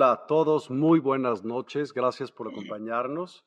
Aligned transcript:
Hola, 0.00 0.12
a 0.12 0.26
todos, 0.28 0.70
muy 0.70 1.00
buenas 1.00 1.42
noches, 1.42 1.92
gracias 1.92 2.30
por 2.30 2.46
acompañarnos. 2.46 3.44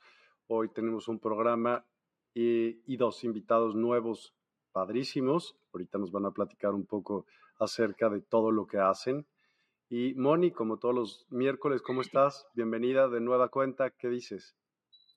Hoy 0.48 0.68
tenemos 0.68 1.08
un 1.08 1.18
programa 1.18 1.86
y, 2.34 2.98
dos 2.98 3.24
invitados 3.24 3.74
nuevos, 3.74 4.36
padrísimos. 4.74 5.56
Ahorita 5.72 5.98
nos 5.98 6.12
van 6.12 6.26
a 6.26 6.32
platicar 6.32 6.74
un 6.74 6.86
poco 6.86 7.26
acerca 7.58 8.10
de 8.10 8.20
todo 8.20 8.52
lo 8.52 8.68
que 8.68 8.80
hacen. 8.80 9.26
Y 9.88 10.14
Moni, 10.16 10.52
como 10.52 10.76
todos 10.76 10.94
los 10.94 11.26
miércoles, 11.30 11.82
¿cómo 11.82 12.02
estás? 12.02 12.46
Bienvenida 12.54 13.08
de 13.08 13.22
nueva 13.22 13.48
cuenta, 13.48 13.92
¿qué 13.92 14.10
dices? 14.10 14.54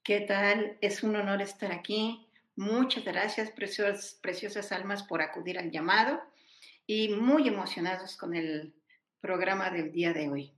¿Qué 0.05 0.21
tal? 0.21 0.79
Es 0.81 1.03
un 1.03 1.17
honor 1.17 1.43
estar 1.43 1.73
aquí. 1.73 2.29
Muchas 2.55 3.05
gracias, 3.05 3.51
preciosas, 3.51 4.21
preciosas 4.23 4.71
almas, 4.71 5.03
por 5.03 5.21
acudir 5.21 5.59
al 5.59 5.73
llamado 5.73 6.21
y 6.87 7.09
muy 7.09 7.49
emocionados 7.49 8.17
con 8.17 8.37
el 8.37 8.73
programa 9.21 9.71
del 9.71 9.91
día 9.91 10.13
de 10.13 10.31
hoy. 10.31 10.55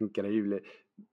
Increíble. 0.00 0.62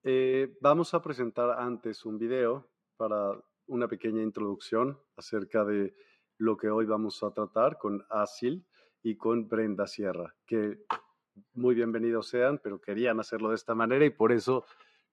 Eh, 0.03 0.57
vamos 0.61 0.93
a 0.93 1.01
presentar 1.01 1.59
antes 1.59 2.05
un 2.05 2.19
video 2.19 2.69
para 2.97 3.39
una 3.67 3.87
pequeña 3.87 4.21
introducción 4.21 4.99
acerca 5.15 5.65
de 5.65 5.95
lo 6.37 6.55
que 6.55 6.69
hoy 6.69 6.85
vamos 6.85 7.23
a 7.23 7.31
tratar 7.31 7.77
con 7.77 8.05
Asil 8.09 8.65
y 9.01 9.15
con 9.15 9.47
Brenda 9.47 9.87
Sierra, 9.87 10.35
que 10.45 10.85
muy 11.53 11.73
bienvenidos 11.73 12.27
sean, 12.27 12.59
pero 12.59 12.79
querían 12.79 13.19
hacerlo 13.19 13.49
de 13.49 13.55
esta 13.55 13.73
manera 13.73 14.05
y 14.05 14.11
por 14.11 14.31
eso 14.31 14.65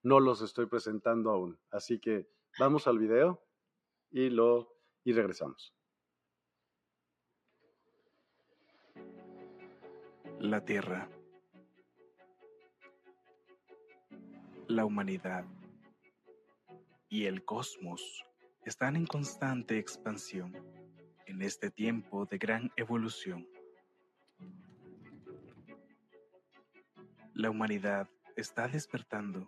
no 0.03 0.19
los 0.19 0.41
estoy 0.41 0.67
presentando 0.67 1.31
aún. 1.31 1.57
Así 1.71 1.99
que 1.99 2.29
vamos 2.59 2.87
al 2.87 2.99
video 2.99 3.41
y 4.11 4.29
lo 4.29 4.75
y 5.03 5.13
regresamos. 5.13 5.73
La 10.39 10.63
Tierra 10.63 11.09
la 14.73 14.85
humanidad 14.85 15.45
y 17.07 17.25
el 17.25 17.45
cosmos 17.45 18.25
están 18.65 18.95
en 18.95 19.05
constante 19.05 19.77
expansión 19.77 20.57
en 21.27 21.43
este 21.43 21.69
tiempo 21.69 22.25
de 22.25 22.39
gran 22.39 22.71
evolución. 22.75 23.47
La 27.35 27.51
humanidad 27.51 28.09
está 28.35 28.67
despertando. 28.67 29.47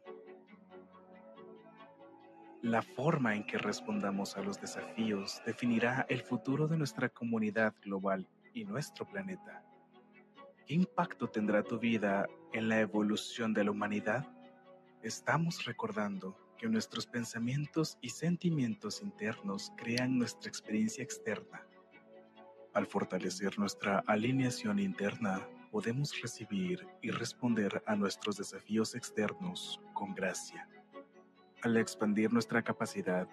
La 2.61 2.83
forma 2.83 3.35
en 3.35 3.47
que 3.47 3.57
respondamos 3.57 4.37
a 4.37 4.41
los 4.41 4.61
desafíos 4.61 5.41
definirá 5.43 6.05
el 6.07 6.21
futuro 6.21 6.67
de 6.67 6.77
nuestra 6.77 7.09
comunidad 7.09 7.73
global 7.81 8.27
y 8.53 8.63
nuestro 8.63 9.07
planeta. 9.07 9.63
¿Qué 10.67 10.75
impacto 10.75 11.27
tendrá 11.27 11.63
tu 11.63 11.79
vida 11.79 12.27
en 12.53 12.69
la 12.69 12.79
evolución 12.79 13.53
de 13.53 13.63
la 13.63 13.71
humanidad? 13.71 14.34
Estamos 15.05 15.63
recordando 15.65 16.35
que 16.57 16.67
nuestros 16.67 17.05
pensamientos 17.05 17.97
y 18.01 18.09
sentimientos 18.09 19.03
internos 19.03 19.71
crean 19.77 20.17
nuestra 20.17 20.49
experiencia 20.49 21.03
externa. 21.03 21.67
Al 22.73 22.87
fortalecer 22.87 23.59
nuestra 23.59 24.03
alineación 24.07 24.79
interna, 24.79 25.47
podemos 25.71 26.19
recibir 26.21 26.87
y 27.03 27.11
responder 27.11 27.83
a 27.85 27.95
nuestros 27.95 28.37
desafíos 28.37 28.95
externos 28.95 29.79
con 29.93 30.15
gracia. 30.15 30.67
Al 31.61 31.77
expandir 31.77 32.33
nuestra 32.33 32.63
capacidad, 32.63 33.27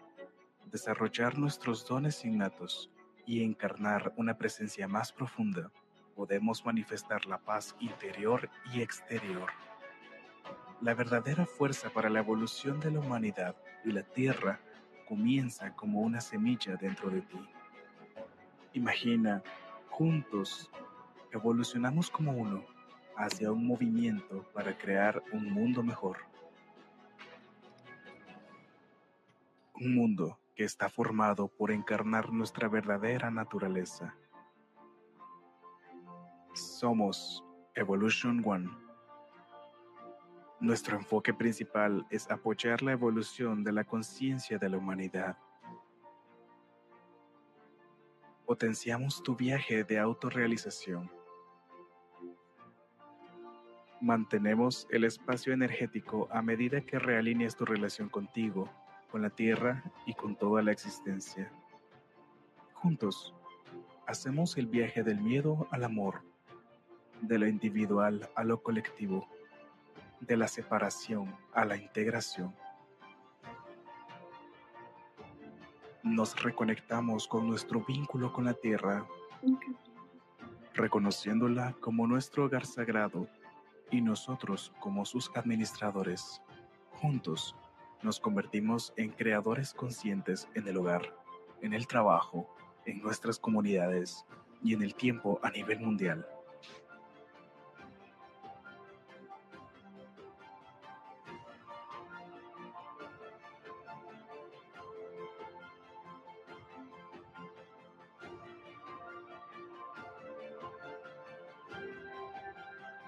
desarrollar 0.71 1.38
nuestros 1.38 1.87
dones 1.87 2.22
innatos 2.25 2.91
y 3.25 3.43
encarnar 3.43 4.12
una 4.16 4.37
presencia 4.37 4.87
más 4.88 5.11
profunda, 5.11 5.71
podemos 6.15 6.66
manifestar 6.66 7.25
la 7.25 7.38
paz 7.38 7.75
interior 7.81 8.50
y 8.75 8.82
exterior 8.82 9.49
la 10.82 10.94
verdadera 10.94 11.47
fuerza 11.47 11.91
para 11.91 12.10
la 12.10 12.19
evolución 12.19 12.81
de 12.81 12.91
la 12.91 12.98
humanidad 12.98 13.54
y 13.84 13.93
la 13.93 14.03
Tierra 14.03 14.61
comienza 15.06 15.75
como 15.76 16.00
una 16.00 16.20
semilla 16.20 16.75
dentro 16.75 17.08
de 17.08 17.20
ti. 17.23 17.38
Imagina, 18.73 19.43
juntos, 19.90 20.70
evolucionamos 21.31 22.11
como 22.11 22.32
uno 22.32 22.64
hacia 23.17 23.52
un 23.52 23.64
movimiento 23.64 24.44
para 24.52 24.76
crear 24.76 25.23
un 25.32 25.52
mundo 25.52 25.84
mejor. 25.84 26.19
Un 29.75 29.94
mundo 29.94 30.38
que 30.56 30.64
está 30.64 30.88
formado 30.88 31.46
por 31.46 31.70
encarnar 31.70 32.32
nuestra 32.32 32.69
verdadera 32.69 33.31
naturaleza. 33.31 34.17
Somos 36.55 37.44
Evolution 37.75 38.43
One 38.44 38.81
nuestro 40.62 40.97
enfoque 40.97 41.35
principal 41.35 42.06
es 42.09 42.31
apoyar 42.31 42.82
la 42.82 42.93
evolución 42.93 43.64
de 43.64 43.73
la 43.73 43.82
conciencia 43.82 44.59
de 44.59 44.69
la 44.69 44.79
humanidad. 44.79 45.37
Potenciamos 48.47 49.25
tu 49.25 49.35
viaje 49.35 49.82
de 49.82 49.99
autorrealización. 49.99 51.11
Mantenemos 54.00 54.87
el 54.91 55.03
espacio 55.03 55.53
energético 55.53 56.29
a 56.31 56.43
medida 56.43 56.81
que 56.81 57.00
realineas 57.00 57.56
tu 57.56 57.64
relación 57.64 58.09
contigo 58.09 58.70
con 59.11 59.20
la 59.20 59.31
tierra 59.31 59.82
y 60.06 60.14
con 60.14 60.37
toda 60.37 60.62
la 60.62 60.70
existencia. 60.70 61.50
Juntos, 62.75 63.35
hacemos 64.06 64.56
el 64.56 64.69
viaje 64.69 65.03
del 65.03 65.20
miedo 65.20 65.67
al 65.73 65.82
amor, 65.82 66.23
de 67.20 67.38
lo 67.41 67.49
individual 67.49 68.31
a 68.37 68.44
lo 68.44 68.62
colectivo, 68.62 69.29
de 70.23 70.37
la 70.37 70.47
separación 70.47 71.35
a 71.53 71.65
la 71.65 71.77
integración. 71.77 72.55
Nos 76.05 76.41
reconectamos 76.43 77.27
con 77.27 77.49
nuestro 77.49 77.85
vínculo 77.85 78.33
con 78.33 78.45
la 78.45 78.55
tierra, 78.55 79.07
reconociéndola 80.75 81.75
como 81.81 82.07
nuestro 82.07 82.45
hogar 82.45 82.67
sagrado 82.67 83.29
y 83.91 84.01
nosotros 84.01 84.73
como 84.81 85.05
sus 85.05 85.31
administradores. 85.35 86.41
Juntos 86.93 87.57
nos 88.03 88.21
convertimos 88.21 88.93
en 88.97 89.11
creadores 89.11 89.75
conscientes 89.75 90.49
en 90.55 90.69
el 90.69 90.77
hogar, 90.77 91.15
en 91.63 91.73
el 91.73 91.87
trabajo, 91.87 92.49
en 92.87 93.03
nuestras 93.03 93.39
comunidades 93.39 94.25
y 94.63 94.75
en 94.75 94.83
el 94.83 94.95
tiempo 94.95 95.41
a 95.43 95.51
nivel 95.51 95.81
mundial. 95.81 96.27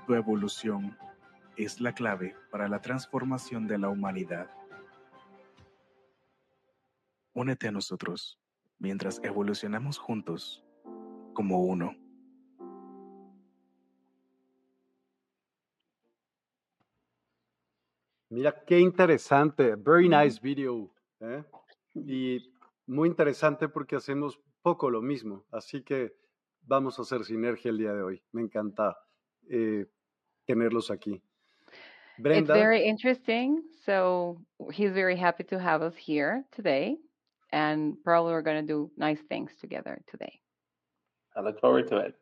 Tu 0.06 0.15
evolución 0.15 0.97
es 1.56 1.81
la 1.81 1.95
clave 1.95 2.37
para 2.51 2.69
la 2.69 2.81
transformación 2.81 3.67
de 3.67 3.79
la 3.79 3.89
humanidad. 3.89 4.51
Únete 7.33 7.69
a 7.69 7.73
nosotros 7.73 8.39
mientras 8.79 9.21
evolucionamos 9.25 9.99
juntos 9.99 10.65
como 11.33 11.62
uno. 11.62 11.97
Mira 18.29 18.65
qué 18.67 18.81
interesante, 18.81 19.75
very 19.77 20.09
nice 20.09 20.41
video. 20.43 20.91
¿eh? 21.21 21.45
Y 21.95 22.53
muy 22.87 23.09
interesante 23.09 23.69
porque 23.69 23.97
hacemos 23.97 24.39
poco 24.61 24.91
lo 24.91 25.01
mismo, 25.01 25.45
así 25.51 25.83
que 25.83 26.17
vamos 26.62 26.99
a 26.99 27.03
hacer 27.03 27.25
sinergia 27.25 27.71
el 27.71 27.79
día 27.79 27.93
de 27.93 28.03
hoy. 28.03 28.23
Me 28.33 28.43
encanta 28.43 28.97
eh, 29.50 29.85
tenerlos 30.49 30.91
aquí. 30.91 31.20
Brenda. 32.19 32.52
It's 32.52 32.58
very 32.58 32.85
interesting. 32.85 33.62
So 33.85 34.41
he's 34.73 34.93
very 34.93 35.17
happy 35.17 35.44
to 35.44 35.58
have 35.58 35.82
us 35.82 35.96
here 35.96 36.44
today. 36.52 36.96
And 37.52 37.96
probably 38.05 38.32
we're 38.32 38.43
going 38.43 38.67
to 38.67 38.73
do 38.73 38.91
nice 38.96 39.20
things 39.29 39.52
together 39.61 40.00
today. 40.08 40.41
I 41.37 41.41
look 41.41 41.61
forward 41.61 41.88
to 41.88 41.99
it. 41.99 42.14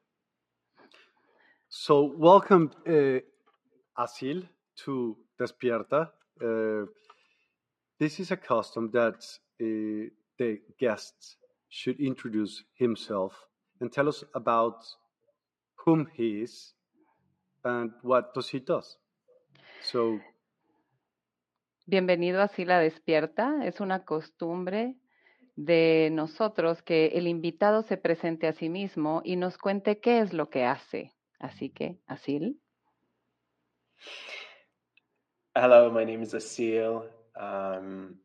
So, 1.69 2.13
welcome, 2.19 2.71
uh, 2.87 3.21
Asil, 3.99 4.47
to 4.85 5.17
Despierta. 5.41 6.09
Uh, 6.43 6.87
this 7.99 8.21
is 8.21 8.31
a 8.31 8.37
custom 8.37 8.91
that 8.93 9.25
uh, 9.61 10.11
the 10.39 10.61
guest 10.79 11.37
should 11.71 11.99
introduce 11.99 12.63
himself 12.75 13.33
and 13.81 13.91
tell 13.91 14.09
us 14.09 14.23
about 14.35 14.85
whom 15.85 16.09
he 16.13 16.43
is 16.43 16.75
and 17.65 17.93
what 18.03 18.35
does 18.35 18.49
he 18.49 18.61
does. 18.61 18.99
So, 19.83 20.21
Bienvenido 21.85 22.41
a 22.41 22.49
Sila 22.49 22.79
Despierta. 22.79 23.67
Es 23.67 23.81
una 23.81 24.05
costumbre 24.05 24.95
de 25.57 26.11
nosotros 26.13 26.81
que 26.81 27.07
el 27.15 27.27
invitado 27.27 27.83
se 27.83 27.97
presente 27.97 28.47
a 28.47 28.53
sí 28.53 28.69
mismo 28.69 29.21
y 29.25 29.35
nos 29.35 29.59
cuente 29.59 29.99
qué 29.99 30.21
es 30.21 30.33
lo 30.33 30.49
que 30.49 30.65
hace. 30.65 31.13
Así 31.41 31.71
que, 31.71 31.99
Asil. 32.07 32.61
Hello, 35.57 35.91
my 35.91 36.05
name 36.05 36.23
is 36.23 36.35
Asil. 36.35 37.03
Um, 37.37 38.17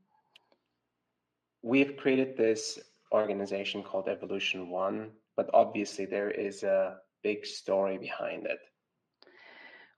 we've 1.64 1.98
created 1.98 2.38
this 2.38 2.80
organization 3.12 3.84
called 3.84 4.08
Evolution 4.08 4.70
One, 4.70 5.12
but 5.36 5.50
obviously 5.52 6.06
there 6.06 6.30
is 6.30 6.64
a 6.64 7.02
big 7.24 7.44
story 7.46 7.98
behind 7.98 8.46
it. 8.46 8.60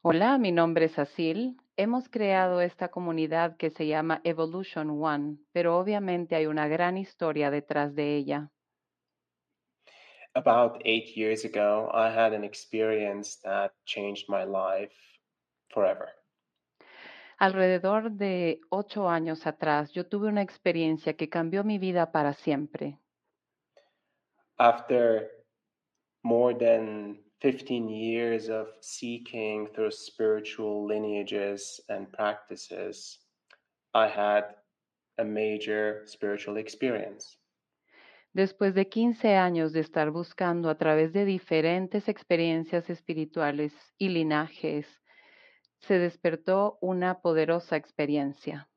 Hola, 0.01 0.37
mi 0.37 0.53
nombre 0.53 0.85
es 0.85 0.97
Asil. 0.97 1.57
Hemos 1.75 2.07
creado 2.07 2.61
esta 2.61 2.87
comunidad 2.87 3.57
que 3.57 3.69
se 3.69 3.85
llama 3.85 4.21
Evolution 4.23 4.91
One, 4.91 5.39
pero 5.51 5.77
obviamente 5.77 6.37
hay 6.37 6.45
una 6.45 6.69
gran 6.69 6.97
historia 6.97 7.51
detrás 7.51 7.93
de 7.95 8.15
ella. 8.15 8.49
About 10.35 10.81
eight 10.85 11.17
years 11.17 11.43
ago, 11.43 11.91
I 11.93 12.07
had 12.17 12.33
an 12.33 12.45
experience 12.45 13.41
that 13.43 13.73
changed 13.83 14.29
my 14.29 14.45
life 14.45 14.95
forever. 15.67 16.07
Alrededor 17.37 18.11
de 18.11 18.61
ocho 18.69 19.09
años 19.09 19.45
atrás, 19.45 19.91
yo 19.91 20.07
tuve 20.07 20.29
una 20.29 20.41
experiencia 20.41 21.17
que 21.17 21.27
cambió 21.27 21.65
mi 21.65 21.77
vida 21.77 22.13
para 22.13 22.31
siempre. 22.31 22.97
After 24.57 25.29
more 26.23 26.55
than 26.55 27.19
15 27.41 27.87
years 27.87 28.49
of 28.49 28.67
seeking 28.81 29.67
through 29.67 29.91
spiritual 29.91 30.85
lineages 30.85 31.79
and 31.89 32.11
practices, 32.11 33.19
I 33.93 34.07
had 34.07 34.55
a 35.17 35.23
major 35.23 36.03
spiritual 36.05 36.57
experience. 36.57 37.37
Después 38.33 38.75
de 38.75 38.87
15 38.87 39.35
años 39.35 39.73
de 39.73 39.79
estar 39.79 40.11
buscando 40.11 40.69
a 40.69 40.77
través 40.77 41.13
de 41.13 41.25
diferentes 41.25 42.07
experiencias 42.07 42.89
espirituales 42.89 43.73
y 43.97 44.09
linajes, 44.09 44.85
se 45.79 45.97
despertó 45.97 46.77
una 46.81 47.21
poderosa 47.21 47.75
experiencia. 47.75 48.69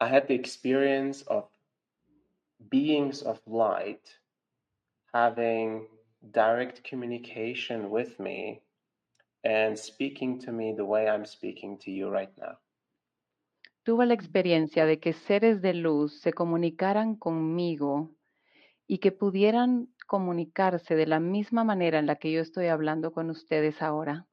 I 0.00 0.06
had 0.06 0.26
the 0.26 0.34
experience 0.34 1.24
of 1.28 1.48
beings 2.70 3.22
of 3.22 3.40
light 3.46 4.02
having 5.12 5.86
direct 6.30 6.82
communication 6.84 7.90
with 7.90 8.18
me 8.20 8.62
and 9.44 9.76
speaking 9.76 10.38
to 10.40 10.52
me 10.52 10.72
the 10.72 10.84
way 10.84 11.08
I'm 11.08 11.26
speaking 11.26 11.78
to 11.78 11.90
you 11.90 12.10
right 12.10 12.32
now. 12.38 12.58
Tuve 13.84 14.06
la 14.06 14.14
experiencia 14.14 14.86
de 14.86 15.00
que 15.00 15.12
seres 15.12 15.60
de 15.60 15.74
luz 15.74 16.20
se 16.20 16.32
comunicaran 16.32 17.16
conmigo 17.16 18.14
y 18.86 18.98
que 18.98 19.10
pudieran 19.10 19.88
comunicarse 20.06 20.94
de 20.94 21.06
la 21.06 21.18
misma 21.18 21.64
manera 21.64 21.98
en 21.98 22.06
la 22.06 22.16
que 22.16 22.30
yo 22.30 22.40
estoy 22.40 22.66
hablando 22.66 23.12
con 23.12 23.30
ustedes 23.30 23.82
ahora. 23.82 24.26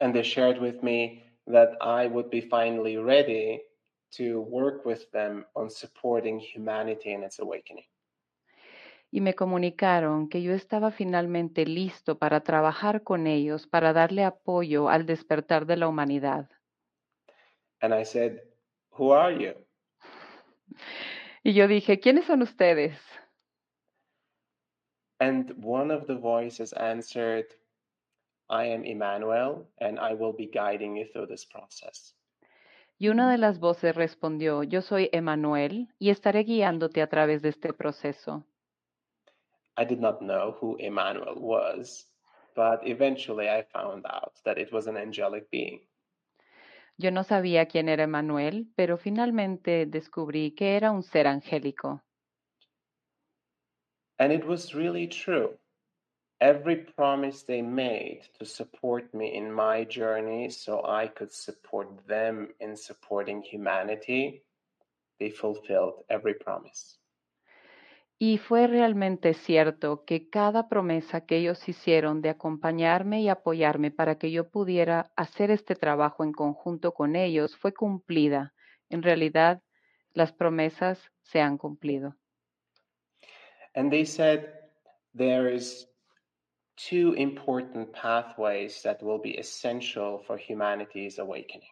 And 0.00 0.12
they 0.12 0.24
shared 0.24 0.60
with 0.60 0.82
me 0.82 1.22
that 1.46 1.76
I 1.80 2.08
would 2.08 2.30
be 2.30 2.40
finally 2.40 2.96
ready 2.96 3.62
to 4.16 4.40
work 4.40 4.84
with 4.84 5.10
them 5.12 5.44
on 5.54 5.70
supporting 5.70 6.40
humanity 6.40 7.12
in 7.12 7.22
its 7.22 7.38
awakening. 7.38 7.84
Y 9.14 9.20
me 9.20 9.34
comunicaron 9.34 10.28
que 10.28 10.42
yo 10.42 10.54
estaba 10.54 10.90
finalmente 10.90 11.66
listo 11.66 12.18
para 12.18 12.40
trabajar 12.40 13.04
con 13.04 13.28
ellos, 13.28 13.68
para 13.68 13.92
darle 13.92 14.24
apoyo 14.24 14.88
al 14.88 15.06
despertar 15.06 15.66
de 15.66 15.76
la 15.76 15.86
humanidad. 15.86 16.50
And 17.80 17.94
I 17.94 18.04
said, 18.04 18.40
Who 18.98 19.14
are 19.14 19.32
you? 19.32 19.54
Y 21.44 21.54
yo 21.54 21.68
dije, 21.68 22.00
¿quiénes 22.00 22.24
son 22.24 22.42
ustedes? 22.42 22.98
And 25.20 25.54
one 25.62 25.94
of 25.94 26.08
the 26.08 26.16
voices 26.16 26.72
answered, 26.72 27.46
I 28.50 28.66
am 28.72 28.84
Emmanuel 28.84 29.68
and 29.78 30.00
I 30.00 30.14
will 30.14 30.34
be 30.36 30.50
guiding 30.52 30.96
you 30.96 31.06
through 31.12 31.28
this 31.28 31.46
process. 31.46 32.16
Y 32.98 33.10
una 33.10 33.30
de 33.30 33.38
las 33.38 33.60
voces 33.60 33.94
respondió, 33.94 34.64
yo 34.64 34.82
soy 34.82 35.08
Emmanuel 35.12 35.86
y 36.00 36.10
estaré 36.10 36.42
guiándote 36.42 37.00
a 37.00 37.06
través 37.06 37.42
de 37.42 37.50
este 37.50 37.72
proceso. 37.72 38.44
I 39.76 39.84
did 39.84 40.00
not 40.00 40.22
know 40.22 40.56
who 40.60 40.76
Emmanuel 40.76 41.34
was, 41.36 42.06
but 42.54 42.86
eventually 42.86 43.48
I 43.48 43.62
found 43.72 44.06
out 44.06 44.34
that 44.44 44.58
it 44.58 44.72
was 44.72 44.86
an 44.86 44.96
angelic 44.96 45.50
being. 45.50 45.80
Yo 46.96 47.10
no 47.10 47.24
sabía 47.24 47.66
quién 47.66 47.88
era 47.88 48.04
Emmanuel, 48.04 48.66
pero 48.76 48.96
finalmente 48.96 49.86
descubrí 49.86 50.54
que 50.54 50.76
era 50.76 50.92
un 50.92 51.02
ser 51.02 51.26
angélico. 51.26 52.00
And 54.20 54.32
it 54.32 54.46
was 54.46 54.74
really 54.74 55.08
true. 55.08 55.58
Every 56.40 56.76
promise 56.76 57.42
they 57.42 57.62
made 57.62 58.28
to 58.38 58.44
support 58.44 59.12
me 59.12 59.34
in 59.34 59.52
my 59.52 59.84
journey 59.84 60.50
so 60.50 60.84
I 60.84 61.08
could 61.08 61.32
support 61.32 61.88
them 62.06 62.54
in 62.60 62.76
supporting 62.76 63.42
humanity, 63.42 64.44
they 65.18 65.30
fulfilled 65.30 66.04
every 66.08 66.34
promise. 66.34 66.98
Y 68.18 68.38
fue 68.38 68.66
realmente 68.66 69.34
cierto 69.34 70.04
que 70.04 70.28
cada 70.30 70.68
promesa 70.68 71.26
que 71.26 71.36
ellos 71.38 71.68
hicieron 71.68 72.22
de 72.22 72.30
acompañarme 72.30 73.20
y 73.22 73.28
apoyarme 73.28 73.90
para 73.90 74.18
que 74.18 74.30
yo 74.30 74.48
pudiera 74.48 75.10
hacer 75.16 75.50
este 75.50 75.74
trabajo 75.74 76.22
en 76.22 76.32
conjunto 76.32 76.92
con 76.92 77.16
ellos 77.16 77.56
fue 77.56 77.74
cumplida 77.74 78.54
En 78.88 79.02
realidad, 79.02 79.60
las 80.12 80.32
promesas 80.32 81.10
se 81.22 81.40
han 81.40 81.58
cumplido. 81.58 82.16
And 83.74 83.90
they 83.90 84.04
said 84.04 84.48
there 85.16 85.52
is 85.52 85.88
two 86.76 87.14
important 87.16 87.92
pathways 87.92 88.80
that 88.82 89.02
will 89.02 89.20
be 89.20 89.36
essential 89.38 90.22
for 90.24 90.38
humanity's 90.38 91.18
awakening. 91.18 91.70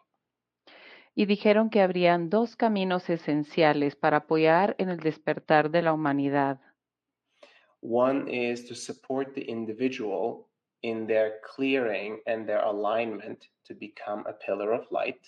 Y 1.15 1.25
dijeron 1.25 1.69
que 1.69 1.81
habrían 1.81 2.29
dos 2.29 2.55
caminos 2.55 3.09
esenciales 3.09 3.95
para 3.95 4.17
apoyar 4.17 4.75
en 4.79 4.89
el 4.89 4.99
despertar 4.99 5.69
de 5.69 5.81
la 5.83 5.93
humanidad. 5.93 6.59
One 7.81 8.31
is 8.31 8.65
to 8.67 8.75
support 8.75 9.33
the 9.33 9.45
individual 9.49 10.47
in 10.81 11.05
their 11.05 11.39
clearing 11.55 12.21
and 12.25 12.45
their 12.45 12.63
alignment 12.63 13.45
to 13.67 13.75
become 13.75 14.23
a 14.27 14.33
pillar 14.33 14.73
of 14.73 14.89
light. 14.91 15.19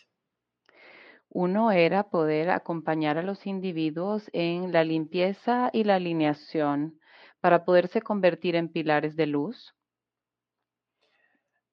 Uno 1.29 1.71
era 1.71 2.09
poder 2.09 2.49
acompañar 2.49 3.17
a 3.17 3.23
los 3.23 3.45
individuos 3.45 4.29
en 4.31 4.71
la 4.71 4.83
limpieza 4.83 5.69
y 5.73 5.83
la 5.83 5.95
alineación 5.95 6.99
para 7.41 7.65
poderse 7.65 8.01
convertir 8.01 8.55
en 8.55 8.69
pilares 8.69 9.15
de 9.15 9.27
luz. 9.27 9.75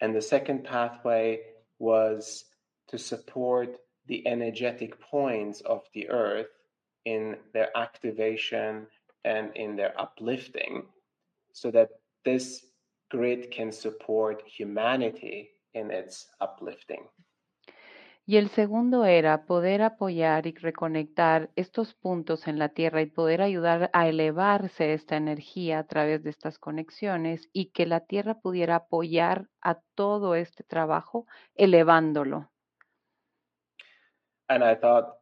And 0.00 0.14
the 0.14 0.20
second 0.20 0.64
pathway 0.64 1.40
was 1.78 2.50
to 2.88 2.98
support 2.98 3.78
the 4.06 4.26
energetic 4.26 5.00
points 5.00 5.60
of 5.62 5.82
the 5.94 6.08
earth 6.08 6.48
in 7.04 7.36
their 7.52 7.76
activation 7.76 8.86
and 9.24 9.50
in 9.54 9.76
their 9.76 9.92
uplifting 10.00 10.84
so 11.52 11.70
that 11.70 11.90
this 12.24 12.66
grid 13.10 13.50
can 13.50 13.72
support 13.72 14.42
humanity 14.46 15.50
in 15.74 15.90
its 15.90 16.28
uplifting. 16.40 17.08
Y 18.24 18.36
el 18.36 18.50
segundo 18.50 19.04
era 19.04 19.46
poder 19.46 19.82
apoyar 19.82 20.46
y 20.46 20.52
reconectar 20.52 21.50
estos 21.56 21.94
puntos 21.94 22.46
en 22.46 22.56
la 22.56 22.68
Tierra 22.68 23.02
y 23.02 23.06
poder 23.06 23.42
ayudar 23.42 23.90
a 23.92 24.08
elevarse 24.08 24.92
esta 24.92 25.16
energía 25.16 25.80
a 25.80 25.86
través 25.88 26.22
de 26.22 26.30
estas 26.30 26.60
conexiones 26.60 27.48
y 27.52 27.72
que 27.72 27.84
la 27.84 28.06
Tierra 28.06 28.38
pudiera 28.38 28.76
apoyar 28.76 29.48
a 29.60 29.80
todo 29.96 30.36
este 30.36 30.62
trabajo 30.62 31.26
elevándolo. 31.56 32.51
And 34.52 34.62
I 34.62 34.74
thought, 34.74 35.16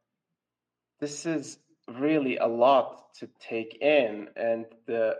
this 0.98 1.24
is 1.24 1.60
really 1.86 2.36
a 2.38 2.46
lot 2.46 3.14
to 3.20 3.28
take 3.38 3.78
in, 3.80 4.28
and 4.36 4.66
the 4.86 5.18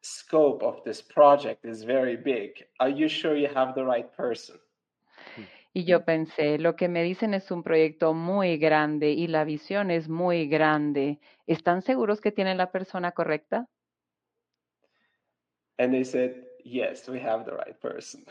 scope 0.00 0.62
of 0.62 0.82
this 0.84 1.02
project 1.02 1.64
is 1.64 1.84
very 1.84 2.16
big. 2.16 2.64
Are 2.80 2.88
you 2.88 3.08
sure 3.08 3.36
you 3.36 3.48
have 3.54 3.74
the 3.74 3.84
right 3.84 4.10
person? 4.16 4.56
Y 5.74 5.84
yo 5.84 6.04
pensé, 6.04 6.58
lo 6.58 6.74
que 6.74 6.88
me 6.88 7.02
dicen 7.02 7.34
es 7.34 7.50
un 7.50 7.62
proyecto 7.62 8.14
muy 8.14 8.56
grande 8.56 9.10
y 9.10 9.26
la 9.26 9.44
visión 9.44 9.90
es 9.90 10.08
muy 10.08 10.48
grande. 10.48 11.20
¿Están 11.46 11.82
seguros 11.82 12.20
que 12.20 12.32
tienen 12.32 12.56
la 12.56 12.72
persona 12.72 13.12
correcta? 13.12 13.68
And 15.78 15.92
they 15.92 16.04
said, 16.04 16.46
yes, 16.64 17.08
we 17.08 17.20
have 17.20 17.44
the 17.44 17.52
right 17.52 17.78
person. 17.78 18.24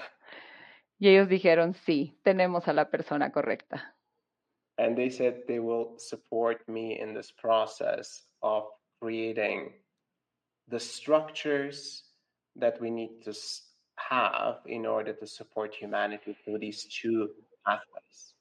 Y 0.99 1.09
ellos 1.09 1.29
dijeron, 1.29 1.75
sí, 1.75 2.19
tenemos 2.23 2.67
a 2.67 2.73
la 2.73 2.89
persona 2.89 3.31
correcta. 3.31 3.96
And 4.77 4.95
they 4.95 5.09
said 5.09 5.41
they 5.47 5.59
will 5.59 5.97
support 5.97 6.67
me 6.67 6.99
in 6.99 7.13
this 7.13 7.31
process 7.31 8.21
of 8.43 8.65
creating 9.01 9.73
the 10.67 10.79
structures 10.79 12.03
that 12.55 12.79
we 12.79 12.91
need 12.91 13.23
to 13.23 13.33
have 13.95 14.57
in 14.65 14.85
order 14.85 15.13
to 15.13 15.25
support 15.25 15.73
humanity 15.73 16.35
through 16.43 16.59
these 16.59 16.85
two 16.85 17.29
pathways. 17.65 18.33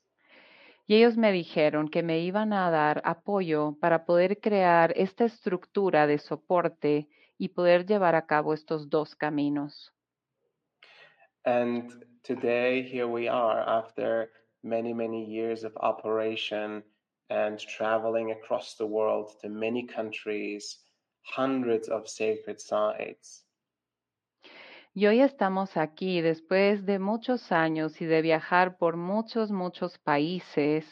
Y 0.88 0.95
ellos 0.95 1.16
me 1.16 1.33
dijeron 1.33 1.88
que 1.88 2.02
me 2.02 2.21
iban 2.21 2.52
a 2.52 2.71
dar 2.71 3.02
apoyo 3.05 3.76
para 3.81 4.05
poder 4.05 4.38
crear 4.40 4.93
esta 4.97 5.25
estructura 5.25 6.07
de 6.07 6.19
soporte 6.19 7.09
y 7.38 7.49
poder 7.49 7.87
llevar 7.87 8.14
a 8.14 8.26
cabo 8.26 8.55
estos 8.55 8.88
dos 8.88 9.16
caminos. 9.16 9.93
And 11.45 12.05
today, 12.23 12.83
here 12.83 13.07
we 13.07 13.28
are 13.28 13.61
after 13.61 14.31
many, 14.66 14.92
many 14.92 15.25
years 15.25 15.64
of 15.64 15.73
operation 15.80 16.82
and 17.30 17.58
traveling 17.58 18.32
across 18.32 18.75
the 18.75 18.87
world 18.87 19.32
to 19.40 19.49
many 19.49 19.87
countries, 19.87 20.78
hundreds 21.23 21.88
of 21.88 22.08
sacred 22.08 22.61
sites. 22.61 23.44
Y 24.94 25.06
hoy 25.06 25.20
estamos 25.20 25.76
aquí 25.76 26.23
después 26.23 26.87
de 26.87 26.99
muchos 26.99 27.52
años 27.52 28.00
y 28.00 28.06
de 28.06 28.23
viajar 28.23 28.78
por 28.78 28.96
muchos, 28.96 29.50
muchos 29.50 29.99
países, 29.99 30.87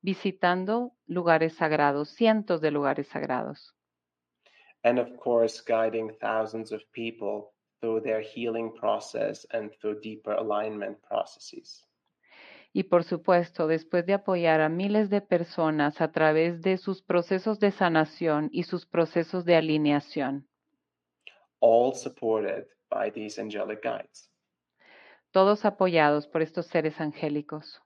visitando 0.00 0.92
lugares 1.06 1.54
sagrados, 1.56 2.08
cientos 2.08 2.62
de 2.62 2.70
lugares 2.70 3.08
sagrados. 3.08 3.74
And 4.84 4.98
of 4.98 5.16
course, 5.18 5.60
guiding 5.60 6.12
thousands 6.18 6.72
of 6.72 6.80
people 6.92 7.52
through 7.80 8.00
their 8.00 8.22
healing 8.22 8.72
process 8.72 9.46
and 9.52 9.70
through 9.80 10.00
deeper 10.00 10.32
alignment 10.32 11.02
processes. 11.02 11.84
Y 12.72 12.84
por 12.84 13.04
supuesto, 13.04 13.66
después 13.66 14.06
de 14.06 14.14
apoyar 14.14 14.60
a 14.62 14.68
miles 14.68 15.10
de 15.10 15.20
personas 15.20 16.00
a 16.00 16.10
través 16.10 16.62
de 16.62 16.78
sus 16.78 17.02
procesos 17.02 17.58
de 17.60 17.70
sanación 17.70 18.48
y 18.50 18.62
sus 18.62 18.86
procesos 18.86 19.44
de 19.44 19.56
alineación, 19.56 20.48
all 21.60 21.94
supported 21.94 22.66
by 22.90 23.10
these 23.10 23.38
angelic 23.40 23.82
guides. 23.82 24.30
todos 25.32 25.64
apoyados 25.64 26.26
por 26.26 26.42
estos 26.42 26.66
seres 26.66 27.00
angélicos. 27.00 27.80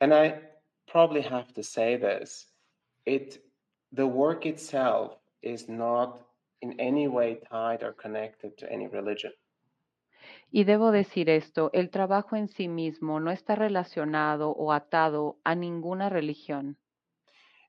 And 0.00 0.12
I 0.12 0.40
probably 0.86 1.22
have 1.22 1.52
to 1.54 1.62
say 1.62 1.96
this 1.96 2.46
it 3.04 3.42
the 3.92 4.06
work 4.06 4.46
itself 4.46 5.18
is 5.42 5.68
not 5.68 6.20
in 6.60 6.78
any 6.80 7.08
way 7.08 7.40
tied 7.50 7.82
or 7.82 7.92
connected 7.92 8.56
to 8.58 8.72
any 8.72 8.86
religion. 8.88 9.32
Y 10.50 10.64
debo 10.64 10.90
decir 10.90 11.28
esto, 11.28 11.70
el 11.74 11.90
trabajo 11.90 12.34
en 12.34 12.48
sí 12.48 12.68
mismo 12.68 13.20
no 13.20 13.30
está 13.30 13.54
relacionado 13.54 14.50
o 14.50 14.72
atado 14.72 15.38
a 15.44 15.54
ninguna 15.54 16.08
religión. 16.08 16.78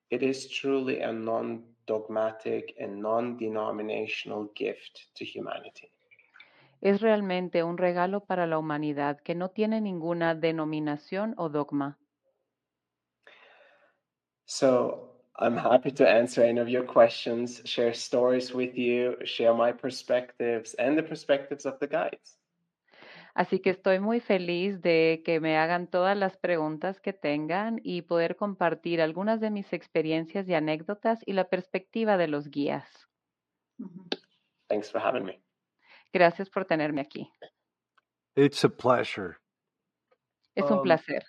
It 0.09 0.24
is 0.24 0.50
truly 0.50 1.01
a 1.01 1.12
non 1.12 1.75
dogmatic 1.86 2.75
and 2.79 3.01
non 3.01 3.38
denominational 3.38 4.50
gift 4.55 5.13
to 5.15 5.25
humanity. 5.25 5.91
Es 6.81 7.01
realmente 7.01 7.63
un 7.63 7.77
regalo 7.77 8.24
para 8.25 8.48
la 8.48 8.57
humanidad 8.57 9.19
que 9.19 9.36
no 9.36 9.50
tiene 9.50 9.81
ninguna 9.81 10.33
denominación 10.33 11.33
o 11.38 11.50
dogma. 11.50 11.98
So 14.45 15.09
I'm 15.38 15.57
happy 15.57 15.91
to 15.91 16.07
answer 16.07 16.43
any 16.43 16.59
of 16.59 16.69
your 16.69 16.86
questions, 16.86 17.62
share 17.65 17.93
stories 17.93 18.53
with 18.53 18.75
you, 18.75 19.17
share 19.25 19.53
my 19.53 19.74
perspectives 19.74 20.74
and 20.75 20.98
the 20.98 21.03
perspectives 21.03 21.65
of 21.65 21.77
the 21.79 21.88
guides. 21.88 22.38
Así 23.39 23.62
que 23.62 23.69
estoy 23.69 24.01
muy 24.01 24.19
feliz 24.19 24.81
de 24.81 25.22
que 25.24 25.39
me 25.39 25.58
hagan 25.58 25.88
todas 25.88 26.17
las 26.17 26.36
preguntas 26.36 27.00
que 27.00 27.13
tengan 27.13 27.79
y 27.86 28.01
poder 28.01 28.36
compartir 28.36 29.01
algunas 29.01 29.39
de 29.39 29.50
mis 29.50 29.72
experiencias 29.72 30.50
y 30.50 30.55
anécdotas 30.55 31.22
y 31.25 31.31
la 31.31 31.48
perspectiva 31.48 32.17
de 32.17 32.27
los 32.27 32.50
guías. 32.50 33.08
Thanks 34.67 34.91
for 34.91 35.00
having 35.01 35.24
me. 35.24 35.41
Gracias 36.12 36.50
por 36.50 36.65
tenerme 36.65 37.00
aquí. 37.00 37.31
It's 38.36 38.65
a 38.65 38.69
pleasure. 38.69 39.38
Es 40.53 40.69
un 40.69 40.79
Um, 40.79 40.84
placer. 40.84 41.24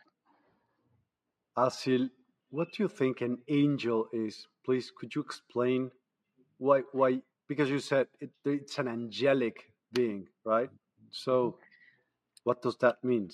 Asil, 1.55 2.11
what 2.50 2.71
do 2.76 2.83
you 2.83 2.88
think 2.88 3.23
an 3.23 3.40
angel 3.47 4.09
is? 4.12 4.49
Please, 4.64 4.90
could 4.90 5.14
you 5.14 5.23
explain 5.23 5.93
why? 6.59 6.83
Why? 6.93 7.23
Because 7.47 7.71
you 7.71 7.79
said 7.79 8.09
it, 8.19 8.33
it's 8.45 8.81
an 8.81 8.88
angelic 8.88 9.73
being, 9.93 10.29
right? 10.45 10.71
So, 11.12 11.57
what 12.44 12.62
does 12.62 12.76
that 12.78 13.02
mean? 13.02 13.30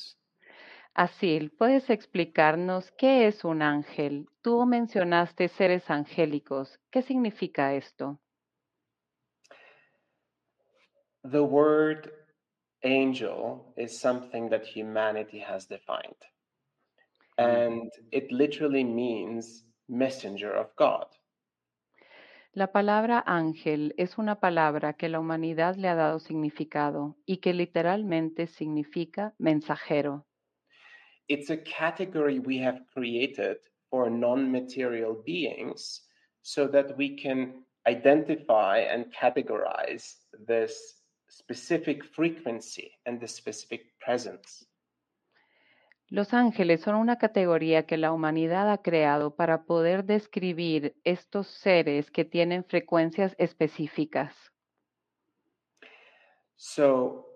Asil, 0.94 1.50
¿puedes 1.50 1.90
explicarnos 1.90 2.90
qué 2.92 3.26
es 3.26 3.44
un 3.44 3.60
ángel? 3.60 4.28
Tú 4.40 4.64
mencionaste 4.64 5.48
seres 5.48 5.90
angélicos. 5.90 6.80
¿Qué 6.90 7.02
significa 7.02 7.74
esto? 7.74 8.18
The 11.22 11.42
word 11.42 12.10
angel 12.82 13.74
is 13.76 13.98
something 13.98 14.48
that 14.50 14.64
humanity 14.64 15.40
has 15.40 15.66
defined. 15.66 16.16
Mm. 17.38 17.44
And 17.44 17.92
it 18.12 18.30
literally 18.30 18.84
means 18.84 19.64
messenger 19.88 20.52
of 20.52 20.74
God. 20.76 21.06
La 22.56 22.72
palabra 22.72 23.22
ángel 23.26 23.92
es 23.98 24.16
una 24.16 24.40
palabra 24.40 24.94
que 24.94 25.10
la 25.10 25.20
humanidad 25.20 25.76
le 25.76 25.88
ha 25.88 25.94
dado 25.94 26.18
significado 26.18 27.18
y 27.26 27.36
que 27.36 27.52
literalmente 27.52 28.46
significa 28.46 29.34
mensajero. 29.36 30.26
It's 31.28 31.50
a 31.50 31.58
category 31.58 32.38
we 32.38 32.64
have 32.64 32.80
created 32.94 33.58
for 33.90 34.10
non 34.10 34.50
material 34.50 35.22
beings 35.22 36.08
so 36.40 36.66
that 36.68 36.96
we 36.96 37.14
can 37.14 37.62
identify 37.86 38.78
and 38.78 39.12
categorize 39.12 40.14
this 40.46 41.02
specific 41.28 42.02
frequency 42.04 42.90
and 43.04 43.20
the 43.20 43.28
specific 43.28 43.98
presence. 44.00 44.64
Los 46.08 46.34
ángeles 46.34 46.82
son 46.82 46.94
una 46.94 47.18
categoría 47.18 47.84
que 47.84 47.96
la 47.96 48.12
humanidad 48.12 48.70
ha 48.70 48.80
creado 48.80 49.34
para 49.34 49.64
poder 49.64 50.04
describir 50.04 50.94
estos 51.02 51.48
seres 51.48 52.12
que 52.12 52.24
tienen 52.24 52.64
frecuencias 52.64 53.34
específicas. 53.38 54.32
So, 56.54 57.26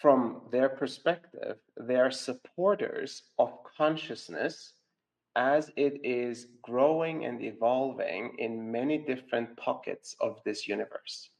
from 0.00 0.48
their 0.50 0.70
perspective, 0.74 1.58
they 1.76 1.96
are 1.96 2.10
supporters 2.10 3.30
of 3.36 3.62
consciousness 3.76 4.74
as 5.34 5.70
it 5.76 6.00
is 6.02 6.48
growing 6.62 7.26
and 7.26 7.42
evolving 7.42 8.34
in 8.38 8.70
many 8.70 8.98
different 8.98 9.54
pockets 9.56 10.16
of 10.20 10.42
this 10.44 10.66
universe. 10.66 11.30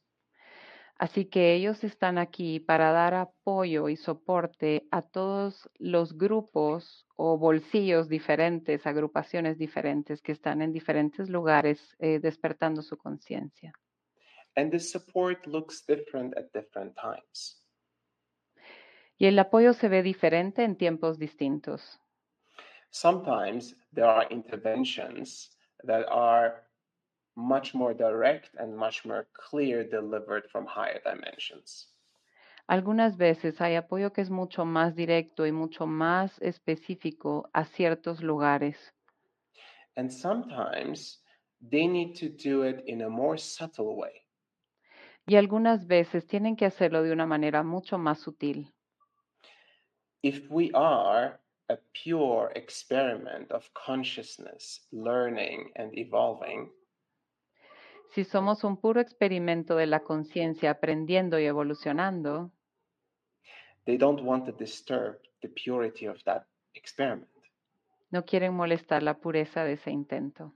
Así 1.03 1.25
que 1.25 1.53
ellos 1.53 1.83
están 1.83 2.17
aquí 2.17 2.61
para 2.61 2.93
dar 2.93 3.13
apoyo 3.13 3.89
y 3.89 3.97
soporte 3.97 4.87
a 4.89 5.01
todos 5.01 5.69
los 5.77 6.17
grupos 6.17 7.05
o 7.17 7.37
bolsillos 7.37 8.07
diferentes, 8.07 8.87
agrupaciones 8.87 9.57
diferentes 9.57 10.21
que 10.21 10.31
están 10.31 10.61
en 10.61 10.71
diferentes 10.71 11.27
lugares 11.27 11.93
eh, 11.99 12.19
despertando 12.19 12.81
su 12.81 12.95
conciencia. 12.95 13.73
And 14.55 14.71
this 14.71 14.93
support 14.93 15.45
looks 15.45 15.85
different 15.85 16.37
at 16.37 16.45
different 16.53 16.95
times. 16.95 17.61
Y 19.17 19.25
el 19.25 19.37
apoyo 19.39 19.73
se 19.73 19.89
ve 19.89 20.03
diferente 20.03 20.63
en 20.63 20.77
tiempos 20.77 21.19
distintos. 21.19 21.99
Sometimes 22.91 23.75
there 23.93 24.07
are 24.07 24.25
interventions 24.29 25.51
that 25.85 26.05
are 26.09 26.63
much 27.35 27.73
more 27.73 27.93
direct 27.93 28.49
and 28.59 28.75
much 28.75 29.05
more 29.05 29.27
clear 29.33 29.83
delivered 29.83 30.49
from 30.51 30.65
higher 30.65 30.99
dimensions. 31.03 31.89
Algunas 32.67 33.17
veces 33.17 33.59
hay 33.59 33.75
apoyo 33.75 34.13
que 34.13 34.21
es 34.21 34.29
mucho 34.29 34.63
más 34.65 34.95
directo 34.95 35.45
y 35.45 35.51
mucho 35.51 35.85
más 35.85 36.41
específico 36.41 37.49
a 37.53 37.65
ciertos 37.65 38.21
lugares. 38.23 38.93
And 39.97 40.09
sometimes 40.09 41.21
they 41.61 41.87
need 41.87 42.15
to 42.19 42.29
do 42.29 42.63
it 42.63 42.83
in 42.87 43.01
a 43.01 43.09
more 43.09 43.37
subtle 43.37 43.95
way. 43.95 44.23
Y 45.25 45.35
algunas 45.35 45.87
veces 45.87 46.25
tienen 46.25 46.55
que 46.55 46.65
hacerlo 46.65 47.03
de 47.03 47.11
una 47.11 47.25
manera 47.25 47.63
mucho 47.63 47.97
más 47.97 48.19
sutil. 48.19 48.73
If 50.21 50.49
we 50.49 50.71
are 50.73 51.39
a 51.69 51.77
pure 51.93 52.51
experiment 52.55 53.51
of 53.51 53.69
consciousness, 53.73 54.85
learning, 54.91 55.71
and 55.75 55.97
evolving, 55.97 56.71
Si 58.13 58.23
somos 58.23 58.63
un 58.63 58.77
puro 58.77 59.01
experimento 59.01 59.75
de 59.75 59.87
la 59.87 60.01
conciencia 60.01 60.71
aprendiendo 60.71 61.39
y 61.39 61.45
evolucionando, 61.45 62.51
they 63.85 63.97
don't 63.97 64.21
want 64.21 64.45
to 64.45 64.51
disturb 64.51 65.17
the 65.41 65.49
purity 65.49 66.07
of 66.07 66.21
that 66.23 66.43
experiment. 66.75 67.29
no 68.11 68.23
quieren 68.25 68.53
molestar 68.53 69.01
la 69.01 69.15
pureza 69.19 69.63
de 69.65 69.73
ese 69.73 69.89
intento. 69.89 70.53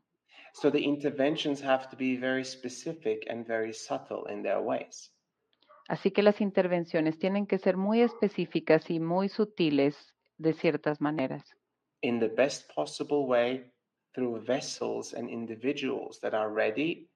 So 0.54 0.72
the 0.72 0.80
interventions 0.80 1.64
have 1.64 1.90
to 1.90 1.98
be 1.98 2.16
very 2.18 2.46
specific 2.46 3.28
and 3.30 3.46
very 3.48 3.74
subtle 3.74 4.32
in 4.32 4.44
their 4.44 4.60
ways. 4.60 5.12
Así 5.90 6.12
que 6.12 6.22
las 6.22 6.42
intervenciones 6.42 7.18
tienen 7.18 7.48
que 7.48 7.58
ser 7.58 7.78
muy 7.78 8.02
específicas 8.02 8.90
y 8.90 9.00
muy 9.00 9.30
sutiles 9.30 10.14
de 10.38 10.54
ciertas 10.54 11.02
maneras. 11.02 11.44
in 12.04 12.20
the 12.20 12.28
best 12.30 12.70
possible 12.76 13.26
way 13.26 13.72
through 14.14 14.40
vessels 14.46 15.16
and 15.16 15.28
individuals 15.30 16.20
that 16.20 16.36
are 16.36 16.50
ready 16.54 17.10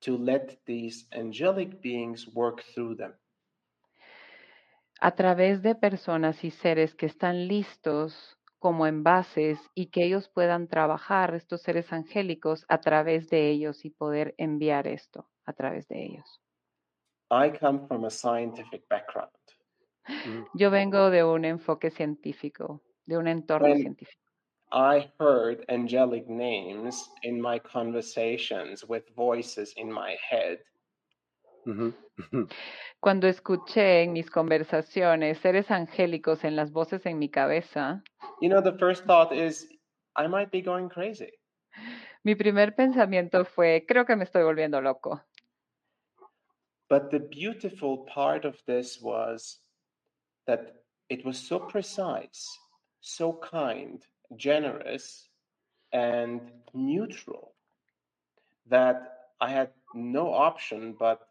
to 0.00 0.16
let 0.16 0.58
these 0.66 1.06
angelic 1.12 1.80
beings 1.80 2.28
work 2.34 2.62
through 2.74 2.96
them. 2.96 3.14
a 5.00 5.14
través 5.14 5.62
de 5.62 5.74
personas 5.74 6.42
y 6.44 6.50
seres 6.50 6.94
que 6.94 7.06
están 7.06 7.48
listos 7.48 8.38
como 8.58 8.86
envases 8.86 9.60
y 9.74 9.86
que 9.86 10.04
ellos 10.04 10.28
puedan 10.28 10.68
trabajar, 10.68 11.34
estos 11.34 11.62
seres 11.62 11.92
angélicos, 11.92 12.64
a 12.68 12.80
través 12.80 13.28
de 13.28 13.50
ellos 13.50 13.84
y 13.84 13.90
poder 13.90 14.34
enviar 14.38 14.86
esto 14.86 15.28
a 15.44 15.52
través 15.52 15.86
de 15.88 16.04
ellos. 16.04 16.40
I 17.30 17.50
come 17.50 17.86
from 17.86 18.04
a 18.04 18.10
scientific 18.10 18.88
background. 18.88 19.30
Yo 20.54 20.70
vengo 20.70 21.10
de 21.10 21.24
un 21.24 21.44
enfoque 21.44 21.90
científico, 21.90 22.82
de 23.04 23.18
un 23.18 23.28
entorno 23.28 23.74
científico. 23.74 24.25
I 24.72 25.10
heard 25.18 25.64
angelic 25.68 26.28
names 26.28 27.08
in 27.22 27.40
my 27.40 27.58
conversations 27.58 28.84
with 28.84 29.04
voices 29.14 29.72
in 29.76 29.92
my 29.92 30.16
head. 30.28 30.58
Cuando 33.00 33.26
escuché 33.28 34.02
en 34.02 34.12
mis 34.12 34.30
conversaciones 34.30 35.38
seres 35.38 35.70
angélicos 35.70 36.44
en 36.44 36.56
las 36.56 36.70
voces 36.70 37.06
en 37.06 37.18
mi 37.18 37.28
cabeza, 37.28 38.02
You 38.40 38.48
know, 38.48 38.60
the 38.60 38.76
first 38.78 39.04
thought 39.04 39.32
is, 39.32 39.66
I 40.16 40.26
might 40.26 40.50
be 40.50 40.60
going 40.62 40.88
crazy. 40.88 41.32
mi 42.24 42.34
primer 42.34 42.74
pensamiento 42.74 43.44
fue, 43.44 43.84
creo 43.86 44.04
que 44.04 44.16
me 44.16 44.24
estoy 44.24 44.42
volviendo 44.42 44.80
loco. 44.80 45.20
But 46.88 47.10
the 47.10 47.20
beautiful 47.20 48.04
part 48.06 48.44
of 48.44 48.56
this 48.66 49.00
was 49.00 49.60
that 50.46 50.82
it 51.08 51.24
was 51.24 51.38
so 51.38 51.58
precise, 51.58 52.46
so 53.00 53.38
kind, 53.42 54.04
generous, 54.36 55.28
and 55.92 56.40
neutral 56.74 57.54
that 58.68 59.18
I 59.40 59.50
had 59.50 59.70
no 59.94 60.32
option 60.32 60.94
but 60.98 61.28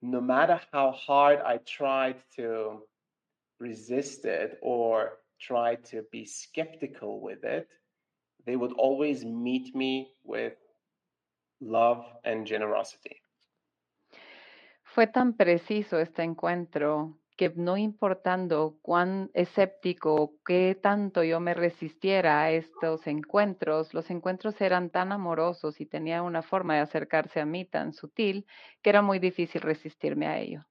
no 0.00 0.20
matter 0.20 0.60
how 0.72 0.92
hard 0.92 1.40
I 1.40 1.58
tried 1.58 2.16
to 2.36 2.82
resist 3.58 4.24
it 4.24 4.58
or 4.62 5.18
try 5.40 5.76
to 5.90 6.04
be 6.10 6.24
skeptical 6.24 7.20
with 7.20 7.44
it, 7.44 7.68
they 8.44 8.56
would 8.56 8.72
always 8.72 9.24
meet 9.24 9.74
me 9.74 10.12
with 10.24 10.54
love 11.60 12.04
and 12.24 12.46
generosity. 12.46 13.22
Fue 14.82 15.06
tan 15.06 15.34
preciso 15.34 15.98
este 15.98 16.22
encuentro 16.22 17.21
que 17.36 17.50
no 17.56 17.76
importando 17.76 18.78
cuán 18.82 19.30
escéptico 19.34 20.14
o 20.14 20.34
qué 20.44 20.78
tanto 20.80 21.22
yo 21.24 21.40
me 21.40 21.54
resistiera 21.54 22.42
a 22.42 22.50
estos 22.50 23.06
encuentros, 23.06 23.94
los 23.94 24.10
encuentros 24.10 24.60
eran 24.60 24.90
tan 24.90 25.12
amorosos 25.12 25.80
y 25.80 25.86
tenía 25.86 26.22
una 26.22 26.42
forma 26.42 26.74
de 26.74 26.80
acercarse 26.80 27.40
a 27.40 27.46
mí 27.46 27.64
tan 27.64 27.92
sutil 27.92 28.46
que 28.82 28.90
era 28.90 29.02
muy 29.02 29.18
difícil 29.18 29.60
resistirme 29.62 30.26
a 30.26 30.38
ello. 30.38 30.64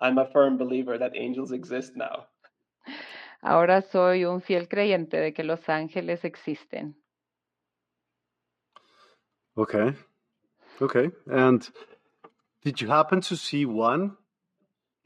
I'm 0.00 0.18
a 0.18 0.26
firm 0.26 0.58
believer 0.58 0.98
that 0.98 1.12
angels 1.14 1.52
exist 1.52 1.96
now. 1.96 2.26
Ahora 3.40 3.82
soy 3.82 4.24
un 4.24 4.40
fiel 4.42 4.68
creyente 4.68 5.18
de 5.18 5.32
que 5.32 5.44
los 5.44 5.68
ángeles 5.68 6.24
existen. 6.24 6.96
Okay. 9.54 9.94
Okay. 10.80 11.10
And 11.26 11.66
did 12.62 12.80
you 12.80 12.90
happen 12.90 13.20
to 13.22 13.36
see 13.36 13.64
one, 13.64 14.16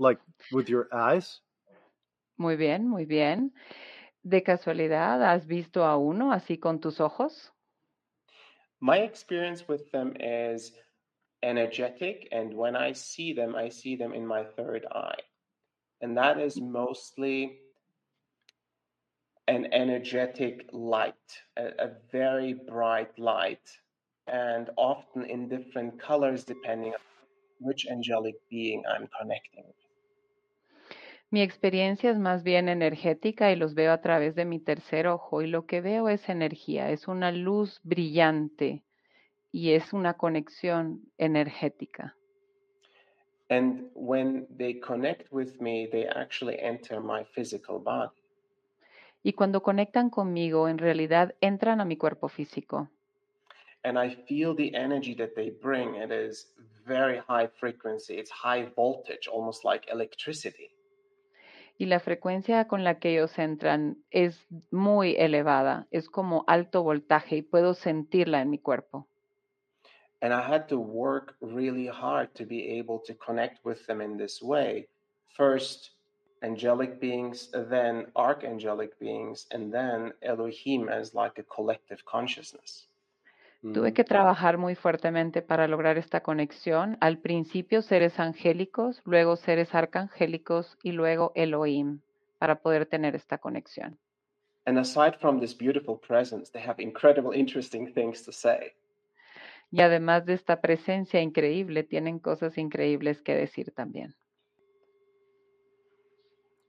like 0.00 0.18
with 0.50 0.68
your 0.68 0.88
eyes? 0.92 1.40
Muy 2.38 2.56
bien, 2.56 2.88
muy 2.88 3.04
bien. 3.04 3.52
¿De 4.22 4.42
casualidad 4.42 5.22
has 5.22 5.46
visto 5.46 5.84
a 5.84 5.96
uno 5.96 6.32
así 6.32 6.58
con 6.58 6.80
tus 6.80 7.00
ojos? 7.00 7.52
My 8.80 8.98
experience 8.98 9.68
with 9.68 9.90
them 9.92 10.14
is 10.18 10.72
energetic, 11.42 12.28
and 12.32 12.54
when 12.54 12.76
I 12.76 12.92
see 12.92 13.34
them, 13.34 13.54
I 13.54 13.68
see 13.68 13.96
them 13.96 14.14
in 14.14 14.26
my 14.26 14.44
third 14.56 14.86
eye. 14.90 15.20
And 16.00 16.16
that 16.16 16.40
is 16.40 16.58
mm. 16.58 16.70
mostly 16.70 17.58
an 19.48 19.66
energetic 19.72 20.68
light, 20.72 21.42
a, 21.58 21.66
a 21.78 21.90
very 22.10 22.54
bright 22.54 23.18
light, 23.18 23.68
and 24.26 24.70
often 24.76 25.24
in 25.24 25.48
different 25.48 26.00
colors 26.00 26.44
depending 26.44 26.92
on 26.92 27.00
which 27.58 27.86
angelic 27.90 28.36
being 28.48 28.82
I'm 28.88 29.08
connecting 29.20 29.64
with. 29.66 29.89
Mi 31.30 31.42
experiencia 31.42 32.10
es 32.10 32.18
más 32.18 32.42
bien 32.42 32.68
energética 32.68 33.52
y 33.52 33.56
los 33.56 33.74
veo 33.74 33.92
a 33.92 34.00
través 34.00 34.34
de 34.34 34.44
mi 34.44 34.58
tercer 34.58 35.06
ojo 35.06 35.42
y 35.42 35.46
lo 35.46 35.64
que 35.66 35.80
veo 35.80 36.08
es 36.08 36.28
energía, 36.28 36.90
es 36.90 37.06
una 37.06 37.30
luz 37.30 37.80
brillante 37.84 38.82
y 39.52 39.72
es 39.72 39.92
una 39.92 40.14
conexión 40.14 41.02
energética. 41.18 42.16
And 43.48 43.90
when 43.94 44.46
they 44.56 44.78
connect 44.78 45.32
with 45.32 45.60
me, 45.60 45.88
they 45.88 46.06
actually 46.06 46.56
enter 46.60 47.00
my 47.00 47.24
physical 47.24 47.78
body. 47.78 48.10
Y 49.22 49.34
cuando 49.34 49.62
conectan 49.62 50.10
conmigo, 50.10 50.68
en 50.68 50.78
realidad 50.78 51.34
entran 51.40 51.80
a 51.80 51.84
mi 51.84 51.96
cuerpo 51.96 52.28
físico 52.28 52.88
and 53.84 53.98
I 53.98 54.16
feel 54.28 54.54
the 54.54 54.74
energy 54.74 55.14
that 55.14 55.34
they 55.34 55.50
bring. 55.50 55.96
It 55.96 56.12
is 56.12 56.46
very 56.86 57.18
high 57.18 57.48
frequency, 57.58 58.14
it's 58.14 58.30
high 58.30 58.68
voltage, 58.76 59.26
almost 59.26 59.64
like 59.64 59.86
electricity. 59.90 60.70
Y 61.80 61.86
la 61.86 61.98
frecuencia 61.98 62.68
con 62.68 62.84
la 62.84 62.98
que 62.98 63.12
ellos 63.12 63.38
entran 63.38 63.96
es 64.10 64.46
muy 64.70 65.16
elevada, 65.16 65.86
es 65.90 66.10
como 66.10 66.44
alto 66.46 66.82
voltaje 66.82 67.36
y 67.36 67.42
puedo 67.42 67.72
sentirla 67.72 68.42
en 68.42 68.50
mi 68.50 68.58
cuerpo. 68.58 69.08
And 70.20 70.34
I 70.34 70.42
had 70.42 70.68
to 70.68 70.78
work 70.78 71.36
really 71.40 71.86
hard 71.86 72.34
to 72.34 72.44
be 72.44 72.78
able 72.78 73.00
to 73.06 73.14
connect 73.14 73.64
with 73.64 73.86
them 73.86 74.02
in 74.02 74.18
this 74.18 74.42
way. 74.42 74.88
First, 75.34 75.92
angelic 76.42 77.00
beings, 77.00 77.48
then 77.50 78.08
archangelic 78.14 78.98
beings, 78.98 79.46
and 79.50 79.72
then 79.72 80.12
Elohim 80.20 80.90
as 80.90 81.14
like 81.14 81.38
a 81.38 81.44
collective 81.44 82.04
consciousness. 82.04 82.88
Tuve 83.62 83.92
que 83.92 84.04
trabajar 84.04 84.56
muy 84.56 84.74
fuertemente 84.74 85.42
para 85.42 85.68
lograr 85.68 85.98
esta 85.98 86.22
conexión. 86.22 86.96
Al 87.00 87.18
principio 87.18 87.82
seres 87.82 88.18
angélicos, 88.18 89.02
luego 89.04 89.36
seres 89.36 89.74
arcangélicos 89.74 90.78
y 90.82 90.92
luego 90.92 91.32
Elohim 91.34 92.00
para 92.38 92.62
poder 92.62 92.86
tener 92.86 93.14
esta 93.14 93.36
conexión. 93.36 93.98
And 94.64 94.78
aside 94.78 95.18
from 95.18 95.40
this 95.40 95.54
beautiful 95.56 95.98
presence, 95.98 96.50
they 96.50 96.62
have 96.62 96.82
incredible, 96.82 97.36
interesting 97.38 97.92
things 97.92 98.24
to 98.24 98.32
say. 98.32 98.72
Y 99.70 99.82
además 99.82 100.24
de 100.24 100.34
esta 100.34 100.60
presencia 100.60 101.20
increíble, 101.20 101.84
tienen 101.84 102.18
cosas 102.18 102.56
increíbles 102.56 103.22
que 103.22 103.34
decir 103.34 103.72
también. 103.72 104.14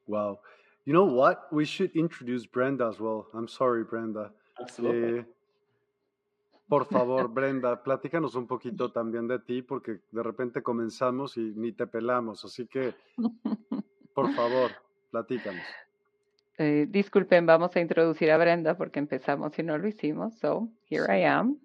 Wow. 0.08 0.40
You 0.86 0.94
know 0.94 1.06
what? 1.06 1.48
We 1.52 1.66
should 1.66 1.96
introduce 1.96 2.46
Brenda 2.46 2.88
as 2.88 3.00
well. 3.00 3.28
I'm 3.34 3.48
sorry, 3.48 3.84
Brenda. 3.84 4.34
Absolutely. 4.60 5.20
Eh, 5.20 5.26
por 6.72 6.86
favor, 6.86 7.28
Brenda, 7.28 7.84
platícanos 7.84 8.34
un 8.36 8.48
poquito 8.48 8.94
también 8.94 9.28
de 9.28 9.40
ti, 9.40 9.62
porque 9.62 10.00
de 10.10 10.24
repente 10.24 10.64
comenzamos 10.64 11.36
y 11.36 11.52
ni 11.54 11.74
te 11.74 11.86
pelamos. 11.86 12.46
Así 12.46 12.66
que, 12.66 12.94
por 14.14 14.32
favor, 14.32 14.72
platícanos. 15.12 15.66
Eh, 16.58 16.86
disculpen, 16.88 17.46
vamos 17.46 17.76
a 17.76 17.82
introducir 17.82 18.32
a 18.32 18.38
Brenda 18.38 18.78
porque 18.78 19.00
empezamos 19.00 19.60
y 19.60 19.64
no 19.64 19.78
lo 19.78 19.86
hicimos. 19.86 20.36
So, 20.36 20.70
here 20.90 21.04
I 21.14 21.26
am. 21.26 21.60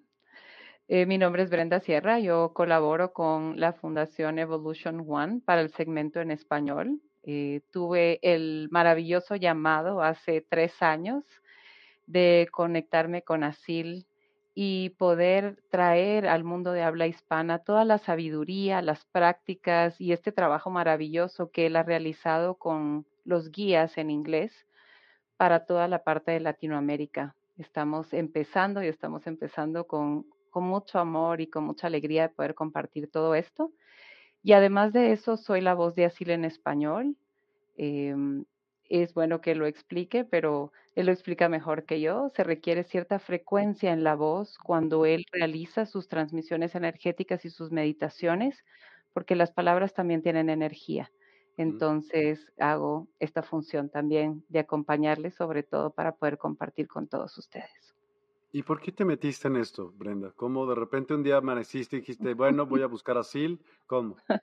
Eh, 0.88 1.06
mi 1.06 1.18
nombre 1.18 1.44
es 1.44 1.50
Brenda 1.50 1.78
Sierra. 1.78 2.18
Yo 2.18 2.52
colaboro 2.52 3.12
con 3.12 3.60
la 3.60 3.74
Fundación 3.74 4.40
Evolution 4.40 5.04
One 5.06 5.40
para 5.44 5.60
el 5.60 5.70
segmento 5.70 6.20
en 6.20 6.32
español. 6.32 7.00
Eh, 7.22 7.60
tuve 7.70 8.18
el 8.22 8.66
maravilloso 8.72 9.36
llamado 9.36 10.02
hace 10.02 10.40
tres 10.40 10.82
años 10.82 11.22
de 12.08 12.48
conectarme 12.50 13.22
con 13.22 13.44
Asil 13.44 14.04
y 14.58 14.88
poder 14.96 15.62
traer 15.68 16.26
al 16.26 16.42
mundo 16.42 16.72
de 16.72 16.82
habla 16.82 17.06
hispana 17.06 17.58
toda 17.58 17.84
la 17.84 17.98
sabiduría, 17.98 18.80
las 18.80 19.04
prácticas 19.04 20.00
y 20.00 20.12
este 20.12 20.32
trabajo 20.32 20.70
maravilloso 20.70 21.50
que 21.50 21.66
él 21.66 21.76
ha 21.76 21.82
realizado 21.82 22.54
con 22.54 23.04
los 23.26 23.50
guías 23.50 23.98
en 23.98 24.08
inglés 24.08 24.66
para 25.36 25.66
toda 25.66 25.88
la 25.88 26.04
parte 26.04 26.30
de 26.32 26.40
Latinoamérica. 26.40 27.36
Estamos 27.58 28.14
empezando 28.14 28.82
y 28.82 28.86
estamos 28.86 29.26
empezando 29.26 29.86
con, 29.86 30.24
mucho 30.54 30.98
amor 30.98 31.42
y 31.42 31.48
con 31.48 31.64
mucha 31.64 31.88
alegría 31.88 32.22
de 32.22 32.28
poder 32.30 32.54
compartir 32.54 33.10
todo 33.10 33.34
esto. 33.34 33.72
Y 34.42 34.54
además 34.54 34.94
de 34.94 35.12
eso, 35.12 35.36
soy 35.36 35.60
la 35.60 35.74
voz 35.74 35.94
de 35.94 36.06
Asil 36.06 36.30
en 36.30 36.46
español. 36.46 37.14
Em, 37.76 38.46
es 38.88 39.12
bueno 39.12 39.42
que 39.42 39.54
lo 39.54 39.66
explique, 39.66 40.24
pero 40.24 40.72
él 40.96 41.06
lo 41.06 41.12
explica 41.12 41.48
mejor 41.50 41.84
que 41.84 42.00
yo. 42.00 42.30
Se 42.34 42.42
requiere 42.42 42.82
cierta 42.82 43.18
frecuencia 43.18 43.92
en 43.92 44.02
la 44.02 44.14
voz 44.14 44.56
cuando 44.56 45.04
él 45.04 45.26
realiza 45.30 45.84
sus 45.84 46.08
transmisiones 46.08 46.74
energéticas 46.74 47.44
y 47.44 47.50
sus 47.50 47.70
meditaciones, 47.70 48.64
porque 49.12 49.36
las 49.36 49.52
palabras 49.52 49.92
también 49.92 50.22
tienen 50.22 50.48
energía. 50.48 51.12
Entonces 51.58 52.50
hago 52.58 53.08
esta 53.18 53.42
función 53.42 53.90
también 53.90 54.42
de 54.48 54.58
acompañarles, 54.58 55.34
sobre 55.34 55.62
todo 55.62 55.90
para 55.90 56.16
poder 56.16 56.38
compartir 56.38 56.88
con 56.88 57.06
todos 57.08 57.36
ustedes. 57.36 57.94
¿Y 58.52 58.62
por 58.62 58.80
qué 58.80 58.90
te 58.90 59.04
metiste 59.04 59.48
en 59.48 59.56
esto, 59.56 59.92
Brenda? 59.96 60.32
¿Cómo 60.34 60.66
de 60.66 60.74
repente 60.74 61.12
un 61.12 61.22
día 61.22 61.36
amaneciste 61.36 61.96
y 61.96 62.00
dijiste, 62.00 62.32
bueno, 62.32 62.64
voy 62.64 62.80
a 62.80 62.86
buscar 62.86 63.18
asil? 63.18 63.60
¿Cómo? 63.86 64.16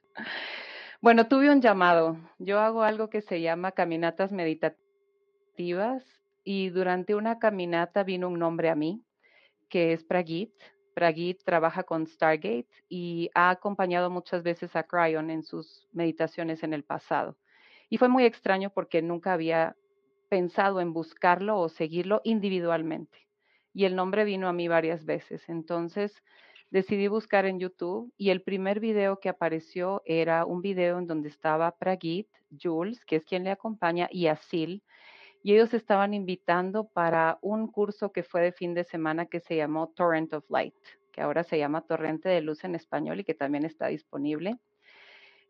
Bueno, 1.01 1.27
tuve 1.27 1.51
un 1.51 1.59
llamado. 1.59 2.15
Yo 2.39 2.61
hago 2.61 2.81
algo 2.83 3.09
que 3.09 3.19
se 3.19 3.41
llama 3.41 3.73
caminatas 3.73 4.31
meditativas 4.31 6.22
y 6.43 6.69
durante 6.69 7.15
una 7.15 7.39
caminata 7.39 8.03
vino 8.03 8.27
un 8.27 8.39
nombre 8.39 8.69
a 8.69 8.75
mí, 8.75 9.03
que 9.69 9.93
es 9.93 10.03
Pragit. 10.03 10.53
Pragit 10.93 11.43
trabaja 11.43 11.83
con 11.83 12.05
Stargate 12.05 12.67
y 12.87 13.29
ha 13.33 13.49
acompañado 13.49 14.09
muchas 14.09 14.43
veces 14.43 14.75
a 14.75 14.83
Cryon 14.83 15.29
en 15.29 15.43
sus 15.43 15.87
meditaciones 15.91 16.63
en 16.63 16.73
el 16.73 16.83
pasado. 16.83 17.37
Y 17.89 17.97
fue 17.97 18.09
muy 18.09 18.25
extraño 18.25 18.69
porque 18.69 19.01
nunca 19.01 19.33
había 19.33 19.75
pensado 20.29 20.81
en 20.81 20.93
buscarlo 20.93 21.59
o 21.59 21.69
seguirlo 21.69 22.21
individualmente. 22.23 23.27
Y 23.73 23.85
el 23.85 23.95
nombre 23.95 24.23
vino 24.23 24.47
a 24.47 24.53
mí 24.53 24.67
varias 24.67 25.05
veces. 25.05 25.47
Entonces 25.49 26.23
decidí 26.69 27.07
buscar 27.07 27.45
en 27.45 27.59
YouTube 27.59 28.13
y 28.17 28.29
el 28.29 28.41
primer 28.41 28.79
video 28.79 29.19
que 29.19 29.29
apareció 29.29 30.01
era 30.05 30.45
un 30.45 30.61
video 30.61 30.99
en 30.99 31.07
donde 31.07 31.29
estaba 31.29 31.75
Pragit, 31.77 32.27
Jules, 32.61 33.05
que 33.05 33.17
es 33.17 33.25
quien 33.25 33.43
le 33.43 33.51
acompaña, 33.51 34.07
y 34.11 34.27
Asil, 34.27 34.83
y 35.43 35.53
ellos 35.53 35.73
estaban 35.73 36.13
invitando 36.13 36.85
para 36.87 37.37
un 37.41 37.67
curso 37.67 38.13
que 38.13 38.23
fue 38.23 38.41
de 38.41 38.53
fin 38.53 38.73
de 38.73 38.85
semana 38.85 39.25
que 39.25 39.41
se 39.41 39.57
llamó 39.57 39.89
Torrent 39.89 40.33
of 40.33 40.49
Light, 40.49 40.73
que 41.11 41.21
ahora 41.21 41.43
se 41.43 41.57
llama 41.57 41.81
Torrente 41.81 42.29
de 42.29 42.39
Luz 42.39 42.63
en 42.63 42.75
español 42.75 43.19
y 43.19 43.23
que 43.25 43.33
también 43.33 43.65
está 43.65 43.87
disponible. 43.87 44.57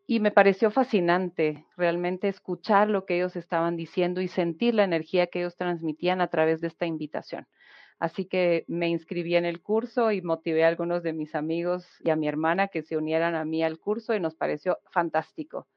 Y 0.08 0.20
me 0.20 0.32
pareció 0.32 0.72
fascinante 0.72 1.68
realmente 1.78 2.28
escuchar 2.28 2.90
lo 2.90 3.06
que 3.06 3.18
ellos 3.18 3.36
estaban 3.36 3.78
diciendo 3.78 4.20
y 4.20 4.28
sentir 4.28 4.74
la 4.74 4.84
energía 4.84 5.28
que 5.28 5.42
ellos 5.42 5.56
transmitían 5.56 6.22
a 6.22 6.28
través 6.28 6.60
de 6.60 6.68
esta 6.68 6.88
invitación. 6.88 7.48
Así 8.00 8.26
que 8.26 8.66
me 8.68 8.90
inscribí 8.90 9.36
en 9.36 9.46
el 9.46 9.62
curso 9.62 10.12
y 10.12 10.24
motivé 10.24 10.66
a 10.66 10.70
algunos 10.70 11.04
de 11.04 11.14
mis 11.14 11.36
amigos 11.36 11.88
y 12.04 12.10
a 12.10 12.16
mi 12.16 12.28
hermana 12.28 12.68
que 12.68 12.82
se 12.82 12.98
unieran 12.98 13.36
a 13.36 13.46
mí 13.46 13.64
al 13.64 13.80
curso 13.80 14.16
y 14.16 14.20
nos 14.20 14.34
pareció 14.34 14.80
fantástico 14.92 15.68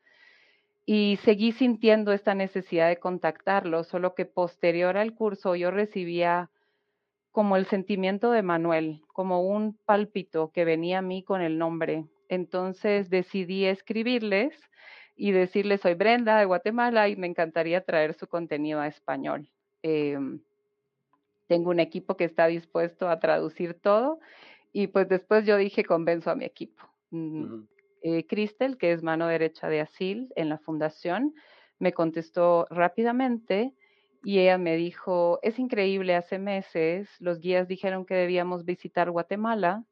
y 0.86 1.18
seguí 1.24 1.50
sintiendo 1.50 2.12
esta 2.12 2.34
necesidad 2.36 2.88
de 2.88 2.98
contactarlo, 2.98 3.82
solo 3.82 4.14
que 4.14 4.24
posterior 4.24 4.96
al 4.96 5.14
curso 5.14 5.56
yo 5.56 5.72
recibía 5.72 6.48
como 7.32 7.56
el 7.56 7.66
sentimiento 7.66 8.30
de 8.30 8.42
Manuel, 8.42 9.02
como 9.12 9.42
un 9.42 9.76
pálpito 9.84 10.52
que 10.52 10.64
venía 10.64 10.98
a 10.98 11.02
mí 11.02 11.24
con 11.24 11.42
el 11.42 11.58
nombre. 11.58 12.06
Entonces 12.28 13.10
decidí 13.10 13.66
escribirles 13.66 14.54
y 15.16 15.32
decirles, 15.32 15.80
soy 15.80 15.94
Brenda 15.94 16.38
de 16.38 16.44
Guatemala 16.44 17.08
y 17.08 17.16
me 17.16 17.26
encantaría 17.26 17.84
traer 17.84 18.14
su 18.14 18.28
contenido 18.28 18.80
a 18.80 18.86
español. 18.86 19.50
Em, 19.82 20.40
tengo 21.48 21.70
un 21.70 21.80
equipo 21.80 22.16
que 22.16 22.24
está 22.24 22.46
dispuesto 22.46 23.08
a 23.08 23.18
traducir 23.18 23.74
todo 23.74 24.20
y 24.72 24.86
pues 24.86 25.08
después 25.08 25.44
yo 25.44 25.56
dije, 25.56 25.84
convenzo 25.84 26.30
a 26.30 26.36
mi 26.36 26.44
equipo. 26.44 26.82
Mm, 27.10 27.64
eh, 28.02 28.26
Cristel, 28.26 28.78
que 28.78 28.92
es 28.92 29.02
mano 29.02 29.26
derecha 29.26 29.68
de 29.68 29.80
Asil 29.80 30.32
en 30.36 30.48
la 30.48 30.58
fundación, 30.58 31.34
me 31.78 31.92
contestó 31.92 32.66
rápidamente 32.70 33.74
y 34.24 34.38
ella 34.40 34.58
me 34.58 34.76
dijo, 34.76 35.38
es 35.42 35.58
increíble, 35.58 36.14
hace 36.16 36.38
meses 36.38 37.08
los 37.20 37.40
guías 37.40 37.68
dijeron 37.68 38.06
que 38.06 38.14
debíamos 38.14 38.64
visitar 38.64 39.10
Guatemala 39.10 39.84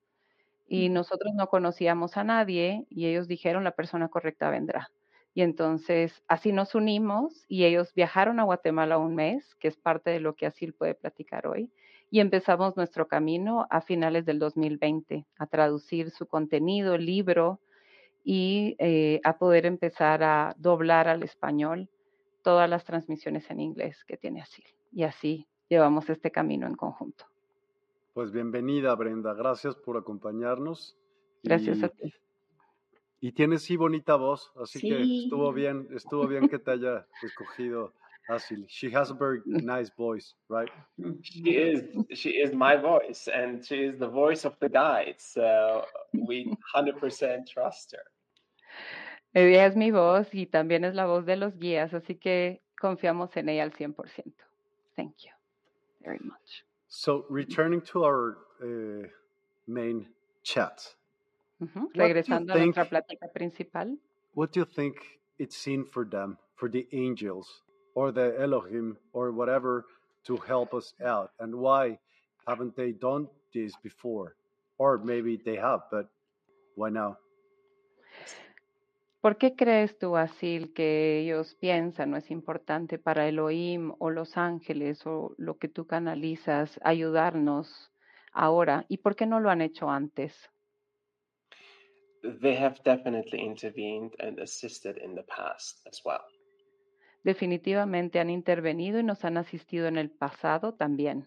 y 0.67 0.88
nosotros 0.88 1.35
no 1.35 1.49
conocíamos 1.49 2.17
a 2.17 2.25
nadie 2.25 2.87
y 2.88 3.07
ellos 3.07 3.29
dijeron 3.29 3.64
la 3.64 3.73
persona 3.73 4.09
correcta 4.09 4.51
vendrá. 4.51 4.90
Y 5.35 5.43
entonces 5.43 6.23
así 6.29 6.53
nos 6.53 6.75
unimos 6.75 7.45
y 7.49 7.64
ellos 7.64 7.93
viajaron 7.95 8.40
a 8.40 8.45
Guatemala 8.45 8.99
un 8.99 9.14
mes, 9.14 9.55
que 9.57 9.69
es 9.69 9.77
parte 9.77 10.11
de 10.11 10.21
lo 10.21 10.35
que 10.37 10.47
Asil 10.47 10.75
puede 10.75 10.95
platicar 10.95 11.47
hoy, 11.47 11.71
y 12.11 12.21
empezamos 12.21 12.77
nuestro 12.77 13.09
camino 13.09 13.67
a 13.71 13.81
finales 13.81 14.25
del 14.25 14.38
2020 14.38 15.27
a 15.37 15.47
traducir 15.47 16.11
su 16.11 16.27
contenido, 16.27 16.97
libro, 16.97 17.61
y 18.25 18.75
eh, 18.79 19.21
a 19.23 19.37
poder 19.39 19.67
empezar 19.67 20.23
a 20.23 20.55
doblar 20.59 21.09
al 21.09 21.23
español 21.23 21.91
todas 22.43 22.69
las 22.69 22.85
transmisiones 22.85 23.51
en 23.51 23.61
inglés 23.61 24.05
que 24.05 24.17
tiene 24.17 24.41
así. 24.41 24.65
Y 24.93 25.05
así 25.05 25.47
llevamos 25.69 26.09
este 26.09 26.31
camino 26.31 26.67
en 26.67 26.75
conjunto. 26.75 27.27
Pues 28.15 28.33
bienvenida, 28.33 28.95
Brenda. 28.95 29.35
Gracias 29.35 29.77
por 29.77 29.97
acompañarnos. 29.97 30.97
Gracias 31.43 31.83
a 31.83 31.89
ti. 31.89 32.13
Y 33.21 33.33
tienes 33.33 33.63
sí 33.63 33.77
bonita 33.77 34.17
voz, 34.17 34.53
así 34.57 34.81
que 34.81 35.25
estuvo 35.25 35.53
bien, 35.53 35.89
estuvo 35.95 36.27
bien 36.27 36.49
que 36.49 36.59
te 36.59 36.73
haya 36.73 37.07
escogido 37.23 37.93
Asil. 38.29 38.65
She 38.69 38.91
has 38.91 39.11
a 39.11 39.15
very 39.15 39.41
nice 39.45 39.91
voice, 39.97 40.35
right? 40.49 40.71
She 41.23 41.51
is. 41.51 41.83
She 42.15 42.31
is 42.31 42.53
my 42.53 42.77
voice, 42.77 43.29
and 43.29 43.65
she 43.65 43.85
is 43.85 43.99
the 43.99 44.09
voice 44.09 44.45
of 44.45 44.59
the 44.61 44.69
guides. 44.69 45.25
So 45.35 45.85
we 46.13 46.57
100% 46.75 47.47
trust 47.47 47.93
her. 47.93 48.13
Ella 49.35 49.66
es 49.66 49.75
mi 49.75 49.90
voz 49.90 50.33
y 50.33 50.47
también 50.47 50.85
es 50.85 50.94
la 50.94 51.07
voz 51.07 51.27
de 51.27 51.37
los 51.37 51.57
guías, 51.57 51.92
así 51.92 52.14
que 52.14 52.62
confiamos 52.81 53.37
en 53.37 53.49
ella 53.49 53.64
al 53.64 53.73
100%. 53.73 54.33
Thank 54.94 55.16
you 55.25 55.33
very 56.01 56.20
much. 56.20 56.64
So, 56.87 57.27
returning 57.29 57.81
to 57.92 58.05
our 58.05 58.38
uh, 58.62 59.09
main 59.66 60.07
chat. 60.42 60.97
Uh 61.61 61.66
-huh. 61.66 61.90
Regresando 61.94 62.53
a 62.53 62.59
nuestra 62.59 62.85
plática 62.85 63.27
principal. 63.33 63.99
What 64.35 64.53
do 64.53 64.61
you 64.61 64.66
think 64.66 64.97
it's 65.38 65.66
in 65.66 65.85
for 65.85 66.09
them, 66.09 66.38
for 66.55 66.70
the 66.70 66.87
angels, 66.92 67.64
or 67.94 68.12
the 68.12 68.37
Elohim, 68.38 68.97
or 69.12 69.33
whatever, 69.33 69.85
to 70.27 70.37
help 70.37 70.73
us 70.73 70.94
out? 71.01 71.31
And 71.38 71.55
why 71.55 71.99
haven't 72.47 72.75
they 72.77 72.92
done 72.92 73.29
this 73.53 73.73
before? 73.83 74.37
Or 74.77 74.99
maybe 74.99 75.37
they 75.37 75.57
have, 75.57 75.83
but 75.90 76.07
why 76.77 76.90
now? 76.90 77.16
¿Por 79.25 79.39
qué 79.39 79.57
crees 79.57 79.97
tú, 79.99 80.19
Asil, 80.19 80.75
que 80.75 81.21
ellos 81.21 81.55
piensan 81.55 82.11
no 82.11 82.19
es 82.19 82.31
importante 82.31 82.99
para 82.99 83.27
Elohim 83.27 83.95
o 83.99 84.11
los 84.11 84.37
ángeles 84.37 85.07
o 85.07 85.35
lo 85.39 85.57
que 85.57 85.69
tú 85.69 85.87
canalizas 85.87 86.79
ayudarnos 86.85 87.91
ahora? 88.35 88.85
¿Y 88.87 88.99
por 88.99 89.17
qué 89.17 89.25
no 89.25 89.41
lo 89.41 89.49
han 89.49 89.63
hecho 89.63 89.89
antes? 89.89 90.51
They 92.21 92.55
have 92.55 92.83
definitely 92.85 93.41
intervened 93.41 94.13
and 94.19 94.39
assisted 94.41 94.99
in 94.99 95.15
the 95.15 95.23
past 95.23 95.81
as 95.87 96.03
well. 96.05 96.21
Definitivamente 97.23 98.21
han 98.21 98.29
intervenido 98.29 99.01
y 99.01 99.05
nos 99.05 99.25
han 99.25 99.39
asistido 99.39 99.87
en 99.87 99.97
el 99.97 100.11
pasado 100.11 100.75
también. 100.75 101.27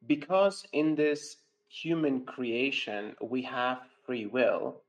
Because 0.00 0.66
in 0.72 0.96
this 0.96 1.44
human 1.68 2.24
creation 2.24 3.14
we 3.20 3.44
have 3.44 3.82
free 4.06 4.24
will, 4.24 4.80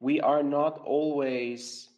we 0.00 0.20
are 0.20 0.42
not 0.42 0.80
always 0.84 1.88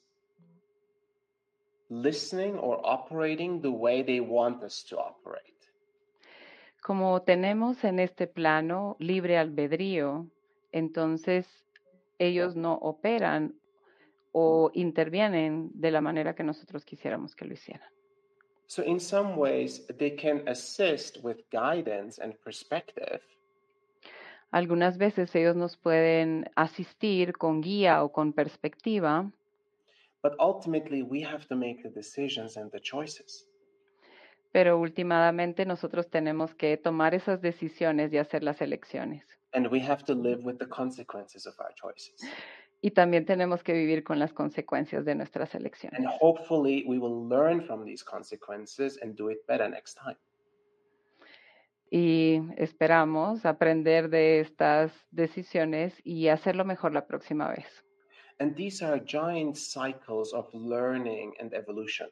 listening 1.88 2.58
or 2.58 2.80
operating 2.84 3.60
the 3.60 3.70
way 3.70 4.02
they 4.02 4.20
want 4.20 4.62
us 4.62 4.82
to 4.84 4.98
operate. 4.98 5.52
Como 6.80 7.22
tenemos 7.22 7.84
en 7.84 8.00
este 8.00 8.26
plano 8.26 8.96
libre 8.98 9.38
albedrío, 9.38 10.26
entonces 10.72 11.46
ellos 12.18 12.56
no 12.56 12.74
operan 12.74 13.54
o 14.32 14.70
intervienen 14.74 15.70
de 15.74 15.90
la 15.90 16.00
manera 16.00 16.34
que 16.34 16.42
nosotros 16.42 16.84
quisiéramos 16.84 17.36
que 17.36 17.44
lo 17.44 17.52
hicieran. 17.54 17.88
So, 18.66 18.82
in 18.82 18.98
some 18.98 19.36
ways, 19.36 19.86
they 19.98 20.10
can 20.16 20.48
assist 20.48 21.22
with 21.22 21.42
guidance 21.50 22.18
and 22.18 22.34
perspective, 22.40 23.20
Algunas 24.52 24.98
veces 24.98 25.34
ellos 25.34 25.56
nos 25.56 25.76
pueden 25.76 26.48
asistir 26.56 27.32
con 27.32 27.60
guía 27.62 28.04
o 28.04 28.12
con 28.12 28.32
perspectiva, 28.32 29.30
but 30.22 30.34
ultimately, 30.38 31.02
we 31.02 31.24
have 31.24 31.46
to 31.48 31.56
make 31.56 31.82
the 31.82 31.90
decisions 31.90 32.56
and 32.56 32.70
the 32.70 32.78
choices. 32.80 33.48
pero 34.52 34.78
últimamente 34.78 35.64
nosotros 35.64 36.10
tenemos 36.10 36.54
que 36.54 36.76
tomar 36.76 37.14
esas 37.14 37.40
decisiones 37.40 38.12
y 38.12 38.18
hacer 38.18 38.42
las 38.42 38.60
elecciones. 38.60 39.24
And 39.54 39.66
we 39.72 39.80
have 39.80 40.04
to 40.04 40.14
live 40.14 40.42
with 40.44 40.58
the 40.58 40.68
consequences 40.68 41.46
of 41.46 41.58
our 41.58 41.74
choices. 41.74 42.14
Y 42.82 42.90
también 42.90 43.24
tenemos 43.24 43.62
que 43.62 43.72
vivir 43.72 44.02
con 44.04 44.18
las 44.18 44.32
consecuencias 44.34 45.04
de 45.06 45.14
nuestras 45.14 45.54
And 45.54 45.62
elecciones. 45.62 46.04
hopefully, 46.20 46.84
we 46.86 46.98
will 46.98 47.26
learn 47.28 47.62
from 47.62 47.84
these 47.84 48.04
consequences 48.04 48.98
and 49.02 49.16
do 49.16 49.30
it 49.30 49.38
better 49.46 49.68
next 49.70 49.94
time. 49.94 50.16
Y 51.94 52.40
esperamos 52.56 53.44
aprender 53.44 54.08
de 54.08 54.40
estas 54.40 54.92
decisiones 55.10 56.00
y 56.02 56.28
hacerlo 56.28 56.64
mejor 56.64 56.94
la 56.94 57.06
próxima 57.06 57.48
vez. 57.48 57.66
And 58.38 58.56
these 58.56 58.82
are 58.82 58.98
giant 59.04 59.56
cycles 59.56 60.32
of 60.32 60.48
learning 60.54 61.34
and 61.38 61.52
evolution. 61.52 62.08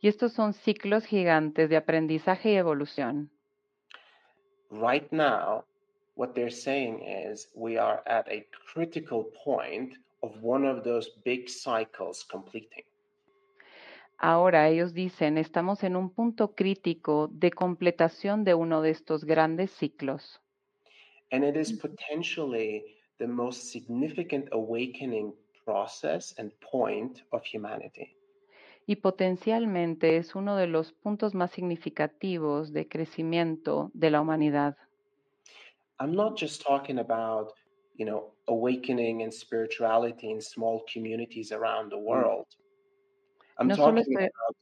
Y 0.00 0.08
estos 0.08 0.32
son 0.32 0.52
ciclos 0.52 1.06
gigantes 1.06 1.70
de 1.70 1.76
aprendizaje 1.76 2.54
y 2.54 2.56
evolución. 2.56 3.30
Right 4.68 5.06
now, 5.12 5.64
what 6.16 6.34
they're 6.34 6.50
saying 6.50 7.02
is 7.04 7.52
we 7.54 7.78
are 7.78 8.02
at 8.06 8.26
a 8.28 8.44
critical 8.66 9.30
point 9.44 9.94
of 10.24 10.32
one 10.42 10.66
of 10.66 10.82
those 10.82 11.08
big 11.24 11.48
cycles 11.48 12.24
completing. 12.28 12.82
Ahora 14.24 14.68
ellos 14.68 14.94
dicen, 14.94 15.36
estamos 15.36 15.82
en 15.82 15.96
un 15.96 16.08
punto 16.08 16.54
crítico 16.54 17.28
de 17.32 17.50
completación 17.50 18.44
de 18.44 18.54
uno 18.54 18.80
de 18.80 18.90
estos 18.90 19.24
grandes 19.24 19.72
ciclos. 19.72 20.40
And 21.32 21.42
it 21.42 21.56
is 21.56 21.72
potentially 21.72 22.84
the 23.18 23.26
most 23.26 23.72
significant 23.72 24.48
awakening 24.52 25.34
process 25.64 26.38
and 26.38 26.52
point 26.60 27.18
of 27.32 27.42
humanity. 27.52 28.16
Y 28.86 28.94
potencialmente 28.94 30.16
es 30.18 30.36
uno 30.36 30.54
de 30.56 30.68
los 30.68 30.92
puntos 30.92 31.34
más 31.34 31.50
significativos 31.50 32.72
de 32.72 32.86
crecimiento 32.86 33.90
de 33.92 34.10
la 34.12 34.20
humanidad. 34.20 34.76
I'm 35.98 36.14
not 36.14 36.40
just 36.40 36.62
talking 36.64 37.00
about, 37.00 37.54
you 37.96 38.06
know, 38.06 38.32
awakening 38.46 39.24
and 39.24 39.32
spirituality 39.32 40.30
in 40.30 40.40
small 40.40 40.84
communities 40.92 41.50
around 41.50 41.90
the 41.90 41.98
world. 41.98 42.46
I'm 43.62 43.68
No 43.68 43.76
solo 43.76 43.96
talking 44.02 44.18
estoy- 44.18 44.30
about 44.30 44.56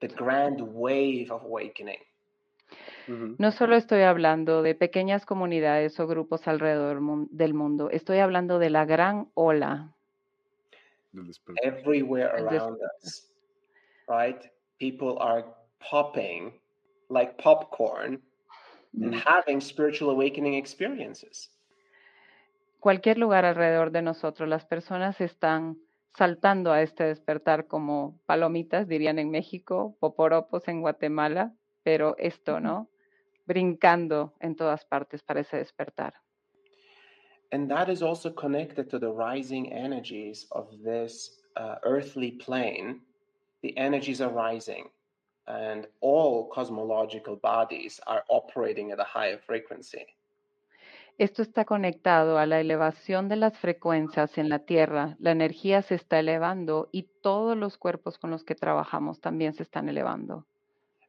the 0.00 0.08
grand 0.08 0.60
wave 0.60 1.30
of 1.30 1.42
awakening. 1.44 1.98
Ujú. 3.08 3.34
No 3.38 3.50
solo 3.52 3.76
estoy 3.76 4.02
hablando 4.02 4.62
de 4.62 4.74
pequeñas 4.74 5.26
comunidades 5.26 5.98
o 6.00 6.06
grupos 6.06 6.46
alrededor 6.48 7.00
del 7.30 7.52
mundo, 7.54 7.90
estoy 7.90 8.18
hablando 8.18 8.58
de 8.58 8.70
la 8.70 8.84
gran 8.84 9.28
ola 9.34 9.92
everywhere 11.62 12.30
around 12.30 12.78
us, 13.02 13.30
right? 14.08 14.40
People 14.78 15.16
are 15.20 15.44
popping 15.90 16.58
like 17.10 17.34
popcorn 17.42 18.22
and 18.94 19.14
Mm. 19.14 19.22
having 19.26 19.60
spiritual 19.60 20.10
awakening 20.10 20.54
experiences. 20.54 21.48
cualquier 22.80 23.16
lugar 23.16 23.44
alrededor 23.44 23.92
de 23.92 24.02
nosotros, 24.02 24.48
las 24.48 24.64
personas 24.64 25.20
están 25.20 25.76
saltando 26.14 26.72
a 26.72 26.82
este 26.82 27.04
despertar 27.04 27.66
como 27.66 28.20
palomitas, 28.26 28.86
dirían 28.86 29.18
en 29.18 29.30
México, 29.30 29.96
poporopos 29.98 30.68
en 30.68 30.80
Guatemala, 30.80 31.54
pero 31.82 32.16
esto, 32.18 32.60
¿no? 32.60 32.90
Brincando 33.46 34.34
en 34.40 34.54
todas 34.56 34.84
partes 34.84 35.22
para 35.22 35.40
ese 35.40 35.56
despertar. 35.56 36.14
And 37.50 37.68
that 37.68 37.90
is 37.90 38.02
also 38.02 38.30
connected 38.30 38.88
to 38.90 38.98
the 38.98 39.10
rising 39.12 39.72
energies 39.72 40.46
of 40.52 40.68
this 40.82 41.42
uh, 41.56 41.76
earthly 41.82 42.32
plane. 42.32 43.02
The 43.62 43.76
energies 43.76 44.22
are 44.22 44.32
rising, 44.32 44.88
and 45.46 45.86
all 46.00 46.48
cosmological 46.48 47.36
bodies 47.36 48.00
are 48.06 48.24
operating 48.28 48.90
at 48.90 49.00
a 49.00 49.04
higher 49.04 49.38
frequency. 49.38 50.06
Esto 51.18 51.42
está 51.42 51.64
conectado 51.64 52.38
a 52.38 52.46
la 52.46 52.60
elevación 52.60 53.28
de 53.28 53.36
las 53.36 53.56
frecuencias 53.58 54.38
en 54.38 54.48
la 54.48 54.60
Tierra. 54.60 55.16
La 55.20 55.30
energía 55.30 55.82
se 55.82 55.94
está 55.94 56.18
elevando 56.18 56.88
y 56.90 57.04
todos 57.22 57.56
los 57.56 57.76
cuerpos 57.76 58.18
con 58.18 58.30
los 58.30 58.44
que 58.44 58.54
trabajamos 58.54 59.20
también 59.20 59.52
se 59.52 59.62
están 59.62 59.88
elevando. 59.88 60.46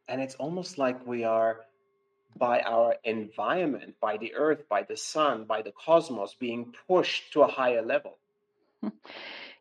And 0.08 0.22
it's 0.22 0.36
almost 0.40 0.78
like 0.78 1.00
we 1.06 1.24
are, 1.26 1.62
by 2.36 2.62
our 2.62 3.00
environment, 3.04 3.96
by 4.02 4.18
the 4.18 4.34
earth, 4.36 4.68
by 4.68 4.84
the 4.86 4.98
sun, 4.98 5.46
by 5.48 5.64
the 5.64 5.72
cosmos, 5.72 6.38
being 6.38 6.74
pushed 6.88 7.32
to 7.32 7.44
a 7.44 7.48
higher 7.48 7.84
level. 7.84 8.18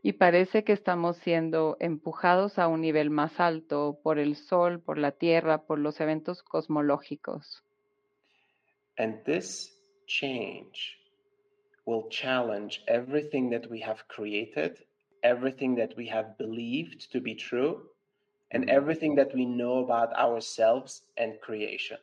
Y 0.04 0.14
parece 0.14 0.64
que 0.64 0.72
estamos 0.72 1.16
siendo 1.18 1.76
empujados 1.78 2.58
a 2.58 2.66
un 2.66 2.80
nivel 2.80 3.10
más 3.10 3.38
alto 3.38 4.00
por 4.02 4.18
el 4.18 4.34
Sol, 4.34 4.80
por 4.80 4.98
la 4.98 5.12
Tierra, 5.12 5.62
por 5.62 5.78
los 5.78 6.00
eventos 6.00 6.42
cosmológicos. 6.42 7.62
And 8.98 9.22
this 9.22 9.72
change 10.06 10.98
will 11.86 12.08
challenge 12.10 12.82
everything 12.86 13.50
that 13.50 13.68
we 13.68 13.80
have 13.80 14.06
created, 14.08 14.78
everything 15.22 15.74
that 15.76 15.96
we 15.96 16.06
have 16.08 16.36
believed 16.38 17.10
to 17.12 17.20
be 17.20 17.34
true, 17.34 17.88
and 18.52 18.64
Mhm. 18.64 18.70
everything 18.70 19.14
that 19.16 19.34
we 19.34 19.44
know 19.44 19.78
about 19.84 20.12
ourselves 20.14 21.02
and 21.16 21.40
creation. 21.40 21.98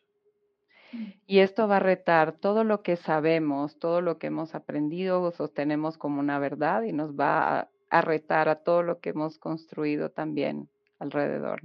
Y 1.27 1.39
esto 1.39 1.67
va 1.67 1.77
a 1.77 1.79
retar 1.79 2.31
todo 2.39 2.63
lo 2.63 2.81
que 2.81 2.95
sabemos, 2.95 3.77
todo 3.77 4.01
lo 4.01 4.17
que 4.17 4.27
hemos 4.27 4.55
aprendido 4.55 5.21
o 5.21 5.31
sostenemos 5.31 5.97
como 5.97 6.19
una 6.19 6.39
verdad 6.39 6.83
y 6.83 6.91
nos 6.91 7.11
va 7.11 7.59
a, 7.59 7.71
a 7.91 8.01
retar 8.01 8.49
a 8.49 8.63
todo 8.63 8.81
lo 8.81 8.99
que 8.99 9.09
hemos 9.11 9.37
construido 9.37 10.09
también 10.09 10.69
alrededor. 10.97 11.61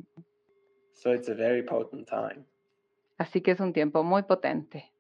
So 0.92 1.12
it's 1.14 1.28
a 1.28 1.34
very 1.34 1.62
potent 1.62 2.08
time. 2.08 2.44
Así 3.18 3.40
que 3.40 3.52
es 3.52 3.60
un 3.60 3.72
tiempo 3.72 4.02
muy 4.02 4.24
potente. 4.24 4.92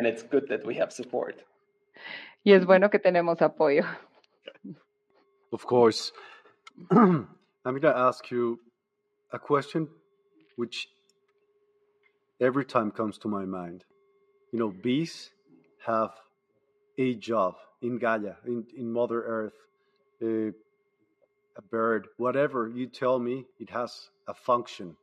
And 0.00 0.06
it's 0.06 0.22
good 0.22 0.48
that 0.48 0.64
we 0.64 0.76
have 0.76 0.94
support. 0.94 1.42
Y 2.42 2.52
es 2.52 2.64
bueno 2.64 2.88
que 2.88 2.98
tenemos 2.98 3.36
apoyo. 3.40 3.84
Of 5.52 5.66
course. 5.66 6.10
I'm 6.90 7.28
going 7.64 7.82
to 7.82 7.94
ask 7.94 8.30
you 8.30 8.60
a 9.30 9.38
question 9.38 9.88
which 10.56 10.88
every 12.40 12.64
time 12.64 12.90
comes 12.90 13.18
to 13.18 13.28
my 13.28 13.44
mind. 13.44 13.84
You 14.52 14.58
know, 14.60 14.70
bees 14.70 15.32
have 15.84 16.12
a 16.96 17.12
job 17.16 17.56
in 17.82 17.98
Gaia, 17.98 18.36
in, 18.46 18.64
in 18.74 18.90
Mother 18.90 19.22
Earth, 19.22 19.58
uh, 20.22 20.56
a 21.58 21.62
bird, 21.70 22.08
whatever 22.16 22.72
you 22.74 22.86
tell 22.86 23.18
me, 23.18 23.44
it 23.58 23.68
has 23.68 24.08
a 24.26 24.32
function. 24.32 24.96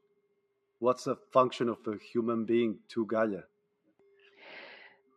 What's 0.79 1.03
the 1.03 1.17
function 1.31 1.69
of 1.69 1.77
a 1.85 1.97
human 1.99 2.45
being 2.45 2.79
to 2.95 3.05
Gaia? 3.05 3.43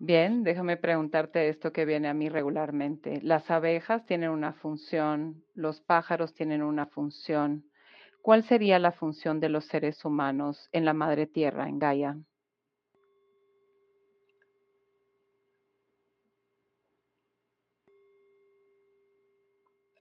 Bien, 0.02 0.44
déjame 0.44 0.78
preguntarte 0.78 1.50
esto 1.50 1.74
que 1.74 1.84
viene 1.84 2.08
a 2.08 2.14
mí 2.14 2.30
regularmente. 2.30 3.20
Las 3.22 3.50
abejas 3.50 4.06
tienen 4.06 4.30
una 4.30 4.54
función, 4.54 5.44
los 5.54 5.82
pájaros 5.82 6.32
tienen 6.32 6.62
una 6.62 6.86
función. 6.86 7.66
¿Cuál 8.22 8.42
sería 8.42 8.78
la 8.78 8.92
función 8.92 9.40
de 9.40 9.50
los 9.50 9.66
seres 9.66 10.02
humanos 10.02 10.70
en 10.72 10.86
la 10.86 10.94
madre 10.94 11.26
tierra, 11.26 11.68
en 11.68 11.78
Gaia? 11.78 12.16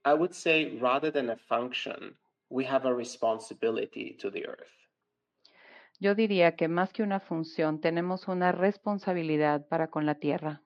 I 0.06 0.14
would 0.14 0.32
say 0.32 0.78
rather 0.80 1.12
than 1.12 1.28
a 1.28 1.36
function, 1.36 2.16
we 2.48 2.64
have 2.64 2.86
a 2.86 2.94
responsibility 2.94 4.16
to 4.18 4.30
the 4.30 4.46
earth. 4.46 4.79
Yo 6.00 6.14
diría 6.14 6.56
que 6.56 6.66
más 6.66 6.92
que 6.92 7.02
una 7.02 7.20
función, 7.20 7.80
tenemos 7.80 8.26
una 8.26 8.52
responsabilidad 8.52 9.68
para 9.68 9.90
con 9.90 10.06
la 10.06 10.14
tierra. 10.14 10.62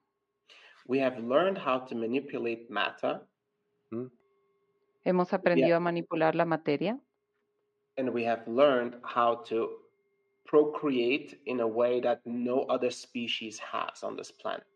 We 0.86 1.02
have 1.02 1.18
learned 1.18 1.58
how 1.58 1.84
to 1.86 1.96
manipulate 1.96 2.66
matter 2.68 3.26
Hemos 5.04 5.32
aprendido 5.32 5.76
a 5.76 5.80
manipular 5.80 6.34
la 6.34 6.44
materia 6.44 6.98
and 7.96 8.08
we 8.10 8.26
have 8.26 8.42
learned 8.46 8.96
how 9.02 9.42
to 9.44 9.70
procreate 10.44 11.40
in 11.46 11.60
a 11.60 11.66
way 11.66 12.00
that 12.00 12.20
no 12.24 12.66
other 12.68 12.90
species 12.90 13.60
has 13.60 14.02
on 14.02 14.16
this 14.16 14.32
planet. 14.32 14.66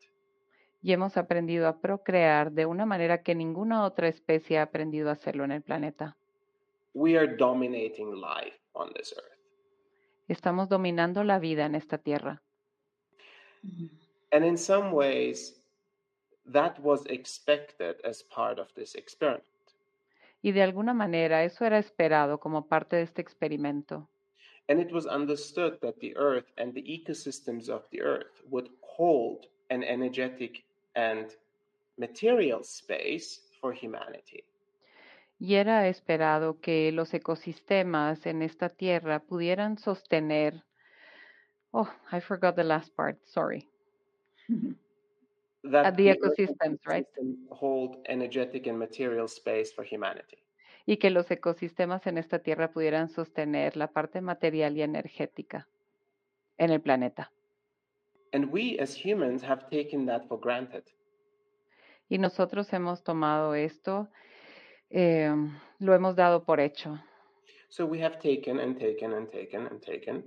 y 0.80 0.92
hemos 0.92 1.16
aprendido 1.16 1.66
a 1.66 1.80
procrear 1.80 2.52
de 2.52 2.66
una 2.66 2.86
manera 2.86 3.22
que 3.22 3.34
ninguna 3.34 3.84
otra 3.84 4.08
especie 4.08 4.58
ha 4.58 4.62
aprendido 4.62 5.08
a 5.08 5.12
hacerlo 5.12 5.44
en 5.44 5.52
el 5.52 5.62
planeta. 5.62 6.16
We 6.94 7.18
are 7.18 7.36
dominating 7.36 8.14
life 8.14 8.56
on 8.72 8.92
this 8.92 9.12
earth. 9.16 9.37
Estamos 10.28 10.68
dominando 10.68 11.24
la 11.24 11.38
vida 11.38 11.66
en 11.66 11.74
esta 11.74 11.98
tierra. 11.98 12.42
Mm-hmm. 13.64 13.88
And 14.30 14.44
in 14.44 14.58
some 14.58 14.92
ways, 14.92 15.58
that 16.52 16.78
was 16.80 17.04
expected 17.06 17.96
as 18.04 18.22
part 18.22 18.58
of 18.58 18.72
this 18.74 18.94
experiment. 18.94 19.44
Y 20.42 20.52
de 20.52 20.62
alguna 20.62 20.94
manera 20.94 21.42
eso 21.42 21.64
era 21.64 21.78
esperado 21.78 22.38
como 22.38 22.68
parte 22.68 22.96
de 22.96 23.02
este 23.02 23.20
experimento. 23.20 24.08
And 24.68 24.80
it 24.80 24.92
was 24.92 25.06
understood 25.06 25.80
that 25.80 25.98
the 26.00 26.14
earth 26.16 26.52
and 26.58 26.74
the 26.74 26.82
ecosystems 26.82 27.68
of 27.70 27.88
the 27.90 28.02
earth 28.02 28.42
would 28.50 28.68
hold 28.82 29.46
an 29.70 29.82
energetic 29.82 30.64
and 30.94 31.34
material 31.96 32.62
space 32.62 33.40
for 33.60 33.72
humanity. 33.72 34.44
Y 35.38 35.54
era 35.54 35.86
esperado 35.88 36.60
que 36.60 36.90
los 36.92 37.14
ecosistemas 37.14 38.26
en 38.26 38.42
esta 38.42 38.68
tierra 38.68 39.20
pudieran 39.20 39.78
sostener. 39.78 40.64
Oh, 41.70 41.88
I 42.12 42.20
forgot 42.20 42.56
the 42.56 42.64
last 42.64 42.94
part. 42.94 43.18
Sorry. 43.24 43.68
That 45.64 45.86
Uh, 45.86 45.96
the 45.96 46.08
ecosystems, 46.08 46.78
right? 46.86 47.06
Hold 47.50 47.98
energetic 48.06 48.68
and 48.68 48.78
material 48.78 49.26
space 49.26 49.72
for 49.72 49.84
humanity. 49.84 50.38
Y 50.86 50.96
que 50.96 51.10
los 51.10 51.30
ecosistemas 51.30 52.06
en 52.06 52.16
esta 52.16 52.38
tierra 52.38 52.70
pudieran 52.70 53.08
sostener 53.08 53.76
la 53.76 53.88
parte 53.88 54.20
material 54.20 54.76
y 54.76 54.82
energética 54.82 55.68
en 56.58 56.70
el 56.70 56.80
planeta. 56.80 57.32
And 58.32 58.52
we 58.52 58.78
as 58.78 58.94
humans 58.94 59.42
have 59.42 59.68
taken 59.68 60.06
that 60.06 60.26
for 60.28 60.38
granted. 60.40 60.84
Y 62.08 62.18
nosotros 62.18 62.72
hemos 62.72 63.02
tomado 63.02 63.54
esto, 63.54 64.08
eh, 64.90 65.34
lo 65.80 65.94
hemos 65.94 66.16
dado 66.16 66.44
por 66.44 66.60
hecho. 66.60 66.98
So 67.68 67.86
we 67.86 68.00
have 68.00 68.18
taken 68.18 68.58
and 68.60 68.78
taken 68.78 69.12
and 69.12 69.30
taken 69.30 69.66
and 69.66 69.80
taken 69.80 70.24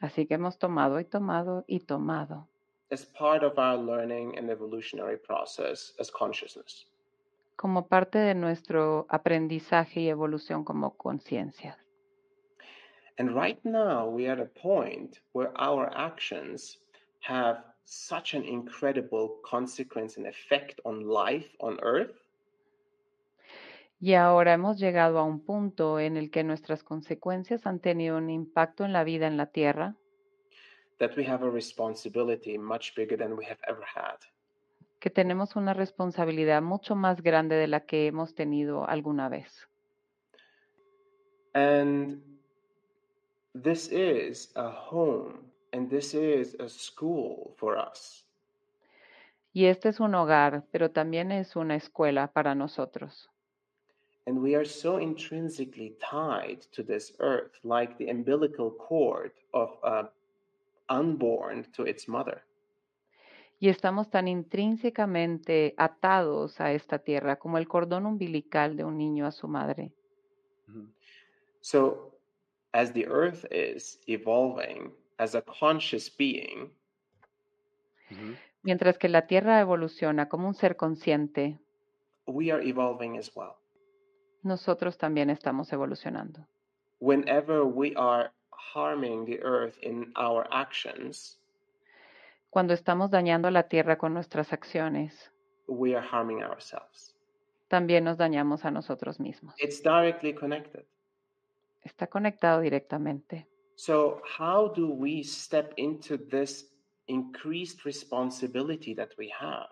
Así 0.00 0.26
que 0.26 0.34
hemos 0.36 0.58
tomado 0.58 1.00
y 1.00 1.04
tomado 1.04 1.64
y 1.66 1.80
tomado 1.80 2.46
as 2.90 3.04
part 3.04 3.42
of 3.42 3.58
our 3.58 3.76
learning 3.76 4.38
and 4.38 4.48
evolutionary 4.48 5.18
process 5.18 5.92
as 5.98 6.10
consciousness. 6.10 6.86
como 7.58 7.88
parte 7.88 8.18
de 8.18 8.34
nuestro 8.34 9.06
aprendizaje 9.08 10.00
y 10.02 10.08
evolución 10.08 10.64
como 10.64 10.96
conciencia. 10.96 11.76
And 13.18 13.34
right 13.34 13.58
now, 13.64 14.08
we 14.08 14.28
are 14.28 14.34
at 14.34 14.40
a 14.40 14.60
point 14.62 15.18
where 15.32 15.50
our 15.56 15.90
actions 15.92 16.78
have 17.18 17.64
such 17.84 18.34
an 18.34 18.44
incredible 18.44 19.40
consequence 19.44 20.18
and 20.18 20.26
effect 20.28 20.80
on 20.84 21.00
life 21.00 21.48
on 21.58 21.80
earth 21.82 22.14
Y 24.00 24.14
ahora 24.14 24.52
hemos 24.52 24.78
llegado 24.78 25.18
a 25.18 25.24
un 25.24 25.40
punto 25.40 25.98
en 25.98 26.16
el 26.16 26.30
que 26.30 26.44
nuestras 26.44 26.84
consecuencias 26.84 27.66
han 27.66 27.80
tenido 27.80 28.16
un 28.16 28.30
impacto 28.30 28.84
en 28.84 28.92
la 28.92 29.04
vida 29.04 29.26
en 29.26 29.36
la 29.36 29.46
tierra 29.46 29.96
that 30.98 31.16
we 31.16 31.24
have 31.24 31.44
a 31.44 31.50
responsibility 31.50 32.58
much 32.58 32.94
bigger 32.94 33.16
than 33.16 33.32
we 33.32 33.44
have 33.44 33.58
ever 33.68 33.84
had. 33.84 34.18
que 35.00 35.10
tenemos 35.10 35.54
una 35.54 35.74
responsabilidad 35.74 36.60
mucho 36.60 36.96
más 36.96 37.22
grande 37.22 37.54
de 37.54 37.68
la 37.68 37.86
que 37.86 38.08
hemos 38.08 38.34
tenido 38.34 38.84
alguna 38.88 39.28
vez. 39.28 39.68
And 41.54 42.20
this 43.54 43.90
is 43.92 44.50
a 44.56 44.68
home 44.68 45.52
and 45.72 45.88
this 45.88 46.14
is 46.14 46.56
a 46.58 46.68
school 46.68 47.54
for 47.56 47.76
us. 47.76 48.24
Y 49.52 49.66
este 49.66 49.88
es 49.88 50.00
un 50.00 50.14
hogar, 50.16 50.64
pero 50.72 50.90
también 50.90 51.30
es 51.30 51.54
una 51.54 51.76
escuela 51.76 52.32
para 52.32 52.56
nosotros. 52.56 53.30
And 54.28 54.42
we 54.42 54.54
are 54.54 54.66
so 54.66 54.98
intrinsically 54.98 55.96
tied 56.02 56.60
to 56.72 56.82
this 56.82 57.14
earth, 57.20 57.52
like 57.64 57.96
the 57.96 58.10
umbilical 58.10 58.70
cord 58.70 59.32
of 59.54 59.70
a 59.82 60.10
unborn 60.90 61.64
to 61.72 61.84
its 61.84 62.06
mother. 62.06 62.42
Y 63.58 63.70
estamos 63.70 64.10
tan 64.10 64.28
intrínsecamente 64.28 65.74
atados 65.78 66.60
a 66.60 66.72
esta 66.72 66.98
tierra 66.98 67.36
como 67.36 67.56
el 67.56 67.66
cordón 67.66 68.04
umbilical 68.04 68.76
de 68.76 68.84
un 68.84 68.98
niño 68.98 69.26
a 69.26 69.32
su 69.32 69.48
madre. 69.48 69.92
Mm-hmm. 70.68 70.90
So, 71.62 72.12
as 72.74 72.92
the 72.92 73.06
earth 73.06 73.46
is 73.50 73.98
evolving 74.08 74.92
as 75.18 75.36
a 75.36 75.40
conscious 75.40 76.10
being, 76.10 76.70
mm-hmm, 78.10 78.34
Mientras 78.62 78.98
que 78.98 79.08
la 79.08 79.26
tierra 79.26 79.60
evoluciona 79.60 80.28
como 80.28 80.48
un 80.48 80.54
ser 80.54 80.76
consciente, 80.76 81.58
we 82.26 82.52
are 82.52 82.62
evolving 82.62 83.16
as 83.16 83.34
well. 83.34 83.56
Nosotros 84.42 84.98
también 84.98 85.30
estamos 85.30 85.72
evolucionando. 85.72 86.46
Whenever 87.00 87.62
we 87.62 87.94
are 87.96 88.32
harming 88.74 89.24
the 89.26 89.40
earth 89.42 89.76
in 89.82 90.12
our 90.16 90.46
actions, 90.50 91.38
Cuando 92.50 92.72
estamos 92.72 93.10
dañando 93.10 93.50
la 93.50 93.64
tierra 93.68 93.98
con 93.98 94.14
nuestras 94.14 94.52
acciones, 94.52 95.30
we 95.66 95.94
are 95.94 96.06
harming 96.06 96.42
ourselves. 96.42 97.14
también 97.68 98.04
nos 98.04 98.16
dañamos 98.16 98.64
a 98.64 98.70
nosotros 98.70 99.20
mismos. 99.20 99.54
It's 99.58 99.82
directly 99.82 100.32
connected. 100.34 100.84
Está 101.84 102.06
conectado 102.06 102.60
directamente. 102.60 103.46
So, 103.76 104.20
how 104.24 104.68
do 104.74 104.88
we 104.88 105.22
step 105.22 105.72
into 105.76 106.16
this 106.16 106.72
increased 107.06 107.84
responsibility 107.84 108.94
that 108.94 109.10
we 109.18 109.30
have 109.38 109.68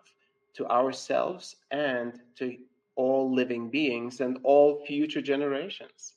to 0.55 0.67
ourselves 0.69 1.57
and 1.71 2.13
to 2.37 2.57
all 2.97 3.33
living 3.33 3.71
beings 3.71 4.21
and 4.21 4.39
all 4.43 4.85
future 4.87 5.23
generations? 5.23 6.17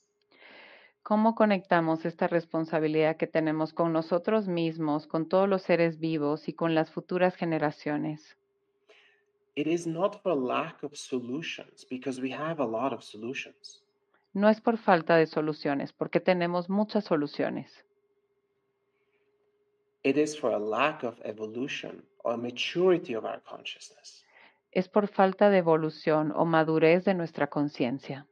¿Cómo 1.03 1.33
conectamos 1.33 2.05
esta 2.05 2.27
responsabilidad 2.27 3.17
que 3.17 3.25
tenemos 3.27 3.73
con 3.73 3.93
nosotros 3.93 4.47
mismos, 4.47 5.07
con 5.07 5.27
todos 5.27 5.49
los 5.49 5.63
seres 5.63 5.99
vivos 5.99 6.47
y 6.47 6.53
con 6.53 6.75
las 6.75 6.91
futuras 6.91 7.35
generaciones? 7.35 8.37
It 9.55 9.67
is 9.67 9.87
not 9.87 10.21
for 10.21 10.35
lack 10.35 10.83
of 10.83 10.95
solutions 10.95 11.85
because 11.89 12.21
we 12.21 12.31
have 12.31 12.61
a 12.61 12.65
lot 12.65 12.93
of 12.93 13.03
solutions. 13.03 13.83
No 14.33 14.47
es 14.47 14.61
por 14.61 14.77
falta 14.77 15.15
de 15.17 15.25
soluciones, 15.25 15.91
porque 15.91 16.19
tenemos 16.19 16.69
muchas 16.69 17.05
soluciones. 17.05 17.83
It 20.03 20.17
is 20.17 20.37
for 20.37 20.51
a 20.53 20.59
lack 20.59 21.03
of 21.03 21.19
evolution 21.25 22.03
or 22.23 22.37
maturity 22.37 23.15
of 23.15 23.25
our 23.25 23.41
consciousness. 23.41 24.23
Es 24.71 24.87
por 24.87 25.07
falta 25.07 25.49
de 25.49 25.57
evolución 25.57 26.31
o 26.35 26.45
madurez 26.45 27.05
de 27.05 27.13
nuestra 27.13 27.47
conciencia. 27.47 28.27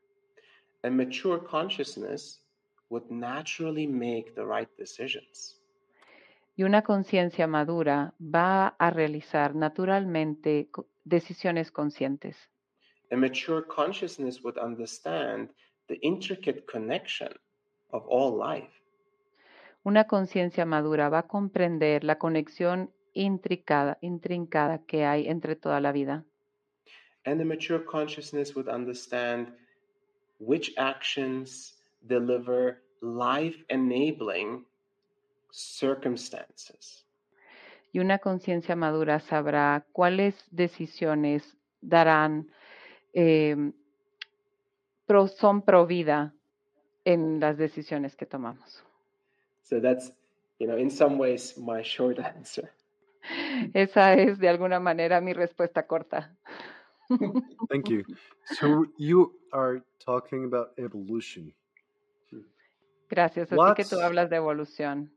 A 0.84 0.89
mature 0.89 1.41
consciousness 1.43 2.43
would 2.89 3.10
naturally 3.10 3.88
make 3.88 4.34
the 4.36 4.43
right 4.45 4.69
decisions. 4.78 5.62
Y 6.56 6.63
una 6.63 6.82
conciencia 6.82 7.47
madura 7.47 8.13
va 8.19 8.67
a 8.80 8.89
realizar 8.89 9.56
naturalmente 9.56 10.69
decisiones 11.04 11.71
conscientes. 11.71 12.49
A 13.12 13.16
mature 13.16 13.64
consciousness 13.68 14.43
would 14.43 14.57
understand 14.57 15.49
the 15.88 15.97
intricate 16.01 16.66
connection 16.66 17.30
of 17.91 18.03
all 18.07 18.38
life. 18.38 18.72
Una 19.84 20.05
conciencia 20.05 20.66
madura 20.66 21.09
va 21.09 21.20
a 21.20 21.28
comprender 21.28 22.03
la 22.03 22.18
conexión 22.18 22.91
intricada, 23.26 23.97
intrincada 24.01 24.80
que 24.86 25.05
hay 25.05 25.28
entre 25.28 25.55
toda 25.55 25.80
la 25.80 25.91
vida. 25.91 26.26
And 27.26 27.41
a 27.41 27.45
mature 27.45 27.80
consciousness 27.84 28.55
would 28.55 28.70
understand 28.70 29.51
which 30.39 30.74
actions 30.78 31.74
deliver 32.07 32.82
life 33.01 33.65
enabling 33.70 34.65
circumstances. 35.51 37.05
Y 37.91 37.99
una 37.99 38.20
conciencia 38.20 38.76
madura 38.76 39.20
sabrá 39.20 39.86
cuáles 39.91 40.36
decisiones 40.51 41.57
darán, 41.82 42.47
eh, 43.13 43.55
pro- 45.05 45.28
son 45.28 45.63
pro 45.63 45.86
vida 45.88 46.34
en 47.05 47.39
las 47.39 47.57
decisiones 47.57 48.15
que 48.15 48.26
tomamos. 48.26 48.84
So 49.63 49.80
that's, 49.82 50.11
you 50.59 50.68
know, 50.68 50.78
in 50.78 50.89
some 50.89 51.18
ways 51.18 51.57
my 51.57 51.82
short 51.82 52.20
answer. 52.38 52.70
Esa 53.73 54.13
es 54.13 54.39
de 54.39 54.49
alguna 54.49 54.80
manera 54.80 55.21
mi 55.21 55.34
respuesta 55.34 55.86
corta. 55.88 56.36
Thank 57.69 57.89
you. 57.89 58.03
So 58.59 58.86
you 58.97 59.39
are 59.51 59.82
talking 60.03 60.45
about 60.45 60.69
evolution. 60.78 61.53
Gracias. 63.09 63.51
Así 63.51 63.73
que 63.75 63.86
tú 63.86 63.99
hablas 64.01 64.30
de 64.30 64.36
evolución. 64.38 65.13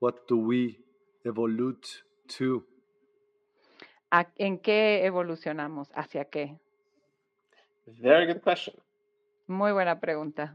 What 0.00 0.14
do 0.28 0.36
we 0.38 0.78
evolute 1.24 1.88
to? 2.38 2.64
¿A- 4.10 4.32
¿En 4.36 4.58
qué 4.58 5.04
evolucionamos? 5.04 5.90
¿Hacia 5.94 6.24
qué? 6.24 6.58
Very 7.86 8.26
good 8.32 8.42
question. 8.42 8.74
Muy 9.46 9.72
buena 9.72 10.00
pregunta. 10.00 10.54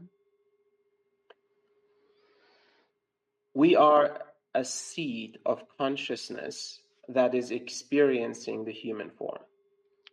We 3.54 3.74
are 3.76 4.25
a 4.56 4.64
seed 4.64 5.38
of 5.44 5.62
consciousness 5.76 6.80
that 7.08 7.34
is 7.34 7.50
experiencing 7.50 8.64
the 8.64 8.72
human 8.72 9.10
form. 9.10 9.42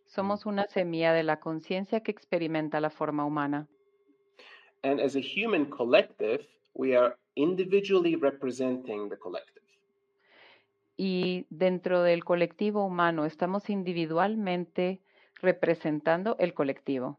Somos 0.06 0.46
una 0.46 0.66
semilla 0.68 1.12
de 1.12 1.24
la 1.24 1.40
conciencia 1.40 2.02
que 2.02 2.12
experimenta 2.12 2.78
la 2.80 2.90
forma 2.90 3.24
humana. 3.24 3.66
And 4.82 5.00
as 5.00 5.16
a 5.16 5.20
human 5.20 5.66
collective, 5.70 6.46
we 6.74 6.94
are 6.94 7.16
individually 7.36 8.16
representing 8.16 9.08
the 9.08 9.16
collective. 9.16 9.62
Y 10.96 11.46
dentro 11.50 12.02
del 12.02 12.22
colectivo 12.22 12.84
humano 12.84 13.24
estamos 13.24 13.70
individualmente 13.70 15.00
representando 15.40 16.36
el 16.38 16.52
colectivo. 16.52 17.18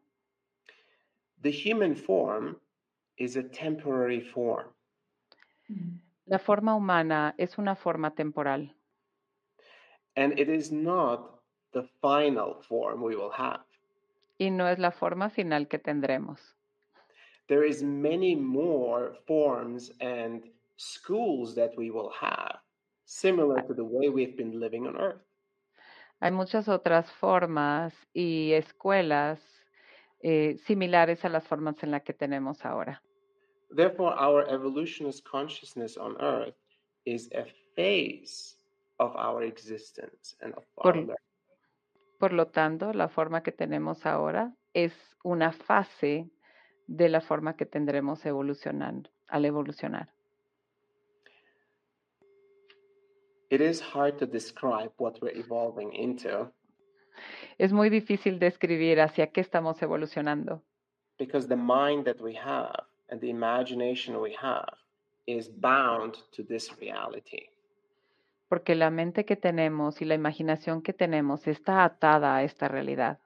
The 1.42 1.52
human 1.52 1.96
form 1.96 2.58
is 3.18 3.36
a 3.36 3.44
temporary 3.44 4.22
form. 4.22 4.68
Mm. 5.70 6.05
La 6.26 6.40
forma 6.40 6.76
humana 6.76 7.36
es 7.38 7.58
una 7.58 7.76
forma 7.76 8.12
temporal 8.12 8.76
and 10.16 10.38
it 10.40 10.50
is 10.50 10.72
not 10.72 11.40
the 11.74 11.84
final 12.02 12.62
form 12.68 13.02
we 13.02 13.16
will 13.16 13.32
have. 13.32 13.62
y 14.38 14.50
no 14.50 14.68
es 14.68 14.80
la 14.80 14.92
forma 14.92 15.30
final 15.30 15.68
que 15.68 15.80
tendremos. 15.80 16.56
There 17.48 17.64
is 17.64 17.84
many 17.84 18.36
more 18.36 19.16
forms 19.26 19.92
and 20.02 20.44
schools 20.76 21.56
that 21.56 21.72
we 21.78 21.90
will 21.90 22.12
have, 22.20 22.60
similar 23.06 23.62
to 23.68 23.74
the 23.74 23.84
way 23.84 24.10
we've 24.10 24.36
been 24.36 24.60
living 24.60 24.88
on 24.88 24.98
Earth. 24.98 25.22
Hay 26.22 26.32
muchas 26.32 26.68
otras 26.68 27.12
formas 27.12 27.94
y 28.14 28.52
escuelas 28.54 29.40
eh, 30.22 30.58
similares 30.66 31.24
a 31.24 31.30
las 31.30 31.48
formas 31.48 31.82
en 31.84 31.92
las 31.92 32.04
que 32.04 32.14
tenemos 32.14 32.66
ahora. 32.66 33.02
Therefore, 33.70 34.14
our 34.18 34.48
evolutionist 34.48 35.24
consciousness 35.24 35.98
on 35.98 36.16
Earth 36.22 36.56
is 37.06 37.30
a 37.34 37.46
phase 37.76 38.56
of 39.00 39.16
our 39.16 39.44
existence 39.44 40.36
and 40.42 40.54
of 40.54 40.64
our 40.78 40.84
Por- 40.84 40.96
learning. 40.96 41.16
Por 42.20 42.32
lo 42.34 42.48
tanto, 42.48 42.94
la 42.94 43.10
forma 43.10 43.44
que 43.44 43.52
tenemos 43.52 44.06
ahora 44.06 44.54
es 44.74 44.94
una 45.24 45.52
fase 45.52 46.30
de 46.88 47.10
la 47.10 47.20
forma 47.20 47.56
que 47.56 47.66
tendremos 47.66 48.26
evolucionando, 48.26 49.10
al 49.28 49.46
evolucionar. 49.46 50.10
It 53.50 53.62
is 53.62 53.82
hard 53.82 54.18
to 54.20 54.26
describe 54.26 54.92
what 54.98 55.22
we're 55.22 55.38
evolving 55.38 55.94
into 55.94 56.52
Es 57.58 57.72
muy 57.72 57.90
difícil 57.90 58.40
describir 58.40 59.00
hacia 59.00 59.28
qué 59.28 59.42
estamos 59.42 59.82
evolucionando, 59.82 60.62
because 61.18 61.48
the 61.48 61.56
mind 61.56 62.06
that 62.06 62.20
we 62.20 62.36
have 62.36 62.86
and 63.10 63.22
the 63.22 63.30
imagination 63.30 64.20
we 64.20 64.34
have 64.42 64.74
is 65.28 65.48
bound 65.48 66.18
to 66.32 66.44
this 66.44 66.70
reality. 66.80 67.50
porque 68.48 68.76
la 68.76 68.90
mente 68.90 69.26
que 69.26 69.36
tenemos 69.36 70.02
y 70.02 70.06
la 70.06 70.16
imaginación 70.16 70.82
que 70.82 70.94
tenemos 70.94 71.48
está 71.48 71.84
atada 71.84 72.36
a 72.36 72.44
esta 72.44 72.68
realidad. 72.68 73.20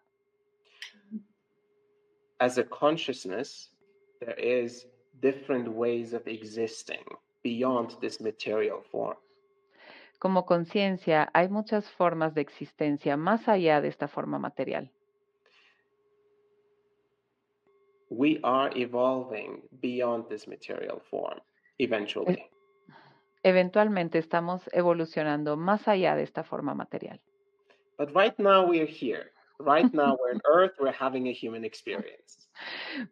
As 2.40 2.58
a 2.58 2.64
consciousness, 2.64 3.72
there 4.20 4.40
is 4.40 4.88
different 5.22 5.68
ways 5.68 6.14
of 6.14 6.26
existing 6.26 7.04
beyond 7.44 8.00
this 8.00 8.22
material 8.22 8.82
form. 8.82 9.18
Como 10.20 10.46
conciencia, 10.46 11.30
hay 11.34 11.50
muchas 11.50 11.90
formas 11.92 12.34
de 12.34 12.42
existencia 12.42 13.18
más 13.18 13.48
allá 13.48 13.82
de 13.82 13.90
esta 13.90 14.08
forma 14.08 14.40
material. 14.40 14.92
We 18.10 18.40
are 18.44 18.72
evolving 18.76 19.62
beyond 19.82 20.30
this 20.30 20.48
material 20.48 21.02
form 21.10 21.40
eventually. 21.78 22.50
Eventualmente 23.44 24.18
estamos 24.18 24.70
evolucionando 24.74 25.56
más 25.56 25.88
allá 25.88 26.16
de 26.16 26.24
esta 26.24 26.44
forma 26.44 26.74
material. 26.74 27.20
But 27.98 28.14
right 28.14 28.38
now 28.38 28.66
we 28.66 28.82
are 28.82 28.88
here. 28.88 29.32
Right 29.60 29.94
now 29.94 30.18
we're 30.20 30.34
on 30.34 30.42
Earth, 30.52 30.74
we're 30.80 30.92
having 30.92 31.28
a 31.28 31.34
human 31.34 31.64
experience. 31.64 32.50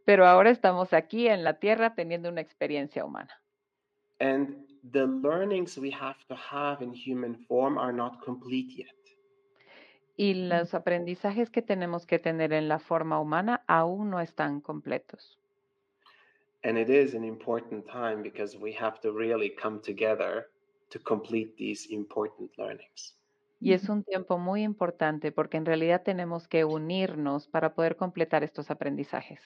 Pero 0.05 0.25
ahora 0.25 0.49
estamos 0.49 0.93
aquí 0.93 1.27
en 1.27 1.43
la 1.43 1.59
Tierra 1.59 1.93
teniendo 1.93 2.29
una 2.29 2.41
experiencia 2.41 3.05
humana. 3.05 3.31
And 4.19 4.65
the 4.91 5.05
learnings 5.05 5.77
we 5.77 5.91
have 5.91 6.17
to 6.27 6.35
have 6.35 6.81
in 6.81 6.93
human 6.93 7.35
form 7.47 7.77
are 7.77 7.93
not 7.93 8.21
complete 8.23 8.73
yet. 8.75 8.87
Y 10.17 10.33
los 10.33 10.73
aprendizajes 10.73 11.51
que 11.51 11.61
tenemos 11.61 12.07
que 12.07 12.17
tener 12.17 12.51
en 12.51 12.67
la 12.67 12.79
forma 12.79 13.19
humana 13.19 13.63
aún 13.67 14.09
no 14.09 14.19
están 14.19 14.61
completos. 14.61 15.39
And 16.63 16.77
it 16.77 16.89
is 16.89 17.13
an 17.13 17.23
important 17.23 17.85
time 17.85 18.23
because 18.23 18.57
we 18.57 18.73
have 18.73 18.99
to 19.01 19.11
really 19.11 19.55
come 19.55 19.79
together 19.79 20.49
to 20.89 20.99
complete 20.99 21.55
these 21.55 21.87
important 21.93 22.51
learnings. 22.57 23.15
Y 23.59 23.73
es 23.73 23.89
un 23.89 24.03
tiempo 24.03 24.37
muy 24.37 24.63
importante 24.63 25.31
porque 25.31 25.57
en 25.57 25.65
realidad 25.65 26.03
tenemos 26.03 26.47
que 26.47 26.65
unirnos 26.65 27.47
para 27.47 27.73
poder 27.73 27.95
completar 27.95 28.43
estos 28.43 28.69
aprendizajes. 28.69 29.39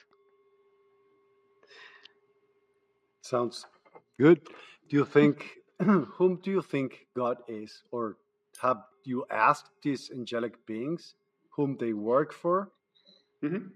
Sounds 3.21 3.67
good. 4.17 4.39
Do 4.89 4.97
you 4.97 5.05
think, 5.05 5.37
whom 6.17 6.39
do 6.41 6.51
you 6.51 6.61
think 6.61 7.07
God 7.13 7.37
is? 7.47 7.85
Or 7.91 8.17
have 8.61 8.83
you 9.03 9.25
asked 9.31 9.71
these 9.81 10.11
angelic 10.11 10.65
beings 10.65 11.15
whom 11.49 11.77
they 11.77 11.93
work 11.93 12.31
for? 12.31 12.71
Mhm. 13.41 13.71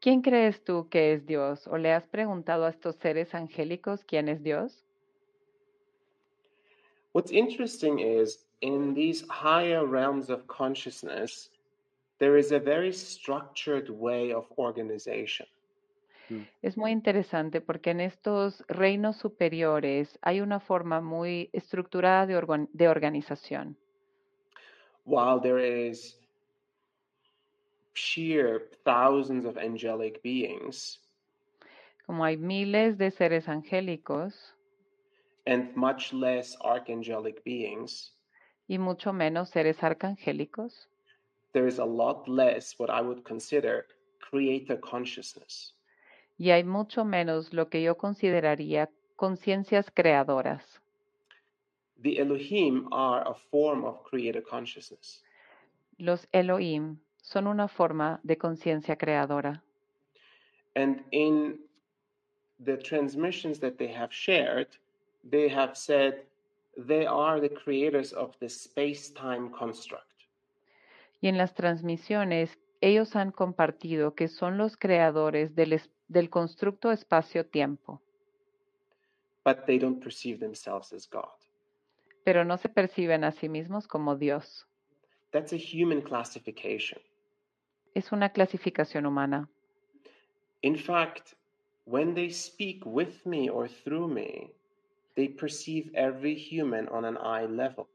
¿Quién 0.00 0.22
crees 0.22 0.62
tú 0.64 0.88
que 0.88 1.12
es 1.12 1.26
Dios? 1.26 1.66
¿O 1.66 1.76
le 1.76 1.92
has 1.92 2.06
preguntado 2.06 2.64
a 2.64 2.70
estos 2.70 2.96
seres 2.96 3.34
angélicos 3.34 4.04
quién 4.04 4.28
es 4.28 4.42
Dios? 4.42 4.84
What's 7.12 7.32
interesting 7.32 7.98
is 7.98 8.44
in 8.60 8.94
these 8.94 9.24
higher 9.28 9.86
realms 9.86 10.30
of 10.30 10.46
consciousness, 10.46 11.50
there 12.18 12.36
is 12.36 12.52
a 12.52 12.58
very 12.58 12.92
structured 12.92 13.88
way 13.90 14.32
of 14.32 14.46
organization. 14.58 15.46
Es 16.62 16.76
muy 16.76 16.90
interesante 16.90 17.60
porque 17.60 17.90
en 17.90 18.00
estos 18.00 18.64
reinos 18.68 19.16
superiores 19.16 20.18
hay 20.22 20.40
una 20.40 20.60
forma 20.60 21.00
muy 21.00 21.50
estructurada 21.52 22.26
de, 22.26 22.36
organ- 22.36 22.68
de 22.72 22.88
organización. 22.88 23.76
While 25.04 25.40
there 25.40 25.60
is 25.88 26.18
sheer 27.94 28.70
thousands 28.84 29.44
of 29.44 29.56
angelic 29.56 30.20
beings 30.22 31.00
Como 32.06 32.24
hay 32.24 32.36
miles 32.36 32.98
de 32.98 33.10
seres 33.10 33.48
angélicos 33.48 34.54
and 35.46 35.74
much 35.76 36.12
less 36.12 36.56
archangelic 36.60 37.42
beings, 37.44 38.16
y 38.68 38.78
mucho 38.78 39.12
menos 39.12 39.50
seres 39.50 39.82
arcangélicos, 39.82 40.88
there 41.52 41.66
is 41.68 41.78
a 41.78 41.84
lot 41.84 42.28
less 42.28 42.74
what 42.78 42.90
I 42.90 43.00
would 43.00 43.22
consider 43.24 43.86
creator 44.20 44.76
consciousness. 44.76 45.75
Y 46.38 46.50
hay 46.50 46.64
mucho 46.64 47.04
menos 47.04 47.52
lo 47.52 47.68
que 47.68 47.82
yo 47.82 47.96
consideraría 47.96 48.90
conciencias 49.16 49.90
creadoras. 49.90 50.80
The 52.02 52.18
Elohim 52.20 52.88
are 52.92 53.22
a 53.26 53.34
form 53.34 53.84
of 53.84 54.02
creator 54.02 54.42
consciousness. 54.42 55.22
Los 55.98 56.28
Elohim 56.32 56.98
son 57.22 57.46
una 57.46 57.68
forma 57.68 58.20
de 58.22 58.36
conciencia 58.36 58.96
creadora. 58.96 59.62
And 60.74 61.02
in 61.10 61.58
the 62.62 62.76
transmissions 62.76 63.60
that 63.60 63.78
they 63.78 63.88
have 63.88 64.10
shared, 64.12 64.68
they 65.24 65.48
have 65.48 65.74
said 65.74 66.26
they 66.76 67.06
are 67.06 67.40
the 67.40 67.48
creators 67.48 68.12
of 68.12 68.36
the 68.40 68.48
space 68.50 69.10
time 69.10 69.50
construct. 69.50 70.04
Y 71.22 71.28
en 71.28 71.38
las 71.38 71.54
transmisiones, 71.54 72.58
ellos 72.82 73.16
han 73.16 73.32
compartido 73.32 74.14
que 74.14 74.28
son 74.28 74.58
los 74.58 74.76
creadores 74.76 75.54
del, 75.54 75.72
es- 75.72 75.90
del 76.08 76.28
constructo 76.28 76.90
espacio-tiempo, 76.90 78.00
but 79.44 79.64
they 79.66 79.78
don't 79.78 80.00
perceive 80.02 80.38
themselves 80.38 80.92
as 80.92 81.06
God. 81.08 81.28
pero 82.24 82.44
no 82.44 82.56
se 82.58 82.68
perciben 82.68 83.22
a 83.22 83.30
sí 83.30 83.48
mismos 83.48 83.86
como 83.86 84.16
Dios. 84.16 84.66
That's 85.30 85.52
a 85.52 85.56
human 85.56 86.00
classification. 86.02 87.00
Es 87.94 88.10
una 88.12 88.30
clasificación 88.30 89.06
humana. 89.06 89.48
In 90.62 90.76
fact, 90.76 91.34
when 91.84 92.14
they 92.14 92.30
speak 92.30 92.84
with 92.84 93.24
me 93.24 93.48
or 93.48 93.68
through 93.68 94.08
me, 94.08 94.50
they 95.14 95.28
perceive 95.28 95.90
every 95.94 96.34
human 96.34 96.88
on 96.88 97.04
an 97.04 97.16
eye 97.18 97.46
level. 97.46 97.88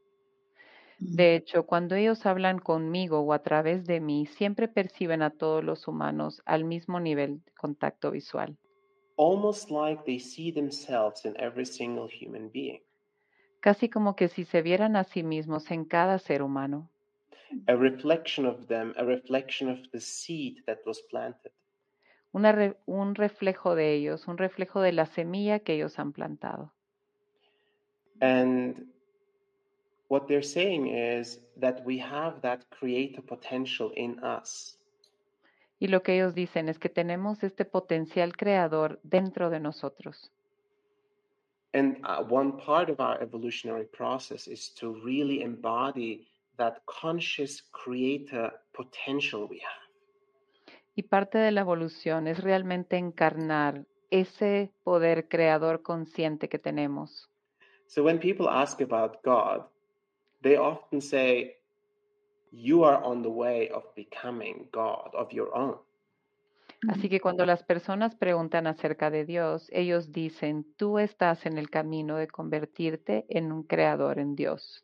De 1.09 1.35
hecho, 1.35 1.65
cuando 1.67 1.95
ellos 1.95 2.25
hablan 2.25 2.57
conmigo 2.57 3.19
o 3.19 3.33
a 3.33 3.43
través 3.43 3.85
de 3.85 3.99
mí, 3.99 4.25
siempre 4.25 4.69
perciben 4.69 5.21
a 5.21 5.29
todos 5.31 5.63
los 5.63 5.85
humanos 5.87 6.41
al 6.45 6.63
mismo 6.63 7.01
nivel 7.01 7.43
de 7.43 7.51
contacto 7.53 8.09
visual, 8.11 8.57
almost 9.17 9.71
like 9.71 10.03
they 10.03 10.19
see 10.19 10.51
themselves 10.51 11.23
in 11.23 11.33
every 11.39 11.65
single 11.65 12.09
human 12.09 12.49
being. 12.49 12.81
casi 13.59 13.89
como 13.89 14.15
que 14.15 14.27
si 14.27 14.43
se 14.43 14.61
vieran 14.61 14.95
a 14.95 15.03
sí 15.05 15.23
mismos 15.23 15.71
en 15.71 15.85
cada 15.85 16.19
ser 16.19 16.43
humano, 16.43 16.91
a 17.67 17.75
reflection 17.75 18.45
of 18.45 18.67
them, 18.67 18.93
a 18.97 19.03
reflection 19.03 19.67
of 19.69 19.89
the 19.91 19.99
seed 19.99 20.63
that 20.67 20.79
was 20.85 21.01
planted. 21.09 21.51
una 22.33 22.51
re- 22.51 22.77
un 22.85 23.15
reflejo 23.15 23.73
de 23.73 23.93
ellos, 23.93 24.27
un 24.27 24.37
reflejo 24.37 24.81
de 24.81 24.91
la 24.91 25.05
semilla 25.05 25.59
que 25.59 25.75
ellos 25.75 25.97
han 25.97 26.11
plantado. 26.11 26.73
And 28.21 28.90
what 30.11 30.27
they're 30.27 30.43
saying 30.59 30.87
is 30.87 31.39
that 31.55 31.85
we 31.85 31.97
have 31.97 32.41
that 32.41 32.69
creative 32.69 33.25
potential 33.25 33.93
in 33.95 34.19
us. 34.19 34.77
Y 35.79 35.87
lo 35.87 36.03
que 36.03 36.15
ellos 36.15 36.35
dicen 36.35 36.67
es 36.67 36.77
que 36.77 36.89
tenemos 36.89 37.43
este 37.43 37.63
potencial 37.63 38.35
creador 38.35 38.99
dentro 39.03 39.49
de 39.49 39.61
nosotros. 39.61 40.29
And 41.73 41.97
uh, 42.03 42.23
one 42.29 42.57
part 42.57 42.89
of 42.89 42.99
our 42.99 43.21
evolutionary 43.21 43.85
process 43.85 44.47
is 44.47 44.73
to 44.75 44.93
really 45.01 45.41
embody 45.43 46.27
that 46.57 46.81
conscious 46.85 47.63
creator 47.71 48.51
potential 48.73 49.47
we 49.49 49.59
have. 49.59 49.81
Y 50.93 51.03
parte 51.03 51.37
de 51.37 51.51
la 51.51 51.61
evolución 51.61 52.27
es 52.27 52.43
realmente 52.43 52.97
encarnar 52.97 53.85
ese 54.09 54.73
poder 54.83 55.29
creador 55.29 55.83
consciente 55.83 56.49
que 56.49 56.59
tenemos. 56.59 57.29
So 57.87 58.03
when 58.03 58.19
people 58.19 58.49
ask 58.49 58.81
about 58.81 59.21
God, 59.23 59.71
they 60.41 60.57
often 60.57 61.01
say, 61.01 61.57
You 62.51 62.83
are 62.83 63.01
on 63.03 63.21
the 63.21 63.29
way 63.29 63.69
of 63.69 63.83
becoming 63.95 64.67
God 64.71 65.11
of 65.15 65.31
your 65.31 65.55
own. 65.55 65.77
Así 66.89 67.09
que 67.09 67.19
cuando 67.19 67.45
las 67.45 67.63
personas 67.63 68.15
preguntan 68.15 68.65
acerca 68.65 69.11
de 69.11 69.23
Dios, 69.23 69.69
ellos 69.71 70.11
dicen, 70.11 70.65
tú 70.77 70.97
estás 70.97 71.45
en 71.45 71.59
el 71.59 71.69
camino 71.69 72.17
de 72.17 72.27
convertirte 72.27 73.25
en 73.29 73.51
un 73.51 73.63
creador 73.63 74.17
en 74.17 74.35
Dios. 74.35 74.83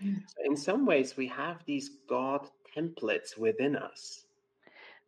In 0.00 0.56
some 0.56 0.84
ways, 0.84 1.16
we 1.16 1.28
have 1.28 1.64
these 1.64 1.90
God 2.08 2.48
templates 2.74 3.36
within 3.36 3.76
us. 3.76 4.26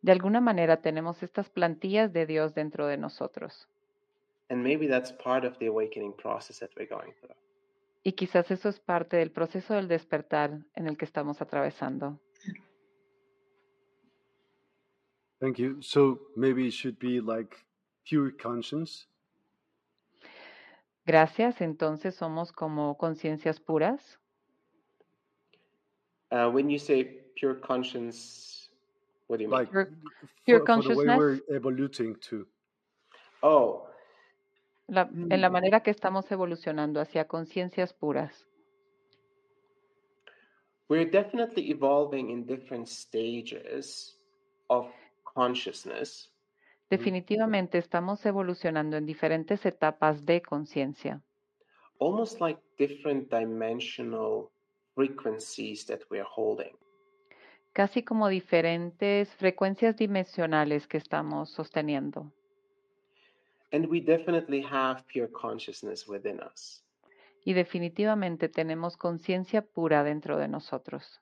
De 0.01 0.11
alguna 0.11 0.41
manera 0.41 0.81
tenemos 0.81 1.21
estas 1.21 1.49
plantillas 1.49 2.11
de 2.11 2.25
Dios 2.25 2.55
dentro 2.55 2.87
de 2.87 2.97
nosotros. 2.97 3.67
And 4.49 4.63
maybe 4.63 4.87
that's 4.87 5.11
part 5.11 5.45
of 5.45 5.57
the 5.59 5.67
awakening 5.67 6.13
process 6.13 6.59
that 6.59 6.71
we're 6.75 6.89
going 6.89 7.13
through. 7.21 7.35
Y 8.03 8.13
quizás 8.13 8.49
eso 8.51 8.69
es 8.69 8.79
parte 8.79 9.17
del 9.17 9.31
proceso 9.31 9.75
del 9.75 9.87
despertar 9.87 10.59
en 10.75 10.87
el 10.87 10.97
que 10.97 11.05
estamos 11.05 11.41
atravesando. 11.41 12.19
Thank 15.39 15.57
you. 15.57 15.81
So 15.81 16.19
maybe 16.35 16.67
it 16.67 16.73
should 16.73 16.97
be 16.99 17.19
like 17.21 17.55
pure 18.07 18.31
conscience. 18.31 19.07
Gracias, 21.05 21.61
entonces 21.61 22.15
somos 22.15 22.51
como 22.51 22.95
conciencias 22.97 23.59
puras. 23.59 24.19
Uh, 26.31 26.49
when 26.49 26.69
you 26.69 26.77
say 26.77 27.03
pure 27.35 27.59
conscience, 27.59 28.69
what 29.27 29.37
do 29.39 29.43
you 29.43 29.49
mean? 29.49 29.59
Like 29.59 29.71
Pure- 29.71 29.87
for, 29.87 30.27
pure 30.45 30.59
for 30.59 30.65
the 30.65 30.89
way 30.95 31.05
consciousness. 31.05 31.17
we're 31.17 31.39
evoluting 31.55 32.15
to. 32.29 32.47
oh, 33.43 33.87
La- 34.87 35.09
en 35.11 35.41
la 35.41 35.49
Mm. 35.49 35.53
manera 35.53 35.79
que 35.83 35.91
estamos 35.91 36.31
evolucionando 36.31 36.99
hacia 36.99 37.27
conciencias 37.27 37.93
puras. 37.93 38.47
we're 40.89 41.09
definitely 41.09 41.71
evolving 41.71 42.29
in 42.31 42.45
different 42.45 42.85
stages 42.85 44.19
of 44.67 44.87
consciousness. 45.23 46.29
Definitivamente 46.89 47.77
estamos 47.77 48.25
evolucionando 48.25 48.97
en 48.97 49.05
diferentes 49.05 49.65
etapas 49.65 50.25
de 50.25 50.41
conciencia, 50.41 51.21
almost 52.01 52.41
like 52.41 52.59
different 52.77 53.31
dimensional 53.31 54.51
frequencies 54.93 55.85
that 55.85 56.01
we're 56.09 56.27
holding. 56.35 56.75
casi 57.71 58.03
como 58.03 58.27
diferentes 58.27 59.33
frecuencias 59.35 59.95
dimensionales 59.95 60.87
que 60.89 60.97
estamos 60.97 61.51
sosteniendo. 61.51 62.33
And 63.71 63.87
we 63.87 64.01
definitely 64.01 64.61
have 64.61 65.05
pure 65.07 65.27
consciousness 65.27 66.07
within 66.07 66.39
us. 66.41 66.83
Y 67.43 67.53
definitivamente 67.53 68.49
tenemos 68.49 68.97
conciencia 68.97 69.61
pura 69.61 70.03
dentro 70.03 70.37
de 70.37 70.47
nosotros. 70.47 71.21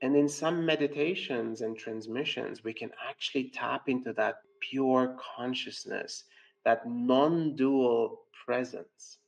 And 0.00 0.16
in 0.16 0.28
some 0.28 0.64
meditations 0.64 1.62
and 1.62 1.76
transmissions, 1.76 2.64
we 2.64 2.74
can 2.74 2.90
actually 3.08 3.50
tap 3.50 3.88
into 3.88 4.12
that 4.14 4.36
pure 4.58 5.16
consciousness, 5.36 6.24
that 6.64 6.84
non 6.86 7.54
dual 7.54 8.26
presence. 8.44 9.20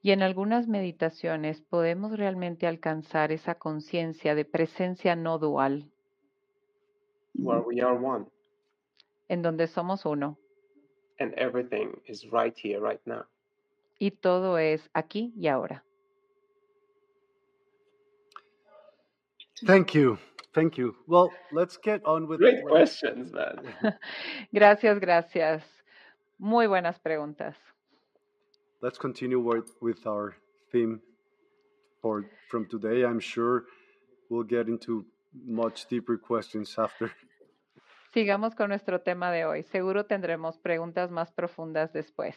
Y 0.00 0.12
en 0.12 0.22
algunas 0.22 0.68
meditaciones 0.68 1.60
podemos 1.60 2.16
realmente 2.16 2.68
alcanzar 2.68 3.32
esa 3.32 3.56
conciencia 3.56 4.36
de 4.36 4.44
presencia 4.44 5.16
no 5.16 5.38
dual, 5.38 5.90
where 7.34 7.60
we 7.60 7.80
are 7.80 7.98
one 7.98 8.26
en 9.28 9.42
donde 9.42 9.66
somos 9.66 10.06
uno 10.06 10.38
and 11.18 11.34
everything 11.34 12.00
is 12.06 12.26
right 12.32 12.56
here, 12.56 12.80
right 12.80 13.00
now. 13.06 13.24
y 14.00 14.10
todo 14.12 14.56
es 14.58 14.88
aquí 14.94 15.32
y 15.36 15.48
ahora. 15.48 15.82
Thank 19.66 19.94
you. 19.94 20.18
Thank 20.54 20.78
you. 20.78 20.94
Well, 21.06 21.30
let's 21.52 21.76
get 21.76 22.00
on 22.04 22.26
with 22.28 22.40
Great 22.40 22.62
what- 22.62 22.70
questions, 22.72 23.32
man. 23.32 23.58
Gracias, 24.54 24.98
gracias. 25.00 25.62
Muy 26.38 26.66
buenas 26.68 26.98
preguntas. 27.00 27.56
let's 28.80 28.96
continue 28.98 29.40
with, 29.40 29.72
with 29.82 30.06
our 30.06 30.36
theme 30.70 31.00
for 32.00 32.26
from 32.48 32.66
today. 32.68 33.04
I'm 33.04 33.18
sure 33.18 33.64
we'll 34.30 34.44
get 34.46 34.68
into 34.68 35.04
much 35.44 35.86
deeper 35.88 36.16
questions 36.16 36.76
after. 36.78 37.10
Sigamos 38.12 38.54
con 38.54 38.70
nuestro 38.70 39.00
tema 39.00 39.30
de 39.30 39.44
hoy. 39.44 39.62
Seguro 39.64 40.06
tendremos 40.06 40.58
preguntas 40.58 41.10
más 41.10 41.30
profundas 41.30 41.92
después. 41.92 42.36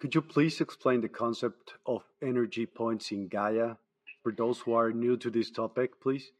Could 0.00 0.12
you 0.14 0.22
please 0.22 0.62
explain 0.62 1.00
the 1.00 1.10
concept 1.10 1.72
of 1.84 2.04
energy 2.20 2.66
points 2.66 3.12
in 3.12 3.28
Gaia 3.28 3.78
for 4.22 4.34
those 4.34 4.62
who 4.64 4.74
are 4.74 4.92
new 4.92 5.16
to 5.16 5.30
this 5.30 5.50
topic, 5.50 5.98
please? 6.00 6.32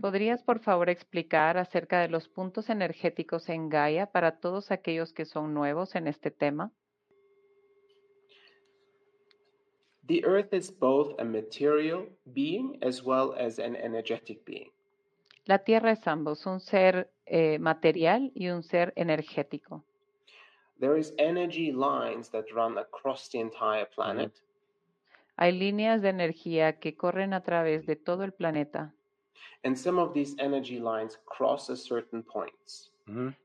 ¿Podrías, 0.00 0.42
por 0.42 0.58
favor, 0.58 0.88
explicar 0.88 1.58
acerca 1.58 2.00
de 2.00 2.08
los 2.08 2.28
puntos 2.28 2.70
energéticos 2.70 3.48
en 3.48 3.68
Gaia 3.68 4.06
para 4.06 4.40
todos 4.40 4.72
aquellos 4.72 5.12
que 5.12 5.24
son 5.24 5.54
nuevos 5.54 5.94
en 5.94 6.08
este 6.08 6.32
tema? 6.32 6.72
The 10.06 10.24
earth 10.24 10.52
is 10.52 10.70
both 10.70 11.14
a 11.20 11.24
material 11.24 12.08
being 12.32 12.78
as 12.82 13.02
well 13.02 13.34
as 13.38 13.58
an 13.58 13.76
energetic 13.76 14.44
being. 14.44 14.70
La 15.46 15.60
Tierra 15.60 15.92
es 15.92 16.06
ambos, 16.06 16.44
un 16.46 16.60
ser 16.60 17.10
eh, 17.24 17.58
material 17.58 18.30
y 18.34 18.48
un 18.48 18.62
ser 18.62 18.92
energético. 18.96 19.84
There 20.78 20.98
is 20.98 21.14
energy 21.16 21.72
lines 21.72 22.30
that 22.30 22.44
run 22.54 22.76
across 22.78 23.30
the 23.30 23.40
entire 23.40 23.86
planet, 23.86 24.32
Hay 25.38 25.52
líneas 25.52 26.02
de 26.02 26.08
energía 26.10 26.78
que 26.78 26.96
corren 26.96 27.32
a 27.32 27.42
través 27.42 27.86
de 27.86 27.96
todo 27.96 28.24
el 28.24 28.32
planeta 28.32 28.94
and 29.66 29.76
some 29.76 29.98
of 29.98 30.14
these 30.14 30.34
energy 30.38 30.78
lines 30.78 31.18
cross 31.26 31.68
a 31.70 31.76
certain 31.76 32.22
points. 32.22 32.90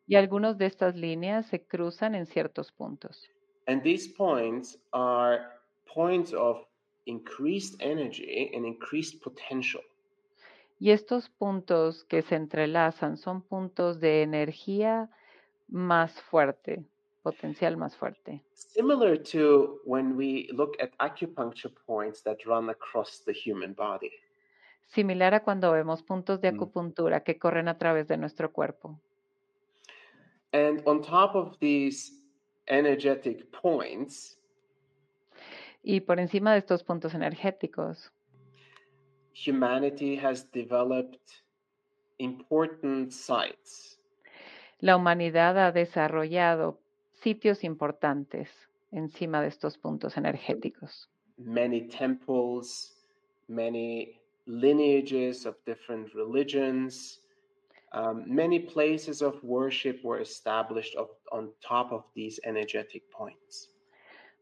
Y 0.08 0.16
algunas 0.16 0.58
de 0.58 0.66
estas 0.66 0.95
líneas 0.95 1.45
se 1.47 1.60
cruzan 1.60 2.16
en 2.16 2.26
ciertos 2.26 2.72
puntos. 2.72 3.30
And 3.68 3.84
these 3.84 4.08
points 4.08 4.78
are 4.91 5.52
points 5.86 6.34
of 6.34 6.66
increased 7.06 7.76
energy 7.80 8.52
and 8.56 8.66
increased 8.66 9.22
potential. 9.22 9.82
Y 10.82 10.90
estos 10.90 11.30
puntos 11.30 12.04
que 12.06 12.24
se 12.24 12.34
entrelazan 12.34 13.16
son 13.16 13.44
puntos 13.44 14.00
de 14.00 14.24
energía 14.24 15.12
más 15.68 16.20
fuerte, 16.24 16.84
potencial 17.22 17.78
más 17.78 17.96
fuerte. 17.96 18.42
Similar 18.54 19.20
to 19.32 19.80
when 19.86 20.18
we 20.18 20.48
look 20.52 20.76
at 20.82 20.90
acupuncture 20.98 21.72
points 21.86 22.24
that 22.24 22.38
run 22.48 22.68
across 22.72 23.24
the 23.24 23.32
human 23.32 23.76
body. 23.76 24.10
Similar 24.88 25.36
a 25.36 25.44
cuando 25.44 25.72
vemos 25.72 26.02
puntos 26.02 26.42
de 26.42 26.52
Mm. 26.52 26.56
acupuntura 26.56 27.24
que 27.24 27.38
corren 27.38 27.68
a 27.68 27.78
través 27.78 28.08
de 28.08 28.18
nuestro 28.18 28.52
cuerpo. 28.52 29.00
And 30.52 30.82
on 30.86 31.04
top 31.04 31.36
of 31.36 31.60
these 31.60 32.12
energetic 32.66 33.52
points, 33.52 34.40
Y 35.84 36.02
por 36.02 36.20
encima 36.20 36.54
de 36.54 36.58
estos 36.58 36.84
puntos 36.84 37.14
energéticos, 37.14 38.12
humanity 39.34 40.16
has 40.16 40.50
developed 40.52 41.44
important 42.18 43.12
sites. 43.12 44.00
la 44.80 44.96
humanidad 44.96 45.58
ha 45.58 45.72
desarrollado 45.72 46.80
sitios 47.12 47.64
importantes 47.64 48.50
encima 48.92 49.42
de 49.42 49.48
estos 49.48 49.78
puntos 49.78 50.18
energéticos. 50.18 51.10
many 51.38 51.88
temples, 51.88 52.94
many 53.48 54.22
lineages 54.48 55.46
of 55.46 55.56
different 55.66 56.14
religions. 56.14 57.20
Um, 57.94 58.24
many 58.28 58.60
places 58.60 59.22
of 59.22 59.44
worship 59.44 60.04
were 60.04 60.20
established 60.20 60.96
of, 60.96 61.10
on 61.32 61.52
top 61.62 61.92
of 61.92 62.06
these 62.16 62.40
energetic 62.46 63.10
points. 63.12 63.70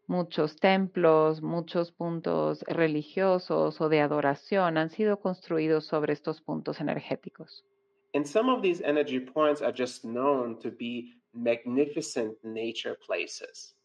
Muchos 0.09 0.55
templos, 0.55 1.43
muchos 1.43 1.91
puntos 1.91 2.63
religiosos 2.63 3.79
o 3.79 3.89
de 3.89 4.01
adoración 4.01 4.79
han 4.79 4.89
sido 4.89 5.19
construidos 5.19 5.85
sobre 5.85 6.13
estos 6.13 6.41
puntos 6.41 6.81
energéticos. 6.81 7.63
And 8.15 8.25
some 8.25 8.51
of 8.51 8.63
these 8.63 8.83
energy 8.83 9.19
points 9.19 9.61
are 9.61 9.71
just 9.71 10.03
known 10.03 10.57
to 10.61 10.71
be 10.71 11.13
magnificent 11.31 12.35
nature 12.43 12.97
places. 13.05 13.77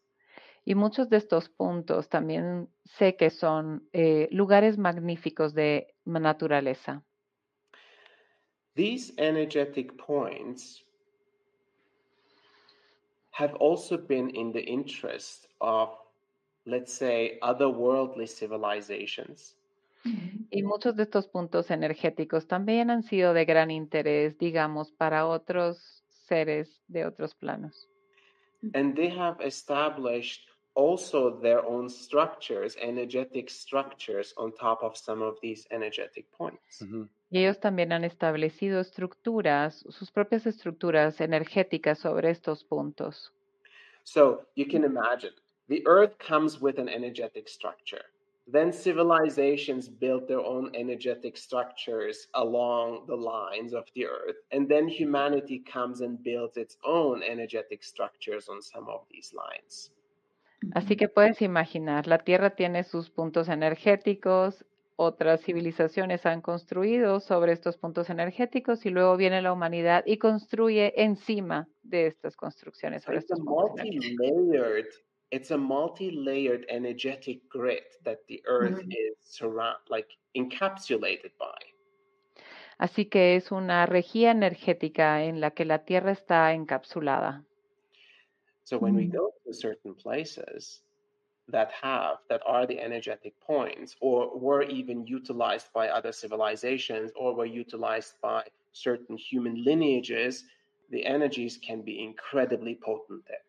Y 0.65 0.75
muchos 0.75 1.11
de 1.11 1.19
estos 1.19 1.51
puntos 1.51 2.09
también 2.09 2.71
sé 2.85 3.17
que 3.17 3.29
son 3.29 3.87
eh, 3.93 4.27
lugares 4.31 4.79
magníficos 4.79 5.53
de 5.53 5.95
naturaleza. 6.07 7.03
These 8.75 9.13
energetic 9.19 9.99
points 9.99 10.83
have 13.33 13.55
also 13.57 13.99
been 13.99 14.31
in 14.31 14.53
the 14.53 14.63
interest 14.63 15.49
of, 15.61 15.99
let's 16.67 16.93
say, 16.93 17.39
otherworldly 17.43 18.27
civilizations. 18.27 19.57
Y 20.51 20.63
muchos 20.63 20.95
de 20.95 21.03
estos 21.03 21.27
puntos 21.27 21.71
energéticos 21.71 22.47
también 22.47 22.91
han 22.91 23.03
sido 23.03 23.33
de 23.33 23.45
gran 23.45 23.71
interés, 23.71 24.39
digamos, 24.39 24.93
para 24.93 25.27
otros 25.27 26.05
seres 26.09 26.83
de 26.87 27.07
otros 27.07 27.35
planos. 27.35 27.89
And 28.75 28.95
they 28.95 29.09
have 29.09 29.41
established 29.45 30.49
also 30.75 31.41
their 31.41 31.61
own 31.65 31.89
structures, 31.89 32.77
energetic 32.81 33.49
structures, 33.51 34.33
on 34.37 34.53
top 34.53 34.83
of 34.83 34.97
some 34.97 35.23
of 35.23 35.39
these 35.41 35.67
energetic 35.71 36.31
points. 36.31 36.83
Mhm. 36.83 37.09
Y 37.31 37.39
ellos 37.39 37.59
también 37.59 37.93
han 37.93 38.05
establecido 38.05 38.81
estructuras, 38.81 39.85
sus 39.89 40.11
propias 40.13 40.47
estructuras 40.47 41.21
energéticas 41.21 41.99
sobre 41.99 42.31
estos 42.31 42.65
puntos. 42.65 43.33
So 44.05 44.47
you 44.55 44.67
can 44.67 44.85
imagine 44.85 45.33
the 45.69 45.83
earth 45.87 46.19
comes 46.19 46.61
with 46.61 46.79
an 46.79 46.89
energetic 46.89 47.49
structure. 47.49 48.03
Then 48.47 48.73
civilizations 48.73 49.89
built 49.89 50.29
their 50.29 50.41
own 50.41 50.71
energetic 50.75 51.37
structures 51.39 52.29
along 52.35 53.07
the 53.07 53.17
lines 53.17 53.73
of 53.73 53.85
the 53.95 54.07
earth. 54.07 54.37
And 54.53 54.69
then 54.69 54.87
humanity 54.87 55.61
comes 55.61 56.03
and 56.03 56.23
builds 56.23 56.59
its 56.59 56.77
own 56.85 57.23
energetic 57.23 57.83
structures 57.83 58.49
on 58.51 58.61
some 58.61 58.89
of 58.89 59.07
these 59.11 59.33
lines. 59.33 59.91
Así 60.75 60.97
que 60.97 61.09
puedes 61.09 61.43
imaginar, 61.43 62.07
la 62.07 62.19
Tierra 62.19 62.55
tiene 62.55 62.85
sus 62.85 63.11
puntos 63.11 63.49
energéticos, 63.49 64.65
otras 64.97 65.43
civilizaciones 65.43 66.25
han 66.25 66.41
construido 66.41 67.21
sobre 67.21 67.53
estos 67.53 67.77
puntos 67.77 68.11
energéticos 68.11 68.87
y 68.87 68.91
luego 68.91 69.17
viene 69.17 69.43
la 69.43 69.53
humanidad 69.53 70.05
y 70.07 70.19
construye 70.19 71.03
encima 71.03 71.69
de 71.83 72.07
estas 72.07 72.37
construcciones 72.37 73.03
So 73.03 73.07
sobre 73.07 73.19
estos 73.19 73.41
puntos 73.41 73.71
multi-layered, 73.77 74.87
it's 75.31 75.51
a 75.51 75.59
multi-layered 75.59 76.67
energetic 76.69 77.49
grid 77.49 77.85
that 78.05 78.27
the 78.29 78.43
earth 78.47 78.81
Mhm. 78.81 78.91
is 78.91 79.17
surround 79.21 79.79
like 79.89 80.09
encapsulated 80.37 81.33
by. 81.39 81.59
Así 82.79 83.09
que 83.09 83.37
es 83.37 83.53
una 83.53 83.87
regía 83.87 84.31
energética 84.31 85.25
en 85.25 85.41
la 85.41 85.51
que 85.53 85.65
la 85.65 85.85
Tierra 85.85 86.13
está 86.13 86.53
encapsulada. 86.55 87.45
So 88.65 88.79
when 88.79 88.95
we 88.95 89.07
Mm. 89.07 89.13
go 89.13 89.33
to 89.47 89.53
certain 89.53 89.95
places 89.95 90.83
that 91.49 91.71
have 91.73 92.19
that 92.29 92.43
are 92.47 92.67
the 92.67 92.81
energetic 92.81 93.39
points 93.41 93.97
or 94.01 94.39
were 94.39 94.63
even 94.63 95.07
utilized 95.07 95.73
by 95.75 95.89
other 95.89 96.13
civilizations 96.13 97.13
or 97.17 97.35
were 97.35 97.45
utilized 97.47 98.15
by 98.23 98.45
certain 98.73 99.17
human 99.17 99.63
lineages, 99.65 100.45
the 100.91 101.05
energies 101.05 101.59
can 101.59 101.83
be 101.83 102.03
incredibly 102.03 102.79
potent 102.83 103.25
there. 103.29 103.45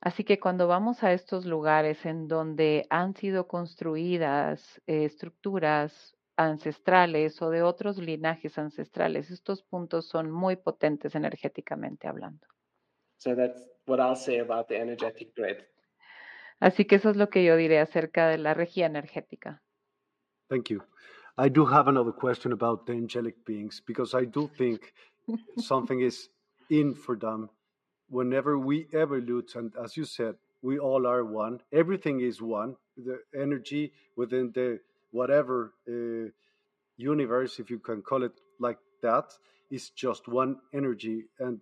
Así 0.00 0.24
que 0.24 0.40
cuando 0.40 0.66
vamos 0.66 1.02
a 1.02 1.12
estos 1.12 1.44
lugares 1.44 2.06
en 2.06 2.26
donde 2.26 2.86
han 2.88 3.14
sido 3.14 3.46
construidas 3.46 4.80
eh, 4.86 5.04
estructuras 5.04 6.16
ancestrales 6.36 7.42
o 7.42 7.50
de 7.50 7.62
otros 7.62 7.98
linajes 7.98 8.56
ancestrales, 8.56 9.30
estos 9.30 9.62
puntos 9.62 10.08
son 10.08 10.30
muy 10.30 10.56
potentes 10.56 11.14
energéticamente 11.14 12.08
hablando. 12.08 12.46
So 13.18 13.36
that's 13.36 13.68
what 13.86 13.98
I'll 13.98 14.16
say 14.16 14.38
about 14.38 14.68
the 14.68 14.78
energetic 14.78 15.34
grid. 15.36 15.58
Así 16.60 16.86
que 16.86 16.96
eso 16.96 17.10
es 17.10 17.16
lo 17.16 17.28
que 17.28 17.44
yo 17.44 17.56
diré 17.56 17.78
acerca 17.78 18.28
de 18.28 18.38
la 18.38 18.54
regía 18.54 18.86
energética. 18.86 19.62
Thank 20.48 20.70
you. 20.70 20.82
I 21.36 21.50
do 21.50 21.66
have 21.66 21.88
another 21.88 22.12
question 22.12 22.52
about 22.52 22.86
the 22.86 22.92
angelic 22.92 23.44
beings 23.44 23.82
because 23.86 24.14
I 24.14 24.24
do 24.24 24.48
think 24.48 24.94
something 25.58 26.00
is 26.00 26.30
in 26.70 26.94
for 26.94 27.18
them 27.18 27.50
whenever 28.10 28.58
we 28.58 28.86
evolve. 28.92 29.54
And 29.54 29.72
as 29.82 29.96
you 29.96 30.04
said, 30.04 30.34
we 30.62 30.78
all 30.78 31.06
are 31.06 31.24
one. 31.24 31.60
Everything 31.72 32.20
is 32.20 32.42
one. 32.42 32.76
The 32.96 33.20
energy 33.34 33.92
within 34.16 34.52
the 34.52 34.80
whatever 35.10 35.72
uh, 35.88 36.30
universe, 36.96 37.58
if 37.58 37.70
you 37.70 37.78
can 37.78 38.02
call 38.02 38.22
it 38.24 38.32
like 38.58 38.78
that, 39.02 39.32
is 39.70 39.90
just 39.90 40.28
one 40.28 40.56
energy 40.74 41.24
and 41.38 41.60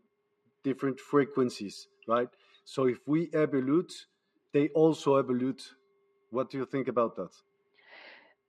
different 0.65 0.99
frequencies, 0.99 1.87
right? 2.09 2.29
So 2.65 2.87
if 2.87 2.99
we 3.07 3.31
evolve, 3.33 3.93
they 4.53 4.69
also 4.71 5.17
evolve. 5.17 5.61
What 6.31 6.51
do 6.51 6.59
you 6.59 6.67
think 6.67 6.89
about 6.89 7.17
that? 7.17 7.31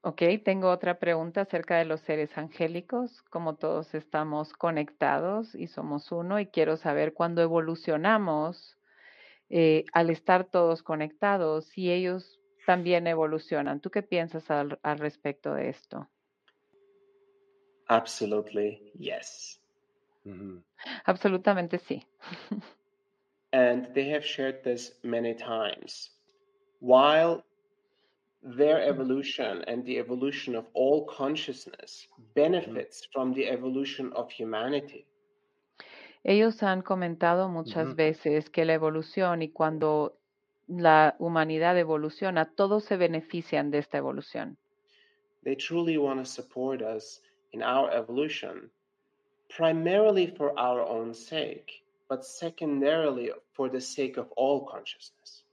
Ok, 0.02 0.22
tengo 0.46 0.70
otra 0.70 0.98
pregunta 0.98 1.42
acerca 1.42 1.78
de 1.78 1.84
los 1.84 2.00
seres 2.02 2.38
angélicos, 2.38 3.22
como 3.24 3.56
todos 3.56 3.94
estamos 3.94 4.54
conectados 4.54 5.54
y 5.56 5.68
somos 5.68 6.14
uno, 6.14 6.40
y 6.40 6.48
quiero 6.48 6.78
saber 6.78 7.14
cuándo 7.14 7.42
evolucionamos, 7.42 8.78
eh, 9.50 9.84
al 9.92 10.10
estar 10.10 10.46
todos 10.46 10.84
conectados, 10.84 11.66
si 11.66 11.92
ellos 11.92 12.40
también 12.66 13.08
evolucionan. 13.08 13.82
¿Tú 13.82 13.90
qué 13.90 14.02
piensas 14.02 14.50
al, 14.50 14.80
al 14.84 15.00
respecto 15.00 15.54
de 15.54 15.70
esto? 15.70 16.08
Absolutely, 17.88 18.92
yes. 18.98 19.60
Absolutamente 21.06 21.78
sí. 21.78 22.06
And 23.52 23.94
they 23.96 24.12
have 24.12 24.24
shared 24.24 24.64
this 24.64 24.94
many 25.04 25.34
times. 25.34 26.12
While 26.80 27.44
their 28.42 28.78
mm-hmm. 28.78 28.90
evolution 28.90 29.64
and 29.68 29.84
the 29.86 29.98
evolution 29.98 30.56
of 30.56 30.66
all 30.74 31.06
consciousness 31.06 32.08
mm-hmm. 32.12 32.24
benefits 32.36 33.08
from 33.14 33.34
the 33.34 33.48
evolution 33.48 34.12
of 34.16 34.30
humanity, 34.32 35.06
Ellos 36.24 36.62
han 36.62 36.82
comentado 36.82 37.48
muchas 37.48 37.88
Ujú. 37.88 37.96
veces 37.96 38.50
que 38.50 38.66
la 38.66 38.74
evolución 38.74 39.42
y 39.42 39.50
cuando 39.50 40.18
la 40.68 41.16
humanidad 41.18 41.78
evoluciona, 41.78 42.46
todos 42.46 42.84
se 42.84 42.98
benefician 42.98 43.72
de 43.72 43.78
esta 43.80 43.98
evolución. 43.98 44.58
they 45.44 45.56
truly 45.56 45.98
want 45.98 46.20
to 46.20 46.26
support 46.26 46.82
us 46.82 47.22
in 47.54 47.64
our 47.64 47.90
evolution, 47.92 48.70
primarily 49.50 50.28
for 50.28 50.58
our 50.60 50.82
own 50.82 51.14
sake, 51.14 51.82
but 52.10 52.26
secondarily 52.26 53.32
for 53.54 53.70
the 53.70 53.80
sake 53.82 54.18
of 54.18 54.30
all 54.36 54.66
consciousness. 54.66 55.44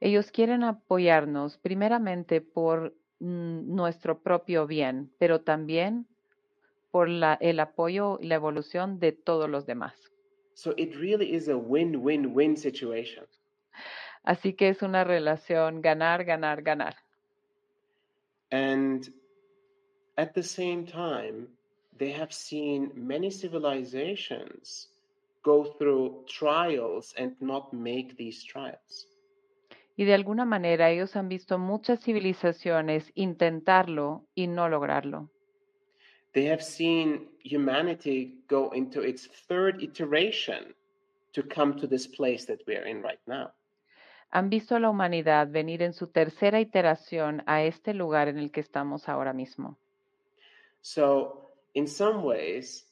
Ellos 0.00 0.30
quieren 0.30 0.62
apoyarnos 0.62 1.58
primeramente 1.58 2.40
por 2.40 2.94
mm, 3.18 3.74
nuestro 3.74 4.22
propio 4.22 4.66
bien, 4.66 5.10
pero 5.18 5.40
también 5.40 6.06
por 6.90 7.08
la- 7.08 7.38
el 7.40 7.60
apoyo 7.60 8.18
y 8.20 8.26
la 8.26 8.34
evolución 8.36 8.98
de 8.98 9.12
todos 9.12 9.48
los 9.48 9.66
demás. 9.66 9.94
So 10.54 10.72
it 10.76 10.94
really 10.94 11.34
is 11.34 11.48
a 11.48 11.56
win 11.56 11.96
win 11.96 12.34
win 12.34 12.56
situation. 12.56 13.26
Así 14.22 14.54
que 14.54 14.68
es 14.68 14.82
una 14.82 15.04
relación 15.04 15.80
ganar, 15.82 16.24
ganar, 16.24 16.62
ganar. 16.62 16.96
And 18.50 19.06
at 20.16 20.34
the 20.34 20.42
same 20.42 20.84
time, 20.84 21.48
they 21.96 22.12
have 22.12 22.32
seen 22.32 22.90
many 22.94 23.30
civilizations 23.30 24.88
go 25.42 25.64
through 25.78 26.24
trials 26.26 27.14
and 27.16 27.36
not 27.40 27.72
make 27.72 28.16
these 28.16 28.44
trials. 28.44 29.06
Y 29.96 30.04
de 30.04 30.14
alguna 30.14 30.44
manera 30.44 30.90
ellos 30.90 31.16
han 31.16 31.28
visto 31.28 31.58
muchas 31.58 32.00
civilizaciones 32.00 33.10
intentarlo 33.14 34.26
y 34.34 34.46
no 34.46 34.68
lograrlo. 34.68 35.30
They 36.32 36.48
have 36.48 36.62
seen 36.62 37.30
humanity 37.42 38.44
go 38.46 38.70
into 38.74 39.02
its 39.02 39.26
third 39.48 39.82
iteration 39.82 40.74
to 41.32 41.42
come 41.42 41.80
to 41.80 41.86
this 41.86 42.06
place 42.06 42.44
that 42.46 42.60
we 42.66 42.76
are 42.76 42.86
in 42.86 43.02
right 43.02 43.20
now. 43.26 43.52
Han 44.30 44.50
visto 44.50 44.76
a 44.76 44.80
la 44.80 44.90
humanidad 44.90 45.48
venir 45.48 45.82
en 45.82 45.94
su 45.94 46.08
tercera 46.08 46.60
iteración 46.60 47.42
a 47.46 47.62
este 47.62 47.94
lugar 47.94 48.28
en 48.28 48.38
el 48.38 48.50
que 48.50 48.60
estamos 48.60 49.08
ahora 49.08 49.32
mismo. 49.32 49.78
So, 50.82 51.52
in 51.74 51.86
some 51.86 52.22
ways, 52.22 52.86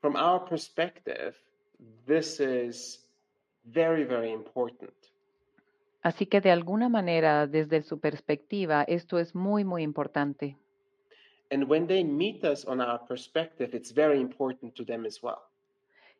from 0.00 0.16
our 0.16 0.44
perspective, 0.44 1.34
this 2.06 2.40
is 2.40 3.06
very, 3.64 4.04
very 4.04 4.32
important. 4.32 4.92
Así 6.02 6.26
que 6.26 6.40
de 6.40 6.50
alguna 6.50 6.88
manera, 6.88 7.46
desde 7.46 7.82
su 7.82 8.00
perspectiva, 8.00 8.82
esto 8.82 9.18
es 9.18 9.34
muy, 9.34 9.64
muy 9.64 9.82
importante. 9.82 10.56
And 11.50 11.64
when 11.70 11.86
they 11.86 12.02
meet 12.02 12.44
us 12.44 12.64
on 12.66 12.80
our 12.80 13.06
perspective, 13.06 13.76
it's 13.76 13.92
very 13.94 14.20
important 14.20 14.74
to 14.74 14.84
them 14.84 15.06
as 15.06 15.22
well. 15.22 15.38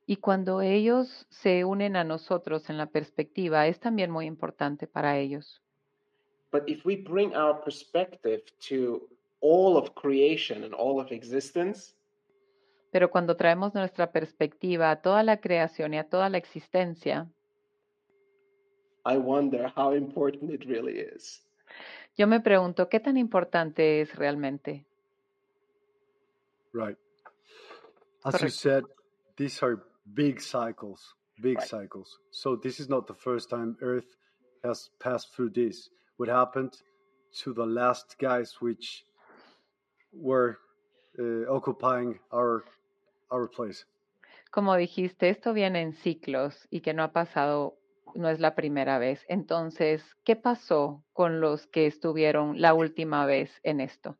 Y 0.06 0.16
cuando 0.16 0.60
ellos 0.60 1.26
se 1.30 1.64
unen 1.64 1.96
a 1.96 2.04
nosotros 2.04 2.68
en 2.70 2.76
la 2.76 2.86
perspectiva, 2.86 3.66
es 3.66 3.80
también 3.80 4.10
muy 4.10 4.26
importante 4.26 4.86
para 4.86 5.18
ellos. 5.18 5.62
But 6.52 6.68
if 6.68 6.84
we 6.84 6.96
bring 6.96 7.34
our 7.34 7.62
perspective 7.64 8.42
to 8.68 9.08
all 9.40 9.76
of 9.76 9.94
creation 9.94 10.64
and 10.64 10.74
all 10.74 11.00
of 11.00 11.10
existence, 11.10 11.94
Pero 12.92 13.10
cuando 13.10 13.36
traemos 13.36 13.72
nuestra 13.74 14.12
perspectiva 14.12 14.90
a 14.90 15.00
toda 15.00 15.22
la 15.22 15.40
creación 15.40 15.94
y 15.94 15.98
a 15.98 16.08
toda 16.10 16.28
la 16.28 16.36
existencia, 16.36 17.26
I 19.04 19.16
wonder 19.18 19.72
how 19.74 19.92
important 19.92 20.50
it 20.50 20.64
really 20.66 20.98
is. 20.98 21.40
yo 22.16 22.26
me 22.26 22.40
pregunto 22.40 22.88
qué 22.88 23.00
tan 23.00 23.16
importante 23.16 24.00
es 24.00 24.14
realmente. 24.16 24.84
Right. 26.74 26.96
As 28.24 28.40
you 28.42 28.48
said, 28.50 28.84
these 29.36 29.62
are 29.62 29.82
big 30.14 30.40
cycles, 30.40 31.14
big 31.40 31.58
Right. 31.58 31.68
cycles. 31.68 32.18
So 32.30 32.56
this 32.56 32.80
is 32.80 32.88
not 32.88 33.06
the 33.06 33.14
first 33.14 33.50
time 33.50 33.76
Earth 33.80 34.16
has 34.62 34.90
passed 35.00 35.34
through 35.34 35.50
this. 35.50 35.90
What 36.16 36.28
happened 36.28 36.72
to 37.42 37.52
the 37.52 37.66
last 37.66 38.16
guys 38.18 38.60
which 38.60 39.04
were 40.12 40.58
uh, 41.18 41.50
occupying 41.50 42.20
our 42.30 42.64
our 43.30 43.48
place? 43.48 43.84
Como 44.50 44.76
dijiste, 44.76 45.30
esto 45.30 45.52
viene 45.54 45.80
en 45.80 45.92
ciclos 45.94 46.68
y 46.70 46.80
que 46.80 46.92
no 46.92 47.02
ha 47.02 47.12
pasado, 47.12 47.74
no 48.14 48.28
es 48.28 48.40
la 48.40 48.54
primera 48.54 48.98
vez. 48.98 49.24
Entonces, 49.28 50.04
¿qué 50.24 50.36
pasó 50.36 51.04
con 51.12 51.40
los 51.40 51.66
que 51.66 51.86
estuvieron 51.86 52.60
la 52.60 52.74
última 52.74 53.26
vez 53.26 53.60
en 53.62 53.80
esto? 53.80 54.18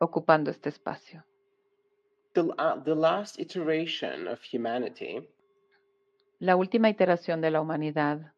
Ocupando 0.00 0.50
este 0.50 0.68
espacio. 0.68 1.24
The, 2.34 2.42
uh, 2.42 2.82
the 2.84 2.94
last 2.94 3.38
iteration 3.38 4.26
of 4.26 4.40
humanity 4.52 5.28
La 6.38 6.56
última 6.56 6.90
iteración 6.90 7.40
de 7.40 7.50
la 7.50 7.60
humanidad 7.60 8.32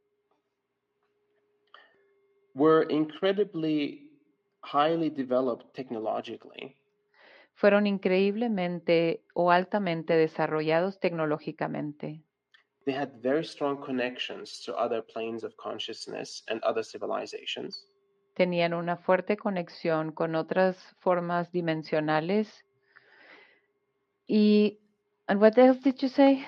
were 2.55 2.87
incredibly 2.91 4.11
highly 4.63 5.11
developed 5.11 5.73
technologically, 5.73 6.77
fueron 7.55 7.87
increíblemente 7.87 9.25
o 9.33 9.51
altamente 9.51 10.15
desarrollados 10.15 10.99
tecnológicamente. 10.99 12.24
They 12.87 12.93
had 12.93 13.23
very 13.23 13.45
strong 13.45 13.83
connections 13.83 14.61
to 14.65 14.75
other 14.77 15.01
planes 15.03 15.45
of 15.45 15.57
consciousness 15.57 16.43
and 16.49 16.63
other 16.63 16.83
civilizations. 16.83 17.87
Tenían 18.35 18.75
una 18.75 18.97
fuerte 18.97 19.37
conexión 19.37 20.13
con 20.13 20.35
otras 20.35 20.77
formas 21.01 21.51
dimensionales. 21.53 22.65
Y, 24.29 24.79
and 25.29 25.41
what 25.41 25.57
else 25.59 25.81
did 25.81 26.01
you 26.03 26.09
say? 26.09 26.45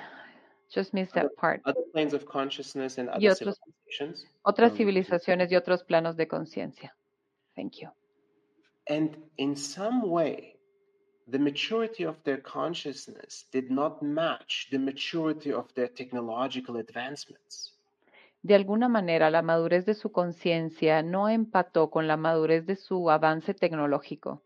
Just 0.68 0.92
missed 0.92 1.14
that 1.14 1.34
part. 1.36 1.60
Other 1.64 1.84
planes 1.92 2.12
of 2.12 2.26
consciousness 2.26 2.98
and 2.98 3.08
other 3.08 3.20
otros- 3.30 3.56
civilizations. 3.56 4.26
Otras 4.42 4.72
Um, 4.72 4.76
civilizaciones 4.78 5.50
y 5.52 5.56
otros 5.56 5.84
planos 5.84 6.16
de 6.16 6.26
conciencia. 6.26 6.94
Thank 7.54 7.80
you. 7.80 7.88
And 8.88 9.16
in 9.38 9.54
some 9.56 10.02
way, 10.08 10.55
the 11.28 11.38
maturity 11.38 12.04
of 12.04 12.22
their 12.22 12.40
consciousness 12.40 13.46
did 13.50 13.70
not 13.70 14.00
match 14.00 14.68
the 14.70 14.78
maturity 14.78 15.52
of 15.52 15.72
their 15.74 15.88
technological 15.88 16.76
advancements. 16.76 17.72
De 18.42 18.54
alguna 18.54 18.88
manera, 18.88 19.28
la 19.28 19.42
madurez 19.42 19.84
de 19.86 19.94
su 19.94 20.12
conciencia 20.12 21.02
no 21.02 21.28
empató 21.28 21.90
con 21.90 22.06
la 22.06 22.16
madurez 22.16 22.64
de 22.64 22.76
su 22.76 23.10
avance 23.10 23.54
tecnológico. 23.54 24.40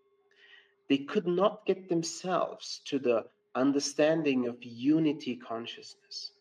They 0.89 1.05
could 1.05 1.27
not 1.27 1.67
get 1.67 1.89
themselves 1.89 2.83
to 2.89 2.99
the 2.99 3.27
understanding 3.55 4.49
of 4.49 4.57
unity 4.63 5.39
consciousness. 5.39 6.35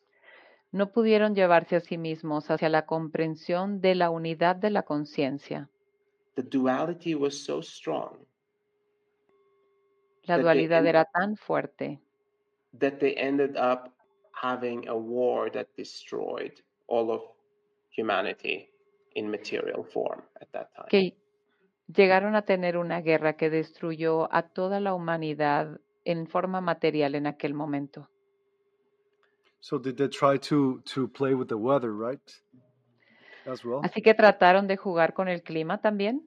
No 0.71 0.91
pudieron 0.91 1.35
llevarse 1.35 1.75
a 1.75 1.79
sí 1.81 1.97
mismos 1.97 2.49
hacia 2.49 2.69
la 2.69 2.85
comprensión 2.85 3.81
de 3.81 3.95
la 3.95 4.09
unidad 4.09 4.55
de 4.55 4.69
la 4.69 4.83
conciencia. 4.83 5.69
The 6.35 6.43
duality 6.43 7.13
was 7.13 7.43
so 7.43 7.61
strong 7.61 8.28
La 10.23 10.37
That 10.37 10.43
they 10.43 10.43
dualidad 10.43 10.85
era 10.85 11.05
tan 11.05 11.35
fuerte 11.35 11.99
that 12.77 12.99
they 12.99 13.15
ended 13.15 13.57
up 13.57 13.93
having 14.33 14.87
a 14.87 14.95
war 14.95 15.49
that 15.51 15.67
destroyed 15.75 16.53
all 16.87 17.11
of 17.11 17.21
humanity 17.89 18.69
in 19.15 19.29
material 19.29 19.83
form 19.83 20.21
at 20.41 20.51
that 20.51 20.73
time. 20.75 20.87
que 20.89 21.17
llegaron 21.87 22.35
a 22.35 22.43
tener 22.43 22.77
una 22.77 23.01
guerra 23.01 23.33
que 23.33 23.49
destruyó 23.49 24.29
a 24.31 24.43
toda 24.43 24.79
la 24.79 24.93
humanidad 24.93 25.79
en 26.05 26.27
forma 26.27 26.61
material 26.61 27.15
en 27.15 27.27
aquel 27.27 27.53
momento. 27.53 28.09
So 29.61 29.77
did 29.77 29.97
they 29.97 30.07
try 30.07 30.37
to 30.49 30.81
to 30.93 31.07
play 31.07 31.33
with 31.33 31.47
the 31.47 31.57
weather, 31.57 31.91
right? 31.91 32.21
As 33.45 33.65
well. 33.65 33.81
Así 33.83 34.01
que 34.01 34.13
trataron 34.13 34.67
de 34.67 34.77
jugar 34.77 35.13
con 35.13 35.27
el 35.27 35.41
clima 35.41 35.81
también. 35.81 36.23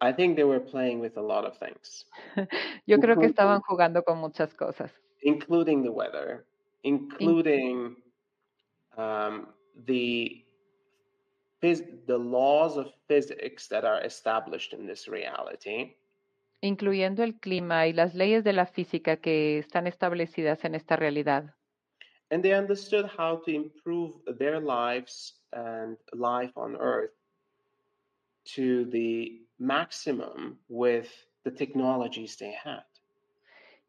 I 0.00 0.12
think 0.12 0.36
they 0.36 0.44
were 0.44 0.60
playing 0.60 1.00
with 1.00 1.16
a 1.16 1.22
lot 1.22 1.44
of 1.44 1.58
things. 1.58 2.04
Yo 2.86 2.98
creo 2.98 3.18
que 3.18 3.26
estaban 3.26 3.60
jugando 3.62 4.04
con 4.04 4.18
muchas 4.18 4.54
cosas, 4.54 4.92
including 5.22 5.82
the 5.82 5.90
weather, 5.90 6.44
including 6.84 7.96
um, 8.96 9.48
the 9.86 10.44
the 11.60 12.18
laws 12.18 12.76
of 12.76 12.86
physics 13.08 13.66
that 13.68 13.84
are 13.84 14.00
established 14.04 14.72
in 14.72 14.86
this 14.86 15.08
reality, 15.08 15.96
incluyendo 16.62 17.24
el 17.24 17.34
clima 17.40 17.88
y 17.88 17.92
las 17.92 18.14
leyes 18.14 18.44
de 18.44 18.52
la 18.52 18.66
física 18.66 19.16
que 19.16 19.58
están 19.58 19.88
establecidas 19.88 20.64
en 20.64 20.76
esta 20.76 20.94
realidad. 20.96 21.54
and 22.30 22.42
they 22.42 22.52
understood 22.52 23.06
how 23.06 23.36
to 23.36 23.50
improve 23.54 24.12
their 24.38 24.60
lives 24.60 25.34
and 25.52 25.96
life 26.12 26.52
on 26.56 26.76
Earth 26.76 27.17
to 28.54 28.84
the 28.86 29.42
maximum 29.58 30.58
with 30.68 31.08
the 31.44 31.50
technologies 31.50 32.36
they 32.36 32.52
had. 32.52 32.84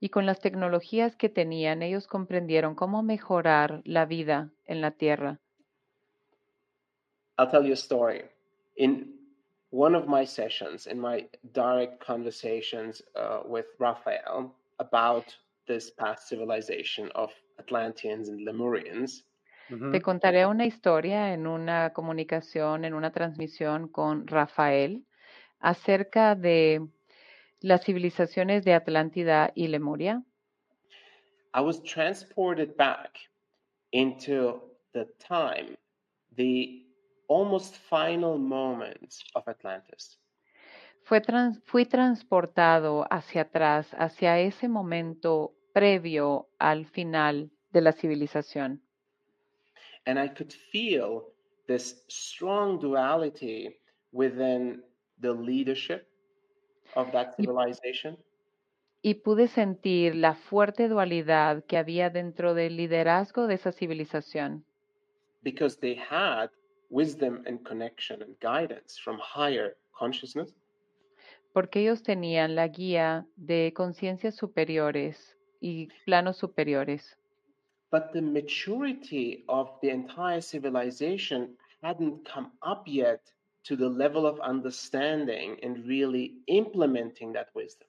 Y 0.01 0.10
con 0.10 0.26
las 0.26 0.39
tecnologías 0.39 1.16
que 1.18 1.28
tenían, 1.28 1.84
ellos 1.84 2.07
comprendieron 2.07 2.74
cómo 2.76 3.03
mejorar 3.03 3.82
la 3.84 4.05
vida 4.05 4.49
en 4.66 4.82
la 4.82 4.91
Tierra. 4.91 5.39
I'll 7.38 7.49
tell 7.49 7.66
you 7.66 7.74
a 7.74 7.78
story. 7.78 8.24
In 8.78 9.14
one 9.72 9.95
of 9.95 10.07
my 10.07 10.26
sessions, 10.26 10.88
in 10.88 10.99
my 10.99 11.28
direct 11.53 11.99
conversations 11.99 13.01
uh, 13.16 13.41
with 13.45 13.66
Raphael 13.78 14.55
about 14.80 15.36
this 15.68 15.89
past 15.91 16.28
civilization 16.28 17.12
of 17.14 17.32
Atlanteans 17.60 18.30
and 18.30 18.47
Lemurians, 18.47 19.24
Te 19.91 20.01
contaré 20.01 20.45
una 20.47 20.65
historia 20.65 21.34
en 21.34 21.45
una 21.45 21.93
comunicación, 21.93 22.86
en 22.86 22.93
una 22.93 23.11
transmisión 23.11 23.88
con 23.88 24.26
Rafael 24.26 25.05
acerca 25.59 26.36
de 26.36 26.88
las 27.59 27.84
civilizaciones 27.84 28.63
de 28.65 28.74
Atlántida 28.74 29.51
y 29.53 29.67
Lemuria. 29.67 30.24
I 31.53 31.61
was 31.61 31.82
transported 31.84 32.76
back 32.78 33.17
into 33.91 34.61
the 34.93 35.05
time, 35.20 35.78
the 36.36 36.86
almost 37.28 37.76
final 37.76 38.38
moments 38.38 39.24
of 39.36 39.47
Atlantis. 39.47 40.20
Fue 41.03 41.22
trans- 41.22 41.61
fui 41.65 41.86
transportado 41.86 43.05
hacia 43.09 43.41
atrás, 43.41 43.88
hacia 43.97 44.39
ese 44.39 44.67
momento 44.67 45.53
previo 45.74 46.49
al 46.59 46.86
final 46.86 47.51
de 47.72 47.82
la 47.82 47.93
civilización. 47.93 48.82
And 50.06 50.20
I 50.20 50.28
could 50.28 50.54
feel 50.72 51.34
this 51.68 52.04
strong 52.08 52.80
duality 52.80 53.78
within 54.12 54.82
the 55.20 55.34
leadership 55.34 56.08
of 56.95 57.12
that 57.12 57.36
civilization. 57.36 58.18
Y 59.02 59.14
pude 59.14 59.47
sentir 59.47 60.16
la 60.16 60.36
fuerte 60.36 60.89
dualidad 60.89 61.64
que 61.66 61.78
había 61.78 62.10
dentro 62.10 62.54
del 62.54 62.76
liderazgo 62.76 63.47
de 63.47 63.54
esa 63.56 63.72
civilización, 63.72 64.66
because 65.43 65.78
they 65.80 65.95
had 65.95 66.50
wisdom 66.89 67.43
and 67.45 67.64
connection 67.64 68.22
and 68.22 68.36
guidance 68.39 69.00
from 69.00 69.20
higher 69.20 69.78
consciousness, 69.91 70.56
porque 71.54 71.82
ellos 71.82 72.02
tenían 72.04 72.56
la 72.56 72.68
guía 72.68 73.26
de 73.36 73.74
conciencias 73.76 74.36
superiores 74.36 75.38
y 75.62 75.88
planos 76.06 76.38
superiores. 76.38 77.18
But 77.92 78.12
the 78.14 78.22
maturity 78.22 79.44
of 79.48 79.70
the 79.82 79.90
entire 79.90 80.42
civilization 80.42 81.58
hadn't 81.82 82.26
come 82.26 82.52
up 82.62 82.84
yet 82.88 83.22
to 83.64 83.76
the 83.76 83.90
level 83.90 84.26
of 84.26 84.40
understanding 84.42 85.58
and 85.64 85.86
really 85.88 86.36
implementing 86.48 87.34
that 87.34 87.50
wisdom. 87.54 87.88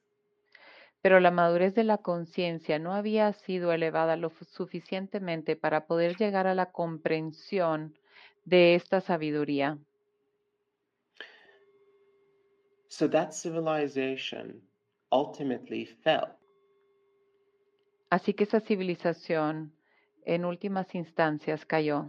Pero 1.03 1.19
la 1.19 1.31
madurez 1.31 1.75
de 1.75 1.85
la 1.85 1.99
conciencia 1.99 2.79
no 2.79 2.93
había 2.93 3.33
sido 3.33 3.73
elevada 3.73 4.17
lo 4.17 4.31
suficientemente 4.31 5.57
para 5.57 5.87
poder 5.87 6.17
llegar 6.17 6.47
a 6.47 6.55
la 6.55 6.73
comprensión 6.73 7.95
de 8.45 8.75
esta 8.75 9.01
sabiduría. 9.01 9.79
So 12.89 13.09
that 13.09 13.33
civilization 13.33 14.61
ultimately 15.11 15.87
fell. 15.87 16.37
Así 18.11 18.35
que 18.35 18.45
esa 18.45 18.61
civilización 18.61 19.73
en 20.25 20.45
últimas 20.45 20.95
instancias 20.95 21.65
cayó 21.65 22.09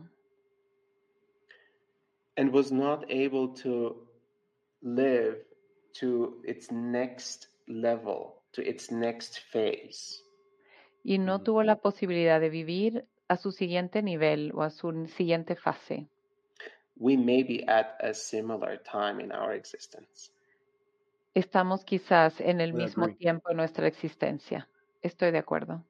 and 2.37 2.53
was 2.53 2.71
not 2.71 3.03
able 3.09 3.49
to 3.53 4.07
live 4.81 5.37
to 5.93 6.41
its 6.45 6.71
next 6.71 7.49
level, 7.67 8.41
to 8.53 8.61
its 8.61 8.91
next 8.91 9.39
phase. 9.51 10.23
y 11.03 11.17
no 11.17 11.41
tuvo 11.41 11.63
la 11.63 11.77
posibilidad 11.77 12.39
de 12.39 12.49
vivir 12.49 13.05
a 13.27 13.37
su 13.37 13.51
siguiente 13.51 14.01
nivel 14.03 14.51
o 14.53 14.61
a 14.61 14.69
su 14.69 15.07
siguiente 15.07 15.55
fase. 15.55 16.07
We 16.97 17.17
may 17.17 17.43
be 17.43 17.63
at 17.67 17.95
a 18.01 18.13
similar 18.13 18.81
time 18.83 19.23
in 19.23 19.31
our 19.31 19.53
existence. 19.53 20.31
Estamos 21.33 21.83
quizás 21.85 22.39
en 22.41 22.61
el 22.61 22.73
mismo 22.73 23.05
agree. 23.05 23.17
tiempo 23.17 23.49
en 23.49 23.57
nuestra 23.57 23.87
existencia. 23.87 24.67
Estoy 25.01 25.31
de 25.31 25.39
acuerdo. 25.39 25.83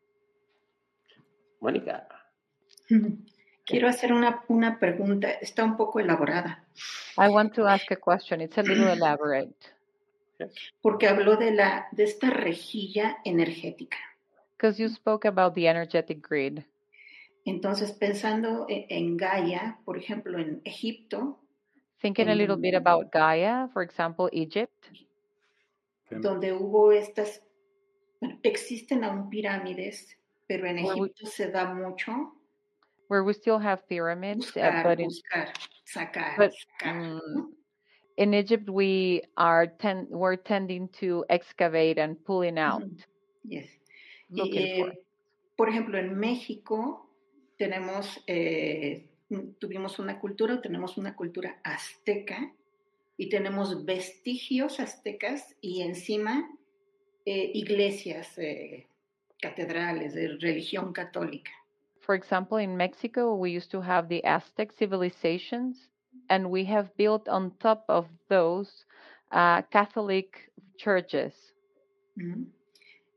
Monica, 1.61 2.07
Quiero 3.65 3.87
hacer 3.87 4.11
una, 4.11 4.43
una 4.49 4.79
pregunta, 4.79 5.29
está 5.29 5.63
un 5.63 5.77
poco 5.77 5.99
elaborada, 5.99 6.65
I 7.17 7.29
want 7.29 7.53
to 7.53 7.65
ask 7.67 7.89
a 7.91 7.95
question. 7.95 8.41
It's 8.41 8.57
a 8.57 8.63
little 8.63 8.91
elaborate 8.91 9.55
porque 10.81 11.07
habló 11.07 11.35
de, 11.37 11.51
la, 11.51 11.87
de 11.91 12.03
esta 12.03 12.31
rejilla 12.31 13.17
energética. 13.23 13.97
because 14.57 14.79
you 14.79 14.89
spoke 14.89 15.27
about 15.27 15.53
the 15.53 15.67
energetic 15.67 16.21
grid. 16.27 16.63
Entonces, 17.45 17.91
pensando 17.91 18.65
e- 18.69 18.85
en 18.89 19.17
Gaia, 19.17 19.79
por 19.85 19.97
ejemplo, 19.97 20.39
en 20.39 20.61
Egipto, 20.63 21.39
Thinking 21.99 22.29
a 22.29 22.35
little 22.35 22.55
bit 22.55 22.73
about 22.73 23.11
Gaia, 23.11 23.69
for 23.73 23.83
example, 23.83 24.27
Egypt, 24.31 24.87
donde 26.09 26.51
hubo 26.51 26.91
estas, 26.91 27.43
bueno, 28.19 28.39
existen 28.41 29.03
aún 29.03 29.29
pirámides, 29.29 30.17
pero 30.51 30.67
en 30.67 30.83
Where 30.83 30.95
we- 30.95 31.07
Egipto 31.07 31.27
se 31.27 31.49
da 31.49 31.73
mucho 31.73 32.33
where 33.07 33.23
we 33.23 33.33
still 33.33 33.57
have 33.59 33.87
pyramids, 33.87 34.47
uh, 34.57 34.59
buscar, 34.59 34.83
but 34.83 34.99
in, 34.99 35.09
sacar, 35.85 36.37
but, 36.37 36.51
sacar. 36.51 36.95
¿no? 36.95 37.19
mm, 37.19 37.53
in 38.17 38.33
Egypt 38.33 38.69
we 38.69 39.21
are 39.37 39.67
ten, 39.67 40.07
we're 40.09 40.35
tending 40.35 40.89
to 40.89 41.23
excavate 41.29 41.97
and 41.97 42.17
pulling 42.25 42.57
out. 42.57 42.83
Yes. 43.43 43.67
Eh, 44.37 44.83
por 45.57 45.69
ejemplo, 45.69 45.97
en 45.97 46.17
México 46.17 47.09
tenemos, 47.57 48.21
eh, 48.27 49.07
tuvimos 49.59 49.99
una 49.99 50.19
cultura, 50.19 50.61
tenemos 50.61 50.97
una 50.97 51.15
cultura 51.15 51.59
azteca 51.63 52.53
y 53.17 53.29
tenemos 53.29 53.85
vestigios 53.85 54.79
aztecas 54.79 55.55
y 55.61 55.81
encima 55.81 56.49
eh, 57.25 57.51
iglesias, 57.53 58.37
eh, 58.37 58.87
catedrales 59.41 60.13
de 60.13 60.37
religión 60.39 60.93
católica. 60.93 61.51
For 61.99 62.15
example, 62.15 62.59
in 62.59 62.75
Mexico, 62.75 63.35
we 63.35 63.51
used 63.55 63.69
to 63.71 63.81
have 63.81 64.07
the 64.07 64.21
Aztec 64.23 64.71
civilizations, 64.71 65.89
and 66.29 66.47
we 66.47 66.65
have 66.65 66.89
built 66.97 67.27
on 67.27 67.51
top 67.59 67.83
of 67.89 68.07
those 68.27 68.85
uh, 69.31 69.61
Catholic 69.69 70.51
churches. 70.77 71.53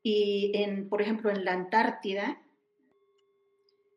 Y 0.03 0.53
en, 0.55 0.89
por 0.89 1.01
ejemplo, 1.01 1.31
en 1.31 1.45
la 1.45 1.53
Antártida 1.53 2.41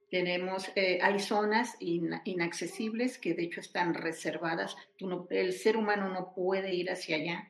tenemos, 0.09 0.71
eh, 0.75 0.99
hay 1.01 1.19
zonas 1.19 1.75
in- 1.82 2.21
inaccesibles 2.23 3.17
que 3.17 3.34
de 3.34 3.43
hecho 3.43 3.59
están 3.59 3.93
reservadas. 3.93 4.75
Tú 4.97 5.07
no- 5.07 5.28
el 5.30 5.51
ser 5.51 5.75
humano 5.75 6.09
no 6.09 6.34
puede 6.34 6.73
ir 6.73 6.89
hacia 6.89 7.17
allá. 7.17 7.49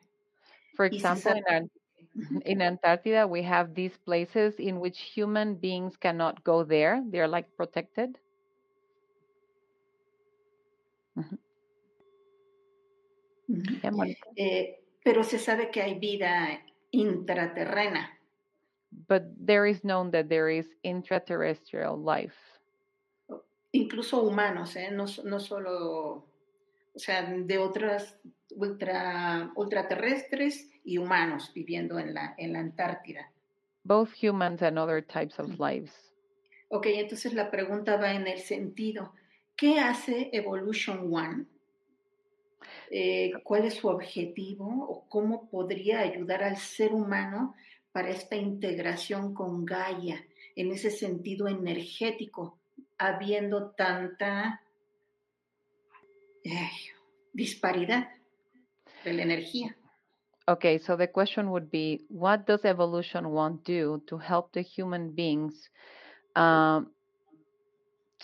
For 0.74 0.86
example, 0.86 1.40
in. 1.48 1.70
in 2.44 2.62
Antarctica, 2.62 3.26
we 3.26 3.42
have 3.42 3.74
these 3.74 3.96
places 4.04 4.54
in 4.58 4.80
which 4.80 5.00
human 5.00 5.54
beings 5.54 5.96
cannot 5.96 6.42
go 6.44 6.64
there. 6.64 7.02
They're 7.10 7.28
like 7.28 7.46
protected. 7.56 8.18
Eh, 14.36 14.76
pero 15.02 15.22
se 15.22 15.38
sabe 15.38 15.70
que 15.70 15.82
hay 15.82 15.98
vida 15.98 16.60
intraterrena. 16.92 18.08
But 19.08 19.24
there 19.38 19.66
is 19.66 19.84
known 19.84 20.10
that 20.12 20.28
there 20.28 20.48
is 20.48 20.66
intraterrestrial 20.84 21.96
life. 21.96 22.58
incluso 23.72 24.22
humanos, 24.22 24.76
¿eh? 24.76 24.90
no, 24.90 25.06
no 25.24 25.40
solo, 25.40 26.27
o 26.98 27.00
sea, 27.00 27.22
de 27.22 27.58
otras 27.58 28.18
ultra, 28.50 29.52
ultraterrestres 29.54 30.68
y 30.82 30.98
humanos 30.98 31.52
viviendo 31.54 31.96
en 32.00 32.12
la, 32.12 32.34
en 32.36 32.52
la 32.54 32.58
Antártida. 32.58 33.30
both 33.84 34.10
humans 34.12 34.62
and 34.62 34.78
other 34.78 35.00
types 35.00 35.38
of 35.38 35.58
lives. 35.60 35.92
Ok, 36.70 36.86
entonces 36.86 37.32
la 37.32 37.50
pregunta 37.50 37.96
va 37.96 38.12
en 38.12 38.26
el 38.26 38.40
sentido, 38.40 39.12
¿qué 39.56 39.78
hace 39.78 40.28
Evolution 40.32 41.08
One? 41.14 41.46
Eh, 42.90 43.32
¿Cuál 43.44 43.64
es 43.64 43.74
su 43.74 43.86
objetivo 43.88 44.66
o 44.66 45.08
cómo 45.08 45.48
podría 45.48 46.00
ayudar 46.00 46.42
al 46.42 46.56
ser 46.56 46.92
humano 46.92 47.54
para 47.92 48.10
esta 48.10 48.34
integración 48.34 49.34
con 49.34 49.64
Gaia 49.64 50.22
en 50.56 50.72
ese 50.72 50.90
sentido 50.90 51.46
energético, 51.46 52.58
habiendo 52.98 53.70
tanta 53.70 54.60
disparidad 57.32 58.08
de 59.04 59.12
la 59.12 59.22
energía? 59.22 59.76
Okay, 60.46 60.78
so 60.78 60.96
the 60.96 61.08
question 61.08 61.50
would 61.50 61.70
be 61.70 62.06
what 62.08 62.46
does 62.46 62.64
evolution 62.64 63.30
want 63.30 63.64
do 63.64 64.02
to 64.06 64.16
help 64.18 64.52
the 64.52 64.62
human 64.62 65.14
beings 65.14 65.68
um, 66.36 66.90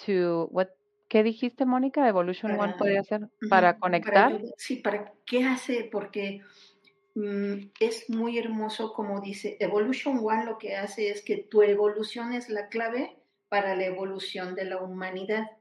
to 0.06 0.48
what 0.50 0.68
¿Qué 1.14 1.22
dijiste, 1.22 1.64
Mónica? 1.64 2.08
Evolution 2.08 2.58
One 2.58 2.74
puede 2.76 2.98
hacer 2.98 3.28
para 3.48 3.78
conectar. 3.78 4.40
sí, 4.56 4.76
para 4.76 5.12
qué 5.24 5.44
hace, 5.44 5.88
porque 5.92 6.40
mm, 7.14 7.70
es 7.78 8.10
muy 8.10 8.36
hermoso 8.36 8.92
como 8.92 9.20
dice 9.20 9.56
Evolution 9.60 10.18
One 10.18 10.44
lo 10.44 10.58
que 10.58 10.74
hace 10.74 11.10
es 11.10 11.22
que 11.22 11.36
tu 11.36 11.62
evolución 11.62 12.32
es 12.32 12.48
la 12.48 12.68
clave 12.68 13.16
para 13.48 13.76
la 13.76 13.84
evolución 13.84 14.56
de 14.56 14.64
la 14.64 14.82
humanidad. 14.82 15.52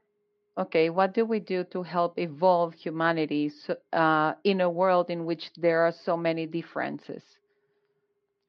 Okay, 0.56 0.88
what 0.88 1.14
do 1.14 1.24
we 1.24 1.40
do 1.40 1.64
to 1.64 1.82
help 1.82 2.16
evolve 2.18 2.74
humanity 2.74 3.50
uh, 3.92 4.34
in 4.44 4.60
a 4.60 4.70
world 4.70 5.10
in 5.10 5.24
which 5.24 5.50
there 5.56 5.80
are 5.80 5.92
so 5.92 6.16
many 6.16 6.46
differences? 6.46 7.22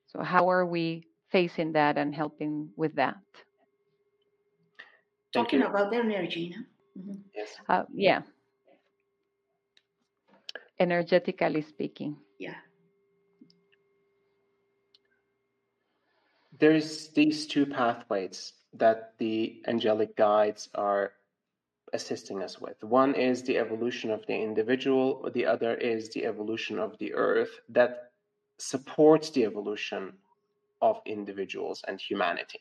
So, 0.08 0.22
how 0.22 0.47
are 0.49 0.66
we 0.68 1.08
facing 1.32 1.72
that 1.74 1.97
and 1.97 2.14
helping 2.14 2.70
with 2.78 2.95
that? 2.95 3.18
Thank 5.34 5.49
Talking 5.49 5.62
you. 5.62 5.68
about 5.68 5.89
the 5.89 5.97
energy, 5.97 6.53
¿no? 6.56 6.64
Ujú. 7.01 7.20
Yes. 7.36 7.49
Uh, 7.68 7.84
yeah. 7.91 8.22
Energetically 10.80 11.62
speaking. 11.64 12.18
Yeah. 12.38 12.56
There's 16.60 17.10
these 17.10 17.47
two 17.47 17.66
pathways 17.66 18.53
that 18.74 19.14
the 19.18 19.62
angelic 19.68 20.16
guides 20.16 20.70
are 20.76 21.12
assisting 21.93 22.41
us 22.41 22.59
with. 22.59 22.81
One 22.83 23.15
is 23.15 23.43
the 23.43 23.57
evolution 23.57 24.11
of 24.11 24.25
the 24.27 24.36
individual, 24.36 25.29
the 25.33 25.45
other 25.45 25.75
is 25.75 26.09
the 26.09 26.25
evolution 26.25 26.79
of 26.79 26.97
the 26.99 27.13
earth 27.13 27.51
that 27.69 28.11
supports 28.57 29.31
the 29.31 29.43
evolution 29.43 30.13
of 30.81 31.01
individuals 31.05 31.83
and 31.88 31.99
humanity. 31.99 32.59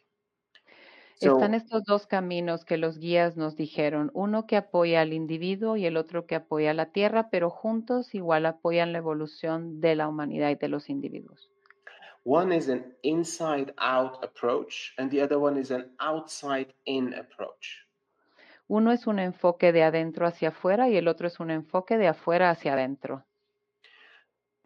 So, 1.16 1.38
Están 1.38 1.54
estos 1.54 1.84
dos 1.84 2.06
caminos 2.08 2.64
que 2.64 2.76
los 2.76 2.98
guías 2.98 3.36
nos 3.36 3.56
dijeron, 3.56 4.10
uno 4.14 4.46
que 4.46 4.56
apoya 4.56 5.00
al 5.00 5.12
individuo 5.12 5.76
y 5.76 5.86
el 5.86 5.96
otro 5.96 6.26
que 6.26 6.34
apoya 6.34 6.72
a 6.72 6.74
la 6.74 6.86
tierra, 6.86 7.30
pero 7.30 7.50
juntos 7.50 8.14
igual 8.14 8.46
apoyan 8.46 8.92
la 8.92 8.98
evolución 8.98 9.80
de 9.80 9.94
la 9.94 10.08
humanidad 10.08 10.50
y 10.50 10.56
de 10.56 10.68
los 10.68 10.90
individuos. 10.90 11.50
one 12.24 12.52
is 12.52 12.68
an 12.68 12.92
inside 13.02 13.72
out 13.78 14.24
approach, 14.24 14.94
and 14.98 15.10
the 15.10 15.20
other 15.20 15.38
one 15.38 15.58
is 15.58 15.70
an 15.70 15.90
outside 16.00 16.72
in 16.86 17.12
approach. 17.14 17.83
Uno 18.66 18.92
es 18.92 19.06
un 19.06 19.18
enfoque 19.18 19.72
de 19.72 19.82
adentro 19.82 20.26
hacia 20.26 20.48
afuera 20.48 20.88
y 20.88 20.96
el 20.96 21.06
otro 21.06 21.26
es 21.26 21.38
un 21.38 21.50
enfoque 21.50 21.98
de 21.98 22.08
afuera 22.08 22.50
hacia 22.50 22.72
adentro. 22.72 23.24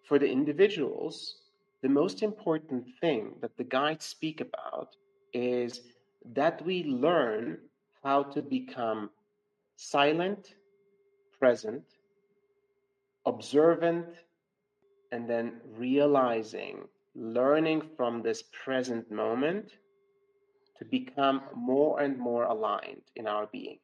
For 0.04 0.18
the 0.18 0.30
individuals, 0.30 1.36
the 1.82 1.88
most 1.88 2.22
important 2.22 2.86
thing 3.00 3.34
that 3.40 3.56
the 3.56 3.64
guides 3.64 4.04
speak 4.04 4.40
about 4.40 4.96
is 5.32 5.82
that 6.34 6.62
we 6.64 6.84
learn 6.84 7.58
how 8.04 8.22
to 8.22 8.40
become 8.40 9.10
silent, 9.76 10.54
present, 11.38 11.84
observant, 13.26 14.06
and 15.10 15.28
then 15.28 15.60
realizing, 15.76 16.88
learning 17.14 17.82
from 17.96 18.22
this 18.22 18.44
present 18.64 19.10
moment 19.10 19.72
to 20.78 20.84
become 20.84 21.42
more 21.54 22.00
and 22.00 22.16
more 22.16 22.44
aligned 22.44 23.02
in 23.16 23.26
our 23.26 23.46
being. 23.48 23.78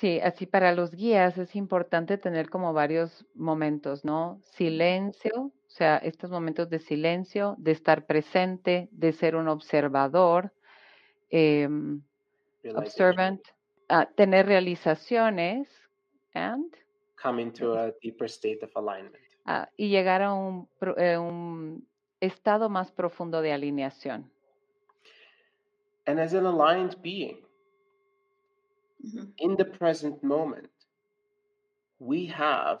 Sí, 0.00 0.18
así 0.20 0.46
para 0.46 0.72
los 0.72 0.92
guías 0.92 1.36
es 1.36 1.54
importante 1.54 2.16
tener 2.16 2.48
como 2.48 2.72
varios 2.72 3.26
momentos, 3.34 4.02
¿no? 4.02 4.40
Silencio, 4.42 5.30
o 5.36 5.52
sea, 5.66 5.98
estos 5.98 6.30
momentos 6.30 6.70
de 6.70 6.78
silencio, 6.78 7.54
de 7.58 7.72
estar 7.72 8.06
presente, 8.06 8.88
de 8.92 9.12
ser 9.12 9.36
un 9.36 9.46
observador, 9.48 10.54
em, 11.28 12.00
observant, 12.74 13.42
ah, 13.90 14.06
tener 14.16 14.46
realizaciones 14.46 15.68
and, 16.32 16.74
Coming 17.22 17.52
to 17.52 17.74
a 17.74 17.92
deeper 18.02 18.26
state 18.26 18.60
of 18.64 18.74
alignment. 18.76 19.22
ah, 19.44 19.68
y 19.76 19.90
llegar 19.90 20.22
a 20.22 20.32
un, 20.32 20.66
eh, 20.96 21.18
un 21.18 21.86
estado 22.20 22.70
más 22.70 22.90
profundo 22.90 23.42
de 23.42 23.52
alineación. 23.52 24.32
And 26.06 26.18
as 26.18 26.32
an 26.32 26.46
aligned 26.46 26.96
being, 27.02 27.44
Ujú. 29.04 29.32
in 29.38 29.56
the 29.56 29.64
present 29.64 30.22
moment, 30.22 30.70
we 31.98 32.26
have 32.26 32.80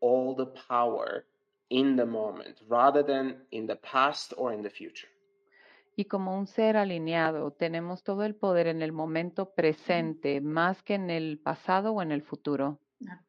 all 0.00 0.34
the 0.34 0.46
power 0.46 1.24
in 1.70 1.96
the 1.96 2.06
moment 2.06 2.60
rather 2.68 3.02
than 3.02 3.36
in 3.50 3.66
the 3.66 3.76
past 3.76 4.34
or 4.36 4.52
in 4.52 4.62
the 4.62 4.70
future. 4.70 5.08
Y 5.96 6.04
como 6.04 6.38
un 6.38 6.46
ser 6.46 6.76
alineado, 6.76 7.52
tenemos 7.52 8.02
todo 8.02 8.24
el 8.24 8.34
poder 8.34 8.68
en 8.68 8.80
el 8.80 8.92
momento 8.92 9.46
mm-hmm. 9.46 9.54
presente, 9.54 10.40
más 10.40 10.82
que 10.82 10.94
en 10.94 11.10
el 11.10 11.38
pasado 11.38 11.92
o 11.92 12.02
en 12.02 12.12
el 12.12 12.22
futuro. 12.22 12.78
Ah. 13.06 13.20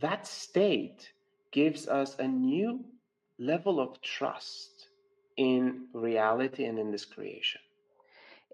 That 0.00 0.24
state 0.24 1.14
gives 1.52 1.88
us 1.88 2.18
a 2.18 2.28
new 2.28 2.84
level 3.38 3.80
of 3.80 4.00
trust 4.00 4.88
in 5.36 5.88
reality 5.94 6.66
and 6.66 6.78
in 6.78 6.90
this 6.90 7.06
creation. 7.06 7.62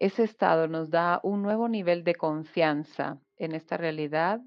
Ese 0.01 0.23
estado 0.23 0.67
nos 0.67 0.89
da 0.89 1.21
un 1.23 1.43
nuevo 1.43 1.69
nivel 1.69 2.05
de 2.05 2.15
confianza 2.15 3.21
en 3.37 3.55
esta 3.55 3.77
realidad 3.77 4.41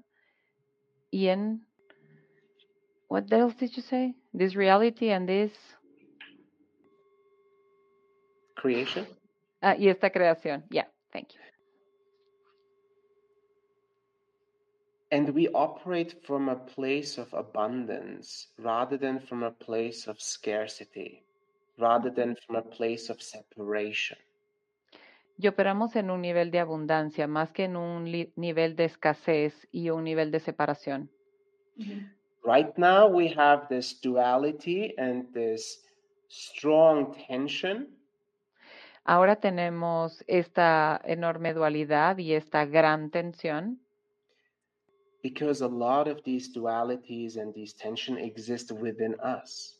y 1.12 1.28
en 1.28 1.64
what 3.08 3.32
else 3.32 3.54
did 3.54 3.70
you 3.70 3.82
say? 3.82 4.16
This 4.36 4.56
reality 4.56 5.12
and 5.12 5.28
this 5.28 5.52
Creation? 8.56 9.06
ah, 9.62 9.76
y 9.78 9.88
esta 9.88 10.10
creación. 10.10 10.64
Yeah, 10.70 10.88
thank 11.12 11.34
you. 11.34 11.40
And 15.12 15.28
we 15.28 15.46
operate 15.54 16.24
from 16.26 16.48
a 16.48 16.56
place 16.56 17.16
of 17.16 17.32
abundance 17.32 18.48
rather 18.58 18.96
than 18.96 19.20
from 19.20 19.44
a 19.44 19.52
place 19.52 20.08
of 20.08 20.20
scarcity, 20.20 21.22
rather 21.78 22.10
than 22.10 22.34
from 22.44 22.56
a 22.56 22.62
place 22.62 23.08
of 23.08 23.22
separation. 23.22 24.18
Y 25.36 25.48
operamos 25.48 25.96
en 25.96 26.10
un 26.10 26.20
nivel 26.22 26.50
de 26.50 26.60
abundancia 26.60 27.26
más 27.26 27.50
que 27.52 27.64
en 27.64 27.76
un 27.76 28.04
nivel 28.36 28.76
de 28.76 28.84
escasez 28.84 29.66
y 29.72 29.90
un 29.90 30.04
nivel 30.04 30.30
de 30.30 30.40
separación. 30.40 31.10
Right 32.44 32.76
now, 32.76 33.08
we 33.08 33.34
have 33.36 33.66
this 33.68 34.00
duality 34.00 34.94
and 34.98 35.32
this 35.32 35.84
strong 36.28 37.14
tension 37.26 37.88
Ahora 39.06 39.36
tenemos 39.36 40.24
esta 40.26 40.98
enorme 41.04 41.52
dualidad 41.52 42.16
y 42.16 42.32
esta 42.32 42.64
gran 42.64 43.10
tensión 43.10 43.80
because 45.22 45.62
a 45.62 45.68
lot 45.68 46.06
of 46.06 46.22
these 46.22 46.50
dualities 46.52 47.36
and 47.36 47.52
these 47.54 47.74
tension 47.74 48.16
exist 48.18 48.72
within 48.72 49.14
us. 49.20 49.78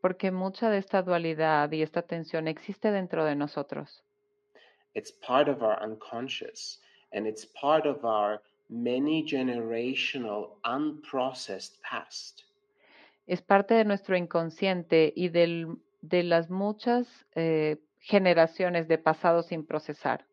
porque 0.00 0.30
mucha 0.30 0.70
de 0.70 0.78
esta 0.78 1.02
dualidad 1.02 1.72
y 1.72 1.82
esta 1.82 2.02
tensión 2.02 2.46
existe 2.46 2.92
dentro 2.92 3.24
de 3.24 3.34
nosotros. 3.34 4.04
It's 4.96 5.12
part 5.12 5.48
of 5.48 5.62
our 5.62 5.78
unconscious 5.82 6.78
and 7.12 7.26
it's 7.26 7.44
part 7.44 7.86
of 7.86 8.02
our 8.04 8.40
many 8.70 9.22
generational 9.22 10.56
unprocessed 10.64 11.80
past. 11.82 12.44
Es 13.26 13.42
parte 13.42 13.74
de 13.74 13.84
nuestro 13.84 14.16
inconsciente 14.16 15.12
y 15.14 15.28
del- 15.28 15.76
de 16.00 16.22
las 16.22 16.48
muchas 16.48 17.26
eh, 17.34 17.76
generaciones 18.00 18.88
de 18.88 18.96
pasado 18.96 19.42
sin 19.42 19.66
procesar. 19.66 20.24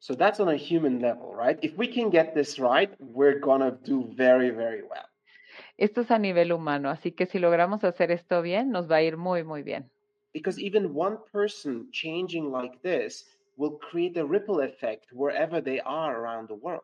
So 0.00 0.14
that's 0.14 0.40
on 0.40 0.48
a 0.48 0.56
human 0.56 1.00
level, 1.00 1.32
right? 1.32 1.58
If 1.62 1.76
we 1.78 1.86
can 1.86 2.10
get 2.10 2.34
this 2.34 2.58
right, 2.58 2.90
we're 2.98 3.38
gonna 3.38 3.70
do 3.70 4.04
very, 4.16 4.50
very 4.50 4.82
well. 4.82 5.06
Esto 5.78 6.00
es 6.00 6.10
a 6.10 6.18
nivel 6.18 6.52
humano, 6.52 6.90
así 6.90 7.12
que 7.12 7.26
si 7.26 7.38
logramos 7.38 7.84
hacer 7.84 8.10
esto 8.10 8.42
bien, 8.42 8.70
nos 8.70 8.90
va 8.90 8.96
a 8.96 9.02
ir 9.02 9.16
muy, 9.16 9.44
muy 9.44 9.62
bien. 9.62 9.90
Because 10.32 10.58
even 10.58 10.94
one 10.94 11.18
person 11.32 11.88
changing 11.92 12.50
like 12.50 12.82
this 12.82 13.24
will 13.56 13.78
create 13.78 14.16
a 14.18 14.24
ripple 14.24 14.60
effect 14.60 15.12
wherever 15.12 15.60
they 15.60 15.80
are 15.80 16.20
around 16.20 16.48
the 16.48 16.54
world. 16.54 16.82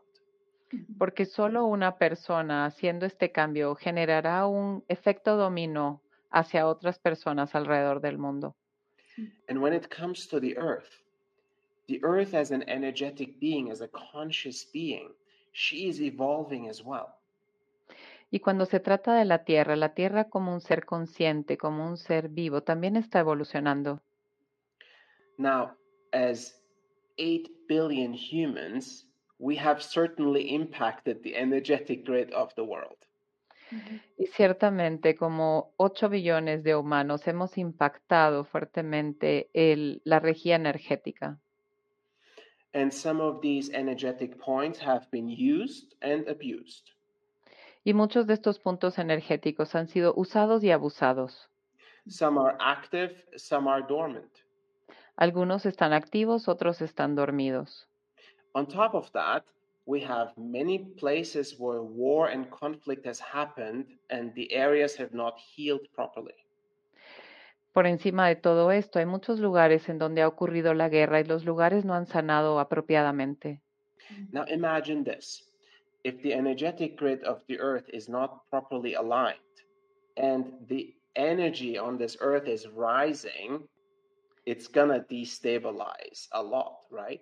Porque 0.99 1.27
solo 1.27 1.67
una 1.67 1.99
persona 1.99 2.65
haciendo 2.65 3.05
este 3.05 3.31
cambio 3.31 3.75
generará 3.75 4.47
un 4.47 4.83
efecto 4.89 5.37
dominó 5.37 6.01
hacia 6.31 6.67
otras 6.67 6.99
personas 6.99 7.55
alrededor 7.55 8.01
del 8.01 8.17
mundo. 8.17 8.57
And 9.49 9.61
when 9.61 9.75
it 9.75 9.91
comes 9.91 10.27
to 10.29 10.41
the 10.41 10.57
earth, 10.57 11.03
the 11.89 12.03
earth 12.03 12.33
as 12.33 12.51
an 12.53 12.65
energetic 12.69 13.39
being, 13.39 13.71
as 13.71 13.83
a 13.83 13.89
conscious 13.89 14.65
being, 14.65 15.11
she 15.53 15.89
is 15.89 16.01
evolving 16.01 16.69
as 16.69 16.83
well. 16.83 17.19
Y 18.35 18.41
cuando 18.41 18.65
se 18.65 18.81
trata 18.81 19.15
de 19.15 19.27
la 19.27 19.45
Tierra, 19.45 19.77
la 19.77 19.93
Tierra 19.93 20.31
como 20.31 20.55
un 20.55 20.63
ser 20.63 20.87
consciente, 20.87 21.59
como 21.59 21.87
un 21.87 21.99
ser 21.99 22.31
vivo, 22.31 22.63
también 22.63 22.97
está 22.97 23.21
evolucionando. 23.21 24.01
Now, 25.37 25.77
as 26.13 26.59
8 27.19 27.51
billion 27.69 28.15
humans, 28.15 29.07
we 29.39 29.59
have 29.59 29.83
certainly 29.83 30.55
impacted 30.55 31.21
the 31.21 31.37
energetic 31.39 32.07
grid 32.07 32.33
of 32.33 32.55
the 32.55 32.63
world. 32.63 32.97
Y 34.17 34.27
ciertamente, 34.29 35.15
como 35.15 35.75
8 35.77 36.09
billones 36.09 36.63
de 36.63 36.75
humanos, 36.75 37.29
hemos 37.29 37.59
impactado 37.59 38.45
fuertemente 38.45 39.51
el- 39.53 40.01
la 40.05 40.21
regía 40.21 40.57
energética. 40.57 41.39
And 42.73 42.93
some 42.93 43.23
of 43.23 43.43
these 43.43 43.71
energetic 43.75 44.39
points 44.39 44.81
have 44.81 45.07
been 45.11 45.29
used 45.29 45.93
and 46.01 46.27
abused. 46.31 46.92
Y 47.85 47.95
muchos 47.95 48.27
de 48.27 48.35
estos 48.35 48.59
puntos 48.59 48.99
energéticos 48.99 49.75
han 49.75 49.89
sido 49.89 50.15
usados 50.17 50.63
y 50.63 50.71
abusados. 50.71 51.51
Some 52.09 52.39
are 52.41 52.57
active, 52.61 53.15
some 53.37 53.69
are 53.69 53.85
dormant. 53.89 54.31
Algunos 55.17 55.67
están 55.67 55.93
activos, 55.93 56.49
otros 56.49 56.81
están 56.81 57.15
dormidos. 57.15 57.89
On 58.55 58.67
top 58.67 58.95
of 58.95 59.11
that, 59.13 59.45
we 59.87 60.01
have 60.01 60.33
many 60.37 60.79
places 60.79 61.57
where 61.59 61.81
war 61.81 62.29
and 62.31 62.49
conflict 62.51 63.07
has 63.07 63.21
happened 63.21 63.87
and 64.11 64.33
the 64.35 64.53
areas 64.53 64.99
have 64.99 65.13
not 65.13 65.35
healed 65.39 65.89
properly. 65.95 66.35
Por 67.73 67.87
encima 67.87 68.29
de 68.29 68.37
todo 68.37 68.71
esto, 68.71 68.99
hay 68.99 69.07
muchos 69.07 69.39
lugares 69.39 69.89
en 69.89 69.99
donde 69.99 70.23
ha 70.23 70.29
ocurrido 70.29 70.75
la 70.75 70.89
guerra 70.89 71.21
y 71.21 71.25
los 71.25 71.45
lugares 71.45 71.85
no 71.85 71.95
han 71.95 72.07
sanado 72.07 72.61
apropiadamente. 72.61 73.63
Now 74.31 74.45
imagine 74.49 75.05
this. 75.05 75.52
If 76.05 76.21
the 76.23 76.35
energetic 76.35 76.97
grid 76.97 77.23
of 77.25 77.43
the 77.47 77.61
earth 77.61 77.89
is 77.93 78.09
not 78.09 78.49
properly 78.51 78.95
aligned 78.95 79.39
and 80.17 80.53
the 80.69 80.95
energy 81.15 81.79
on 81.79 81.97
this 81.97 82.17
earth 82.21 82.49
is 82.49 82.67
rising, 82.69 83.69
it's 84.47 84.67
gonna 84.67 85.01
destabilize 85.09 86.29
a 86.33 86.43
lot, 86.43 86.79
right? 86.91 87.21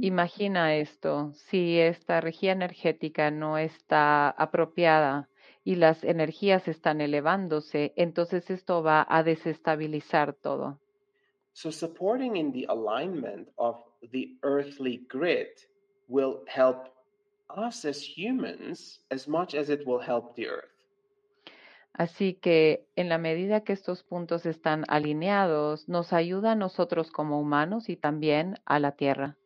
Imagina 0.00 0.74
esto, 0.74 1.32
si 1.34 1.78
esta 1.78 2.20
regía 2.20 2.52
energética 2.52 3.30
no 3.30 3.58
está 3.58 4.28
apropiada 4.30 5.28
y 5.64 5.76
las 5.76 6.02
energías 6.02 6.66
están 6.66 7.00
elevándose, 7.00 7.92
entonces 7.96 8.50
esto 8.50 8.82
va 8.82 9.06
a 9.08 9.22
desestabilizar 9.22 10.34
todo. 10.34 10.80
So 11.52 11.70
supporting 11.70 12.36
in 12.36 12.52
the 12.52 12.66
alignment 12.68 13.48
of 13.56 13.76
the 14.12 14.36
earthly 14.42 15.06
grid 15.08 15.48
will 16.08 16.44
help 16.46 16.88
us 17.50 17.84
as 17.84 18.02
humans 18.02 19.00
as 19.10 19.26
much 19.26 19.54
as 19.54 19.70
it 19.70 19.86
will 19.86 20.00
help 20.00 20.34
the 20.36 20.46
earth. 20.48 20.78
Así 21.98 22.34
que 22.40 22.86
en 22.94 23.08
la 23.08 23.18
medida 23.18 23.64
que 23.64 23.72
estos 23.72 24.04
puntos 24.04 24.46
están 24.46 24.84
alineados, 24.88 25.88
nos 25.88 26.12
ayuda 26.12 26.52
a 26.52 26.54
nosotros 26.54 27.10
como 27.10 27.40
humanos 27.40 27.88
y 27.88 27.96
también 27.96 28.60
a 28.66 28.78
la 28.78 28.92
Tierra. 28.92 29.36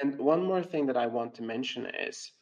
And 0.00 0.18
one 0.18 0.42
more 0.42 0.62
thing 0.62 0.86
that 0.86 0.96
I 0.96 1.06
want 1.06 1.34
to 1.34 1.42
mention 1.42 1.86
is 1.86 2.32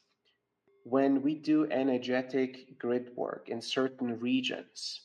when 0.84 1.20
we 1.20 1.34
do 1.34 1.66
energetic 1.70 2.78
grid 2.78 3.10
work 3.16 3.48
in 3.48 3.60
certain 3.60 4.18
regions, 4.20 5.02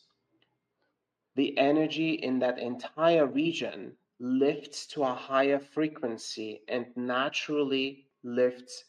the 1.36 1.58
energy 1.58 2.14
in 2.14 2.40
that 2.40 2.60
entire 2.60 3.26
region 3.26 3.98
lifts 4.20 4.86
to 4.88 5.04
a 5.04 5.14
higher 5.14 5.60
frequency 5.60 6.62
and 6.68 6.86
naturally 6.96 8.06
lifts 8.24 8.86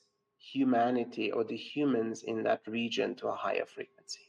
humanity 0.55 1.31
or 1.33 1.45
the 1.45 1.57
humans 1.57 2.23
in 2.23 2.43
that 2.45 2.61
region 2.67 3.15
to 3.17 3.29
a 3.29 3.37
higher 3.37 3.67
frequency. 3.67 4.21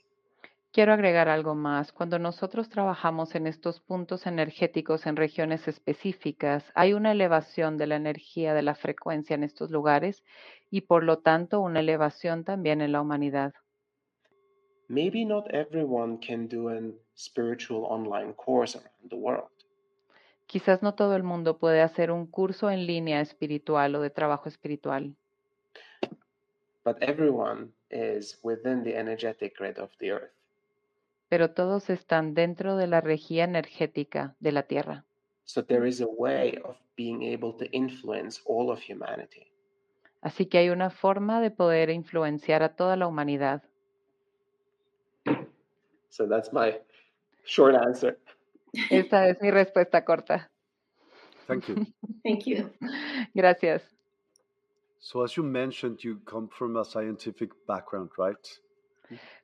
Quiero 0.71 0.93
agregar 0.93 1.27
algo 1.27 1.55
más. 1.55 1.91
Cuando 1.91 2.19
nosotros 2.19 2.69
trabajamos 2.69 3.33
en 3.35 3.47
estos 3.47 3.79
puntos 3.79 4.27
energéticos 4.27 5.07
en 5.07 5.15
regiones 5.15 5.67
específicas, 5.67 6.71
hay 6.75 6.93
una 6.93 7.13
elevación 7.13 7.77
de 7.77 7.87
la 7.87 7.95
energía 7.95 8.53
de 8.53 8.61
la 8.61 8.75
frecuencia 8.75 9.33
en 9.33 9.43
estos 9.43 9.71
lugares 9.71 10.23
y 10.69 10.81
por 10.81 11.03
lo 11.03 11.19
tanto 11.19 11.61
una 11.61 11.79
elevación 11.79 12.43
también 12.43 12.81
en 12.81 12.91
la 12.91 13.01
humanidad. 13.01 13.53
Maybe 14.89 15.25
not 15.25 15.51
everyone 15.53 16.19
can 16.19 16.47
do 16.47 16.69
a 16.69 16.79
spiritual 17.17 17.85
online 17.89 18.33
course 18.33 18.77
around 18.77 19.09
the 19.09 19.15
world. 19.15 19.49
Quizás 20.45 20.81
no 20.81 20.93
todo 20.93 21.15
el 21.15 21.23
mundo 21.23 21.57
puede 21.57 21.81
hacer 21.81 22.11
un 22.11 22.25
curso 22.25 22.69
en 22.69 22.85
línea 22.85 23.19
espiritual 23.19 23.95
o 23.95 24.01
de 24.01 24.09
trabajo 24.09 24.47
espiritual, 24.47 25.15
but 26.87 27.03
everyone 27.03 27.73
is 27.91 28.39
within 28.43 28.81
the 28.81 28.95
energetic 28.95 29.57
grid 29.57 29.77
of 29.77 29.89
the 29.99 30.11
earth. 30.11 30.31
pero 31.29 31.49
todos 31.49 31.89
están 31.89 32.33
dentro 32.33 32.77
de 32.77 32.87
la 32.87 33.01
regía 33.01 33.43
energética 33.43 34.37
de 34.39 34.53
la 34.53 34.63
Tierra. 34.63 35.03
So 35.43 35.61
there 35.61 35.85
is 35.85 35.99
a 35.99 36.07
way 36.07 36.57
of 36.63 36.77
being 36.95 37.23
able 37.23 37.51
to 37.57 37.65
influence 37.71 38.41
all 38.45 38.71
of 38.71 38.79
humanity. 38.79 39.51
Así 40.21 40.45
que 40.45 40.59
hay 40.59 40.69
una 40.69 40.89
forma 40.89 41.41
de 41.41 41.51
poder 41.51 41.89
influenciar 41.89 42.63
a 42.63 42.77
toda 42.77 42.95
la 42.95 43.07
humanidad. 43.07 43.63
So 46.07 46.25
that's 46.25 46.53
my 46.53 46.79
short 47.43 47.75
answer. 47.75 48.17
Esta 48.89 49.27
es 49.27 49.41
mi 49.41 49.51
respuesta 49.51 50.05
corta. 50.05 50.49
Thank 51.47 51.67
you. 51.67 51.85
Thank 52.23 52.43
you. 52.45 52.71
Gracias. 53.33 53.96
So, 54.99 55.23
as 55.23 55.37
you 55.37 55.43
mentioned, 55.43 56.03
you 56.03 56.19
come 56.25 56.49
from 56.49 56.75
a 56.77 56.83
scientific 56.83 57.51
background, 57.67 58.11
right? 58.17 58.47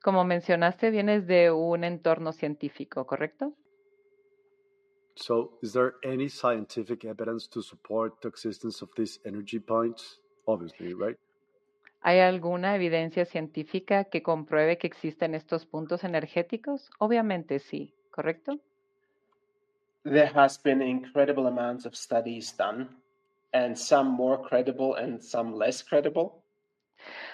Como 0.01 0.24
mencionaste, 0.24 0.91
vienes 0.91 1.26
de 1.26 1.51
un 1.51 1.84
entorno 1.84 2.34
científico, 2.34 3.06
¿correcto? 3.06 3.54
So, 5.16 5.60
is 5.62 5.74
there 5.74 5.93
any 6.04 6.28
scientific 6.28 7.06
evidence 7.06 7.47
to 7.49 7.62
support 7.62 8.20
the 8.22 8.28
existence 8.28 8.82
of 8.82 8.89
these 8.95 9.20
energy 9.26 9.60
points? 9.60 10.20
Obviously, 10.47 10.93
right? 10.93 11.18
¿Hay 12.01 12.20
alguna 12.20 12.76
evidencia 12.76 13.24
científica 13.24 14.06
que 14.06 14.22
compruebe 14.22 14.78
que 14.78 14.88
existen 14.88 15.36
estos 15.36 15.66
puntos 15.66 16.04
energéticos? 16.04 16.89
Obviamente 16.99 17.60
sí, 17.60 17.93
¿correcto? 18.12 18.60
There 20.04 20.32
has 20.36 20.62
been 20.62 20.82
incredible 20.82 21.47
amounts 21.47 21.86
of 21.86 21.95
studies 21.95 22.54
done, 22.58 22.89
and 23.54 23.78
some 23.78 24.10
more 24.10 24.41
credible 24.41 24.95
and 24.95 25.22
some 25.22 25.56
less 25.56 25.84
credible. 25.84 26.43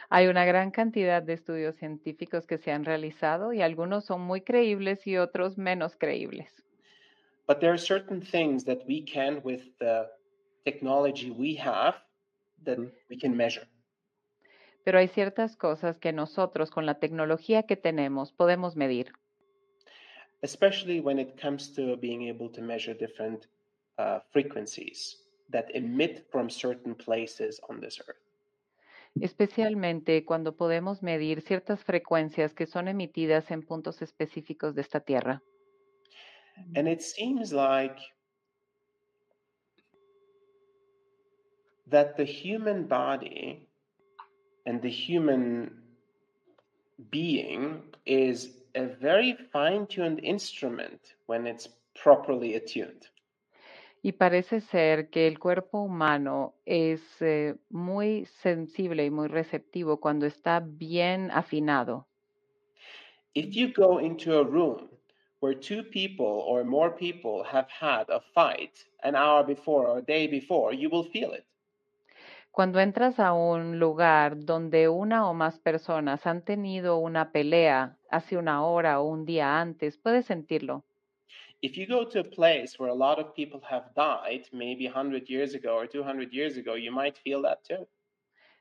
Hay 0.10 0.28
una 0.28 0.46
gran 0.46 0.72
cantidad 0.72 1.22
de 1.22 1.34
estudios 1.34 1.76
científicos 1.76 2.48
que 2.48 2.58
se 2.58 2.72
han 2.72 2.84
realizado 2.84 3.54
y 3.54 3.62
algunos 3.62 4.06
son 4.06 4.22
muy 4.22 4.42
creíbles 4.42 5.06
y 5.08 5.18
otros 5.18 5.58
menos 5.58 5.96
creíbles. 5.96 6.64
But 7.48 7.60
there 7.60 7.72
are 7.72 7.80
certain 7.80 8.22
things 8.22 8.66
that 8.66 8.80
we 8.88 9.04
can, 9.04 9.42
with 9.44 9.78
the 9.80 10.08
technology 10.66 11.32
we 11.32 11.56
have, 11.58 11.96
that 12.64 12.78
Mhm. 12.78 12.92
we 13.10 13.18
can 13.18 13.36
measure. 13.36 13.68
Pero 14.84 15.00
hay 15.00 15.08
ciertas 15.08 15.56
cosas 15.56 16.00
que 16.00 16.12
nosotros 16.14 16.72
con 16.72 16.86
la 16.86 17.00
tecnología 17.00 17.64
que 17.64 17.76
tenemos 17.76 18.32
podemos 18.32 18.76
medir, 18.76 19.14
especially 20.42 21.00
when 21.00 21.20
it 21.20 21.40
comes 21.40 21.74
to 21.74 21.98
being 21.98 22.30
able 22.30 22.50
to 22.50 22.62
measure 22.62 22.94
different 22.94 23.48
uh, 23.98 24.20
frequencies 24.32 25.29
that 25.50 25.74
emit 25.76 26.28
from 26.32 26.50
certain 26.50 26.96
places 26.96 27.60
on 27.70 27.80
this 27.80 28.00
earth. 28.08 28.30
especialmente 29.22 30.24
cuando 30.24 30.56
podemos 30.56 31.02
medir 31.02 31.42
ciertas 31.42 31.84
frecuencias 31.84 32.54
que 32.54 32.66
son 32.66 32.88
emitidas 32.88 33.52
en 33.52 33.64
puntos 33.64 34.02
específicos 34.02 34.76
de 34.76 34.82
esta 34.82 35.00
Tierra. 35.00 35.42
And 36.76 36.88
it 36.88 37.02
seems 37.02 37.54
like 37.54 38.00
that 41.88 42.18
the 42.18 42.26
human 42.26 42.88
body 42.88 43.68
and 44.66 44.82
the 44.82 44.90
human 44.90 45.82
being 47.10 47.82
is 48.06 48.58
a 48.76 48.86
very 48.86 49.36
fine 49.52 49.88
tuned 49.88 50.20
instrument 50.22 51.16
when 51.28 51.48
it's 51.48 51.70
properly 51.96 52.56
attuned. 52.56 53.08
Y 54.02 54.14
parece 54.14 54.62
ser 54.62 55.10
que 55.10 55.28
el 55.28 55.40
cuerpo 55.40 55.82
humano 55.82 56.56
es 56.66 57.02
eh, 57.22 57.56
muy 57.70 58.26
sensible 58.26 59.06
y 59.06 59.12
muy 59.12 59.28
receptivo 59.28 60.00
cuando 60.00 60.26
está 60.26 60.62
bien 60.62 61.32
afinado. 61.32 62.08
If 63.34 63.52
you 63.52 63.74
go 63.74 64.00
into 64.00 64.40
a 64.40 64.44
room 64.44 64.90
where 65.42 65.54
two 65.54 65.84
people 65.84 66.44
or 66.48 66.64
more 66.64 66.92
people 66.96 67.44
have 67.44 67.68
had 67.70 68.10
a 68.10 68.22
fight 68.34 68.88
an 69.04 69.16
hour 69.16 69.46
before 69.46 69.88
or 69.88 70.00
a 70.00 70.02
day 70.02 70.28
before, 70.28 70.74
you 70.74 70.90
will 70.90 71.10
feel 71.12 71.34
it. 71.34 71.46
Cuando 72.52 72.80
entras 72.80 73.20
a 73.20 73.34
un 73.34 73.80
lugar 73.80 74.44
donde 74.44 74.90
una 74.90 75.30
o 75.30 75.34
más 75.34 75.60
personas 75.60 76.26
han 76.26 76.44
tenido 76.44 76.98
una 76.98 77.32
pelea 77.32 77.98
hace 78.10 78.38
una 78.38 78.66
hora 78.66 79.00
o 79.00 79.08
un 79.08 79.26
día 79.26 79.62
antes, 79.62 79.98
puedes 79.98 80.26
sentirlo. 80.26 80.84
If 81.62 81.76
you 81.78 81.86
go 81.86 82.06
to 82.06 82.20
a 82.20 82.24
place 82.24 82.80
where 82.80 82.90
a 82.90 82.94
lot 82.94 83.20
of 83.20 83.36
people 83.36 83.62
have 83.70 83.94
died, 83.94 84.48
maybe 84.54 84.86
100 84.86 85.30
years 85.30 85.54
ago 85.56 85.76
or 85.76 85.88
200 85.88 86.32
years 86.34 86.56
ago, 86.56 86.76
you 86.76 86.92
might 86.92 87.18
feel 87.18 87.42
that 87.42 87.64
too. 87.66 87.86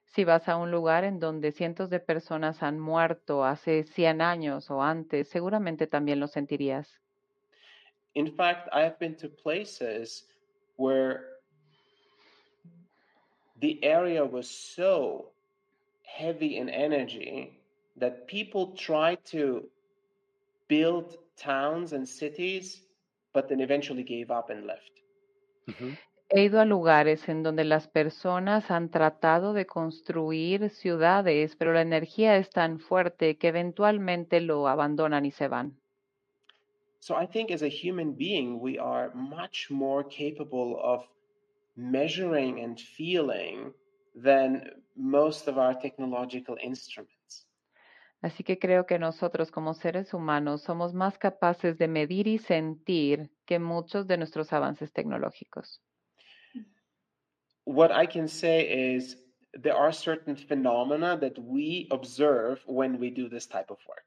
Si 0.07 0.25
vas 0.25 0.49
a 0.49 0.57
un 0.57 0.71
lugar 0.71 1.05
en 1.05 1.21
donde 1.21 1.53
cientos 1.53 1.91
de 1.91 2.01
personas 2.01 2.63
han 2.63 2.81
muerto 2.81 3.45
hace 3.45 3.85
100 3.85 4.21
años 4.21 4.71
o 4.71 4.83
antes, 4.83 5.29
seguramente 5.29 5.87
también 5.87 6.19
lo 6.19 6.27
sentirías. 6.27 6.99
In 8.15 8.33
fact, 8.35 8.69
I 8.73 8.81
have 8.81 8.99
been 8.99 9.15
to 9.17 9.29
places 9.29 10.25
where 10.77 11.37
the 13.61 13.79
area 13.85 14.25
was 14.25 14.49
so 14.49 15.33
heavy 16.03 16.57
in 16.57 16.69
energy 16.69 17.61
that 17.97 18.27
people 18.27 18.75
tried 18.75 19.25
to 19.27 19.69
build 20.69 21.17
towns 21.37 21.93
and 21.93 22.09
cities, 22.09 22.88
but 23.33 23.49
then 23.49 23.61
eventually 23.61 24.05
gave 24.05 24.31
up 24.31 24.51
and 24.51 24.67
left. 24.67 25.03
Mhm. 25.67 25.99
He 26.31 26.45
ido 26.45 26.61
a 26.61 26.67
lugares 26.67 27.29
en 27.29 27.43
donde 27.43 27.65
las 27.65 27.89
personas 27.89 28.71
han 28.71 28.91
tratado 28.91 29.55
de 29.55 29.67
construir 29.67 30.69
ciudades, 30.71 31.57
pero 31.57 31.73
la 31.73 31.81
energía 31.81 32.37
es 32.37 32.51
tan 32.51 32.81
fuerte 32.81 33.39
que 33.39 33.49
eventualmente 33.49 34.41
lo 34.41 34.69
abandonan 34.69 35.25
y 35.25 35.31
se 35.31 35.49
van. 35.49 35.81
So 37.01 37.15
I 37.17 37.27
think 37.27 37.51
as 37.51 37.63
a 37.63 37.69
human 37.69 38.15
being, 38.15 38.61
we 38.61 38.79
are 38.79 39.11
much 39.15 39.71
more 39.71 40.05
capable 40.05 40.79
of 40.83 41.05
measuring 41.77 42.61
and 42.61 42.79
feeling 42.79 43.73
than 44.15 44.83
most 44.97 45.49
of 45.49 45.59
our 45.59 45.75
technological 45.75 46.57
instruments. 46.63 47.18
Así 48.21 48.43
que 48.43 48.59
creo 48.59 48.85
que 48.85 48.99
nosotros 48.99 49.51
como 49.51 49.75
seres 49.75 50.13
humanos 50.13 50.63
somos 50.63 50.93
más 50.93 51.19
capaces 51.19 51.79
de 51.79 51.87
medir 51.87 52.27
y 52.27 52.39
sentir 52.39 53.31
que 53.47 53.59
muchos 53.59 54.09
de 54.09 54.17
nuestros 54.17 54.53
avances 54.53 54.93
tecnológicos. 54.93 55.81
What 57.65 57.91
I 57.93 58.07
can 58.07 58.29
say 58.29 58.97
is 58.97 59.23
there 59.53 59.77
are 59.77 59.93
certain 59.93 60.37
phenomena 60.37 61.19
that 61.21 61.39
we 61.39 61.87
observe 61.91 62.61
when 62.67 62.99
we 62.99 63.11
do 63.11 63.29
this 63.29 63.47
type 63.47 63.71
of 63.71 63.79
work. 63.87 64.05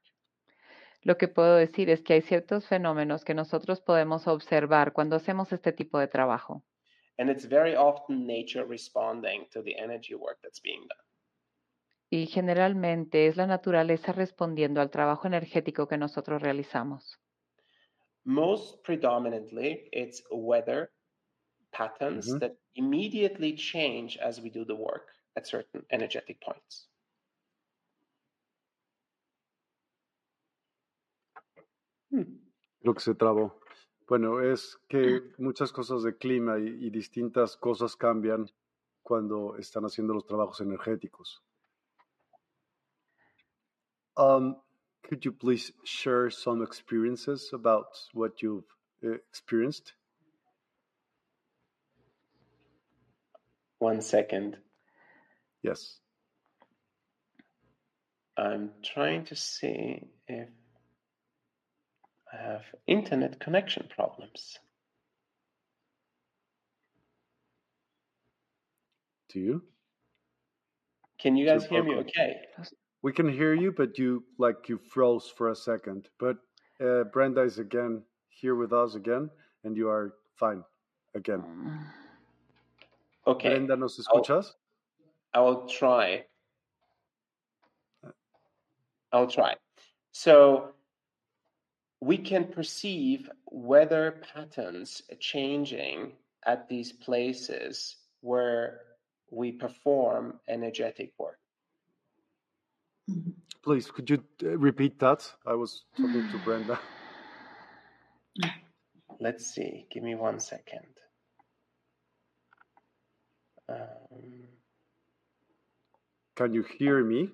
Lo 1.04 1.16
que 1.16 1.26
puedo 1.26 1.56
decir 1.56 1.90
es 1.90 2.02
que 2.02 2.14
hay 2.14 2.22
ciertos 2.22 2.66
fenómenos 2.66 3.24
que 3.24 3.34
nosotros 3.34 3.80
podemos 3.80 4.28
observar 4.28 4.92
cuando 4.92 5.16
hacemos 5.16 5.52
este 5.52 5.72
tipo 5.72 5.98
de 5.98 6.06
trabajo. 6.06 6.62
And 7.18 7.28
it's 7.28 7.44
very 7.44 7.74
often 7.74 8.26
nature 8.26 8.64
responding 8.64 9.46
to 9.52 9.62
the 9.62 9.76
energy 9.78 10.14
work 10.14 10.38
that's 10.42 10.60
being 10.60 10.80
done. 10.88 11.11
Y 12.12 12.26
generalmente 12.26 13.26
es 13.26 13.38
la 13.38 13.46
naturaleza 13.46 14.12
respondiendo 14.12 14.82
al 14.82 14.90
trabajo 14.90 15.26
energético 15.26 15.88
que 15.88 15.96
nosotros 15.96 16.42
realizamos. 16.42 17.18
Most 18.24 18.84
predominantly, 18.84 19.88
it's 19.92 20.22
weather 20.30 20.92
patterns 21.70 22.38
that 22.38 22.52
immediately 22.74 23.54
change 23.54 24.18
as 24.18 24.42
we 24.42 24.50
do 24.50 24.62
the 24.66 24.74
work 24.74 25.08
at 25.36 25.46
certain 25.46 25.86
energetic 25.88 26.38
points. 26.44 26.90
Hmm. 32.10 32.42
Lo 32.82 32.92
que 32.92 33.00
se 33.00 33.14
trabó. 33.14 33.58
Bueno, 34.06 34.42
es 34.42 34.78
que 34.86 35.32
muchas 35.38 35.72
cosas 35.72 36.02
de 36.02 36.14
clima 36.14 36.58
y, 36.58 36.88
y 36.88 36.90
distintas 36.90 37.56
cosas 37.56 37.96
cambian 37.96 38.50
cuando 39.02 39.56
están 39.56 39.84
haciendo 39.84 40.12
los 40.12 40.26
trabajos 40.26 40.60
energéticos. 40.60 41.42
Um, 44.16 44.56
could 45.04 45.24
you 45.24 45.32
please 45.32 45.72
share 45.84 46.30
some 46.30 46.62
experiences 46.62 47.50
about 47.52 47.86
what 48.12 48.42
you've 48.42 48.64
uh, 49.04 49.14
experienced? 49.30 49.94
One 53.78 54.00
second. 54.00 54.56
Yes. 55.62 55.98
I'm 58.36 58.70
trying 58.82 59.24
to 59.26 59.36
see 59.36 60.02
if 60.28 60.48
I 62.32 62.36
have 62.36 62.62
internet 62.86 63.40
connection 63.40 63.88
problems. 63.94 64.58
Do 69.30 69.40
you? 69.40 69.62
Can 71.18 71.36
you 71.36 71.46
guys 71.46 71.64
hear 71.66 71.82
me 71.82 71.94
okay? 71.96 72.36
We 73.02 73.12
can 73.12 73.28
hear 73.28 73.54
you, 73.54 73.72
but 73.72 73.98
you 73.98 74.24
like 74.38 74.68
you 74.68 74.78
froze 74.78 75.32
for 75.36 75.50
a 75.50 75.56
second. 75.56 76.08
But 76.18 76.36
uh, 76.80 77.04
Brenda 77.04 77.42
is 77.42 77.58
again 77.58 78.02
here 78.28 78.54
with 78.54 78.72
us 78.72 78.94
again, 78.94 79.28
and 79.64 79.76
you 79.76 79.88
are 79.88 80.14
fine 80.36 80.64
again. 81.14 81.42
Okay, 83.24 83.50
Brenda, 83.50 83.76
¿nos 83.76 84.00
escuchas? 84.00 84.54
I 85.32 85.38
will 85.38 85.68
try. 85.68 86.24
I'll 89.12 89.28
try. 89.28 89.54
So 90.10 90.72
we 92.00 92.18
can 92.18 92.44
perceive 92.46 93.30
weather 93.48 94.22
patterns 94.34 95.02
changing 95.20 96.14
at 96.46 96.68
these 96.68 96.90
places 96.90 97.96
where 98.22 98.80
we 99.30 99.52
perform 99.52 100.40
energetic 100.48 101.12
work. 101.16 101.38
Please, 103.62 103.90
could 103.90 104.10
you 104.10 104.22
uh, 104.42 104.58
repeat 104.58 104.98
that? 104.98 105.30
I 105.46 105.54
was 105.54 105.84
talking 105.96 106.28
to 106.30 106.38
Brenda. 106.44 106.78
Let's 109.20 109.54
see. 109.54 109.86
Give 109.90 110.02
me 110.02 110.14
one 110.14 110.40
second. 110.40 110.86
Um, 113.68 114.48
Can 116.36 116.54
you 116.54 116.64
hear 116.78 117.04
me? 117.04 117.30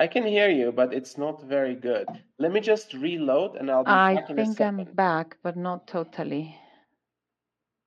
I 0.00 0.08
can 0.08 0.26
hear 0.26 0.50
you, 0.50 0.72
but 0.72 0.92
it's 0.92 1.16
not 1.16 1.44
very 1.44 1.76
good. 1.76 2.08
Let 2.40 2.50
me 2.52 2.60
just 2.60 2.92
reload 2.94 3.54
and 3.54 3.70
I'll 3.70 3.84
be 3.84 3.90
I 3.90 4.14
back 4.16 4.30
in 4.30 4.38
a 4.38 4.44
think 4.44 4.60
I'm 4.60 4.84
back, 4.94 5.36
but 5.44 5.56
not 5.56 5.86
totally. 5.86 6.56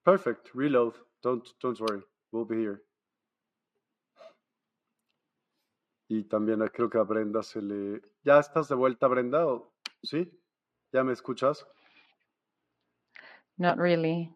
Perfect. 0.06 0.56
Reload. 0.56 0.94
Don't 1.24 1.46
don't 1.62 1.80
worry. 1.82 2.02
We'll 2.32 2.46
be 2.46 2.56
here. 2.58 2.82
Y 6.08 6.24
también 6.26 6.62
eh, 6.62 6.70
creo 6.72 6.90
que 6.90 6.98
a 6.98 7.04
Brenda 7.04 7.42
se 7.42 7.62
le. 7.62 8.02
¿Ya 8.24 8.40
estás 8.40 8.70
de 8.70 8.76
vuelta, 8.76 9.08
Brenda? 9.08 9.48
¿O- 9.48 9.74
¿Sí? 10.04 10.32
¿Ya 10.92 11.04
me 11.04 11.14
escuchas? 11.14 11.66
Not 13.58 13.78
really. 13.78 14.36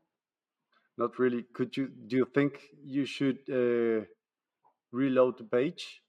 Not 0.97 1.17
really. 1.19 1.43
Could 1.53 1.71
you? 1.77 1.87
Do 1.87 2.17
you 2.17 2.25
think 2.25 2.53
you 2.83 3.05
should 3.05 3.37
uh, 3.49 4.05
reload 4.91 5.37
the 5.37 5.43
page? 5.45 6.03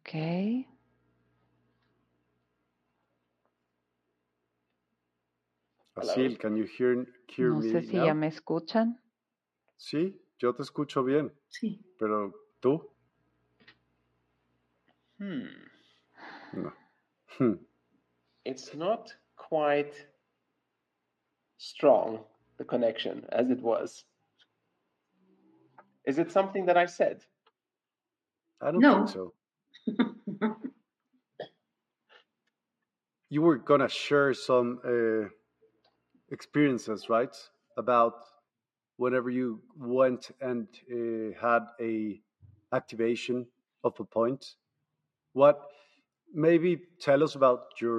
Okay. 0.00 0.66
Asil, 5.96 6.38
can 6.38 6.56
you 6.56 6.64
hear 6.64 7.06
hear 7.28 7.50
No 7.50 7.60
me 7.60 7.68
sé 7.68 7.82
si 7.82 7.96
now? 7.96 8.06
ya 8.06 8.14
me 8.14 8.26
escuchan. 8.28 8.98
Sí, 9.76 10.20
yo 10.38 10.54
te 10.54 10.62
escucho 10.62 11.02
bien, 11.04 11.32
Sí. 11.48 11.84
Pero 12.02 12.32
tú 12.60 12.82
Hmm. 15.18 15.46
no. 16.52 16.72
Hmm. 17.38 17.54
It's 18.44 18.74
not 18.74 19.14
quite 19.36 19.94
strong, 21.58 22.24
the 22.58 22.64
connection, 22.64 23.24
as 23.30 23.50
it 23.50 23.62
was. 23.62 24.04
Is 26.06 26.18
it 26.18 26.32
something 26.32 26.66
that 26.66 26.76
I 26.76 26.86
said? 26.86 27.24
I 28.60 28.72
don't 28.72 28.82
No. 28.82 28.94
think 28.94 29.08
so. 29.08 29.32
You 33.30 33.42
were 33.42 33.56
gonna 33.58 33.88
share 33.88 34.34
some 34.34 34.80
uh, 34.84 35.28
experiences, 36.30 37.08
right? 37.08 37.34
About 37.78 38.14
whenever 39.02 39.30
you 39.30 39.48
went 39.76 40.30
and 40.40 40.68
uh, 40.90 41.30
had 41.46 41.64
a 41.80 41.94
activation 42.80 43.46
of 43.84 43.98
a 44.00 44.04
point. 44.04 44.42
What? 45.34 45.58
Maybe 46.34 46.72
tell 47.00 47.22
us 47.24 47.34
about 47.36 47.80
your 47.80 47.98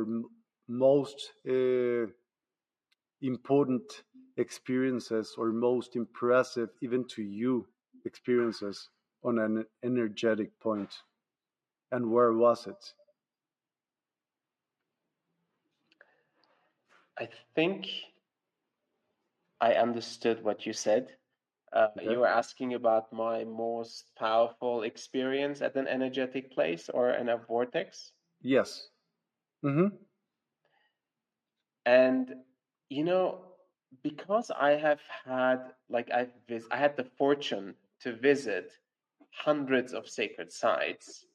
most 0.68 1.20
uh, 1.50 2.08
important 3.22 4.04
experiences 4.38 5.34
or 5.38 5.52
most 5.52 5.96
impressive, 5.96 6.70
even 6.82 7.08
to 7.08 7.24
you, 7.24 7.68
experiences 8.06 8.90
on 9.24 9.40
an 9.40 9.66
energetic 9.84 10.60
point, 10.60 10.94
and 11.92 12.12
where 12.12 12.34
was 12.34 12.68
it? 12.68 12.96
I 17.18 17.28
think 17.56 17.88
I 19.64 19.76
understood 19.76 20.44
what 20.44 20.66
you 20.68 20.74
said. 20.74 21.04
Uh, 21.72 21.88
Okay. 21.96 22.12
You 22.12 22.20
were 22.20 22.34
asking 22.42 22.74
about 22.74 23.14
my 23.14 23.46
most 23.46 24.12
powerful 24.20 24.84
experience 24.84 25.62
at 25.62 25.76
an 25.76 25.88
energetic 25.88 26.52
place 26.52 26.90
or 26.90 27.12
in 27.12 27.30
a 27.30 27.38
vortex. 27.38 28.12
Yes. 28.42 28.90
Mm-hmm. 29.64 29.96
And 31.86 32.26
you 32.90 33.04
know, 33.04 33.28
because 34.04 34.52
I 34.52 34.72
have 34.88 35.02
had 35.26 35.60
like 35.90 36.12
I've 36.12 36.34
vis- 36.50 36.72
I 36.76 36.78
had 36.78 36.98
the 36.98 37.08
fortune 37.18 37.76
to 38.02 38.10
visit 38.30 38.68
hundreds 39.46 39.94
of 39.94 40.10
sacred 40.10 40.52
sites 40.52 41.26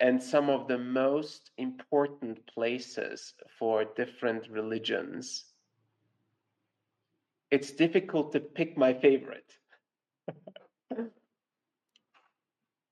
and 0.00 0.22
some 0.22 0.48
of 0.50 0.66
the 0.66 0.78
most 0.78 1.50
important 1.58 2.46
places 2.46 3.34
for 3.58 3.84
different 3.84 4.48
religions. 4.48 5.53
It's 7.54 7.70
difficult 7.70 8.32
to 8.32 8.40
pick 8.40 8.76
my 8.76 8.92
favorite. 8.94 9.46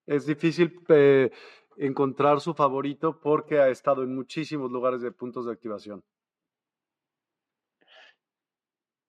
Es 0.06 0.24
difícil 0.24 0.80
eh, 0.88 1.32
encontrar 1.76 2.40
su 2.40 2.54
favorito 2.54 3.20
porque 3.20 3.58
ha 3.58 3.68
estado 3.70 4.04
en 4.04 4.14
muchísimos 4.14 4.70
lugares 4.70 5.00
de 5.00 5.10
puntos 5.10 5.46
de 5.46 5.52
activación. 5.52 6.04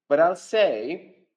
But 0.09 0.19
I'll 0.19 0.35
say 0.35 1.27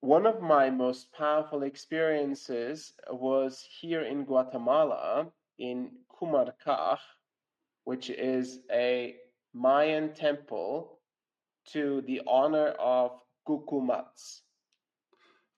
one 0.00 0.26
of 0.26 0.40
my 0.40 0.70
most 0.70 1.12
powerful 1.12 1.62
experiences 1.62 2.92
was 3.08 3.64
here 3.80 4.02
in 4.02 4.24
Guatemala 4.24 5.30
in 5.58 5.92
Cumarcaj, 6.10 6.98
which 7.84 8.10
is 8.10 8.64
a 8.68 9.14
Mayan 9.54 10.12
temple 10.12 10.97
to 11.72 12.02
the 12.02 12.22
honor 12.26 12.74
of 12.78 13.12
Cucumats. 13.46 14.42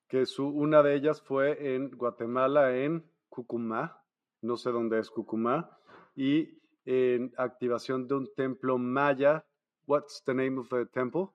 Que 0.09 0.27
su, 0.27 0.47
una 0.49 0.83
de 0.83 0.95
ellas 0.95 1.21
fue 1.21 1.75
en 1.75 1.91
Guatemala, 1.91 2.77
en 2.77 3.05
Cucumá, 3.29 4.03
no 4.43 4.57
sé 4.57 4.71
dónde 4.73 4.99
es 4.99 5.09
Cucumá, 5.11 5.71
y 6.17 6.49
en 6.85 7.33
activación 7.37 8.09
de 8.09 8.15
un 8.15 8.35
templo 8.35 8.79
maya. 8.79 9.45
What's 9.87 10.23
the 10.25 10.35
name 10.35 10.59
of 10.59 10.69
the 10.69 10.87
temple? 10.87 11.33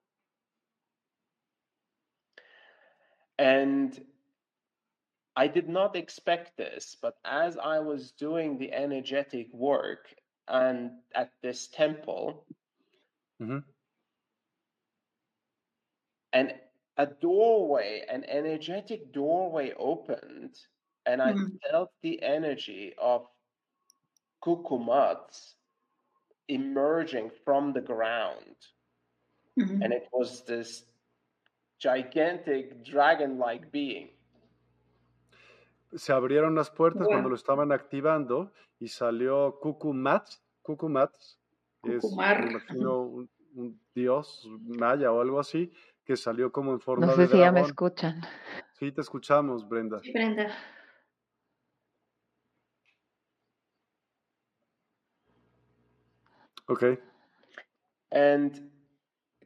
And 3.37 4.05
I 5.35 5.47
did 5.47 5.67
not 5.67 5.95
expect 5.95 6.57
this, 6.57 6.95
but 7.01 7.17
as 7.25 7.57
I 7.57 7.79
was 7.79 8.11
doing 8.11 8.57
the 8.57 8.71
energetic 8.71 9.53
work 9.53 10.07
and 10.47 10.91
at 11.13 11.31
this 11.41 11.67
temple, 11.67 12.45
Ujú. 13.39 13.63
And 16.35 16.53
a 16.97 17.07
doorway, 17.07 18.05
an 18.09 18.25
energetic 18.25 19.13
doorway 19.13 19.73
opened, 19.77 20.55
and 21.07 21.23
I 21.23 21.33
Mm. 21.33 21.59
felt 21.71 21.91
the 22.03 22.21
energy 22.23 22.93
of 22.99 23.27
Kukumats 24.41 25.55
emerging 26.47 27.31
from 27.45 27.73
the 27.73 27.81
ground. 27.81 28.55
Mhm. 29.57 29.81
And 29.81 29.93
it 29.93 30.09
was 30.11 30.43
this 30.45 30.85
gigantic 31.79 32.83
dragon 32.83 33.37
like 33.37 33.71
being. 33.71 34.09
Se 35.93 36.11
abrieron 36.13 36.55
las 36.55 36.71
puertas 36.71 37.07
cuando 37.09 37.29
lo 37.29 37.35
estaban 37.35 37.71
activando 37.71 38.51
y 38.79 38.87
salió 38.89 39.59
Cucumat. 39.61 40.27
Cucumat 40.61 41.15
es, 41.83 42.23
me 42.35 42.47
imagino, 42.47 42.99
un, 43.01 43.29
un 43.53 43.79
dios 43.93 44.47
maya 44.61 45.11
o 45.11 45.21
algo 45.21 45.39
así, 45.39 45.71
que 46.05 46.15
salió 46.15 46.51
como 46.51 46.71
en 46.71 46.79
forma 46.79 47.07
No 47.07 47.15
de 47.15 47.25
sé 47.25 47.31
si 47.33 47.39
ya 47.39 47.51
me 47.51 47.59
dragón. 47.59 47.69
escuchan. 47.71 48.21
Sí, 48.79 48.91
te 48.91 49.01
escuchamos, 49.01 49.67
Brenda. 49.67 49.99
Sí, 50.01 50.11
Brenda. 50.13 50.55
Ok. 56.67 56.83
And 58.11 58.71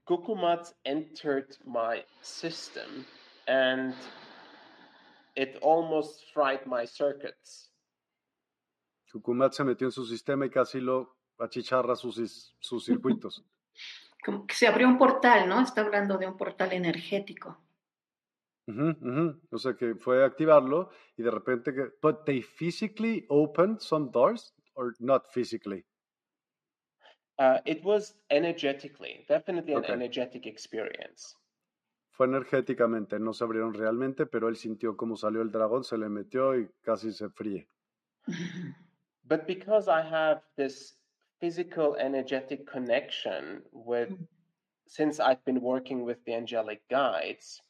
Kukumats 0.08 0.74
entered 0.86 1.58
my 1.66 2.04
system 2.22 3.06
and 3.48 3.94
it 5.36 5.58
almost 5.62 6.26
fried 6.34 6.66
my 6.66 6.86
circuits. 6.86 7.72
Kukumat 9.12 9.54
se 9.54 9.64
metió 9.64 9.88
en 9.88 9.92
su 9.92 10.06
sistema 10.06 10.46
y 10.46 10.50
casi 10.50 10.80
lo 10.80 11.16
achicharra 11.40 11.96
sus, 11.96 12.56
sus 12.60 12.86
circuitos. 12.86 13.44
Como 14.24 14.46
que 14.46 14.56
se 14.56 14.68
abrió 14.68 14.88
un 14.88 14.98
portal, 14.98 15.48
¿no? 15.48 15.62
Está 15.62 15.82
hablando 15.82 16.18
de 16.18 16.28
un 16.28 16.38
portal 16.38 16.74
energético. 16.74 17.58
Ujú, 18.68 18.90
ujú. 19.02 19.42
O 19.52 19.58
sea 19.58 19.74
que 19.74 19.96
fue 19.96 20.24
activarlo 20.24 20.90
y 21.18 21.24
de 21.24 21.32
repente 21.32 21.74
que... 21.74 21.92
But 22.02 22.26
they 22.26 22.42
physically 22.42 23.26
opened 23.30 23.80
some 23.82 24.12
doors 24.12 24.54
or 24.76 24.94
not 25.00 25.28
physically? 25.32 25.86
Uh, 27.40 27.60
it 27.66 27.84
was 27.84 28.16
energetically, 28.30 29.26
definitely 29.28 29.74
an 29.74 29.80
Okay. 29.80 29.94
energetic 29.94 30.46
experience. 30.46 31.36
Fue 32.12 32.28
energéticamente, 32.28 33.18
no 33.18 33.32
se 33.34 33.46
abrieron 33.46 33.74
realmente, 33.74 34.26
pero 34.26 34.50
él 34.50 34.58
sintió 34.58 34.98
como 34.98 35.16
salió 35.16 35.42
el 35.42 35.50
dragón, 35.50 35.86
se 35.86 35.98
le 35.98 36.10
metió 36.10 36.60
y 36.60 36.70
casi 36.82 37.14
se 37.14 37.30
fríe. 37.30 37.70
But 39.24 39.48
because 39.48 39.88
I 39.88 40.02
have 40.02 40.42
this 40.58 40.99
physical, 41.40 41.96
energetic 41.96 42.66
connection 42.68 43.64
with, 43.72 44.10
Mm. 44.10 44.28
since 44.88 45.20
I've 45.20 45.44
been 45.46 45.62
working 45.62 46.04
with 46.04 46.24
the 46.26 46.34
angelic 46.34 46.82
guides, 46.90 47.62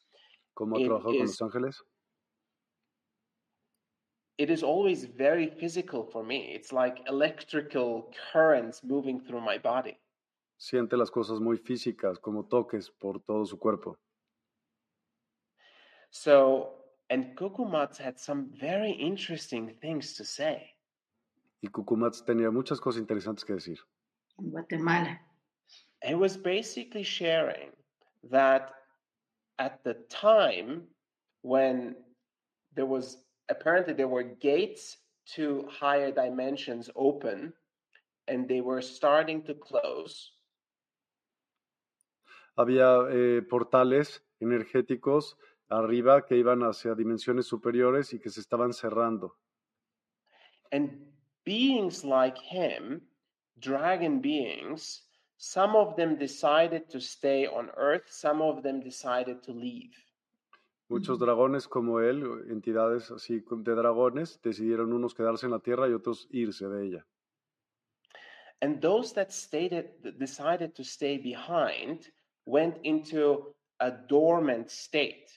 ¿Cómo 0.55 0.75
ha 0.77 0.79
trabajado 0.79 1.11
con 1.13 1.19
los 1.27 1.41
ángeles? 1.41 1.83
it 4.37 4.49
is 4.49 4.63
always 4.63 5.03
very 5.05 5.47
physical 5.47 6.03
for 6.05 6.23
me. 6.23 6.53
It's 6.53 6.71
like 6.71 7.01
electrical 7.09 8.09
currents 8.31 8.81
moving 8.83 9.19
through 9.19 9.41
my 9.41 9.57
body. 9.57 9.97
Siente 10.57 10.97
las 10.97 11.09
cosas 11.09 11.39
muy 11.39 11.57
físicas, 11.57 12.19
como 12.19 12.43
toques 12.45 12.89
por 12.89 13.19
todo 13.19 13.45
su 13.45 13.57
cuerpo. 13.57 13.97
So, 16.11 16.73
and 17.09 17.35
Kukumats 17.37 17.97
had 17.97 18.19
some 18.19 18.49
very 18.59 18.91
interesting 18.91 19.75
things 19.81 20.13
to 20.15 20.23
say. 20.25 20.73
Y 21.61 21.67
Kukumats 21.67 22.23
tenía 22.23 22.51
muchas 22.51 22.79
cosas 22.79 23.01
interesantes 23.01 23.43
que 23.43 23.53
decir. 23.53 23.79
En 24.37 24.51
Guatemala. 24.51 25.21
He 26.01 26.15
was 26.15 26.37
basically 26.37 27.03
sharing 27.03 27.71
that 28.31 28.71
at 29.57 29.83
the 29.83 29.95
time 30.09 30.87
when 31.41 31.95
there 32.75 32.85
was 32.85 33.23
apparently 33.49 33.93
there 33.93 34.07
were 34.07 34.23
gates 34.23 34.97
to 35.35 35.67
higher 35.69 36.11
dimensions 36.11 36.89
open 36.95 37.53
and 38.27 38.47
they 38.47 38.61
were 38.61 38.81
starting 38.81 39.43
to 39.43 39.53
close 39.53 40.31
Había 42.55 43.07
eh, 43.09 43.41
portales 43.49 44.21
energéticos 44.41 45.37
arriba 45.69 46.25
que 46.25 46.35
iban 46.35 46.61
hacia 46.63 46.93
dimensiones 46.93 47.45
superiores 47.45 48.13
y 48.13 48.19
que 48.19 48.29
se 48.29 48.41
estaban 48.41 48.73
cerrando. 48.73 49.37
and 50.71 51.08
beings 51.45 52.03
like 52.03 52.37
him 52.37 53.01
dragon 53.59 54.19
beings 54.19 55.01
some 55.37 55.75
of 55.75 55.95
them 55.95 56.17
decided 56.17 56.89
to 56.89 56.99
stay 56.99 57.47
on 57.47 57.69
earth 57.77 58.07
some 58.09 58.41
of 58.41 58.63
them 58.63 58.79
decided 58.81 59.41
to 59.43 59.51
leave 59.51 59.95
Muchos 60.89 61.19
dragones 61.19 61.67
como 61.67 61.99
él, 61.99 62.47
entidades 62.49 63.11
así 63.11 63.43
de 63.47 63.75
dragones, 63.75 64.41
decidieron 64.41 64.91
unos 64.91 65.13
quedarse 65.13 65.45
en 65.45 65.51
la 65.51 65.59
tierra 65.59 65.87
y 65.87 65.93
otros 65.93 66.27
irse 66.31 66.67
de 66.67 66.87
ella. 66.87 67.05
And 68.61 68.81
those 68.81 69.13
that 69.13 69.29
stated, 69.29 69.91
decided 70.17 70.73
to 70.73 70.83
stay 70.83 71.19
behind 71.19 72.11
went 72.45 72.77
into 72.83 73.55
a 73.79 73.91
dormant 73.91 74.69
state. 74.69 75.27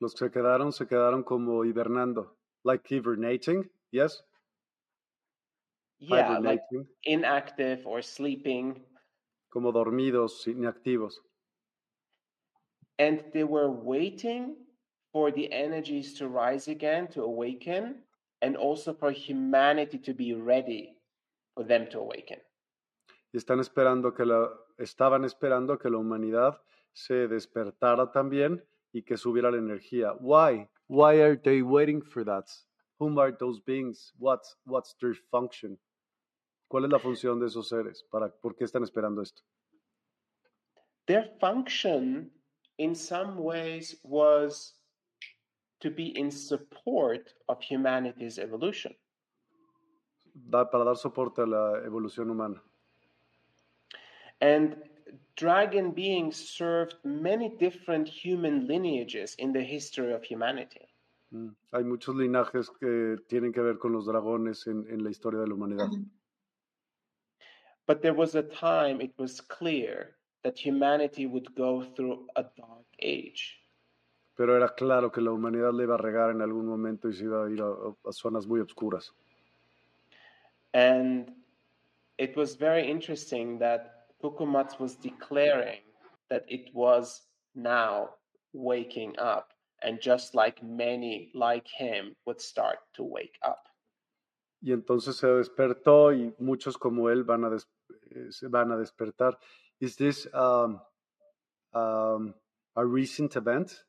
Los 0.00 0.12
que 0.14 0.26
se 0.26 0.32
quedaron 0.32 0.72
se 0.72 0.86
quedaron 0.86 1.22
como 1.22 1.64
hibernando, 1.64 2.36
like 2.64 2.84
hibernating, 2.92 3.70
yes, 3.92 4.24
Yeah, 6.02 6.38
like 6.38 6.62
inactive 7.04 7.86
or 7.86 8.02
sleeping. 8.02 8.82
como 9.52 9.70
dormidos, 9.70 10.46
inactivos. 10.46 11.20
And 12.98 13.22
they 13.32 13.44
were 13.44 13.70
waiting 13.70 14.56
for 15.12 15.30
the 15.30 15.52
energies 15.52 16.14
to 16.14 16.28
rise 16.28 16.68
again, 16.68 17.06
to 17.08 17.22
awaken, 17.22 18.02
and 18.40 18.56
also 18.56 18.94
for 18.94 19.12
humanity 19.12 19.98
to 19.98 20.14
be 20.14 20.32
ready 20.32 20.96
for 21.54 21.64
them 21.64 21.86
to 21.90 21.98
awaken. 21.98 22.38
Y 23.34 23.38
están 23.38 23.60
esperando 23.60 24.14
que 24.14 24.24
la, 24.24 24.48
estaban 24.78 25.24
esperando 25.24 25.78
que 25.78 25.90
la 25.90 25.98
humanidad 25.98 26.58
se 26.92 27.28
despertara 27.28 28.10
también 28.10 28.62
y 28.92 29.02
que 29.02 29.16
subiera 29.16 29.50
la 29.50 29.58
energía. 29.58 30.14
Why? 30.20 30.68
Why 30.88 31.20
are 31.20 31.36
they 31.36 31.62
waiting 31.62 32.02
for 32.02 32.24
that? 32.24 32.50
Whom 32.98 33.18
are 33.18 33.32
those 33.32 33.60
beings? 33.60 34.12
What's, 34.18 34.56
what's 34.64 34.94
their 35.00 35.14
function? 35.30 35.78
¿Cuál 36.72 36.86
es 36.86 36.90
la 36.90 36.98
función 36.98 37.38
de 37.38 37.48
esos 37.48 37.68
seres? 37.68 38.02
¿Para, 38.10 38.30
¿Por 38.30 38.56
qué 38.56 38.64
están 38.64 38.82
esperando 38.82 39.20
esto? 39.20 39.42
Their 41.04 41.30
function, 41.38 42.32
in 42.78 42.94
some 42.94 43.36
ways, 43.36 44.00
was 44.02 44.80
to 45.80 45.90
be 45.90 46.18
in 46.18 46.30
support 46.30 47.34
of 47.48 47.58
humanity's 47.60 48.38
evolution. 48.38 48.96
Da- 50.32 50.70
para 50.70 50.84
dar 50.84 50.96
soporte 50.96 51.42
a 51.42 51.46
la 51.46 51.82
evolución 51.84 52.30
humana. 52.30 52.62
And 54.40 54.76
dragon 55.36 55.92
beings 55.92 56.36
served 56.36 56.96
many 57.04 57.50
different 57.50 58.08
human 58.08 58.66
lineages 58.66 59.34
in 59.34 59.52
the 59.52 59.62
history 59.62 60.14
of 60.14 60.24
humanity. 60.24 60.88
Mm. 61.32 61.54
Hay 61.72 61.84
muchos 61.84 62.16
linajes 62.16 62.70
que 62.70 63.18
tienen 63.28 63.52
que 63.52 63.60
ver 63.60 63.76
con 63.76 63.92
los 63.92 64.06
dragones 64.06 64.66
en, 64.66 64.86
en 64.88 65.04
la 65.04 65.10
historia 65.10 65.40
de 65.40 65.48
la 65.48 65.54
humanidad. 65.54 65.90
But 67.86 68.02
there 68.02 68.14
was 68.14 68.34
a 68.34 68.42
time 68.42 69.00
it 69.00 69.12
was 69.18 69.40
clear 69.40 70.16
that 70.44 70.58
humanity 70.58 71.26
would 71.26 71.54
go 71.54 71.82
through 71.82 72.26
a 72.36 72.42
dark 72.42 72.86
age. 73.00 73.58
Pero 74.36 74.56
era 74.56 74.68
claro 74.74 75.10
que 75.10 75.20
la 75.20 75.30
humanidad 75.30 75.72
le 75.74 75.84
iba 75.84 75.94
a 75.94 75.98
regar 75.98 76.30
en 76.30 76.40
algún 76.40 76.66
momento 76.66 77.08
y 77.08 77.12
se 77.12 77.24
iba 77.24 77.44
a 77.44 77.50
ir 77.50 77.60
a, 77.60 78.08
a 78.08 78.12
zonas 78.12 78.46
muy 78.46 78.60
oscuras. 78.60 79.10
And 80.74 81.32
it 82.18 82.36
was 82.36 82.54
very 82.54 82.88
interesting 82.88 83.58
that 83.58 84.06
Pukumats 84.22 84.78
was 84.78 84.94
declaring 84.94 85.80
that 86.30 86.44
it 86.48 86.72
was 86.72 87.22
now 87.54 88.10
waking 88.54 89.18
up, 89.18 89.52
and 89.82 90.00
just 90.00 90.34
like 90.34 90.62
many 90.62 91.30
like 91.34 91.66
him 91.68 92.14
would 92.24 92.40
start 92.40 92.78
to 92.94 93.02
wake 93.02 93.38
up. 93.42 93.66
Y 94.62 94.72
entonces 94.72 95.16
se 95.16 95.26
despertó 95.26 96.12
y 96.12 96.34
muchos 96.38 96.78
como 96.78 97.10
él 97.10 97.24
van 97.24 97.44
a, 97.44 97.50
des- 97.50 97.68
eh, 98.10 98.30
se 98.30 98.46
van 98.46 98.70
a 98.70 98.76
despertar. 98.76 99.36
Is 99.80 99.96
this 99.96 100.28
um, 100.32 100.80
um, 101.74 102.34
a 102.76 102.84
recent 102.86 103.34
event? 103.36 103.84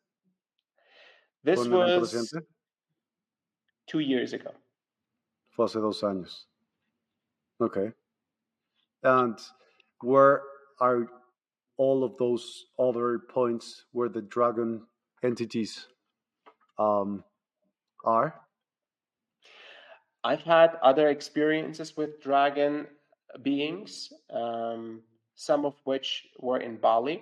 This 1.44 1.60
was 1.68 2.34
two 3.86 4.00
years 4.00 4.34
ago. 4.34 4.52
Fue 5.56 5.66
hace 5.66 5.80
dos 5.80 6.02
años. 6.02 6.48
Okay. 7.62 7.91
And 9.04 9.38
where 10.02 10.41
are 10.80 11.08
all 11.78 12.04
of 12.04 12.18
those 12.18 12.66
other 12.80 13.20
points 13.20 13.86
where 13.91 14.10
the 14.10 14.22
dragon 14.22 14.88
entities 15.22 15.88
um, 16.80 17.24
are? 18.04 18.41
I've 20.24 20.44
had 20.44 20.78
other 20.82 21.10
experiences 21.10 21.98
with 21.98 22.22
dragon 22.22 22.88
beings, 23.41 24.14
um, 24.30 25.02
some 25.36 25.66
of 25.66 25.76
which 25.84 26.26
were 26.40 26.60
in 26.60 26.78
Bali, 26.78 27.22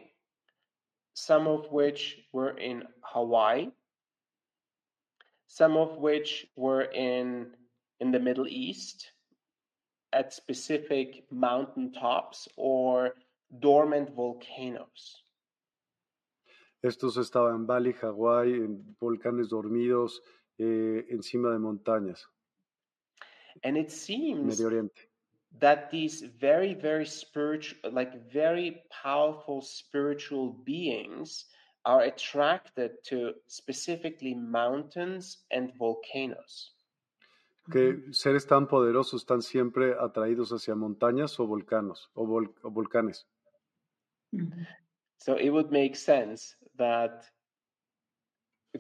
some 1.14 1.48
of 1.48 1.72
which 1.72 2.20
were 2.32 2.58
in 2.58 2.84
Hawaii, 3.02 3.72
some 5.48 5.78
of 5.78 5.98
which 5.98 6.48
were 6.56 6.84
in 6.84 7.48
in 8.00 8.12
the 8.12 8.20
Middle 8.20 8.48
East 8.48 9.12
at 10.14 10.34
specific 10.34 11.26
mountain 11.32 11.92
tops 11.94 12.48
or 12.58 13.16
dormant 13.60 14.14
volcanoes. 14.16 15.24
Estos 16.84 17.18
estaban 17.18 17.56
en 17.56 17.66
Bali, 17.68 17.94
Hawái, 17.94 18.54
en 18.54 18.96
volcanes 19.00 19.50
dormidos, 19.50 20.20
eh, 20.58 21.06
encima 21.12 21.52
de 21.52 21.60
montañas, 21.60 22.26
And 23.64 23.78
it 23.78 23.92
seems 23.92 24.60
Medio 24.60 24.68
Oriente. 24.68 25.02
that 25.60 25.92
these 25.92 26.22
very 26.40 26.74
very 26.74 27.06
spiritual 27.06 27.92
like 27.92 28.32
very 28.32 28.84
powerful 29.04 29.62
spiritual 29.62 30.54
beings 30.66 31.46
are 31.84 32.02
attracted 32.02 32.92
to 33.04 33.34
specifically 33.48 34.34
mountains 34.34 35.40
and 35.52 35.74
volcanoes 35.78 36.72
Que 37.72 38.12
seres 38.12 38.46
tan 38.46 38.68
poderosos 38.68 39.22
están 39.22 39.42
siempre 39.42 39.94
atraídos 40.00 40.52
hacia 40.52 40.74
montañas 40.76 41.40
o 41.40 41.46
volcanos 41.48 42.10
o, 42.16 42.26
vol- 42.26 42.54
o 42.64 42.72
volcanes. 42.72 43.26
So 45.20 45.36
it 45.36 45.50
would 45.50 45.72
make 45.72 45.96
sense 45.96 46.56
that 46.78 47.30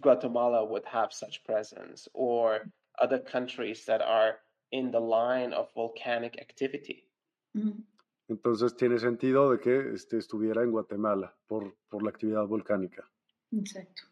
guatemala 0.02 0.64
would 0.66 0.86
have 0.86 1.12
such 1.14 1.44
presence 1.44 2.08
or 2.14 2.62
other 3.00 3.20
countries 3.20 3.86
that 3.86 4.02
are 4.02 4.40
in 4.72 4.92
the 4.92 5.00
line 5.00 5.54
of 5.54 5.70
volcanic 5.74 6.40
activity. 6.40 7.08
Mm, 7.56 7.84
Entonces 8.30 8.76
tiene 8.76 8.98
sentido 8.98 9.52
de 9.52 9.60
que 9.60 9.94
este, 9.94 10.18
estuviera 10.18 10.64
en 10.64 10.72
Guatemala 10.72 11.36
por, 11.48 11.76
por 11.90 12.04
la 12.04 12.10
actividad 12.10 12.48
volcánica. 12.48 13.04
Exacto. 13.52 14.04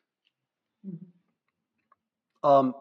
Ujú. 0.84 1.06
Um, 2.42 2.74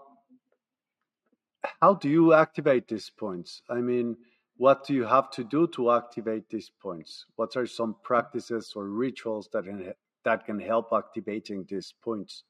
how 1.80 1.94
do 1.94 2.08
you 2.08 2.32
activate 2.32 2.86
these 2.88 3.10
points? 3.10 3.62
I 3.68 3.80
mean, 3.80 4.16
what 4.56 4.86
do 4.86 4.94
you 4.94 5.04
have 5.04 5.30
to 5.32 5.44
do 5.44 5.66
to 5.68 5.90
activate 5.92 6.48
these 6.48 6.70
points? 6.80 7.26
What 7.36 7.56
are 7.56 7.66
some 7.66 7.96
practices 8.02 8.72
or 8.76 8.88
rituals 8.88 9.48
that 9.52 9.64
can, 9.64 9.94
that 10.24 10.44
can 10.44 10.58
help 10.60 10.92
activating 10.92 11.64
these 11.68 11.92
points? 12.02 12.44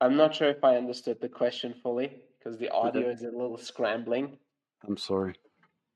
I'm 0.00 0.16
not 0.16 0.34
sure 0.34 0.48
if 0.50 0.62
I 0.64 0.76
understood 0.76 1.20
the 1.20 1.28
question 1.30 1.72
fully 1.74 2.22
because 2.38 2.58
the 2.58 2.70
audio 2.70 3.08
is 3.08 3.22
a 3.22 3.30
little 3.30 3.56
scrambling. 3.56 4.38
I'm 4.86 4.96
sorry. 4.96 5.34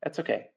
That's 0.03 0.19
okay. 0.21 0.51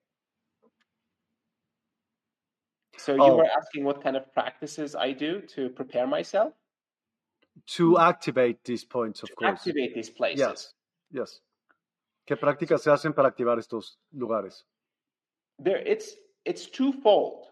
So 2.98 3.16
you 3.16 3.34
Oh. 3.34 3.38
were 3.38 3.46
asking 3.50 3.86
what 3.86 4.02
kind 4.04 4.18
of 4.18 4.34
practices 4.34 4.94
I 4.94 5.14
do 5.14 5.42
to 5.42 5.70
prepare 5.70 6.06
myself 6.06 6.54
To 7.68 8.00
activate 8.00 8.64
these 8.64 8.84
points, 8.84 9.22
of 9.24 9.30
to 9.30 9.36
course. 9.36 9.44
activate 9.44 9.94
these 9.94 10.10
places. 10.10 10.50
Yes, 10.50 10.74
yes. 11.12 11.42
¿Qué 12.28 12.38
prácticas 12.38 12.82
se 12.84 12.92
hacen 12.92 13.14
para 13.14 13.30
activar 13.30 13.60
estos 13.60 14.00
lugares? 14.12 14.66
There 15.60 15.78
it's 15.78 16.16
it's 16.46 16.66
twofold. 16.68 17.48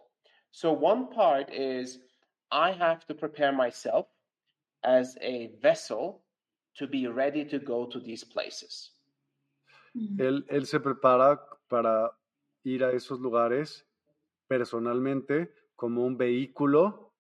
So 0.52 0.72
one 0.74 1.10
part 1.12 1.52
is 1.54 2.00
I 2.52 2.72
have 2.72 3.06
to 3.08 3.14
prepare 3.14 3.52
myself 3.52 4.08
as 4.86 5.18
a 5.22 5.52
vessel 5.62 6.24
to 6.78 6.88
be 6.88 7.07
ready 7.07 7.45
to 7.45 7.60
go 7.60 7.86
to 7.88 7.99
these 7.99 8.24
places. 8.24 8.91
Mm, 9.95 10.20
Él, 10.20 10.45
él 10.49 10.66
se 10.66 10.80
prepara 10.80 11.41
para 11.68 12.12
ir 12.64 12.84
a 12.84 12.91
esos 12.91 13.20
lugares 13.20 13.88
personalmente 14.48 15.53
como 15.76 16.06
un 16.06 16.18
vehículo 16.18 17.14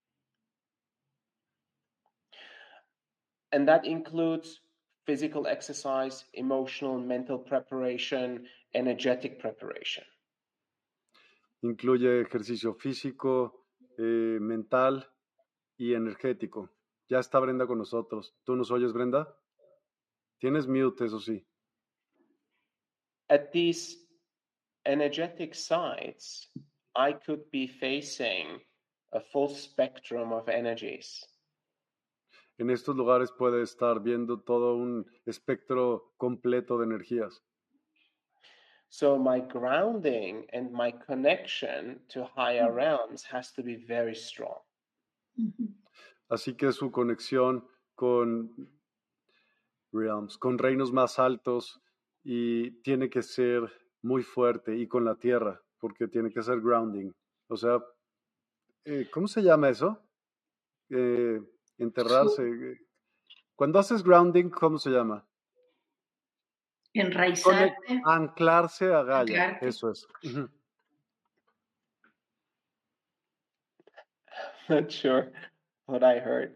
And 3.51 3.67
that 3.69 3.85
includes 3.85 4.59
physical 5.05 5.47
exercise, 5.47 6.25
emotional, 6.33 6.99
mental 6.99 7.37
preparation, 7.39 8.47
energetic 8.73 9.39
preparation. 9.39 10.03
incluye 11.61 12.21
ejercicio 12.21 12.73
físico, 12.75 13.65
eh, 13.97 14.37
mental 14.41 15.07
y 15.77 15.93
energético. 15.93 16.74
Ya 17.07 17.19
está 17.19 17.39
Brenda 17.39 17.67
con 17.67 17.77
nosotros. 17.77 18.35
¿Tú 18.43 18.55
nos 18.55 18.71
oyes, 18.71 18.91
Brenda? 18.91 19.27
Tienes 20.39 20.67
mute, 20.67 21.05
eso 21.05 21.19
sí. 21.19 21.45
At 23.29 23.51
these 23.51 23.97
energetic 24.85 25.53
sites, 25.53 26.51
I 26.95 27.13
could 27.13 27.49
be 27.51 27.67
facing 27.67 28.61
a 29.13 29.19
full 29.19 29.49
spectrum 29.49 30.31
of 30.33 30.49
energies. 30.49 31.25
En 32.57 32.69
estos 32.69 32.95
lugares 32.95 33.31
puede 33.31 33.61
estar 33.61 34.01
viendo 34.01 34.41
todo 34.41 34.75
un 34.75 35.05
espectro 35.25 36.13
completo 36.17 36.77
de 36.77 36.85
energías. 36.85 37.41
So 38.89 39.17
my 39.17 39.41
grounding 39.41 40.45
and 40.53 40.71
my 40.71 40.91
connection 40.91 41.99
to 42.09 42.23
higher 42.23 42.71
realms 42.71 43.23
has 43.23 43.51
to 43.53 43.63
be 43.63 43.75
very 43.75 44.15
strong. 44.15 44.61
ujú. 45.37 45.84
Así 46.29 46.55
que 46.55 46.71
su 46.71 46.91
conexión 46.91 47.67
con 47.93 48.69
realms, 49.91 50.37
con 50.37 50.57
reinos 50.57 50.91
más 50.91 51.19
altos, 51.19 51.81
y 52.23 52.71
tiene 52.81 53.09
que 53.09 53.21
ser 53.21 53.71
muy 54.01 54.23
fuerte 54.23 54.75
y 54.75 54.87
con 54.87 55.05
la 55.05 55.15
tierra, 55.15 55.61
porque 55.79 56.07
tiene 56.07 56.31
que 56.31 56.41
ser 56.41 56.59
grounding. 56.59 57.11
O 57.47 57.55
sea, 57.55 57.79
eh, 58.85 59.07
¿cómo 59.11 59.27
se 59.27 59.41
llama 59.41 59.69
eso? 59.69 60.03
Eh, 60.89 61.39
enterrarse. 61.77 62.47
eh, 62.47 62.77
Cuando 63.55 63.79
haces 63.79 64.03
grounding, 64.03 64.49
¿cómo 64.49 64.77
se 64.79 64.89
llama? 64.89 65.27
Enraizarte. 66.93 68.01
Anclarse 68.05 68.93
a 68.93 69.03
Gaia. 69.03 69.19
Anclarte. 69.19 69.67
Eso 69.67 69.91
es. 69.91 70.07
Not 74.67 74.89
sure 74.89 75.31
what 75.87 76.03
I 76.03 76.19
heard. 76.19 76.55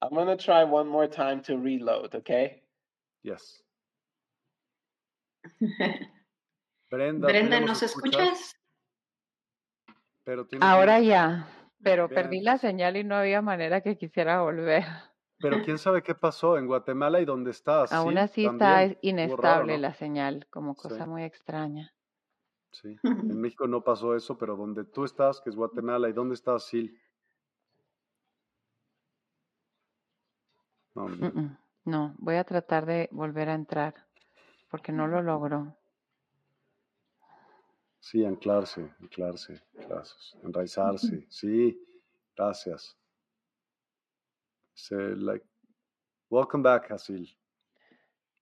I'm 0.00 0.10
gonna 0.14 0.36
try 0.36 0.64
one 0.64 0.88
more 0.88 1.08
time 1.08 1.42
to 1.42 1.56
reload, 1.56 2.14
okay? 2.14 2.62
Yes. 3.22 3.62
Brenda, 6.90 7.26
¿tú 7.26 7.32
Brenda, 7.32 7.60
¿nos 7.60 7.82
escuchas? 7.82 8.54
Pero 10.24 10.46
Ahora 10.60 11.00
ya, 11.00 11.48
pero 11.82 12.08
Vean. 12.08 12.22
perdí 12.22 12.40
la 12.42 12.58
señal 12.58 12.96
y 12.96 13.04
no 13.04 13.16
había 13.16 13.42
manera 13.42 13.80
que 13.80 13.96
quisiera 13.96 14.42
volver. 14.42 14.84
Pero 15.40 15.62
quién 15.64 15.78
sabe 15.78 16.02
qué 16.02 16.14
pasó 16.14 16.56
en 16.58 16.66
Guatemala 16.66 17.20
y 17.20 17.24
dónde 17.24 17.50
estás. 17.50 17.92
Aún 17.92 18.12
Sí, 18.12 18.18
así 18.18 18.46
está 18.46 18.76
raro, 18.76 18.96
inestable 19.02 19.72
¿no? 19.74 19.80
la 19.80 19.94
señal, 19.94 20.46
como 20.50 20.74
Sí. 20.74 20.82
cosa 20.82 21.06
muy 21.06 21.24
extraña. 21.24 21.92
Sí. 22.72 22.96
En 23.36 23.40
México 23.40 23.66
no 23.66 23.82
pasó 23.82 24.14
eso, 24.14 24.38
pero 24.38 24.56
donde 24.56 24.84
tú 24.84 25.04
estás, 25.04 25.40
que 25.40 25.50
es 25.50 25.56
Guatemala, 25.56 26.08
¿y 26.08 26.12
dónde 26.12 26.34
estás, 26.34 26.66
Sil? 26.70 26.94
No, 30.94 31.08
No, 31.84 32.14
voy 32.18 32.36
a 32.36 32.44
tratar 32.44 32.86
de 32.86 33.08
volver 33.12 33.48
a 33.48 33.54
entrar 33.54 33.94
porque 34.70 34.92
no 34.92 35.06
lo 35.06 35.22
logro. 35.22 35.76
sí, 38.00 38.24
anclarse, 38.24 38.90
anclarse, 39.00 39.62
gracias. 39.74 40.36
Enraizarse, 40.42 41.26
sí, 41.30 41.78
gracias. 42.36 42.96
Say, 44.74 45.14
like, 45.14 45.44
welcome 46.30 46.62
back, 46.62 46.88
Hasil. 46.90 47.28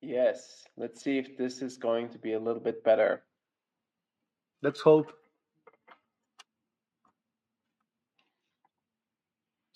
Yes. 0.01 0.67
Let's 0.77 1.03
see 1.03 1.19
if 1.19 1.37
this 1.37 1.61
is 1.61 1.77
going 1.77 2.09
to 2.11 2.19
be 2.19 2.33
a 2.33 2.39
little 2.39 2.63
bit 2.63 2.83
better. 2.83 3.23
Let's 4.63 4.81
hope. 4.81 5.13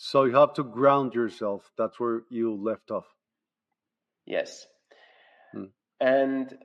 So 0.06 0.24
you 0.24 0.34
have 0.36 0.52
to 0.54 0.62
ground 0.62 1.14
yourself. 1.14 1.72
That's 1.78 1.98
where 1.98 2.24
you 2.28 2.54
left 2.54 2.90
off. 2.90 3.06
Yes. 4.26 4.66
Hmm. 5.54 5.72
And 5.98 6.58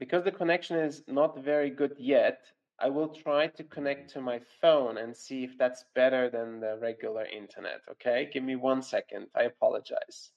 because 0.00 0.24
the 0.24 0.32
connection 0.32 0.76
is 0.76 1.04
not 1.06 1.38
very 1.38 1.70
good 1.70 1.94
yet, 1.98 2.40
I 2.80 2.90
will 2.90 3.10
try 3.10 3.46
to 3.46 3.62
connect 3.62 4.10
to 4.14 4.20
my 4.20 4.40
phone 4.60 4.98
and 4.98 5.16
see 5.16 5.44
if 5.44 5.56
that's 5.56 5.84
better 5.94 6.30
than 6.30 6.58
the 6.58 6.76
regular 6.82 7.26
internet. 7.26 7.80
Okay. 7.92 8.28
Give 8.32 8.42
me 8.42 8.56
one 8.56 8.82
second. 8.82 9.28
I 9.36 9.44
apologize. 9.44 10.32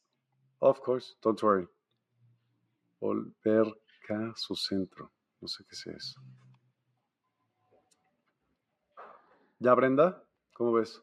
Of 0.62 0.80
course, 0.80 1.16
don't 1.24 1.42
worry. 1.42 1.66
Volver 3.02 3.74
a 4.12 4.34
su 4.36 4.56
centro. 4.56 5.10
No 5.42 5.48
sé 5.48 5.64
qué 5.66 5.96
eso. 5.96 6.22
¿Ya, 9.60 9.74
Brenda? 9.74 10.22
¿Cómo 10.54 10.74
ves? 10.74 11.02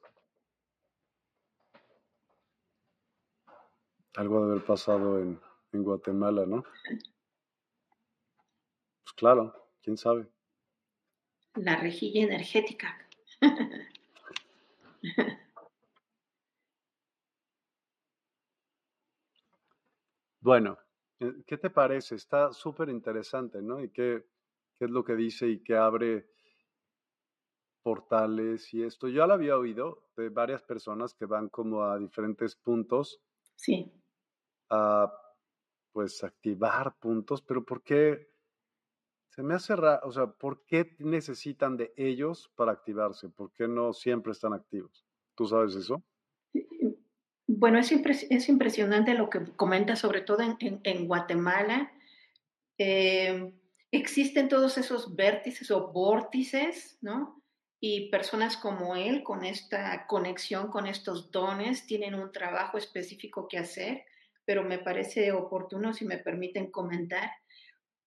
Algo 4.17 4.45
de 4.45 4.53
haber 4.53 4.65
pasado 4.65 5.21
en, 5.21 5.41
en 5.73 5.83
Guatemala, 5.83 6.47
¿no? 6.47 6.65
Pues 9.05 9.13
claro, 9.17 9.55
quién 9.83 9.97
sabe. 9.97 10.29
La 11.57 11.77
rejilla 11.77 12.23
energética. 12.23 12.97
Bueno, 20.41 20.79
eh, 21.21 21.43
¿qué 21.47 21.59
te 21.59 21.69
parece? 21.69 22.15
Está 22.15 22.53
súper 22.53 22.89
interesante, 22.89 23.61
¿no? 23.61 23.83
Y 23.83 23.91
qué, 23.91 24.25
qué 24.79 24.85
es 24.85 24.91
lo 24.91 25.05
que 25.05 25.17
dice 25.17 25.49
y 25.49 25.63
que 25.63 25.77
abre 25.77 26.31
portales 27.83 28.73
y 28.73 28.83
esto. 28.83 29.09
Yo 29.09 29.19
ya 29.19 29.27
lo 29.27 29.35
había 29.35 29.57
oído 29.59 30.11
de 30.17 30.29
varias 30.29 30.63
personas 30.63 31.15
que 31.15 31.27
van 31.27 31.49
como 31.49 31.83
a 31.83 31.99
diferentes 31.99 32.55
puntos 32.57 33.21
Sí. 33.57 33.98
A, 34.71 35.13
pues, 35.93 36.23
activar 36.25 36.97
puntos, 36.99 37.43
pero 37.43 37.65
¿por 37.65 37.83
qué? 37.83 38.29
Se 39.31 39.43
me 39.43 39.55
hace 39.55 39.77
raro, 39.77 40.07
o 40.07 40.13
sea, 40.13 40.27
¿por 40.27 40.65
qué 40.65 40.97
necesitan 40.99 41.77
de 41.77 41.93
ellos 41.97 42.51
para 42.57 42.73
activarse? 42.73 43.29
¿Por 43.31 43.53
qué 43.53 43.69
no 43.69 43.93
siempre 43.93 44.33
están 44.33 44.53
activos? 44.53 45.07
¿Tú 45.35 45.47
sabes 45.47 45.75
eso? 45.77 46.03
Bueno, 47.47 47.79
es, 47.79 47.93
impres- 47.93 48.27
es 48.31 48.49
impresionante 48.49 49.15
lo 49.15 49.31
que 49.31 49.41
comenta, 49.57 49.97
sobre 49.97 50.21
todo 50.21 50.43
en, 50.43 50.57
en- 50.61 50.81
en 50.85 51.07
Guatemala. 51.07 51.93
Eh, 52.79 53.55
existen 53.91 54.49
todos 54.49 54.79
esos 54.79 55.17
vértices 55.17 55.71
o 55.71 55.93
vórtices, 55.93 56.99
¿no? 57.01 57.43
Y 57.81 58.11
personas 58.11 58.57
como 58.57 58.97
él, 58.97 59.23
con 59.23 59.45
esta 59.45 60.07
conexión, 60.07 60.69
con 60.71 60.87
estos 60.87 61.31
dones, 61.31 61.87
tienen 61.87 62.15
un 62.15 62.33
trabajo 62.33 62.79
específico 62.79 63.49
que 63.49 63.59
hacer 63.59 64.05
pero 64.49 64.65
me 64.65 64.79
parece 64.79 65.31
oportuno, 65.31 65.93
si 65.93 66.07
me 66.07 66.17
permiten 66.17 66.71
comentar, 66.71 67.31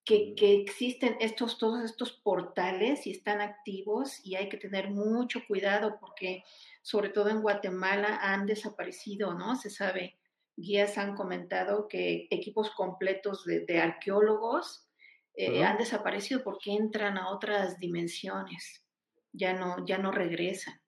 que, 0.03 0.33
que, 0.33 0.55
existen 0.55 1.15
estos, 1.19 1.59
todos 1.59 1.85
estos 1.85 2.13
portales 2.13 3.05
y 3.05 3.11
están 3.11 3.41
activos 3.41 4.19
y 4.25 4.33
hay 4.33 4.49
que 4.49 4.57
tener 4.57 4.89
mucho 4.89 5.41
cuidado 5.47 5.99
porque 5.99 6.43
sobre 6.81 7.09
todo 7.09 7.29
en 7.29 7.43
Guatemala 7.43 8.17
han 8.23 8.47
desaparecido, 8.47 9.35
¿no? 9.35 9.55
Se 9.55 9.69
sabe, 9.69 10.17
guías 10.55 10.97
han 10.97 11.15
comentado 11.15 11.87
que 11.87 12.25
equipos 12.31 12.71
completos 12.71 13.45
de, 13.45 13.79
arqueólogos 13.79 14.89
eh, 15.35 15.63
han 15.63 15.77
desaparecido 15.77 16.43
porque 16.43 16.71
entran 16.73 17.19
a 17.19 17.29
otras 17.29 17.77
dimensiones, 17.77 18.83
ya 19.31 19.53
no, 19.53 19.85
ya 19.85 19.99
no 19.99 20.11
regresan. 20.11 20.80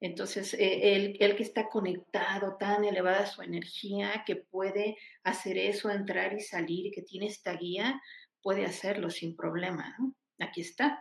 Entonces, 0.00 0.54
eh, 0.54 1.16
el, 1.18 1.36
que 1.36 1.42
está 1.42 1.68
conectado, 1.68 2.56
tan 2.56 2.84
elevada 2.84 3.26
su 3.26 3.42
energía, 3.42 4.22
que 4.24 4.36
puede 4.36 4.96
hacer 5.24 5.58
eso, 5.58 5.90
entrar 5.90 6.32
y 6.34 6.40
salir, 6.40 6.92
que 6.92 7.02
tiene 7.02 7.26
esta 7.26 7.54
guía, 7.54 8.00
puede 8.40 8.64
hacerlo 8.64 9.10
sin 9.10 9.34
problema. 9.34 9.96
¿no? 9.98 10.14
Aquí 10.38 10.60
está. 10.60 11.00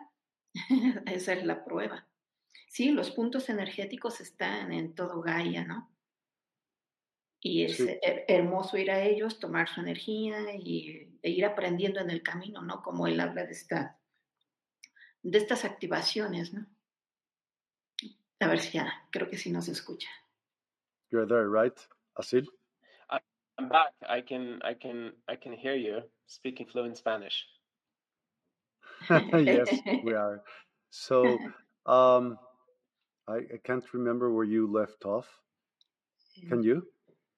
Esa 1.06 1.34
es 1.34 1.45
la 1.45 1.64
prueba. 1.64 2.07
Sí, 2.68 2.91
los 2.91 3.11
puntos 3.11 3.49
energéticos 3.49 4.19
están 4.19 4.74
en 4.74 4.95
todo 4.95 5.22
Gaia, 5.22 5.64
¿no? 5.64 5.91
Y 7.40 7.64
es 7.64 7.82
hermoso 8.28 8.78
ir 8.78 8.90
a 8.90 9.03
ellos, 9.03 9.40
tomar 9.40 9.69
su 9.69 9.80
energía 9.80 10.56
y, 10.56 11.07
e 11.22 11.30
ir 11.30 11.45
aprendiendo 11.45 11.99
en 11.99 12.10
el 12.10 12.24
camino, 12.24 12.61
¿no? 12.64 12.82
Como 12.82 13.06
él 13.06 13.19
habla 13.19 13.45
de, 13.45 13.52
esta, 13.52 13.99
de 15.22 15.38
estas 15.38 15.64
activaciones, 15.64 16.52
¿no? 16.53 16.68
A 18.39 18.47
ver 18.47 18.59
si 18.59 18.77
ya, 18.77 18.91
creo 19.11 19.30
que 19.30 19.38
sí 19.38 19.51
nos 19.51 19.68
escucha. 19.68 20.09
You're 21.11 21.26
there, 21.26 21.49
right, 21.49 21.77
Asil? 22.19 22.45
I'm 23.59 23.69
back. 23.69 23.93
I 24.07 24.22
can, 24.22 24.59
I 24.64 24.76
can, 24.76 25.14
I 25.27 25.35
can 25.35 25.53
hear 25.53 25.73
you 25.73 26.01
speaking 26.27 26.68
fluent 26.68 26.97
Spanish. 26.97 27.45
yes, 29.09 29.69
we 30.03 30.14
are. 30.14 30.43
So, 30.91 31.39
um, 31.88 32.38
I, 33.27 33.38
I 33.38 33.59
can't 33.64 33.84
remember 33.93 34.31
where 34.31 34.45
you 34.45 34.72
left 34.72 35.05
off. 35.05 35.27
Can 36.49 36.61
you 36.61 36.84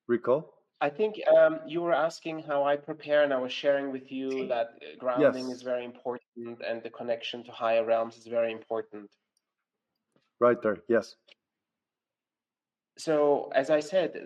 recall? 0.07 0.53
I 0.81 0.89
think 0.89 1.15
um, 1.27 1.59
you 1.65 1.81
were 1.81 1.93
asking 1.93 2.43
how 2.43 2.63
I 2.63 2.75
prepare, 2.75 3.23
and 3.23 3.33
I 3.33 3.37
was 3.37 3.51
sharing 3.51 3.91
with 3.91 4.11
you 4.11 4.47
that 4.47 4.71
uh, 4.81 4.97
grounding 4.97 5.47
yes. 5.47 5.57
is 5.57 5.61
very 5.61 5.85
important 5.85 6.61
and 6.67 6.83
the 6.83 6.89
connection 6.89 7.43
to 7.45 7.51
higher 7.51 7.85
realms 7.85 8.17
is 8.17 8.27
very 8.27 8.51
important. 8.51 9.09
Right 10.39 10.61
there, 10.61 10.77
yes. 10.87 11.15
So, 12.97 13.49
as 13.55 13.69
I 13.69 13.79
said, 13.79 14.19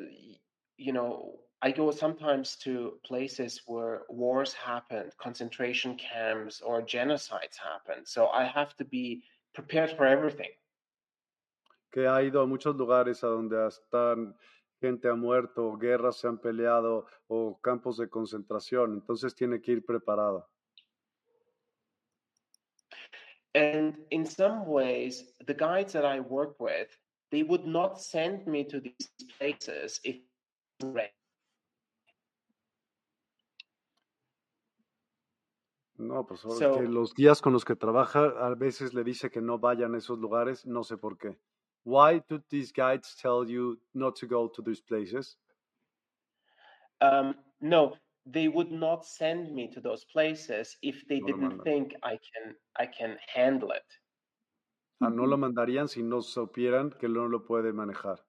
you 0.78 0.94
know, 0.94 1.40
I 1.62 1.72
go 1.72 1.92
sometimes 1.92 2.56
to 2.64 3.00
places 3.06 3.62
where 3.66 4.02
wars 4.10 4.54
happened, 4.54 5.12
concentration 5.18 5.96
camps, 5.96 6.62
or 6.62 6.82
genocides 6.82 7.58
happened. 7.58 8.08
So, 8.08 8.28
I 8.28 8.46
have 8.46 8.76
to 8.78 8.86
be 8.86 9.24
prepared 9.54 9.92
for 9.92 10.06
everything. 10.06 10.50
Que 11.92 12.08
ha 12.08 12.22
ido 12.24 12.42
a 12.42 12.48
muchos 12.48 12.76
lugares 12.76 13.24
a 13.24 13.28
donde 13.28 13.56
están 13.68 14.36
gente 14.84 15.08
ha 15.08 15.16
muerto, 15.16 15.78
guerras 15.78 16.18
se 16.18 16.28
han 16.28 16.38
peleado 16.40 17.06
o 17.28 17.58
campos 17.62 17.98
de 17.98 18.10
concentración. 18.10 18.94
Entonces 18.94 19.34
tiene 19.34 19.62
que 19.62 19.72
ir 19.72 19.86
preparado. 19.86 20.50
And 23.56 23.98
in 24.10 24.26
some 24.26 24.66
ways, 24.66 25.24
the 25.46 25.54
guides 25.54 25.94
that 25.94 26.06
I 26.06 26.20
work 26.20 26.60
with, 26.60 26.88
they 27.32 27.44
would 27.44 27.66
not 27.66 28.02
send 28.02 28.48
me 28.48 28.64
to 28.66 28.80
these 28.80 29.10
places 29.38 30.00
if 30.04 30.18
No, 35.98 36.26
pues 36.26 36.42
so, 36.42 36.74
que 36.74 36.88
los 36.88 37.14
guías 37.14 37.42
con 37.42 37.54
los 37.54 37.64
que 37.64 37.76
trabaja 37.76 38.26
a 38.40 38.56
veces 38.56 38.94
le 38.94 39.04
dice 39.04 39.30
que 39.30 39.42
no 39.42 39.60
vayan 39.60 39.94
a 39.94 40.00
esos 40.00 40.18
lugares, 40.20 40.66
no 40.66 40.84
sé 40.84 40.98
por 40.98 41.18
qué. 41.18 41.38
Why 41.86 42.22
do 42.28 42.44
these 42.50 42.72
guides 42.74 43.16
tell 43.16 43.48
you 43.48 43.80
not 43.94 44.16
to 44.18 44.28
go 44.28 44.50
to 44.50 44.62
these 44.62 44.82
places? 44.82 45.38
Um, 47.00 47.36
no, 47.62 47.94
they 48.26 48.48
would 48.48 48.72
not 48.72 49.06
send 49.06 49.54
me 49.54 49.68
to 49.70 49.82
those 49.82 50.06
places 50.06 50.78
if 50.82 51.08
they 51.08 51.20
no 51.20 51.28
didn't 51.28 51.64
think 51.64 51.96
I 52.04 52.18
can 52.18 52.56
I 52.76 52.86
can 52.88 53.18
handle 53.34 53.72
it. 53.72 53.86
Ah, 55.02 55.10
no 55.10 55.26
lo 55.26 55.38
mandarían 55.38 55.88
si 55.88 56.02
no 56.02 56.22
supieran 56.22 56.90
que 57.00 57.08
no 57.08 57.28
lo 57.28 57.44
puede 57.46 57.72
manejar. 57.74 58.26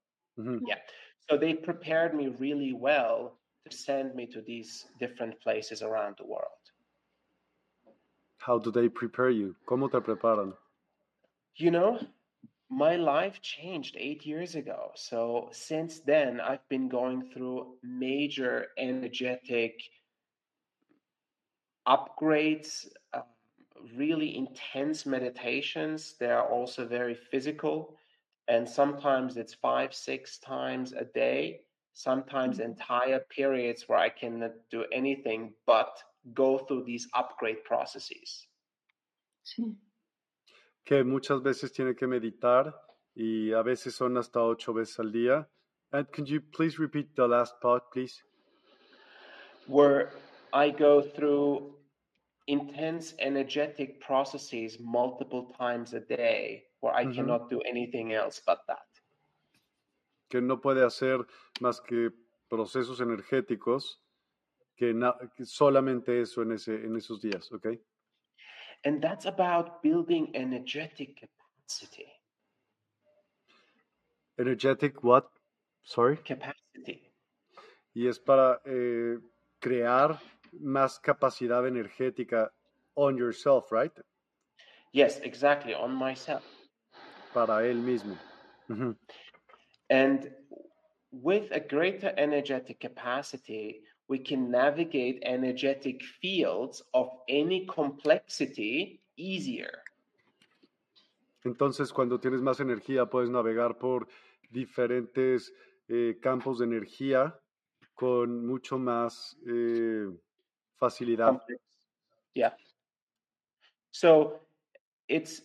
Yeah. 0.59 0.81
So 1.29 1.37
they 1.39 1.55
prepared 1.55 2.15
me 2.15 2.29
really 2.29 2.73
well 2.73 3.41
to 3.65 3.77
send 3.77 4.15
me 4.15 4.27
to 4.29 4.43
these 4.43 4.87
different 4.99 5.41
places 5.41 5.83
around 5.83 6.17
the 6.19 6.27
world. 6.27 6.73
How 8.39 8.61
do 8.61 8.71
they 8.71 8.89
prepare 8.89 9.31
you? 9.31 9.57
¿Cómo 9.67 9.91
te 9.91 10.01
preparan? 10.01 10.57
You 11.57 11.71
know, 11.71 11.99
my 12.71 12.97
life 12.97 13.41
changed 13.43 13.97
eight 13.99 14.25
years 14.25 14.55
ago. 14.55 14.91
So 14.95 15.49
since 15.53 16.01
then, 16.01 16.41
I've 16.41 16.67
been 16.69 16.89
going 16.89 17.31
through 17.33 17.77
major 17.83 18.69
energetic 18.79 19.81
upgrades, 21.87 22.87
uh, 23.13 23.23
really 23.97 24.37
intense 24.37 25.05
meditations. 25.05 26.15
They 26.19 26.31
are 26.31 26.49
also 26.49 26.87
very 26.87 27.15
physical. 27.15 27.97
And 28.49 28.69
sometimes 28.69 29.37
it's 29.37 29.55
five, 29.55 29.95
six 29.95 30.39
times 30.39 30.93
a 30.93 31.05
day, 31.05 31.61
sometimes 31.93 32.57
mm-hmm. 32.59 32.71
entire 32.71 33.21
periods 33.21 33.85
where 33.89 33.99
I 33.99 34.09
cannot 34.09 34.53
do 34.71 34.85
anything 34.93 35.53
but 35.67 35.97
go 36.33 36.59
through 36.59 36.85
these 36.85 37.09
upgrade 37.15 37.65
processes. 37.65 38.47
Sí. 39.45 39.77
Que 40.85 41.03
muchas 41.03 41.43
veces 41.43 41.73
tiene 41.73 41.95
que 41.95 42.07
meditar 42.07 42.75
y 43.15 43.53
a 43.53 43.63
veces 43.63 43.95
son 43.95 44.17
hasta 44.17 44.43
ocho 44.43 44.73
veces 44.75 44.99
al 44.99 45.13
día. 45.13 45.49
And 45.93 46.07
could 46.13 46.27
you 46.27 46.41
please 46.41 46.79
repeat 46.79 47.15
the 47.15 47.27
last 47.27 47.61
part, 47.61 47.91
please? 47.93 48.23
Where 49.67 50.11
I 50.53 50.71
go 50.71 51.03
through 51.03 51.77
intense 52.47 53.15
energetic 53.19 54.01
processes 54.01 54.79
multiple 54.79 55.53
times 55.59 55.95
a 55.95 56.01
day, 56.01 56.65
where 56.81 56.95
I 56.95 57.07
cannot 57.07 57.49
do 57.49 57.61
anything 57.61 58.13
else 58.13 58.43
but 58.45 58.59
that. 58.67 58.87
Que 60.29 60.41
no 60.41 60.61
puede 60.61 60.85
hacer 60.85 61.25
más 61.61 61.81
que 61.81 62.11
procesos 62.49 63.01
energéticos, 63.01 64.01
que, 64.77 64.95
que 65.37 65.47
solamente 65.47 66.21
eso 66.21 66.43
en, 66.43 66.53
ese, 66.53 66.75
en 66.75 66.97
esos 66.97 67.23
días, 67.23 67.51
¿ok? 67.53 67.69
And 68.85 69.01
that's 69.01 69.25
about 69.25 69.83
building 69.83 70.31
energetic 70.35 71.17
capacity. 71.17 72.07
Energetic 74.39 75.03
what? 75.03 75.27
Sorry? 75.83 76.17
Capacity. 76.19 77.11
Y 77.95 78.09
es 78.09 78.19
para 78.19 78.61
eh, 78.67 79.19
crear 79.61 80.19
más 80.61 80.99
capacidad 80.99 81.67
energética 81.67 82.51
on 82.95 83.17
yourself, 83.17 83.71
right? 83.73 83.93
Yes, 84.93 85.21
exactly, 85.23 85.75
on 85.75 85.95
myself. 85.95 86.45
Para 87.33 87.67
él 87.67 87.83
mismo. 87.83 88.17
Mm 88.69 88.77
-hmm. 88.77 88.97
And 89.91 90.31
with 91.11 91.53
a 91.53 91.61
greater 91.61 92.13
energetic 92.17 92.81
capacity, 92.81 93.83
we 94.09 94.19
can 94.19 94.51
navigate 94.51 95.23
energetic 95.23 96.03
fields 96.21 96.83
of 96.93 97.09
any 97.29 97.67
complexity 97.67 99.01
easier. 99.17 99.83
Entonces, 101.45 101.93
cuando 101.93 102.19
tienes 102.19 102.41
más 102.41 102.61
energía, 102.61 103.07
puedes 103.07 103.31
navegar 103.31 103.79
por 103.79 104.09
diferentes 104.51 105.53
eh, 105.89 106.19
campos 106.21 106.59
de 106.59 106.65
energía 106.65 107.39
con 107.95 108.47
mucho 108.47 108.79
más 108.79 109.37
eh, 109.47 110.09
facilidad. 110.77 111.29
Complex. 111.29 111.61
Yeah. 112.35 112.55
So 113.91 114.41
it's 115.09 115.43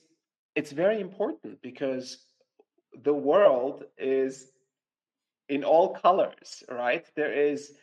it's 0.56 0.72
very 0.72 1.00
important 1.00 1.62
because 1.62 2.26
the 3.04 3.14
world 3.14 3.84
is 3.98 4.52
in 5.50 5.64
all 5.64 5.94
colors, 5.94 6.64
right? 6.70 7.06
There 7.16 7.34
is 7.34 7.78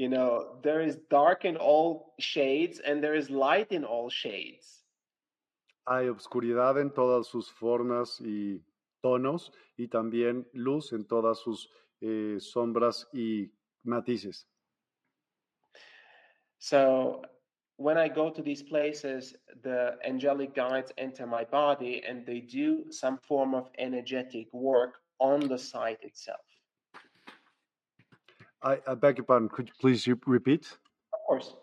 You 0.00 0.08
know, 0.08 0.56
there 0.62 0.80
is 0.80 0.96
dark 1.10 1.44
in 1.44 1.58
all 1.58 2.14
shades 2.18 2.80
and 2.80 3.04
there 3.04 3.14
is 3.14 3.28
light 3.28 3.70
in 3.70 3.84
all 3.84 4.08
shades. 4.08 4.82
Hay 5.86 6.08
obscuridad 6.08 6.80
en 6.80 6.90
todas 6.90 7.26
sus 7.26 7.50
formas 7.50 8.18
y 8.18 8.62
tonos 9.02 9.52
y 9.76 9.88
también 9.88 10.46
luz 10.54 10.94
en 10.94 11.04
todas 11.04 11.40
sus 11.40 11.68
eh, 12.00 12.38
sombras 12.40 13.08
y 13.12 13.50
matices. 13.84 14.46
So 16.58 17.20
when 17.76 17.98
I 17.98 18.08
go 18.08 18.30
to 18.30 18.40
these 18.40 18.62
places, 18.62 19.36
the 19.62 19.98
angelic 20.02 20.54
guides 20.54 20.92
enter 20.96 21.26
my 21.26 21.44
body 21.44 22.02
and 22.08 22.24
they 22.24 22.40
do 22.40 22.90
some 22.90 23.18
form 23.18 23.54
of 23.54 23.68
energetic 23.76 24.48
work 24.54 25.02
on 25.18 25.46
the 25.46 25.58
site 25.58 26.02
itself. 26.02 26.49
I, 28.62 28.78
I 28.86 28.94
beg 28.94 29.18
your 29.18 29.24
pardon. 29.24 29.48
Could 29.48 29.68
you 29.68 29.74
please 29.80 30.06
repeat? 30.26 30.66
Of 31.12 31.20
course. 31.26 31.54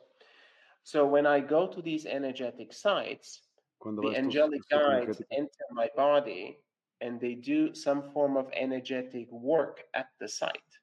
So 0.83 1.05
when 1.05 1.25
I 1.25 1.39
go 1.39 1.67
to 1.67 1.81
these 1.81 2.05
energetic 2.05 2.73
sites, 2.73 3.41
Cuando 3.79 4.01
the 4.01 4.17
angelic 4.17 4.61
guides 4.69 5.21
enter 5.31 5.65
my 5.71 5.89
body 5.95 6.57
and 7.01 7.19
they 7.19 7.35
do 7.35 7.75
some 7.75 8.01
form 8.11 8.37
of 8.37 8.47
energetic 8.53 9.31
work 9.31 9.83
at 9.93 10.07
the 10.19 10.27
site. 10.27 10.79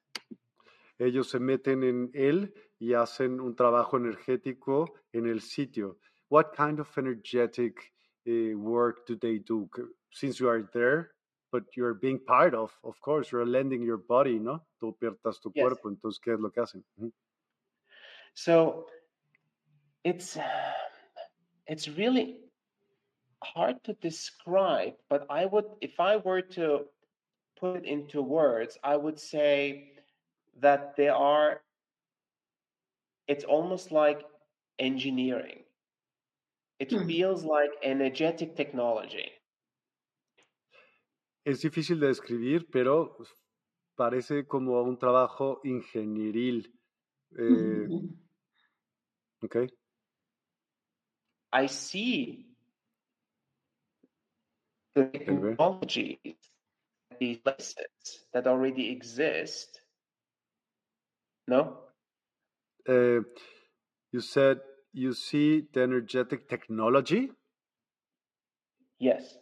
Ellos 0.99 1.31
se 1.31 1.39
meten 1.39 1.83
en 1.83 2.09
él 2.13 2.53
y 2.79 2.93
hacen 2.93 3.41
un 3.41 3.55
trabajo 3.55 3.97
energético 3.97 4.87
en 5.13 5.27
el 5.27 5.41
sitio. 5.41 5.97
What 6.29 6.55
kind 6.55 6.79
of 6.79 6.87
energetic 6.97 7.91
uh, 8.27 8.57
work 8.57 9.05
do 9.05 9.17
they 9.17 9.39
do? 9.39 9.69
Since 10.11 10.39
you 10.39 10.47
are 10.47 10.69
there, 10.73 11.14
but 11.55 11.77
you're 11.77 11.93
being 11.93 12.19
part 12.19 12.53
of, 12.53 12.77
of 12.83 12.99
course, 12.99 13.31
you're 13.31 13.45
lending 13.45 13.81
your 13.81 13.97
body, 13.97 14.39
¿no? 14.39 14.67
Tú 14.81 14.93
pierdas 15.01 15.39
tu 15.41 15.51
Yes. 15.53 15.63
cuerpo, 15.63 15.87
entonces, 15.89 16.19
¿qué 16.19 16.33
es 16.33 16.39
lo 16.39 16.51
que 16.51 16.61
hacen? 16.61 16.83
Ujú. 16.99 17.13
So 18.33 18.87
it's 20.03 20.37
it's 21.67 21.87
really 21.87 22.41
hard 23.43 23.83
to 23.85 23.93
describe, 23.93 24.95
but 25.09 25.25
I 25.29 25.45
would 25.45 25.65
if 25.81 25.99
I 25.99 26.17
were 26.17 26.41
to 26.59 26.85
put 27.59 27.77
it 27.77 27.85
into 27.85 28.21
words, 28.21 28.77
I 28.83 28.97
would 28.97 29.19
say 29.19 29.93
that 30.59 30.95
they 30.95 31.09
are 31.09 31.61
it's 33.27 33.43
almost 33.43 33.91
like 33.91 34.23
engineering. 34.79 35.63
It 36.79 36.91
Hmm. 36.91 37.07
feels 37.07 37.45
like 37.45 37.71
energetic 37.83 38.55
technology. 38.55 39.31
Es 41.45 41.61
difícil 41.61 41.99
de 41.99 42.07
describir, 42.07 42.67
pero 42.71 43.17
parece 43.95 44.47
como 44.47 44.81
un 44.81 44.97
trabajo 44.97 45.61
ingenieril. 45.63 46.73
Eh. 47.37 47.87
¿ok? 49.43 49.55
I 51.53 51.67
see 51.67 52.47
the 54.95 55.05
technologies, 55.05 56.17
these 57.19 57.37
places 57.37 58.25
that 58.33 58.47
already 58.47 58.89
exist. 58.91 59.79
No? 61.47 61.77
Uh, 62.87 63.21
you 64.11 64.19
said 64.19 64.59
you 64.93 65.13
see 65.13 65.67
the 65.73 65.83
energetic 65.83 66.49
technology. 66.49 67.31
Yes. 68.99 69.37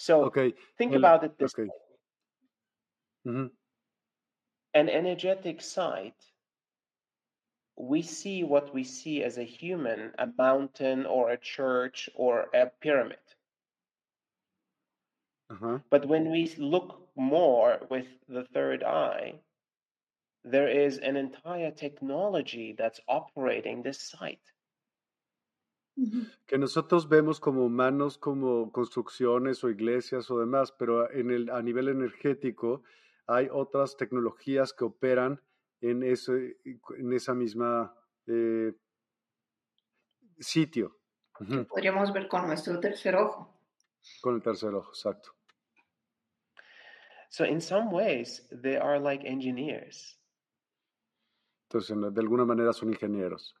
So 0.00 0.24
Okay. 0.24 0.54
think 0.78 0.94
el- 0.94 0.98
about 0.98 1.24
it 1.24 1.36
this 1.36 1.52
okay. 1.52 1.68
way. 1.68 1.76
Ujú. 3.26 3.50
An 4.72 4.88
energetic 4.88 5.60
site, 5.60 6.24
we 7.76 8.00
see 8.00 8.42
what 8.42 8.72
we 8.72 8.82
see 8.82 9.22
as 9.22 9.36
a 9.36 9.44
human, 9.44 10.14
a 10.18 10.26
mountain 10.38 11.04
or 11.04 11.30
a 11.30 11.36
church 11.36 12.08
or 12.14 12.48
a 12.54 12.70
pyramid. 12.80 13.20
Ajá. 15.50 15.82
But 15.90 16.06
when 16.06 16.30
we 16.30 16.46
look 16.56 17.06
more 17.14 17.86
with 17.90 18.08
the 18.26 18.44
third 18.54 18.82
eye, 18.82 19.34
there 20.44 20.68
is 20.68 20.96
an 20.96 21.16
entire 21.16 21.72
technology 21.72 22.72
that's 22.72 23.00
operating 23.06 23.82
this 23.82 24.00
site. 24.00 24.50
Que 26.46 26.58
nosotros 26.58 27.08
vemos 27.08 27.40
como 27.40 27.64
humanos 27.64 28.16
como 28.18 28.70
construcciones 28.72 29.62
o 29.64 29.68
iglesias 29.70 30.30
o 30.30 30.38
demás, 30.38 30.72
pero 30.72 31.10
en 31.10 31.30
el, 31.30 31.50
a 31.50 31.62
nivel 31.62 31.88
energético 31.88 32.82
hay 33.26 33.48
otras 33.52 33.96
tecnologías 33.96 34.72
que 34.72 34.84
operan 34.84 35.40
en, 35.80 36.02
ese, 36.02 36.58
en 36.64 37.12
esa 37.12 37.34
misma 37.34 37.94
eh, 38.26 38.72
sitio. 40.38 40.96
Podríamos 41.68 42.12
ver 42.12 42.28
con 42.28 42.46
nuestro 42.46 42.78
tercer 42.80 43.16
ojo. 43.16 43.56
Con 44.20 44.36
el 44.36 44.42
tercer 44.42 44.74
ojo, 44.74 44.90
exacto. 44.90 45.30
So, 47.30 47.44
in 47.44 47.60
some 47.60 47.90
ways, 47.92 48.48
they 48.50 48.76
are 48.76 48.98
like 48.98 49.24
engineers. 49.26 50.18
Entonces, 51.68 51.90
en- 51.90 52.12
de 52.12 52.20
alguna 52.20 52.44
manera 52.44 52.72
son 52.72 52.88
ingenieros. 52.90 53.54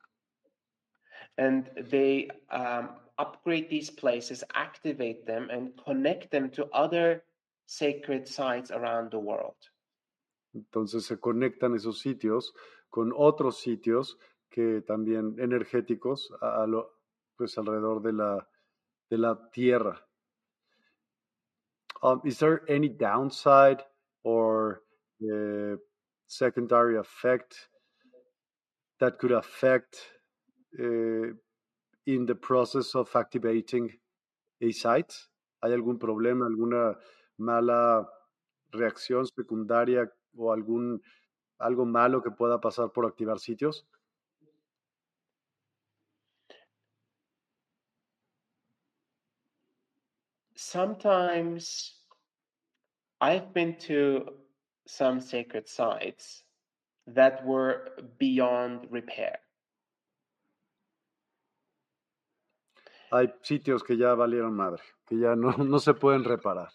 And 1.38 1.70
they 1.90 2.28
um, 2.50 2.90
upgrade 3.18 3.68
these 3.68 3.90
places, 3.90 4.44
activate 4.54 5.26
them, 5.26 5.48
and 5.50 5.72
connect 5.84 6.30
them 6.30 6.50
to 6.50 6.66
other 6.72 7.22
sacred 7.66 8.26
sites 8.26 8.70
around 8.70 9.10
the 9.10 9.18
world. 9.18 9.56
Entonces 10.54 11.06
se 11.06 11.16
conectan 11.16 11.74
esos 11.74 12.00
sitios 12.00 12.52
con 12.88 13.12
otros 13.16 13.60
sitios 13.60 14.18
que 14.50 14.82
también 14.82 15.36
energéticos 15.38 16.32
a, 16.40 16.62
a 16.62 16.66
lo, 16.66 16.90
pues 17.36 17.56
alrededor 17.56 18.02
de 18.02 18.12
la, 18.12 18.48
de 19.08 19.18
la 19.18 19.50
Tierra. 19.52 20.04
Um, 22.02 22.22
is 22.24 22.38
there 22.38 22.62
any 22.68 22.88
downside 22.88 23.82
or 24.24 24.82
uh, 25.22 25.76
secondary 26.26 26.96
effect 26.96 27.68
that 28.98 29.18
could 29.18 29.32
affect 29.32 29.98
Eh, 30.78 31.32
in 32.06 32.26
the 32.26 32.34
process 32.34 32.94
of 32.94 33.14
activating 33.14 33.90
a 34.60 34.72
site? 34.72 35.14
¿Hay 35.62 35.72
algún 35.72 35.98
problema, 35.98 36.46
alguna 36.46 36.98
mala 37.38 38.08
reacción 38.72 39.26
secundaria 39.26 40.10
o 40.36 40.52
algún 40.52 41.02
algo 41.58 41.84
malo 41.84 42.22
que 42.22 42.30
pueda 42.30 42.60
pasar 42.60 42.92
por 42.92 43.04
activar 43.04 43.38
sitios? 43.38 43.86
Sometimes 50.56 51.96
I've 53.20 53.52
been 53.52 53.76
to 53.80 54.24
some 54.86 55.20
sacred 55.20 55.68
sites 55.68 56.44
that 57.06 57.44
were 57.44 57.90
beyond 58.18 58.86
repair. 58.90 59.38
Hay 63.12 63.32
sitios 63.42 63.82
que 63.82 63.96
ya 63.96 64.14
valieron 64.14 64.54
madre, 64.54 64.82
que 65.06 65.18
ya 65.18 65.34
no, 65.34 65.52
no 65.52 65.78
se 65.78 65.94
pueden 65.94 66.24
reparar. 66.24 66.70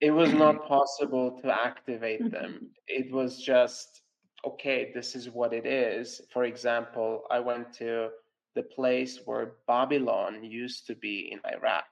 It 0.00 0.12
was 0.12 0.32
not 0.32 0.66
possible 0.68 1.40
to 1.42 1.50
activate 1.50 2.30
them. 2.30 2.70
It 2.86 3.12
was 3.12 3.38
just, 3.38 4.02
okay, 4.44 4.92
this 4.94 5.14
is 5.14 5.28
what 5.30 5.52
it 5.52 5.66
is. 5.66 6.20
For 6.32 6.44
example, 6.44 7.24
I 7.30 7.40
went 7.40 7.72
to 7.78 8.10
the 8.54 8.62
place 8.62 9.20
where 9.24 9.54
Babylon 9.66 10.44
used 10.44 10.86
to 10.86 10.94
be 10.94 11.32
in 11.32 11.40
Iraq. 11.50 11.86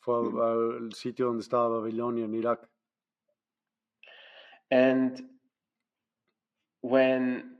Fue 0.00 0.16
al, 0.16 0.84
al 0.84 0.92
sitio 0.92 1.26
donde 1.26 1.42
estaba 1.42 1.80
Babilonia 1.80 2.24
en 2.24 2.34
Irak. 2.34 2.68
And 4.70 5.22
when 6.82 7.54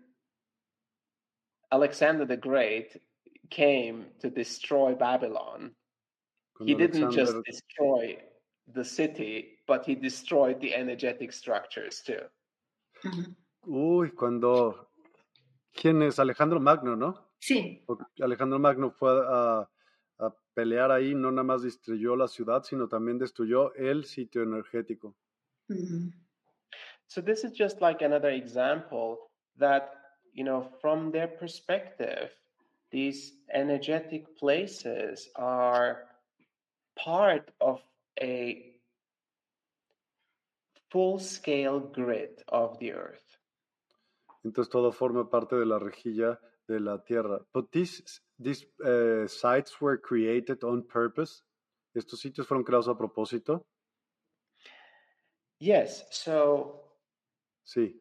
Alexander 1.72 2.26
the 2.26 2.36
Great 2.36 3.00
came 3.50 4.06
to 4.20 4.30
destroy 4.30 4.94
Babylon, 4.94 5.74
he 6.64 6.74
didn't 6.74 7.10
just 7.10 7.36
destroy 7.44 8.18
the 8.72 8.84
city, 8.84 9.58
but 9.66 9.84
he 9.84 9.94
destroyed 9.94 10.60
the 10.60 10.74
energetic 10.74 11.32
structures 11.32 12.02
too. 12.02 12.22
Mm-hmm. 13.04 13.32
Uy, 13.72 14.10
cuando... 14.10 14.88
¿Quién 15.76 16.02
es? 16.02 16.20
Alejandro 16.20 16.60
Magno, 16.60 16.94
¿no? 16.94 17.32
Sí, 17.40 17.84
Alejandro 18.22 18.60
Magno 18.60 18.92
fue 18.92 19.10
a, 19.10 19.68
a 20.20 20.34
pelear 20.54 20.92
ahí, 20.92 21.14
no 21.14 21.32
nada 21.32 21.42
más 21.42 21.62
destruyó 21.62 22.14
la 22.14 22.28
ciudad, 22.28 22.62
sino 22.62 22.88
también 22.88 23.18
destruyó 23.18 23.74
el 23.74 24.04
sitio 24.04 24.42
energético. 24.44 25.16
Ujú. 25.68 26.12
So 27.08 27.20
this 27.20 27.42
is 27.42 27.52
just 27.52 27.80
like 27.80 28.02
another 28.02 28.30
example 28.30 29.30
that, 29.58 29.90
you 30.32 30.44
know, 30.44 30.70
from 30.80 31.10
their 31.10 31.26
perspective, 31.26 32.30
these 32.94 33.32
energetic 33.52 34.38
places 34.38 35.28
are 35.34 36.04
part 36.94 37.50
of 37.60 37.82
a 38.22 38.70
full 40.92 41.18
scale 41.18 41.80
grid 41.80 42.40
of 42.46 42.78
the 42.78 42.92
earth. 42.92 43.36
Entonces 44.44 44.70
todo 44.70 44.92
forma 44.92 45.28
parte 45.28 45.56
de 45.56 45.66
la 45.66 45.80
rejilla 45.80 46.38
de 46.68 46.78
la 46.78 46.98
Tierra. 46.98 47.40
But 47.52 47.72
these, 47.72 48.20
these 48.38 48.64
uh, 48.84 49.26
sites 49.26 49.80
were 49.80 49.98
created 49.98 50.62
on 50.62 50.84
purpose. 50.86 51.42
Estos 51.96 52.20
sitios 52.20 52.46
fueron 52.46 52.64
creados 52.64 52.86
a 52.86 52.94
propósito. 52.94 53.64
Yes, 55.58 56.04
so 56.10 56.80
Sí. 57.64 57.96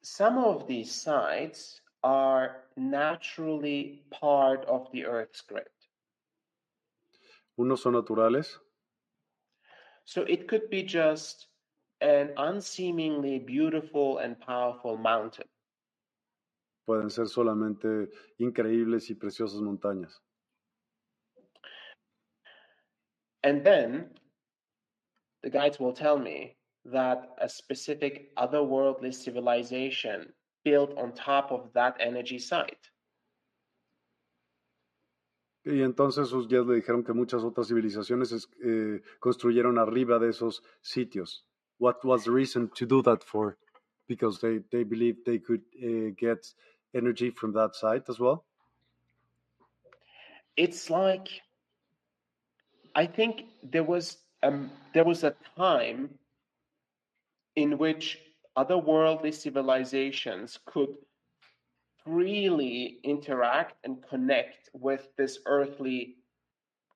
some 0.00 0.38
of 0.38 0.66
these 0.66 0.90
sites 0.90 1.82
are 2.06 2.68
naturally 2.76 4.04
part 4.10 4.64
of 4.66 4.92
the 4.92 5.06
earth's 5.06 5.42
grid. 5.42 5.68
Unos 7.58 7.82
son 7.82 7.94
naturales, 7.94 8.60
So 10.04 10.22
it 10.22 10.46
could 10.48 10.70
be 10.70 10.82
just 10.84 11.48
an 12.00 12.32
unseemingly 12.36 13.38
beautiful 13.40 14.18
and 14.18 14.38
powerful 14.38 14.96
mountain. 14.96 15.48
pueden 16.84 17.10
ser 17.10 17.28
solamente 17.28 18.10
increíbles 18.38 19.10
y 19.10 19.14
preciosas 19.16 19.60
montañas. 19.60 20.22
And 23.42 23.64
then 23.64 24.10
the 25.42 25.50
guides 25.50 25.80
will 25.80 25.92
tell 25.92 26.18
me 26.18 26.56
that 26.84 27.34
a 27.40 27.48
specific 27.48 28.34
otherworldly 28.36 29.12
civilization 29.14 30.32
built 30.66 30.90
on 30.98 31.12
top 31.12 31.52
of 31.52 31.72
that 31.74 31.94
energy 32.00 32.38
site. 32.40 32.90
Y 35.64 35.82
entonces 35.82 36.28
sus 36.28 36.48
guías 36.48 36.66
le 36.66 36.76
dijeron 36.76 37.04
que 37.04 37.12
muchas 37.12 37.42
otras 37.42 37.68
civilizaciones 37.68 38.48
eh, 38.64 39.00
construyeron 39.20 39.78
arriba 39.78 40.18
de 40.18 40.30
esos 40.30 40.62
sitios. 40.80 41.44
What 41.78 42.04
was 42.04 42.24
the 42.24 42.30
reason 42.30 42.68
to 42.74 42.86
do 42.86 43.02
that 43.02 43.22
for? 43.22 43.56
Because 44.08 44.40
they, 44.40 44.60
they 44.70 44.84
believed 44.84 45.24
they 45.24 45.40
could 45.40 45.62
uh, 45.82 46.14
get 46.16 46.46
energy 46.94 47.30
from 47.30 47.52
that 47.52 47.74
site 47.74 48.08
as 48.08 48.18
well? 48.18 48.44
It's 50.56 50.88
like 50.88 51.42
I 52.94 53.06
think 53.06 53.44
there 53.62 53.84
was 53.84 54.18
um, 54.42 54.70
there 54.94 55.04
was 55.04 55.22
a 55.24 55.34
time 55.56 56.10
in 57.56 57.76
which 57.76 58.18
otherworldly 58.56 59.32
civilizations 59.32 60.58
could 60.64 60.96
freely 62.04 62.98
interact 63.02 63.74
and 63.84 64.02
connect 64.08 64.70
with 64.72 65.08
this 65.16 65.40
earthly 65.46 66.16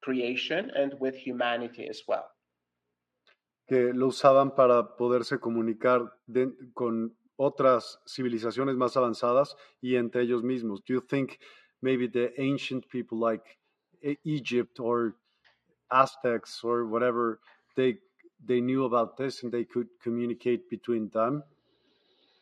creation 0.03 0.71
and 0.75 0.95
with 1.01 1.15
humanity 1.17 1.87
as 1.89 2.03
well. 2.09 2.31
Que 3.69 3.93
lo 3.95 4.09
usaban 4.09 4.55
para 4.55 4.97
poderse 4.97 5.39
comunicar 5.39 6.13
de, 6.27 6.51
con 6.75 7.15
otras 7.37 8.01
civilizaciones 8.07 8.77
más 8.77 8.97
avanzadas 8.97 9.57
y 9.81 9.97
entre 9.97 10.23
ellos 10.23 10.43
mismos. 10.43 10.83
Do 10.85 10.95
you 10.95 11.01
think 11.01 11.39
maybe 11.81 12.07
the 12.09 12.33
ancient 12.39 12.89
people 12.89 13.19
like 13.19 13.59
Egypt 14.25 14.81
or 14.81 15.15
Aztecs 15.91 16.63
or 16.65 16.87
whatever 16.87 17.41
they 17.77 17.99
they 18.47 18.61
knew 18.61 18.85
about 18.85 19.17
this 19.17 19.43
and 19.43 19.53
they 19.53 19.65
could 19.65 19.89
communicate 20.03 20.69
between 20.71 21.09
them 21.11 21.43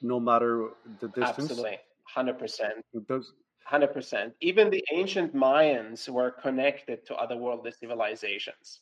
no 0.03 0.20
matter 0.20 0.70
the 1.01 1.09
distance? 1.09 1.51
Absolutely. 1.51 1.79
100%. 2.16 2.83
Entonces, 2.95 3.33
100%. 3.70 4.33
Even 4.41 4.70
the 4.70 4.83
ancient 4.93 5.35
Mayans 5.35 6.09
were 6.09 6.31
connected 6.31 7.05
to 7.07 7.15
otherworldly 7.15 7.73
civilizations. 7.75 8.81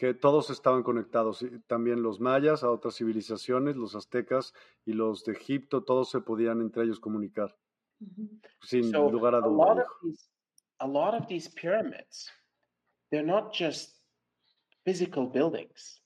que 0.00 0.14
todos 0.14 0.48
estaban 0.48 0.82
conectados, 0.82 1.44
también 1.66 2.02
los 2.02 2.20
mayas 2.20 2.64
a 2.64 2.70
otras 2.70 2.96
civilizaciones, 2.96 3.76
los 3.76 3.94
aztecas 3.94 4.54
y 4.86 4.94
los 4.94 5.24
de 5.24 5.32
Egipto, 5.32 5.82
todos 5.82 6.08
se 6.08 6.22
podían 6.22 6.62
entre 6.62 6.84
ellos 6.84 6.98
comunicar, 6.98 7.54
sin 8.62 8.90
lugar 8.92 9.34
a 9.34 9.42
dudas. 9.42 9.86
A 10.78 10.86
lot 10.86 11.12
of 11.12 11.26
these 11.28 11.50
pyramids, 11.50 12.32
they're 13.10 13.22
not 13.22 13.52
just 13.52 13.99
physical 14.90 15.26
buildings. 15.26 16.00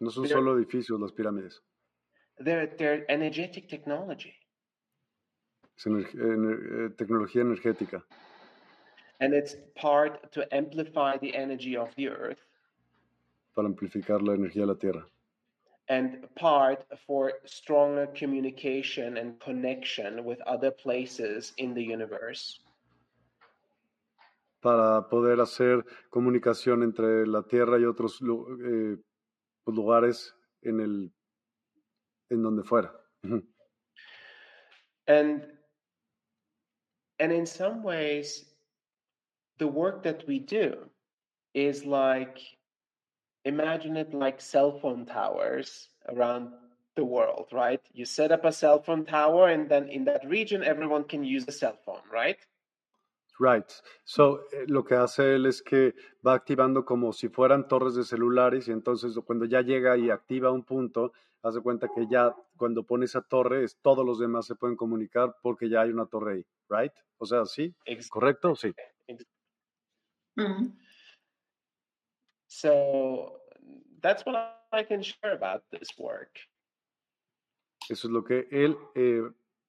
No 0.00 0.10
son 0.10 0.28
solo 0.28 0.56
edificios 0.56 1.00
las 1.00 1.12
pirámides. 1.12 1.60
They're, 2.38 2.68
they're 2.78 3.04
energetic 3.10 3.68
technology. 3.68 4.34
Es 5.76 5.86
eh, 5.86 6.88
tecnología 6.96 7.42
energética. 7.42 8.02
And 9.20 9.34
it's 9.34 9.56
part 9.74 10.32
to 10.32 10.46
amplify 10.54 11.18
the 11.18 11.34
energy 11.34 11.76
of 11.76 11.88
the 11.96 12.08
earth 12.08 12.38
para 13.54 13.68
amplificar 13.68 14.22
la 14.22 14.34
energía 14.34 14.62
de 14.62 14.66
la 14.66 14.74
Tierra. 14.74 15.04
And 15.88 16.28
part 16.36 16.86
for 17.06 17.32
stronger 17.44 18.06
communication 18.14 19.16
and 19.16 19.38
connection 19.40 20.24
with 20.24 20.40
other 20.42 20.70
places 20.70 21.52
in 21.58 21.74
the 21.74 21.82
universe. 21.82 22.60
Para 24.60 25.08
poder 25.08 25.40
hacer 25.40 25.84
comunicación 26.10 26.82
entre 26.82 27.26
la 27.26 27.42
Tierra 27.42 27.78
y 27.78 27.84
otros 27.84 28.20
eh, 28.20 28.96
lugares 29.66 30.34
en 30.62 30.80
el 30.80 31.12
en 32.30 32.42
donde 32.42 32.62
fuera. 32.62 32.92
and 35.06 35.46
and 37.18 37.32
in 37.32 37.46
some 37.46 37.82
ways 37.82 38.44
the 39.58 39.66
work 39.66 40.02
that 40.02 40.26
we 40.26 40.38
do 40.38 40.76
is 41.54 41.84
like 41.84 42.40
imagine 43.44 43.96
it 43.96 44.12
like 44.14 44.40
cell 44.40 44.78
phone 44.78 45.06
towers 45.06 45.88
around 46.08 46.52
the 46.96 47.04
world, 47.04 47.46
right? 47.52 47.80
You 47.92 48.04
set 48.04 48.32
up 48.32 48.44
a 48.44 48.52
cell 48.52 48.82
phone 48.82 49.04
tower, 49.04 49.48
and 49.48 49.68
then 49.68 49.88
in 49.88 50.04
that 50.04 50.28
region, 50.28 50.62
everyone 50.62 51.04
can 51.04 51.24
use 51.24 51.44
a 51.48 51.52
cell 51.52 51.78
phone, 51.84 52.02
right? 52.12 52.38
Right. 53.40 53.64
So, 54.04 54.42
eh, 54.52 54.66
lo 54.66 54.84
que 54.84 54.94
hace 54.96 55.34
él 55.34 55.46
es 55.46 55.62
que 55.62 55.94
va 56.24 56.34
activando 56.34 56.84
como 56.84 57.10
si 57.14 57.30
fueran 57.30 57.68
torres 57.68 57.94
de 57.94 58.04
celulares 58.04 58.68
y 58.68 58.72
entonces 58.72 59.18
cuando 59.24 59.46
ya 59.46 59.62
llega 59.62 59.96
y 59.96 60.10
activa 60.10 60.52
un 60.52 60.62
punto, 60.62 61.14
hace 61.42 61.62
cuenta 61.62 61.88
que 61.88 62.06
ya 62.06 62.36
cuando 62.58 62.82
pone 62.82 63.06
esa 63.06 63.22
torre, 63.22 63.64
es, 63.64 63.78
todos 63.80 64.04
los 64.04 64.18
demás 64.18 64.44
se 64.44 64.56
pueden 64.56 64.76
comunicar 64.76 65.36
porque 65.42 65.70
ya 65.70 65.80
hay 65.80 65.90
una 65.90 66.04
torre 66.04 66.34
ahí, 66.34 66.46
right? 66.68 66.92
O 67.16 67.24
sea, 67.24 67.46
¿sí? 67.46 67.74
¿Correcto? 68.10 68.54
Sí. 68.54 68.74
Mm 70.36 70.42
-hmm. 70.44 70.76
So 72.46 73.40
that's 74.02 74.26
what 74.26 74.36
I 74.70 74.84
can 74.84 75.00
share 75.00 75.32
about 75.32 75.62
this 75.70 75.88
work. 75.98 76.40
Eso 77.88 78.06
es 78.06 78.12
lo 78.12 78.22
que 78.22 78.48
él 78.50 78.76
eh, 78.94 79.22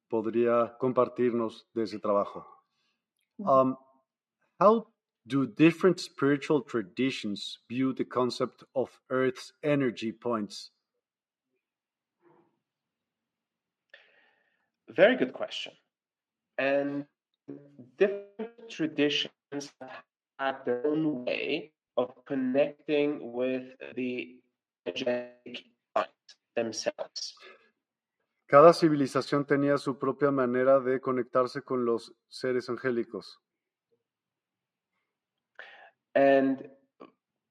podría 0.09 0.75
compartirnos 0.77 1.69
de 1.73 1.83
ese 1.83 1.99
trabajo. 1.99 2.60
Um, 3.45 3.77
how 4.59 4.87
do 5.27 5.47
different 5.47 5.99
spiritual 5.99 6.61
traditions 6.61 7.59
view 7.69 7.93
the 7.93 8.05
concept 8.05 8.63
of 8.75 8.99
Earth's 9.09 9.53
energy 9.63 10.11
points? 10.11 10.71
Very 14.89 15.15
good 15.15 15.33
question. 15.33 15.73
And 16.57 17.05
different 17.97 18.69
traditions 18.69 19.71
have 20.39 20.65
their 20.65 20.85
own 20.85 21.25
way 21.25 21.71
of 21.97 22.13
connecting 22.25 23.31
with 23.31 23.63
the 23.95 24.35
energetic 24.85 25.63
themselves. 26.55 27.33
Cada 28.51 28.73
civilización 28.73 29.45
tenía 29.45 29.77
su 29.77 29.97
propia 29.97 30.29
manera 30.29 30.81
de 30.81 30.99
conectarse 30.99 31.61
con 31.61 31.85
los 31.85 32.13
seres 32.27 32.67
angélicos. 32.67 33.39
And, 36.15 36.69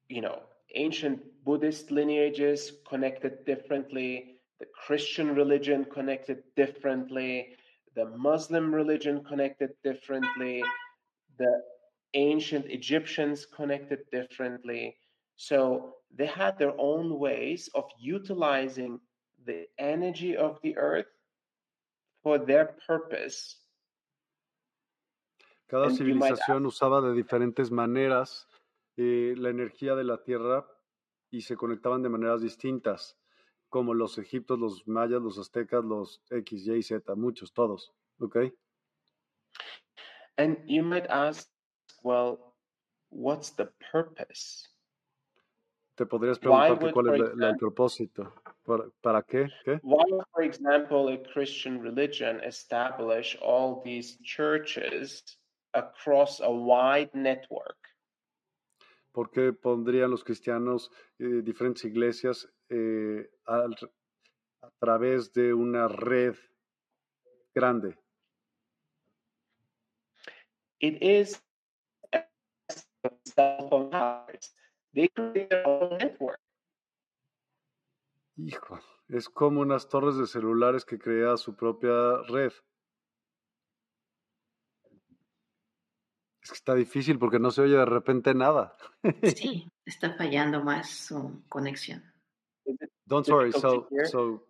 you 0.09 0.21
know, 0.21 0.43
ancient 0.75 1.19
Buddhist 1.43 1.89
lineages 1.89 2.83
connected 2.87 3.43
differently, 3.45 4.41
the 4.59 4.67
Christian 4.85 5.33
religion 5.33 5.85
connected 5.85 6.43
differently, 6.55 7.57
the 7.95 8.05
Muslim 8.05 8.71
religion 8.71 9.23
connected 9.23 9.71
differently, 9.83 10.61
the 11.39 11.63
ancient 12.13 12.67
Egyptians 12.67 13.47
connected 13.47 14.01
differently. 14.11 14.95
So 15.35 15.95
they 16.15 16.27
had 16.27 16.59
their 16.59 16.75
own 16.77 17.17
ways 17.17 17.71
of 17.73 17.85
utilizing 17.99 18.99
the 19.45 19.67
energy 19.77 20.35
of 20.35 20.59
the 20.61 20.77
earth 20.77 21.07
for 22.23 22.37
their 22.37 22.75
purpose. 22.87 23.57
Cada 25.67 25.85
and 25.85 25.97
civilización 25.97 26.65
usaba 26.65 27.01
de 27.01 27.13
diferentes 27.13 27.71
maneras 27.71 28.47
eh, 28.97 29.33
la 29.37 29.49
energía 29.49 29.95
de 29.95 30.03
la 30.03 30.21
tierra 30.21 30.67
y 31.31 31.41
se 31.41 31.55
conectaban 31.55 32.01
de 32.03 32.09
maneras 32.09 32.41
distintas, 32.41 33.17
como 33.69 33.93
los 33.93 34.17
egiptos, 34.17 34.59
los 34.59 34.87
mayas, 34.87 35.21
los 35.21 35.37
aztecas, 35.37 35.83
los 35.85 36.21
X, 36.29 36.67
Y, 36.67 36.83
Z, 36.83 37.15
muchos, 37.15 37.53
todos. 37.53 37.93
¿Ok? 38.19 38.37
And 40.37 40.57
you 40.65 40.83
might 40.83 41.07
ask, 41.09 41.47
well, 42.03 42.53
what's 43.09 43.51
the 43.51 43.69
purpose? 43.91 44.67
Te 46.01 46.07
podrías 46.07 46.39
preguntar 46.39 46.79
would, 46.81 46.93
cuál 46.93 47.13
es 47.13 47.21
example, 47.21 47.47
el 47.47 47.57
propósito. 47.57 48.33
¿Para, 48.65 48.85
¿Para 49.01 49.21
qué? 49.21 49.47
¿Qué? 49.63 49.79
Why, 49.83 50.03
for 50.33 50.43
example, 50.43 51.13
a 51.13 51.17
Christian 51.31 51.79
religion 51.79 52.43
establish 52.43 53.37
all 53.39 53.83
these 53.83 54.17
churches 54.23 55.23
across 55.75 56.41
a 56.41 56.49
wide 56.49 57.11
network? 57.13 57.77
¿Por 59.11 59.29
qué 59.29 59.53
pondrían 59.53 60.09
los 60.09 60.23
cristianos 60.23 60.89
eh, 61.19 61.43
diferentes 61.43 61.85
iglesias 61.85 62.51
eh, 62.69 63.29
al, 63.45 63.75
a 64.63 64.71
través 64.79 65.31
de 65.33 65.53
una 65.53 65.87
red 65.87 66.33
grande? 67.53 67.95
It 70.79 70.97
is 71.03 71.39
towers. 73.35 74.55
They 74.93 75.07
create 75.09 75.49
their 75.49 75.67
own 75.67 75.97
network. 75.97 76.39
Hijo, 78.37 78.79
es 79.07 79.29
como 79.29 79.61
unas 79.61 79.87
torres 79.87 80.17
de 80.17 80.27
celulares 80.27 80.85
que 80.85 80.97
crea 80.97 81.37
su 81.37 81.55
propia 81.55 82.21
red. 82.27 82.51
Es 86.41 86.49
que 86.49 86.55
está 86.55 86.73
difícil 86.73 87.19
porque 87.19 87.39
no 87.39 87.51
se 87.51 87.61
oye 87.61 87.77
de 87.77 87.85
repente 87.85 88.33
nada. 88.33 88.75
sí, 89.35 89.69
está 89.85 90.13
fallando 90.15 90.63
más 90.63 90.89
su 90.89 91.43
conexión. 91.49 92.03
Don't 93.05 93.27
worry. 93.27 93.51
So, 93.51 93.87
so 94.05 94.43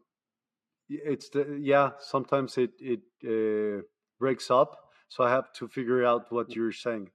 it's 0.88 1.30
the, 1.30 1.60
yeah. 1.60 1.92
Sometimes 2.00 2.58
it 2.58 2.74
it 2.80 3.02
uh, 3.24 3.82
breaks 4.20 4.52
up, 4.52 4.78
so 5.10 5.24
I 5.24 5.32
have 5.32 5.52
to 5.54 5.68
figure 5.68 6.06
out 6.06 6.32
what 6.32 6.50
mm. 6.50 6.56
you're 6.56 6.72
saying. 6.72 7.10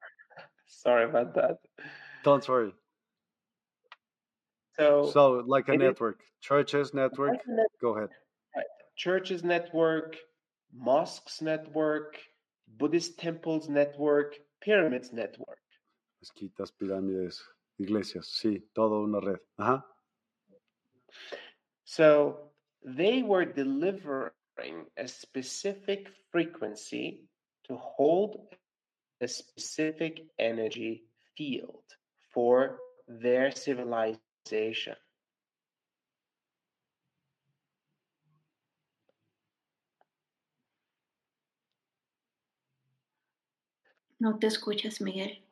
Sorry 0.66 1.04
about 1.04 1.34
that. 1.34 1.58
Don't 2.24 2.48
worry. 2.48 2.72
So, 4.76 5.10
So 5.12 5.42
like 5.46 5.68
a 5.68 5.72
it 5.72 5.80
is- 5.82 5.86
network, 5.88 6.20
churches 6.40 6.92
network. 6.94 7.38
net- 7.46 7.66
Go 7.80 7.96
ahead. 7.96 8.10
Uh, 8.56 8.62
churches 8.96 9.44
network, 9.44 10.16
mosques 10.72 11.40
network, 11.42 12.18
Buddhist 12.66 13.18
temples 13.18 13.68
network, 13.68 14.34
pyramids 14.60 15.12
network. 15.12 15.60
Mezquitas, 16.20 16.72
pirámides, 16.72 17.40
iglesias. 17.78 18.26
Sí, 18.40 18.62
todo 18.74 19.02
una 19.04 19.20
red. 19.20 19.38
Ajá. 19.58 19.84
So 21.84 22.50
they 22.82 23.22
were 23.22 23.44
delivering 23.44 24.32
a 24.96 25.06
specific 25.06 26.08
frequency 26.32 27.28
to 27.64 27.76
hold 27.76 28.48
a 29.20 29.28
specific 29.28 30.26
energy 30.38 31.04
field 31.36 31.84
for 32.34 32.78
their 33.06 33.52
civilization. 33.52 34.96
No 44.18 44.38
te 44.38 44.46
escuchas, 44.46 45.00
Miguel. 45.00 45.44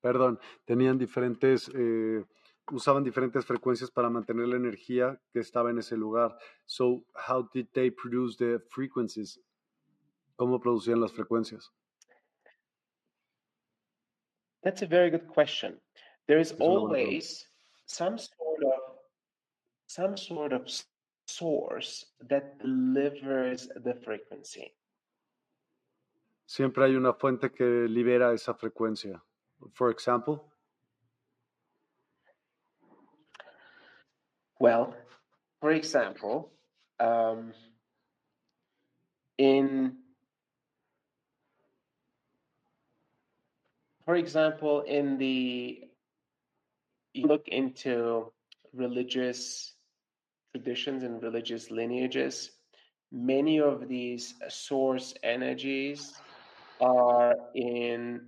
Perdón, 0.00 0.38
tenían 0.64 0.98
diferentes, 0.98 1.70
eh, 1.74 2.24
usaban 2.72 3.04
diferentes 3.04 3.44
frecuencias 3.44 3.90
para 3.90 4.10
mantener 4.10 4.48
la 4.48 4.56
energía 4.56 5.20
que 5.32 5.40
estaba 5.40 5.70
en 5.70 5.78
ese 5.78 5.96
lugar. 5.96 6.36
So, 6.66 7.04
how 7.14 7.48
did 7.52 7.66
they 7.72 7.90
produce 7.90 8.36
the 8.36 8.60
frequencies? 8.70 9.40
¿Cómo 10.36 10.60
producían 10.60 11.00
las 11.00 11.12
frecuencias? 11.12 11.72
That's 14.62 14.82
a 14.82 14.86
very 14.86 15.10
good 15.10 15.28
question. 15.28 15.76
There 16.26 16.38
is 16.38 16.52
Es 16.52 16.60
una 16.60 16.64
buena 16.80 16.80
pregunta. 16.80 17.04
always 17.06 17.46
some 17.86 18.18
sort 18.18 18.62
of 18.64 18.80
some 19.86 20.16
sort 20.16 20.52
of 20.52 20.68
source 21.26 22.04
that 22.28 22.58
delivers 22.58 23.68
the 23.84 23.94
frequency. 24.04 24.74
Siempre 26.46 26.84
hay 26.86 26.94
una 26.96 27.12
fuente 27.14 27.50
que 27.52 27.86
libera 27.88 28.32
esa 28.32 28.54
frecuencia. 28.54 29.20
For 29.74 29.90
example, 29.90 30.50
Well, 34.60 34.92
for 35.60 35.70
example, 35.70 36.50
um, 36.98 37.52
in 39.38 39.96
for 44.08 44.16
example, 44.16 44.80
in 44.80 45.18
the 45.18 45.80
you 47.12 47.26
look 47.26 47.46
into 47.48 48.32
religious 48.72 49.74
traditions 50.50 51.02
and 51.02 51.22
religious 51.22 51.70
lineages, 51.70 52.52
many 53.12 53.60
of 53.60 53.86
these 53.86 54.32
source 54.48 55.12
energies 55.22 56.14
are 56.80 57.34
in 57.54 58.22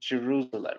Jerusalem. 0.00 0.78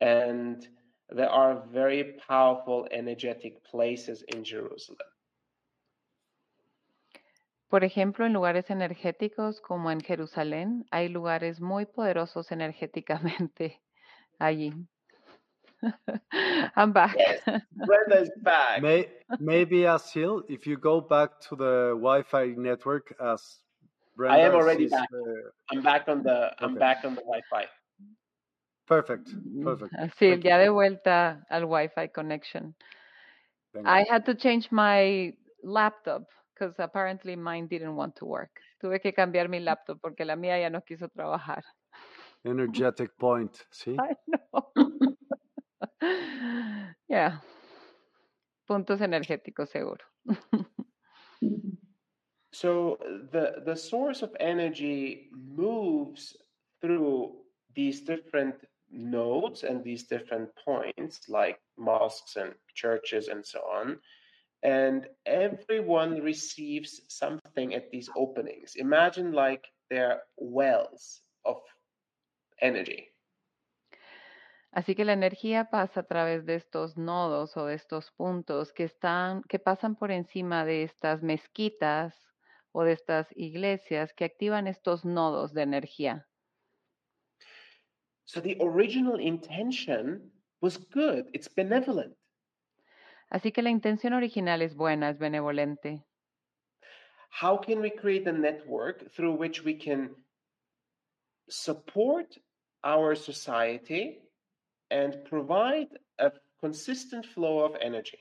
And 0.00 0.66
there 1.10 1.28
are 1.28 1.62
very 1.70 2.16
powerful 2.26 2.88
energetic 2.90 3.62
places 3.64 4.24
in 4.28 4.44
Jerusalem. 4.44 4.96
Por 7.68 7.82
ejemplo, 7.82 8.26
en 8.26 8.32
lugares 8.32 8.70
energéticos 8.70 9.60
como 9.60 9.90
en 9.90 10.00
Jerusalén, 10.00 10.86
hay 10.90 11.08
lugares 11.08 11.60
muy 11.60 11.84
poderosos 11.84 12.52
energéticamente 12.52 13.82
allí. 14.38 14.72
I'm 16.76 16.92
back. 16.92 17.16
Yes, 17.16 17.42
Brenda's 17.72 18.30
back. 18.42 18.82
may, 18.82 19.08
maybe 19.38 19.86
Asil, 19.86 20.44
if 20.48 20.66
you 20.66 20.76
go 20.76 21.00
back 21.00 21.40
to 21.48 21.56
the 21.56 21.90
Wi-Fi 21.94 22.54
network 22.56 23.14
as 23.20 23.58
Brenda 24.16 24.38
I 24.38 24.46
am 24.46 24.54
already 24.54 24.88
back. 24.88 25.08
uh, 25.12 25.50
I'm 25.70 25.82
back 25.82 26.08
on 26.08 26.22
the 26.22 26.52
I'm 26.58 26.70
Okay. 26.70 26.80
back 26.80 27.04
on 27.04 27.14
the 27.14 27.22
Wi-Fi. 27.22 27.66
perfect, 28.86 29.28
perfect. 29.62 29.92
Sí, 30.18 30.30
Thank 30.30 30.44
ya 30.44 30.58
de 30.58 30.68
vuelta 30.70 31.44
al 31.50 31.64
Wi-Fi 31.64 32.08
connection. 32.08 32.74
Thank 33.74 33.86
I 33.86 34.00
you. 34.00 34.06
had 34.08 34.24
to 34.26 34.34
change 34.34 34.70
my 34.70 35.34
laptop 35.62 36.28
because 36.56 36.74
apparently 36.78 37.36
mine 37.36 37.66
didn't 37.66 37.94
want 37.94 38.16
to 38.16 38.24
work. 38.24 38.60
Tuve 38.82 39.00
que 39.00 39.12
cambiar 39.12 39.48
mi 39.48 39.60
laptop 39.60 40.00
porque 40.00 40.24
la 40.24 40.36
mía 40.36 40.58
ya 40.60 40.70
no 40.70 40.80
quiso 40.80 41.08
trabajar. 41.08 41.62
Energetic 42.44 43.16
point, 43.18 43.56
¿sí? 43.70 43.96
I 44.00 44.14
know. 44.26 44.72
yeah. 47.08 47.40
Puntos 48.68 49.00
energéticos, 49.00 49.68
seguro. 49.68 50.04
So 52.52 52.96
the 53.32 53.62
the 53.66 53.76
source 53.76 54.22
of 54.22 54.34
energy 54.40 55.28
moves 55.30 56.34
through 56.80 57.34
these 57.74 58.00
different 58.00 58.54
nodes 58.90 59.62
and 59.62 59.84
these 59.84 60.04
different 60.04 60.48
points 60.64 61.28
like 61.28 61.60
mosques 61.76 62.36
and 62.36 62.54
churches 62.74 63.28
and 63.28 63.44
so 63.44 63.60
on 63.60 63.98
and 64.66 65.06
everyone 65.26 66.20
receives 66.20 67.00
something 67.08 67.72
at 67.72 67.88
these 67.92 68.10
openings. 68.16 68.74
Imagine 68.74 69.30
like 69.30 69.64
they're 69.88 70.22
wells 70.36 71.22
of 71.44 71.62
energy. 72.60 73.12
Así 74.72 74.94
que 74.94 75.04
la 75.04 75.12
energía 75.14 75.70
pasa 75.70 76.00
a 76.00 76.06
través 76.06 76.44
de 76.44 76.56
estos 76.56 76.98
nodos 76.98 77.56
o 77.56 77.66
de 77.66 77.74
estos 77.74 78.10
puntos 78.10 78.72
que 78.72 78.84
están, 78.84 79.42
que 79.48 79.58
pasan 79.58 79.94
por 79.94 80.10
encima 80.10 80.66
de 80.66 80.82
estas 80.82 81.22
mezquitas 81.22 82.14
o 82.72 82.82
de 82.82 82.92
estas 82.92 83.28
iglesias 83.36 84.12
que 84.12 84.24
activan 84.24 84.66
estos 84.66 85.04
nodos 85.04 85.54
de 85.54 85.62
energía. 85.62 86.26
so 88.26 88.40
the 88.40 88.56
original 88.60 89.20
intention 89.20 90.20
was 90.60 90.76
good. 90.76 91.30
It's 91.32 91.48
benevolent 91.48 92.16
Así 93.28 93.52
que 93.52 93.62
la 93.62 93.70
intención 93.70 94.12
original 94.12 94.62
es 94.62 94.74
buena, 94.74 95.10
es 95.10 95.18
benevolente. 95.18 96.04
how 97.40 97.56
can 97.58 97.80
we 97.80 97.90
create 97.90 98.26
a 98.26 98.32
network 98.32 99.12
through 99.12 99.34
which 99.34 99.62
we 99.62 99.74
can 99.74 100.10
support 101.50 102.38
our 102.82 103.14
society 103.14 104.18
and 104.90 105.22
provide 105.24 105.88
a 106.18 106.32
consistent 106.60 107.26
flow 107.26 107.58
of 107.58 107.76
energy? 107.80 108.18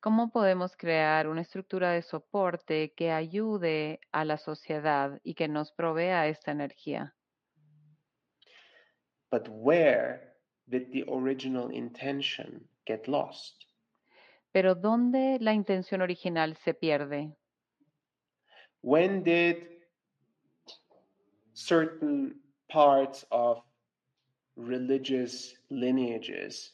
¿Cómo 0.00 0.30
podemos 0.32 0.76
crear 0.76 1.26
una 1.26 1.42
estructura 1.42 1.92
de 1.92 2.02
soporte 2.02 2.94
que 2.96 3.10
ayude 3.10 4.00
a 4.12 4.24
la 4.24 4.38
sociedad 4.38 5.20
y 5.24 5.34
que 5.34 5.48
nos 5.48 5.72
provea 5.72 6.28
esta 6.28 6.52
energía? 6.52 7.14
But 9.30 9.48
where 9.48 10.34
did 10.68 10.90
the 10.92 11.04
original 11.08 11.70
intention 11.70 12.69
get 12.86 13.06
lost? 13.06 13.64
Pero 14.52 14.74
¿dónde 14.74 15.38
la 15.40 15.52
intención 15.52 16.00
original 16.00 16.56
se 16.56 16.74
pierde? 16.74 17.36
When 18.82 19.22
did 19.22 19.56
certain 21.52 22.40
parts 22.68 23.26
of 23.30 23.62
religious 24.56 25.54
lineages 25.68 26.72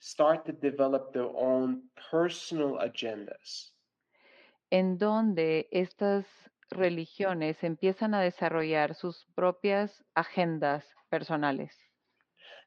start 0.00 0.44
to 0.46 0.52
develop 0.52 1.12
their 1.12 1.30
own 1.34 1.82
personal 2.10 2.78
agendas? 2.80 3.74
en 4.74 4.98
donde 4.98 5.68
estas 5.70 6.26
religiones 6.68 7.62
empiezan 7.62 8.12
a 8.12 8.20
desarrollar 8.20 8.96
sus 8.96 9.24
propias 9.36 10.04
agendas 10.16 10.84
personales 11.08 11.78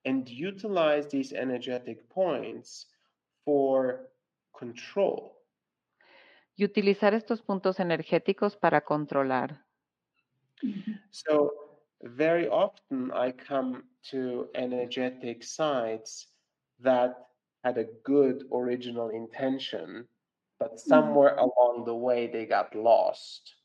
and 0.07 0.27
utilize 0.29 1.07
these 1.09 1.33
energetic 1.33 2.09
points 2.09 2.87
for 3.43 4.09
control. 4.57 5.33
y 6.59 6.65
utilizar 6.65 7.13
estos 7.13 7.41
puntos 7.43 7.79
energéticos 7.79 8.55
para 8.55 8.81
controlar. 8.81 9.63
Mm-hmm. 10.63 10.93
So, 11.11 11.51
very 12.01 12.47
often 12.47 13.11
I 13.13 13.31
come 13.31 13.83
to 14.09 14.49
energetic 14.55 15.43
sites 15.43 16.29
that 16.79 17.27
had 17.63 17.77
a 17.77 17.85
good 18.03 18.45
original 18.51 19.09
intention, 19.09 20.07
but 20.57 20.71
mm-hmm. 20.71 20.89
somewhere 20.89 21.35
along 21.35 21.85
the 21.85 21.95
way 21.95 22.25
they 22.25 22.47
got 22.47 22.73
lost. 22.73 23.57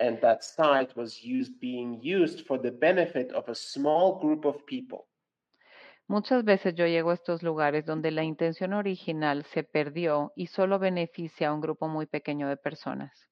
and 0.00 0.18
that 0.22 0.42
site 0.42 0.96
was 0.96 1.22
used 1.22 1.60
being 1.60 2.00
used 2.02 2.46
for 2.46 2.58
the 2.58 2.70
benefit 2.70 3.30
of 3.32 3.48
a 3.48 3.54
small 3.54 4.18
group 4.18 4.46
of 4.46 4.66
people. 4.66 5.06
Muchas 6.10 6.42
veces 6.42 6.74
yo 6.74 6.88
llego 6.88 7.12
a 7.12 7.14
estos 7.14 7.44
lugares 7.44 7.86
donde 7.86 8.10
la 8.10 8.24
intención 8.24 8.72
original 8.72 9.44
se 9.44 9.62
perdió 9.62 10.32
y 10.34 10.48
solo 10.48 10.80
beneficia 10.80 11.50
a 11.50 11.54
un 11.54 11.60
grupo 11.60 11.86
muy 11.86 12.06
pequeño 12.06 12.48
de 12.48 12.56
personas. 12.56 13.28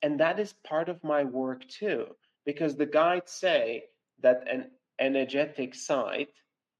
And 0.00 0.16
that 0.20 0.38
is 0.38 0.54
part 0.54 0.88
of 0.88 1.02
my 1.02 1.24
work 1.24 1.66
too, 1.66 2.16
because 2.46 2.76
the 2.76 2.86
guides 2.86 3.32
say 3.32 3.90
that 4.22 4.46
an 4.48 4.70
energetic 5.00 5.74
site 5.74 6.32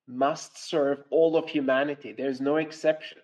must 0.06 0.56
serve 0.56 1.02
all 1.10 1.34
of 1.34 1.50
humanity. 1.52 2.14
There's 2.14 2.40
no 2.40 2.60
exception. 2.60 3.20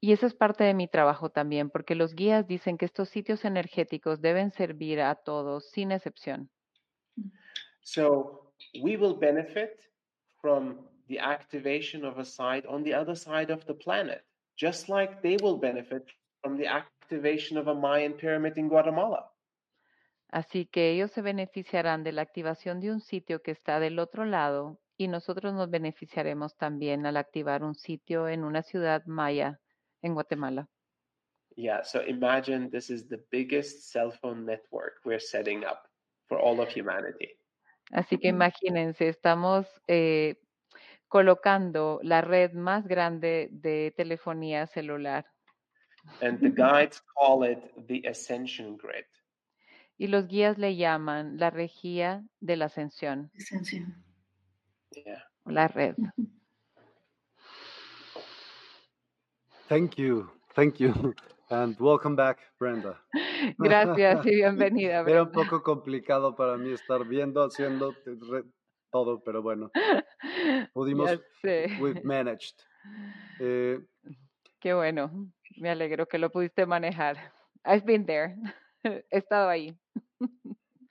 Y 0.00 0.10
eso 0.10 0.26
es 0.26 0.34
parte 0.34 0.64
de 0.64 0.74
mi 0.74 0.88
trabajo 0.88 1.30
también, 1.30 1.70
porque 1.70 1.94
los 1.94 2.16
guías 2.16 2.48
dicen 2.48 2.76
que 2.76 2.86
estos 2.86 3.08
sitios 3.08 3.44
energéticos 3.44 4.20
deben 4.20 4.50
servir 4.50 5.00
a 5.00 5.14
todos 5.14 5.70
sin 5.70 5.92
excepción. 5.92 6.50
So 7.82 8.52
we 8.82 8.96
will 8.96 9.14
benefit 9.14 9.91
from 10.42 10.78
the 11.08 11.18
activation 11.18 12.04
of 12.04 12.18
a 12.18 12.24
site 12.24 12.66
on 12.66 12.82
the 12.82 12.92
other 12.92 13.14
side 13.14 13.50
of 13.50 13.64
the 13.66 13.74
planet, 13.74 14.22
just 14.56 14.88
like 14.88 15.22
they 15.22 15.36
will 15.40 15.56
benefit 15.56 16.04
from 16.42 16.58
the 16.58 16.66
activation 16.66 17.56
of 17.56 17.68
a 17.68 17.74
Mayan 17.74 18.12
pyramid 18.12 18.58
in 18.58 18.68
Guatemala. 18.68 19.30
Así 20.32 20.66
que 20.66 20.90
ellos 20.90 21.12
se 21.12 21.20
beneficiarán 21.20 22.04
de 22.04 22.12
la 22.12 22.22
activación 22.22 22.80
de 22.80 22.90
un 22.90 23.00
sitio 23.00 23.42
que 23.42 23.52
está 23.52 23.80
del 23.80 23.98
otro 23.98 24.24
lado 24.24 24.78
y 24.96 25.08
nosotros 25.08 25.52
nos 25.52 25.70
beneficiaremos 25.70 26.56
también 26.56 27.06
al 27.06 27.16
activar 27.16 27.62
un 27.62 27.74
sitio 27.74 28.28
en 28.28 28.42
una 28.44 28.62
ciudad 28.62 29.04
maya 29.06 29.60
en 30.00 30.14
Guatemala. 30.14 30.68
Yeah, 31.54 31.82
so 31.82 32.00
imagine 32.06 32.70
this 32.70 32.88
is 32.88 33.08
the 33.08 33.22
biggest 33.30 33.92
cell 33.92 34.10
phone 34.10 34.46
network 34.46 35.00
we're 35.04 35.20
setting 35.20 35.64
up 35.64 35.86
for 36.28 36.38
all 36.38 36.60
of 36.60 36.70
humanity. 36.74 37.36
Así 37.92 38.16
que 38.16 38.28
imagínense, 38.28 39.08
estamos 39.08 39.66
eh, 39.86 40.40
colocando 41.08 42.00
la 42.02 42.22
red 42.22 42.52
más 42.54 42.88
grande 42.88 43.50
de 43.52 43.92
telefonía 43.94 44.66
celular. 44.66 45.26
And 46.22 46.40
the 46.40 46.48
guides 46.56 47.02
call 47.14 47.44
it 47.44 47.58
the 47.86 48.02
ascension 48.08 48.78
grid. 48.78 49.04
Y 49.98 50.06
los 50.06 50.26
guías 50.26 50.56
le 50.56 50.74
llaman 50.74 51.36
la 51.36 51.50
regía 51.50 52.24
de 52.40 52.56
la 52.56 52.64
ascensión, 52.64 53.30
Ascensión. 53.36 54.02
Yeah. 54.90 55.28
la 55.44 55.68
red. 55.68 55.94
Thank 59.68 59.96
you, 59.98 60.30
thank 60.54 60.80
you, 60.80 60.92
and 61.52 61.78
welcome 61.78 62.16
back, 62.16 62.38
Brenda. 62.58 62.98
Gracias 63.58 64.24
y 64.26 64.30
bienvenida. 64.36 65.04
Era 65.06 65.22
un 65.22 65.32
poco 65.32 65.62
complicado 65.62 66.34
para 66.34 66.56
mí 66.56 66.72
estar 66.72 67.06
viendo, 67.06 67.42
haciendo 67.42 67.94
todo, 68.90 69.22
pero 69.22 69.42
bueno, 69.42 69.70
pudimos, 70.72 71.20
we've 71.44 72.02
managed. 72.04 72.54
Eh, 73.38 73.78
Qué 74.60 74.72
bueno. 74.72 75.10
Me 75.58 75.70
alegro 75.70 76.06
que 76.06 76.18
lo 76.18 76.30
pudiste 76.30 76.64
manejar. 76.64 77.16
I've 77.66 77.84
been 77.84 78.06
there. 78.06 78.34
He 78.82 79.02
estado 79.10 79.50
ahí. 79.50 79.76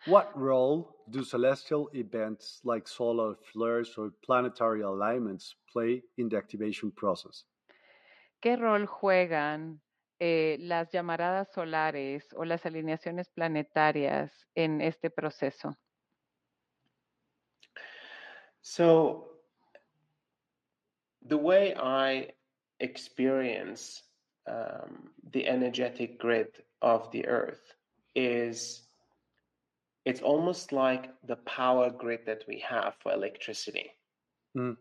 what 0.05 0.31
role 0.35 0.95
do 1.09 1.23
celestial 1.23 1.89
events 1.93 2.61
like 2.63 2.87
solar 2.87 3.35
flares 3.51 3.97
or 3.97 4.11
planetary 4.23 4.81
alignments 4.81 5.55
play 5.71 6.03
in 6.17 6.29
the 6.29 6.37
activation 6.37 6.91
process? 6.91 7.45
¿Qué 8.39 8.55
rol 8.57 8.85
juegan 8.85 9.81
eh, 10.23 10.57
las 10.59 10.91
llamaradas 10.91 11.51
solares 11.51 12.31
o 12.35 12.45
las 12.45 12.63
alineaciones 12.67 13.27
planetarias 13.29 14.47
en 14.53 14.79
este 14.79 15.09
proceso? 15.09 15.75
So, 18.61 19.31
the 21.23 21.37
way 21.37 21.73
I 21.75 22.33
experience 22.79 24.03
um, 24.45 25.09
the 25.31 25.47
energetic 25.47 26.19
grid 26.19 26.49
of 26.83 27.11
the 27.11 27.25
earth 27.25 27.73
is 28.13 28.83
it's 30.05 30.21
almost 30.21 30.71
like 30.71 31.09
the 31.25 31.37
power 31.37 31.89
grid 31.89 32.27
that 32.27 32.43
we 32.47 32.59
have 32.59 32.93
for 33.01 33.11
electricity. 33.11 33.89
Mm, 34.55 34.77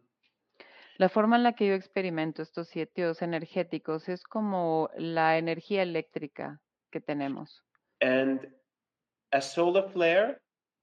La 1.01 1.09
forma 1.09 1.36
en 1.36 1.44
la 1.44 1.55
que 1.55 1.66
yo 1.66 1.72
experimento 1.72 2.43
estos 2.43 2.68
sitios 2.68 3.22
energéticos 3.22 4.06
es 4.10 4.22
como 4.22 4.90
la 4.98 5.39
energía 5.39 5.82
eléctrica 5.82 6.60
que 6.90 7.01
tenemos. 7.01 7.64
And 8.02 8.47
a 9.32 9.40
solar 9.40 9.89
flare 9.94 10.43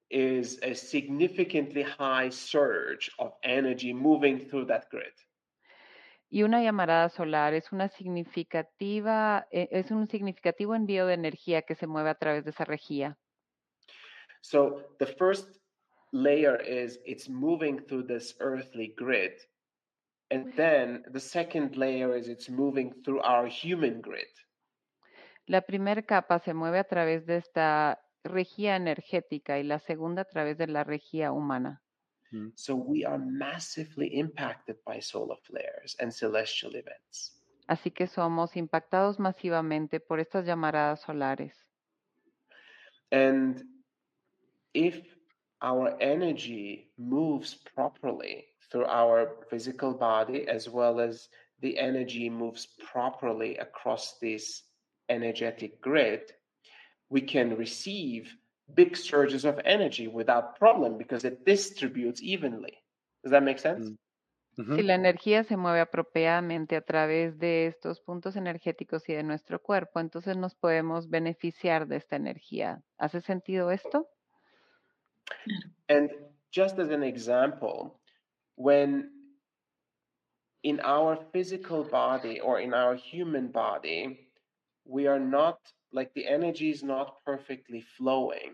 is 0.09 0.59
a 0.63 0.73
significantly 0.73 1.83
high 1.83 2.31
surge 2.31 3.11
of 3.19 3.35
energy 3.43 3.93
moving 3.93 4.39
through 4.49 4.65
that 4.65 4.85
grid. 4.89 5.13
Y 6.31 6.41
una 6.41 6.63
llamarada 6.63 7.09
solar 7.09 7.53
es 7.53 7.71
una 7.71 7.87
significativa, 7.87 9.47
eh, 9.51 9.69
es 9.69 9.91
un 9.91 10.07
significativo 10.07 10.73
envío 10.73 11.05
de 11.05 11.13
energía 11.13 11.61
que 11.61 11.75
se 11.75 11.85
mueve 11.85 12.09
a 12.09 12.15
través 12.15 12.43
de 12.43 12.49
esa 12.49 12.65
regía. 12.65 13.19
So 14.41 14.81
the 14.97 15.05
first 15.05 15.59
layer 16.11 16.59
is 16.59 16.99
it's 17.05 17.29
moving 17.29 17.85
through 17.85 18.07
this 18.07 18.35
earthly 18.39 18.95
grid. 18.97 19.33
And 20.29 20.53
then 20.55 21.03
the 21.11 21.19
second 21.19 21.77
layer 21.77 22.15
is 22.15 22.27
it's 22.27 22.49
moving 22.49 22.93
through 23.03 23.21
our 23.21 23.47
human 23.47 24.01
grid. 24.01 24.27
La 25.47 25.61
primera 25.61 26.01
capa 26.01 26.39
se 26.39 26.53
mueve 26.53 26.79
a 26.79 26.83
través 26.83 27.25
de 27.25 27.37
esta 27.37 28.01
regía 28.23 28.75
energética 28.75 29.57
y 29.57 29.63
la 29.63 29.79
segunda 29.79 30.23
a 30.23 30.25
través 30.25 30.57
de 30.57 30.67
la 30.67 30.83
regía 30.83 31.31
humana. 31.31 31.81
mm. 32.31 32.51
So 32.55 32.75
we 32.75 33.05
are 33.05 33.17
massively 33.17 34.07
impacted 34.19 34.77
by 34.85 34.99
solar 34.99 35.37
flares 35.43 35.95
and 35.99 36.11
celestial 36.11 36.75
events. 36.75 37.33
Así 37.67 37.91
que 37.91 38.07
somos 38.07 38.55
impactados 38.55 39.19
masivamente 39.19 39.99
por 39.99 40.19
estas 40.19 40.45
llamaradas 40.45 41.01
solares. 41.01 41.53
And 43.11 43.63
if 44.73 45.01
our 45.61 45.95
energy 46.01 46.91
moves 46.97 47.55
properly 47.55 48.45
through 48.69 48.85
our 48.87 49.06
physical 49.57 49.93
body, 49.93 50.47
as 50.47 50.69
well 50.69 50.99
as 50.99 51.29
the 51.61 51.79
energy 51.79 52.29
moves 52.29 52.67
properly 52.91 53.57
across 53.57 54.19
this 54.19 54.63
energetic 55.09 55.81
grid, 55.81 56.21
we 57.09 57.21
can 57.21 57.57
receive 57.57 58.35
big 58.75 58.95
surges 58.95 59.45
of 59.45 59.59
energy 59.65 60.07
without 60.07 60.55
problem 60.59 60.97
because 60.97 61.25
it 61.25 61.43
distributes 61.43 62.21
evenly. 62.21 62.73
Does 63.23 63.31
that 63.31 63.43
make 63.43 63.57
sense? 63.57 63.89
Mm. 63.89 64.75
Si 64.75 64.83
la 64.83 64.95
energía 64.95 65.43
se 65.43 65.55
mueve 65.55 65.81
apropiadamente 65.81 66.75
a 66.75 66.81
través 66.81 67.37
de 67.37 67.67
estos 67.67 67.99
puntos 67.99 68.35
energéticos 68.35 69.07
y 69.07 69.13
de 69.13 69.23
nuestro 69.23 69.61
cuerpo, 69.61 69.99
entonces 69.99 70.35
nos 70.35 70.55
podemos 70.55 71.09
beneficiar 71.09 71.87
de 71.87 71.97
esta 71.97 72.15
energía. 72.15 72.81
¿Hace 72.97 73.21
sentido 73.21 73.71
esto? 73.71 74.07
And 75.89 76.09
just 76.51 76.79
as 76.79 76.89
an 76.89 77.03
example, 77.03 77.99
when 78.55 79.16
in 80.67 80.81
our 80.83 81.17
physical 81.31 81.81
body 81.83 82.41
or 82.41 82.59
in 82.59 82.73
our 82.73 82.93
human 82.93 83.47
body, 83.47 84.27
we 84.83 85.07
are 85.07 85.19
not 85.19 85.59
like 85.93 86.11
the 86.13 86.27
energy 86.27 86.69
is 86.69 86.83
not 86.83 87.23
perfectly 87.23 87.81
flowing. 87.97 88.51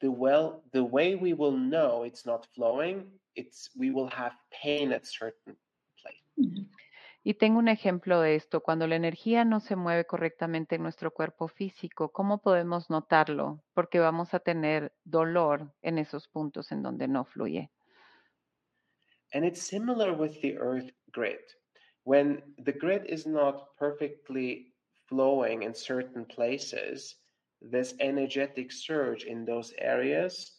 The 0.00 0.10
well 0.10 0.62
the 0.72 0.84
way 0.84 1.16
we 1.16 1.32
will 1.34 1.56
know 1.72 2.04
it's 2.04 2.24
not 2.24 2.46
flowing, 2.54 2.96
it's 3.34 3.70
we 3.76 3.90
will 3.90 4.08
have 4.10 4.34
pain 4.62 4.92
at 4.92 5.04
certain 5.04 5.56
place. 6.00 6.66
Y 7.22 7.34
tengo 7.34 7.58
un 7.58 7.68
ejemplo 7.68 8.20
de 8.20 8.36
esto. 8.36 8.62
Cuando 8.62 8.86
la 8.86 8.94
energía 8.94 9.44
no 9.44 9.58
se 9.60 9.74
mueve 9.74 10.06
correctamente 10.06 10.76
en 10.76 10.82
nuestro 10.82 11.10
cuerpo 11.10 11.48
físico, 11.48 12.12
¿cómo 12.12 12.38
podemos 12.38 12.88
notarlo? 12.88 13.60
Porque 13.74 13.98
vamos 13.98 14.34
a 14.34 14.38
tener 14.38 14.92
dolor 15.04 15.74
en 15.82 15.98
esos 15.98 16.28
puntos 16.28 16.70
en 16.72 16.82
donde 16.82 17.08
no 17.08 17.24
fluye. 17.24 17.70
And 19.32 19.44
it's 19.44 19.62
similar 19.62 20.12
with 20.14 20.40
the 20.42 20.58
earth 20.58 20.90
grid. 21.12 21.40
When 22.04 22.42
the 22.58 22.72
grid 22.72 23.06
is 23.06 23.26
not 23.26 23.76
perfectly 23.78 24.72
flowing 25.08 25.62
in 25.62 25.74
certain 25.74 26.24
places, 26.24 27.16
this 27.60 27.94
energetic 28.00 28.72
surge 28.72 29.24
in 29.24 29.44
those 29.44 29.72
areas, 29.78 30.52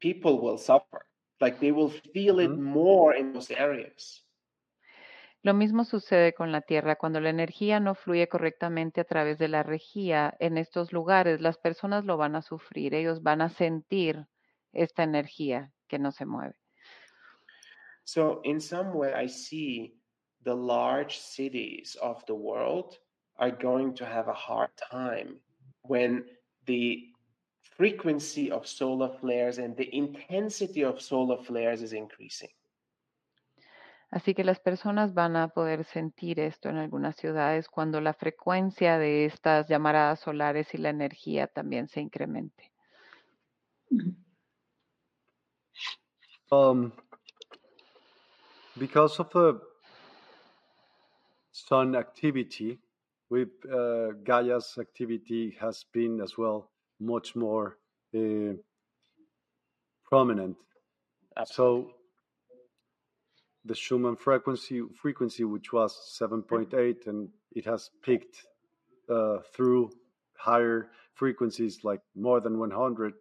people 0.00 0.40
will 0.40 0.58
suffer. 0.58 1.06
Like 1.40 1.60
they 1.60 1.72
will 1.72 1.90
feel 2.12 2.38
it 2.40 2.56
more 2.56 3.14
in 3.14 3.32
those 3.32 3.50
areas. 3.50 4.22
Lo 5.42 5.52
mismo 5.52 5.84
sucede 5.84 6.32
con 6.32 6.52
la 6.52 6.62
Tierra. 6.62 6.96
Cuando 6.96 7.20
la 7.20 7.28
energía 7.28 7.78
no 7.78 7.94
fluye 7.94 8.28
correctamente 8.28 9.02
a 9.02 9.04
través 9.04 9.38
de 9.38 9.48
la 9.48 9.62
regía 9.62 10.34
en 10.40 10.56
estos 10.56 10.92
lugares, 10.92 11.42
las 11.42 11.58
personas 11.58 12.06
lo 12.06 12.16
van 12.16 12.34
a 12.34 12.40
sufrir. 12.40 12.94
Ellos 12.94 13.22
van 13.22 13.42
a 13.42 13.50
sentir 13.50 14.26
esta 14.72 15.02
energía 15.02 15.70
que 15.86 15.98
no 15.98 16.12
se 16.12 16.24
mueve. 16.24 16.54
So, 18.04 18.40
in 18.44 18.60
some 18.60 18.92
way, 18.94 19.12
I 19.14 19.26
see 19.26 19.94
the 20.44 20.54
large 20.54 21.18
cities 21.18 21.96
of 22.02 22.24
the 22.26 22.34
world 22.34 22.98
are 23.38 23.50
going 23.50 23.94
to 23.94 24.04
have 24.04 24.28
a 24.28 24.34
hard 24.34 24.70
time 24.90 25.40
when 25.82 26.24
the 26.66 27.08
frequency 27.76 28.50
of 28.50 28.66
solar 28.66 29.10
flares 29.20 29.58
and 29.58 29.76
the 29.76 29.94
intensity 29.94 30.84
of 30.84 31.00
solar 31.00 31.42
flares 31.42 31.82
is 31.82 31.92
increasing. 31.92 32.50
Así 34.10 34.32
que 34.32 34.44
las 34.44 34.60
personas 34.60 35.12
van 35.12 35.34
a 35.34 35.48
poder 35.48 35.84
sentir 35.84 36.38
esto 36.38 36.68
en 36.68 36.76
algunas 36.76 37.16
ciudades 37.16 37.68
cuando 37.68 38.00
la 38.00 38.14
frecuencia 38.14 38.96
de 38.96 39.24
estas 39.24 39.66
llamaradas 39.66 40.20
solares 40.20 40.72
y 40.72 40.78
la 40.78 40.90
energía 40.90 41.48
también 41.48 41.88
se 41.88 42.00
incremente. 42.00 42.70
Um, 46.52 46.92
because 48.78 49.18
of 49.20 49.30
the 49.30 49.60
sun 51.52 51.94
activity, 51.94 52.78
with 53.30 53.48
uh, 53.72 54.12
Gaia's 54.22 54.76
activity 54.78 55.56
has 55.60 55.84
been 55.92 56.20
as 56.20 56.36
well 56.36 56.70
much 57.00 57.34
more 57.34 57.78
uh, 58.14 58.52
prominent. 60.04 60.56
So 61.46 61.90
the 63.64 63.74
Schumann 63.74 64.16
frequency 64.16 64.82
frequency, 65.00 65.44
which 65.44 65.72
was 65.72 66.18
7.8, 66.20 67.06
and 67.06 67.28
it 67.52 67.64
has 67.64 67.90
peaked 68.02 68.46
uh, 69.08 69.38
through 69.54 69.90
higher 70.36 70.90
frequencies 71.14 71.80
like 71.82 72.00
more 72.14 72.40
than 72.40 72.58
100. 72.58 73.14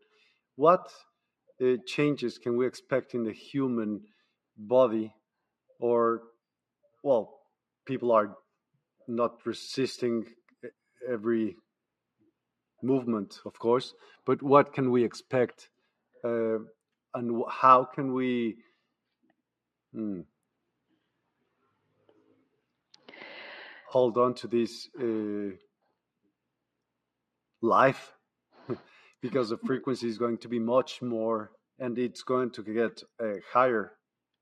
What 0.56 0.92
uh, 1.62 1.78
changes 1.88 2.38
can 2.38 2.58
we 2.58 2.68
expect 2.68 3.16
in 3.16 3.24
the 3.24 3.32
human 3.32 4.02
body, 4.58 5.14
or 5.84 6.22
well, 7.04 7.42
people 7.86 8.14
are 8.14 8.38
not 9.10 9.46
resisting 9.46 10.26
every 11.12 11.58
movement, 12.82 13.40
of 13.46 13.60
course, 13.60 13.94
but 14.26 14.42
what 14.42 14.72
can 14.74 14.92
we 14.92 15.04
expect, 15.04 15.70
uh, 16.24 16.60
and 17.14 17.44
how 17.50 17.84
can 17.84 18.14
we? 18.14 18.56
Hmm, 19.94 20.22
hold 23.90 24.18
on 24.18 24.34
to 24.36 24.48
this 24.48 24.88
uh, 24.98 25.52
life 27.62 28.14
because 29.22 29.50
the 29.50 29.58
frequency 29.58 30.08
is 30.08 30.18
going 30.18 30.38
to 30.38 30.48
be 30.48 30.60
much 30.60 31.02
more 31.02 31.52
and 31.80 32.00
it's 32.00 32.24
going 32.24 32.52
to 32.52 32.64
get 32.64 33.04
uh, 33.22 33.34
higher 33.52 33.92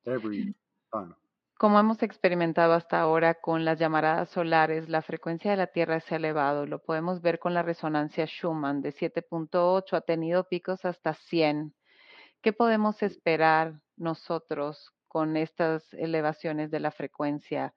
every 0.05 0.53
time. 0.93 1.15
Como 1.61 1.79
hemos 1.79 2.01
experimentado 2.01 2.73
hasta 2.73 2.99
ahora 2.99 3.35
con 3.35 3.65
las 3.65 3.77
llamaradas 3.77 4.29
solares, 4.29 4.89
la 4.89 5.03
frecuencia 5.03 5.51
de 5.51 5.57
la 5.57 5.67
Tierra 5.67 5.99
se 5.99 6.15
ha 6.15 6.17
elevado. 6.17 6.65
Lo 6.65 6.81
podemos 6.81 7.21
ver 7.21 7.37
con 7.37 7.53
la 7.53 7.61
resonancia 7.61 8.25
Schumann 8.25 8.81
de 8.81 8.91
7.8, 8.91 9.93
ha 9.93 10.01
tenido 10.01 10.49
picos 10.49 10.85
hasta 10.85 11.13
100. 11.13 11.75
¿Qué 12.41 12.51
podemos 12.51 13.03
esperar 13.03 13.79
nosotros 13.95 14.91
con 15.07 15.37
estas 15.37 15.93
elevaciones 15.93 16.71
de 16.71 16.79
la 16.79 16.89
frecuencia? 16.89 17.75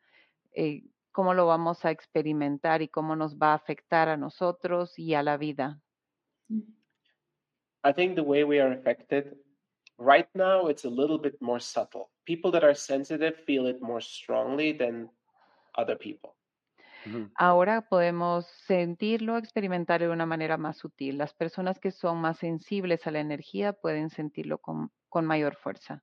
Eh, 0.55 0.85
cómo 1.13 1.35
lo 1.35 1.47
vamos 1.47 1.85
a 1.85 1.91
experimentar 1.91 2.81
y 2.81 2.89
cómo 2.89 3.17
nos 3.17 3.37
va 3.37 3.53
a 3.53 3.57
afectar 3.57 4.09
a 4.09 4.17
nosotros 4.17 4.99
y 4.99 5.13
a 5.13 5.23
la 5.23 5.37
vida. 5.37 5.79
I 6.49 7.93
think 7.95 8.15
the 8.15 8.23
way 8.23 8.45
we 8.45 8.63
are 8.63 8.73
affected 8.73 9.37
right 9.99 10.29
now 10.33 10.71
it's 10.71 10.87
a 10.87 10.91
little 10.91 11.19
bit 11.19 11.39
more 11.43 11.61
subtle. 11.61 12.14
People 12.25 12.51
that 12.53 12.65
are 12.65 12.75
sensitive 12.75 13.37
feel 13.47 13.67
it 13.67 13.81
more 13.83 14.01
strongly 14.01 14.73
than 14.73 15.11
other 15.77 15.97
people. 15.97 16.37
Ahora 17.37 17.83
podemos 17.83 18.47
sentirlo, 18.67 19.37
experimentarlo 19.37 20.07
de 20.07 20.13
una 20.13 20.25
manera 20.25 20.57
más 20.57 20.79
sutil. 20.79 21.19
Las 21.19 21.35
personas 21.35 21.79
que 21.79 21.91
son 21.91 22.19
más 22.19 22.39
sensibles 22.39 23.07
a 23.07 23.11
la 23.11 23.21
energía 23.21 23.75
pueden 23.75 24.09
sentirlo 24.09 24.59
con, 24.59 24.91
con 25.11 25.27
mayor 25.27 25.55
fuerza. 25.57 26.03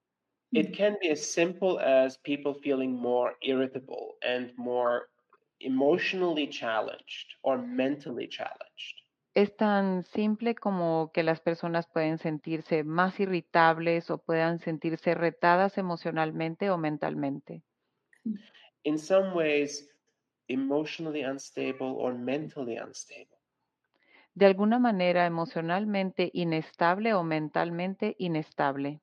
It 0.51 0.75
can 0.75 0.97
be 1.01 1.09
as 1.09 1.21
simple 1.21 1.79
as 1.79 2.17
people 2.19 2.53
feeling 2.53 2.93
more 2.93 3.35
irritable 3.41 4.17
and 4.21 4.51
more 4.57 5.09
emotionally 5.61 6.47
challenged 6.49 7.35
or 7.41 7.57
mentally 7.57 8.27
challenged. 8.27 9.01
Es 9.33 9.55
tan 9.55 10.03
simple 10.03 10.55
como 10.55 11.11
que 11.13 11.23
las 11.23 11.39
personas 11.39 11.87
pueden 11.87 12.17
sentirse 12.17 12.83
más 12.83 13.17
irritables 13.21 14.09
o 14.09 14.17
puedan 14.17 14.59
sentirse 14.59 15.15
retadas 15.15 15.77
emocionalmente 15.77 16.69
o 16.69 16.77
mentalmente. 16.77 17.63
In 18.83 18.99
some 18.99 19.33
ways, 19.33 19.89
emotionally 20.49 21.23
unstable 21.23 21.95
or 21.97 22.13
mentally 22.13 22.77
unstable. 22.77 23.37
De 24.33 24.45
alguna 24.45 24.79
manera 24.79 25.25
emocionalmente 25.25 26.29
inestable 26.33 27.13
o 27.13 27.23
mentalmente 27.23 28.15
inestable. 28.19 29.01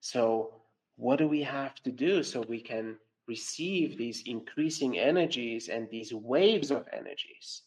So, 0.00 0.64
what 0.96 1.18
do 1.18 1.28
we 1.28 1.44
have 1.44 1.74
to 1.82 1.90
do 1.90 2.22
so 2.22 2.42
we 2.48 2.62
can 2.62 2.98
receive 3.26 3.96
these 3.98 4.22
increasing 4.26 4.98
energies 4.98 5.68
and 5.68 5.88
these 5.90 6.14
waves 6.14 6.70
of 6.70 6.86
energies? 6.92 7.64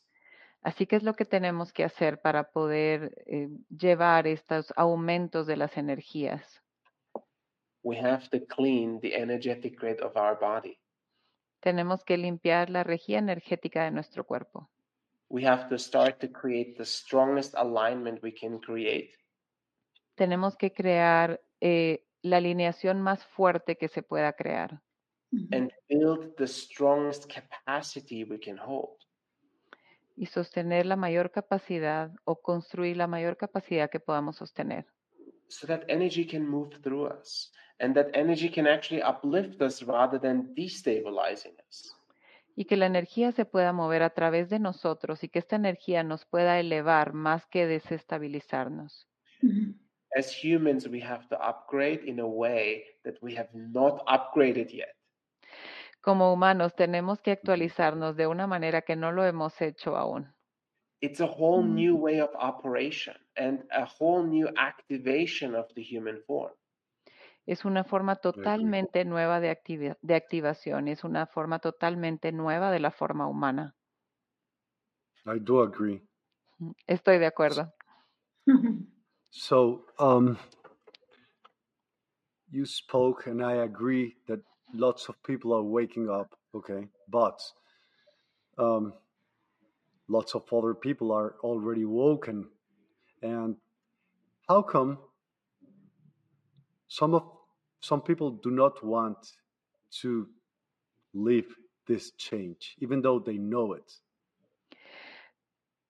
Así 0.61 0.85
que 0.85 0.97
es 0.97 1.03
lo 1.03 1.13
que 1.13 1.25
tenemos 1.25 1.71
que 1.71 1.83
hacer 1.83 2.19
para 2.21 2.51
poder 2.51 3.23
eh, 3.25 3.49
llevar 3.69 4.27
estos 4.27 4.73
aumentos 4.75 5.47
de 5.47 5.57
las 5.57 5.77
energías. 5.77 6.61
We 7.83 7.99
have 7.99 8.27
to 8.29 8.45
clean 8.45 8.99
the 8.99 9.15
energetic 9.15 9.79
grid 9.79 10.01
of 10.01 10.17
our 10.17 10.37
body. 10.37 10.79
Tenemos 11.61 12.03
que 12.03 12.17
limpiar 12.17 12.69
la 12.69 12.83
regía 12.83 13.19
energética 13.19 13.83
de 13.83 13.91
nuestro 13.91 14.25
cuerpo. 14.25 14.69
We 15.29 15.45
have 15.45 15.69
to 15.69 15.77
start 15.77 16.19
to 16.19 16.27
create 16.31 16.75
the 16.77 16.85
strongest 16.85 17.55
alignment 17.55 18.21
we 18.23 18.33
can 18.33 18.59
create. 18.59 19.13
Tenemos 20.15 20.57
que 20.57 20.73
crear 20.73 21.41
eh, 21.61 22.05
la 22.21 22.37
alineación 22.37 23.01
más 23.01 23.25
fuerte 23.25 23.77
que 23.77 23.87
se 23.87 24.01
pueda 24.01 24.33
crear 24.33 24.81
and 25.51 25.71
build 25.89 26.37
the 26.37 26.47
strongest 26.47 27.29
capacity 27.29 28.23
we 28.23 28.37
can 28.37 28.57
hold. 28.57 28.97
Y 30.17 30.25
sostener 30.25 30.85
la 30.85 30.97
mayor 30.97 31.31
capacidad 31.31 32.11
o 32.25 32.41
construir 32.41 32.97
la 32.97 33.07
mayor 33.07 33.37
capacidad 33.37 33.89
que 33.89 34.01
podamos 34.01 34.35
sostener. 34.35 34.85
so 35.47 35.67
that 35.67 35.83
energy 35.87 36.25
can 36.25 36.47
move 36.47 36.69
through 36.81 37.07
us 37.07 37.51
and 37.79 37.95
that 37.95 38.09
energy 38.13 38.49
can 38.49 38.67
actually 38.67 39.01
uplift 39.01 39.61
us 39.61 39.83
rather 39.83 40.19
than 40.19 40.53
destabilizing 40.55 41.55
us. 41.69 41.93
Y 42.55 42.65
que 42.65 42.75
la 42.75 42.87
energía 42.87 43.31
se 43.31 43.45
pueda 43.45 43.71
mover 43.71 44.01
a 44.01 44.09
través 44.09 44.49
de 44.49 44.57
nosotros 44.57 45.23
y 45.23 45.29
que 45.29 45.39
esta 45.39 45.55
energía 45.55 46.03
nos 46.03 46.25
pueda 46.25 46.59
elevar 46.59 47.13
más 47.13 47.45
que 47.45 47.67
desestabilizarnos. 47.67 49.07
As 50.17 50.31
humans, 50.31 50.87
we 50.87 50.99
have 50.99 51.27
to 51.29 51.35
upgrade 51.35 52.01
in 52.07 52.19
a 52.19 52.25
way 52.25 52.83
that 53.03 53.15
we 53.21 53.37
have 53.37 53.49
not 53.53 54.03
upgraded 54.07 54.71
yet. 54.71 54.96
Como 56.07 56.31
humanos 56.31 56.73
tenemos 56.73 57.19
que 57.19 57.31
actualizarnos 57.31 58.15
de 58.15 58.27
una 58.27 58.47
manera 58.47 58.81
que 58.83 58.95
no 58.95 59.11
lo 59.11 59.25
hemos 59.25 59.61
hecho 59.61 59.97
aún. 59.97 60.33
It's 61.01 61.19
a 61.19 61.25
whole 61.25 61.67
new 61.67 61.97
way 61.97 62.21
of 62.21 62.29
operation 62.33 63.17
and 63.35 63.65
a 63.73 63.83
whole 63.83 64.25
new 64.25 64.47
activation 64.55 65.53
of 65.53 65.67
the 65.75 65.83
human 65.83 66.21
form. 66.25 66.53
Es 67.45 67.65
una 67.65 67.83
forma 67.83 68.15
totalmente 68.15 69.03
nueva 69.03 69.41
de, 69.41 69.51
activi- 69.51 69.97
de 70.01 70.15
activación, 70.15 70.87
es 70.87 71.03
una 71.03 71.25
forma 71.27 71.59
totalmente 71.59 72.31
nueva 72.31 72.71
de 72.71 72.79
la 72.79 72.91
forma 72.91 73.27
humana. 73.27 73.75
I 75.25 75.39
do 75.41 75.61
agree. 75.61 76.01
Estoy 76.87 77.19
de 77.19 77.25
acuerdo. 77.25 77.73
So, 79.29 79.83
um, 79.99 80.37
you 82.49 82.65
spoke, 82.65 83.27
and 83.27 83.43
I 83.43 83.55
agree 83.55 84.15
that 84.27 84.39
lots 84.73 85.09
of 85.09 85.21
people 85.23 85.53
are 85.53 85.63
waking 85.63 86.09
up, 86.09 86.35
okay, 86.55 86.87
but 87.09 87.41
um, 88.57 88.93
lots 90.07 90.35
of 90.35 90.43
other 90.51 90.73
people 90.73 91.11
are 91.11 91.35
already 91.43 91.85
woken. 91.85 92.47
And 93.21 93.55
how 94.47 94.61
come 94.61 94.99
some 96.87 97.13
of 97.13 97.23
some 97.81 98.01
people 98.01 98.31
do 98.31 98.51
not 98.51 98.83
want 98.83 99.17
to 100.01 100.27
live 101.13 101.45
this 101.87 102.11
change, 102.11 102.75
even 102.79 103.01
though 103.01 103.19
they 103.19 103.37
know 103.37 103.73
it? 103.73 103.91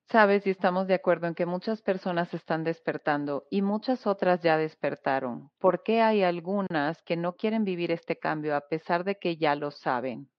Sabes, 0.09 0.47
y 0.47 0.51
estamos 0.51 0.87
de 0.87 0.93
acuerdo 0.93 1.27
en 1.27 1.35
que 1.35 1.45
muchas 1.45 1.81
personas 1.81 2.33
están 2.33 2.63
despertando 2.63 3.45
y 3.49 3.61
muchas 3.61 4.07
otras 4.07 4.41
ya 4.41 4.57
despertaron. 4.57 5.51
¿Por 5.57 5.83
qué 5.83 6.01
hay 6.01 6.23
algunas 6.23 7.01
que 7.03 7.17
no 7.17 7.35
quieren 7.35 7.65
vivir 7.65 7.91
este 7.91 8.17
cambio 8.17 8.55
a 8.55 8.61
pesar 8.61 9.03
de 9.03 9.17
que 9.17 9.35
ya 9.35 9.53
lo 9.55 9.69
saben? 9.69 10.29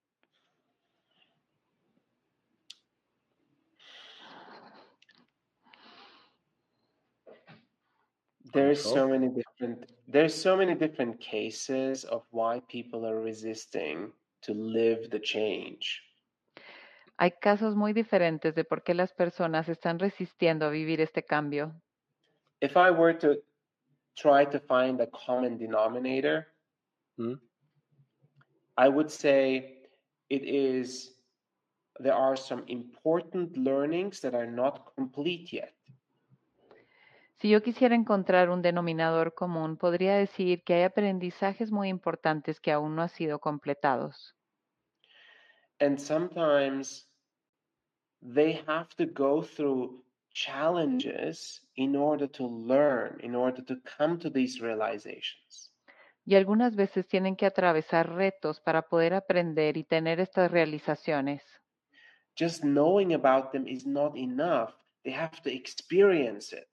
There's 8.51 8.81
so. 8.81 8.95
so 8.95 9.07
many 9.07 9.29
different 9.29 9.85
there's 10.07 10.33
so 10.33 10.57
many 10.57 10.73
different 10.73 11.19
cases 11.19 12.03
of 12.05 12.23
why 12.31 12.59
people 12.61 13.05
are 13.05 13.21
resisting 13.23 14.11
to 14.41 14.53
live 14.55 15.11
the 15.11 15.19
change. 15.19 16.08
Hay 17.21 17.31
casos 17.31 17.75
muy 17.75 17.91
diferentes 17.91 18.55
de 18.55 18.63
por 18.63 18.81
qué 18.81 18.93
las 18.93 19.11
personas 19.11 19.67
están 19.67 19.99
resistiendo 19.99 20.65
a 20.65 20.69
vivir 20.69 21.01
este 21.01 21.23
cambio. 21.23 21.73
if 22.61 22.75
I 22.77 22.89
were 22.91 23.13
to 23.13 23.35
try 24.15 24.45
to 24.45 24.59
find 24.59 25.01
a 25.01 25.07
common 25.07 25.57
denominator, 25.57 26.47
Mm. 27.17 27.37
I 28.77 28.87
would 28.87 29.09
say 29.09 29.81
it 30.29 30.43
is 30.43 31.13
there 32.01 32.13
are 32.13 32.37
some 32.37 32.63
important 32.67 33.57
learnings 33.57 34.21
that 34.21 34.33
are 34.33 34.49
not 34.49 34.93
complete 34.95 35.51
yet. 35.51 35.73
Si 37.41 37.49
yo 37.49 37.61
quisiera 37.61 37.95
encontrar 37.95 38.49
un 38.49 38.61
denominador 38.61 39.33
común, 39.33 39.75
podría 39.75 40.15
decir 40.15 40.63
que 40.63 40.75
hay 40.75 40.83
aprendizajes 40.83 41.71
muy 41.71 41.89
importantes 41.89 42.61
que 42.61 42.71
aún 42.71 42.95
no 42.95 43.01
han 43.01 43.09
sido 43.09 43.39
completados. 43.39 44.33
And 45.81 45.97
sometimes 45.99 47.08
they 48.21 48.61
have 48.67 48.89
to 48.97 49.05
go 49.05 49.41
through 49.41 49.87
mm-hmm. 49.87 49.99
challenges 50.33 51.61
in 51.75 51.95
order 51.95 52.27
to 52.27 52.45
learn, 52.45 53.19
in 53.23 53.35
order 53.35 53.61
to 53.63 53.77
come 53.97 54.19
to 54.19 54.29
these 54.29 54.61
realizations. 54.61 55.71
Y 56.25 56.35
algunas 56.35 56.75
veces 56.75 57.07
tienen 57.07 57.35
que 57.35 57.47
atravesar 57.47 58.07
retos 58.09 58.59
para 58.59 58.83
poder 58.83 59.15
aprender 59.15 59.77
y 59.77 59.83
tener 59.83 60.19
estas 60.19 60.51
realizaciones. 60.51 61.41
Just 62.37 62.63
knowing 62.63 63.13
about 63.13 63.51
them 63.51 63.67
is 63.67 63.85
not 63.87 64.15
enough. 64.15 64.73
They 65.03 65.13
have 65.13 65.41
to 65.41 65.49
experience 65.49 66.53
it. 66.55 66.67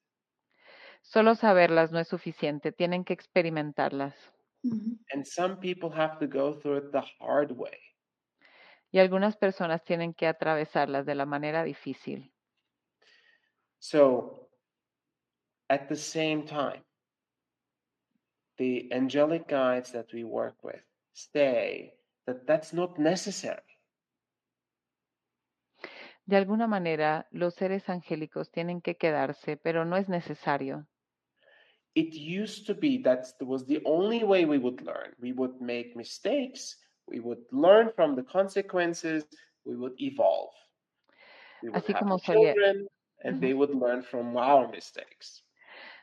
Solo 1.01 1.35
saberlas 1.37 1.93
no 1.93 2.01
es 2.01 2.09
suficiente, 2.09 2.73
tienen 2.73 3.05
que 3.05 3.15
experimentarlas. 3.15 4.15
Ujú. 4.63 4.99
And 5.13 5.25
some 5.25 5.57
people 5.57 5.91
have 5.91 6.19
to 6.19 6.27
go 6.27 6.61
through 6.61 6.79
it 6.79 6.93
the 6.93 7.03
hard 7.21 7.53
way. 7.53 7.79
Y 8.91 8.99
algunas 8.99 9.37
personas 9.37 9.85
tienen 9.85 10.15
que 10.15 10.27
atravesarlas 10.27 11.05
de 11.07 11.15
la 11.15 11.27
manera 11.27 11.65
difícil. 11.65 12.33
So, 13.79 14.49
at 15.69 15.89
the 15.89 15.97
same 15.97 16.45
time, 16.45 16.85
the 18.57 18.89
angelic 18.93 19.47
guides 19.49 19.93
that 19.93 20.13
we 20.13 20.25
work 20.25 20.63
with 20.63 20.83
say 21.13 21.95
that 22.27 22.47
that's 22.47 22.73
not 22.73 22.99
necessary. 22.99 23.63
De 26.25 26.37
alguna 26.37 26.67
manera, 26.67 27.29
los 27.31 27.55
seres 27.55 27.89
angélicos 27.89 28.51
tienen 28.51 28.81
que 28.81 28.97
quedarse, 28.97 29.57
pero 29.57 29.85
no 29.85 29.97
es 29.97 30.09
necesario. 30.09 30.89
It 31.95 32.15
used 32.15 32.67
to 32.67 32.75
be 32.75 32.99
that 33.05 33.25
was 33.41 33.65
the 33.67 33.81
only 33.85 34.25
way 34.25 34.45
we 34.45 34.59
would 34.59 34.83
learn. 34.83 35.15
We 35.19 35.33
would 35.33 35.61
make 35.61 35.95
mistakes, 35.97 36.79
we 37.07 37.21
would 37.21 37.45
learn 37.53 37.93
from 37.95 38.17
the 38.17 38.23
consequences, 38.25 39.25
we 39.65 39.77
would 39.77 39.95
evolve. 40.01 40.53
We 41.63 41.71
would 41.71 41.83
Así 41.83 41.93
have 41.93 42.01
como 42.01 42.19
solía- 42.19 42.55
children, 42.55 42.89
and 43.25 43.41
they 43.41 43.55
would 43.55 43.71
learn 43.75 44.03
from 44.03 44.37
our 44.37 44.69
mistakes. 44.69 45.43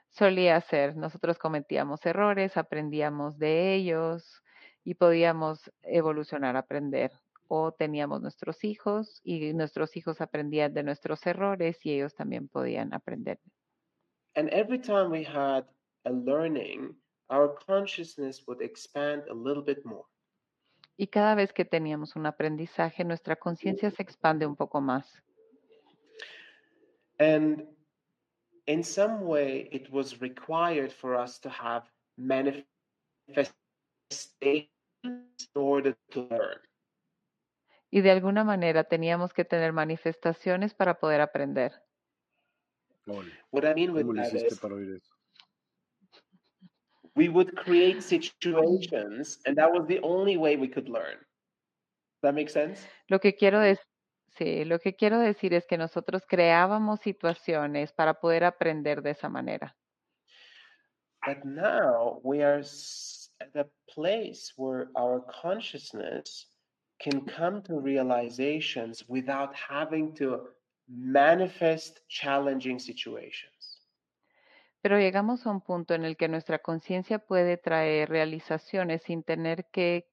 Solía 0.10 0.62
ser, 0.62 0.96
nosotros 0.96 1.38
cometíamos 1.40 2.06
errores, 2.06 2.56
aprendíamos 2.58 3.38
de 3.40 3.74
ellos 3.76 4.44
y 4.84 4.94
podíamos 4.96 5.72
evolucionar, 5.84 6.56
aprender. 6.56 7.12
O 7.50 7.72
teníamos 7.72 8.22
nuestros 8.22 8.64
hijos 8.64 9.20
y 9.24 9.54
nuestros 9.54 9.96
hijos 9.98 10.22
aprendían 10.22 10.74
de 10.74 10.82
nuestros 10.82 11.26
errores 11.28 11.86
y 11.86 11.94
ellos 11.94 12.16
también 12.16 12.48
podían 12.48 12.94
aprender. 12.94 13.40
And 14.36 14.50
every 14.50 14.80
time 14.80 15.10
we 15.12 15.24
had 15.24 15.66
a 16.06 16.12
learning, 16.12 16.96
our 17.30 17.54
consciousness 17.68 18.44
would 18.48 18.62
expand 18.62 19.24
a 19.30 19.34
little 19.34 19.62
bit 19.64 19.84
more. 19.86 20.06
Y 21.04 21.08
cada 21.08 21.36
vez 21.36 21.52
que 21.52 21.66
teníamos 21.66 22.16
un 22.16 22.26
aprendizaje, 22.28 23.04
nuestra 23.04 23.36
conciencia 23.36 23.92
se 23.92 24.02
expande 24.02 24.46
un 24.46 24.56
poco 24.56 24.80
más. 24.80 25.22
And 27.20 27.68
in 28.68 28.86
some 28.86 29.26
way, 29.26 29.68
it 29.74 29.90
was 29.92 30.22
required 30.22 30.94
for 30.94 31.16
us 31.16 31.42
to 31.42 31.50
have 31.50 31.84
manifestations 32.16 32.66
in 35.04 35.28
order 35.56 35.94
to 36.12 36.22
learn. 36.30 36.62
Y 37.92 38.00
de 38.00 38.12
alguna 38.12 38.46
manera 38.46 38.86
teníamos 38.86 39.34
que 39.34 39.44
tener 39.44 39.74
manifestaciones 39.74 40.74
para 40.74 41.02
poder 41.02 41.20
aprender. 41.20 41.84
Ole, 43.08 43.30
What 43.52 43.66
I 43.66 43.74
mean 43.76 43.92
with 43.92 44.04
¿Cómo 44.04 44.14
le 44.14 44.22
that 44.22 44.30
hiciste 44.30 44.54
is, 44.54 44.60
para 44.62 44.76
oír 44.76 44.96
eso? 44.96 45.13
We 47.16 47.30
would 47.30 47.56
create 47.56 48.02
situations, 48.02 49.40
and 49.46 49.56
that 49.58 49.72
was 49.72 49.86
the 49.88 50.00
only 50.02 50.38
way 50.38 50.56
we 50.56 50.68
could 50.68 50.90
learn. 50.90 51.18
Does 51.18 52.22
that 52.24 52.36
make 52.36 52.50
sense? 52.50 52.88
Lo 53.10 53.20
que 53.20 53.34
quiero 53.34 53.60
decir, 53.60 53.86
sí, 54.38 54.66
lo 54.66 54.80
que 54.80 54.96
quiero 54.96 55.20
decir 55.20 55.54
es 55.54 55.66
que 55.66 55.78
nosotros 55.78 56.24
creábamos 56.28 57.02
situaciones 57.02 57.92
para 57.92 58.16
poder 58.16 58.44
aprender 58.44 59.02
de 59.02 59.12
esa 59.12 59.30
manera. 59.30 59.76
But 61.26 61.46
now 61.46 62.20
we 62.24 62.42
are 62.44 62.60
at 63.40 63.56
a 63.56 63.66
place 63.90 64.54
where 64.58 64.90
our 64.96 65.22
consciousness 65.42 66.48
can 67.00 67.22
come 67.22 67.62
to 67.64 67.80
realizations 67.80 69.04
without 69.08 69.56
having 69.56 70.14
to 70.16 70.42
manifest 70.90 72.02
challenging 72.10 72.80
situations. 72.80 73.53
Pero 74.84 75.00
llegamos 75.00 75.48
a 75.48 75.50
un 75.50 75.62
punto 75.62 75.94
en 75.94 76.04
el 76.04 76.18
que 76.18 76.28
nuestra 76.28 76.60
conciencia 76.60 77.18
puede 77.18 77.56
traer 77.56 78.10
realizaciones 78.10 79.02
sin 79.04 79.24
tener 79.24 79.66
que 79.72 80.10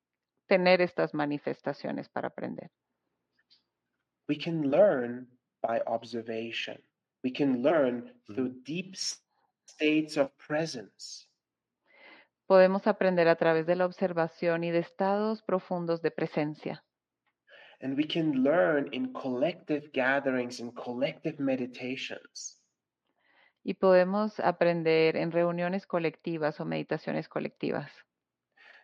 tener 0.46 0.80
estas 0.80 1.12
manifestaciones 1.12 2.08
para 2.08 2.28
aprender. 2.28 2.70
We 4.28 4.38
can 4.38 4.70
learn 4.70 5.28
by 5.60 5.80
observation. 5.86 6.80
We 7.24 7.32
can 7.32 7.62
learn 7.62 8.14
through 8.26 8.62
deep 8.62 8.94
s- 8.94 9.20
states 9.68 10.16
of 10.16 10.30
presence. 10.46 11.26
Podemos 12.46 12.86
aprender 12.86 13.26
a 13.26 13.34
través 13.34 13.66
de 13.66 13.74
la 13.74 13.86
observación 13.86 14.62
y 14.62 14.70
de 14.70 14.78
estados 14.78 15.42
profundos 15.42 16.00
de 16.00 16.12
presencia. 16.12 16.84
And 17.80 17.96
we 17.96 18.06
can 18.06 18.44
learn 18.44 18.88
in 18.92 19.12
collective 19.12 19.90
gatherings 19.92 20.60
and 20.60 20.72
collective 20.74 21.40
meditations. 21.40 22.59
Y 23.62 23.74
podemos 23.74 24.40
aprender 24.40 25.16
en 25.16 25.32
reuniones 25.32 25.86
colectivas 25.86 26.60
o 26.60 26.64
meditaciones 26.64 27.28
colectivas. 27.28 27.90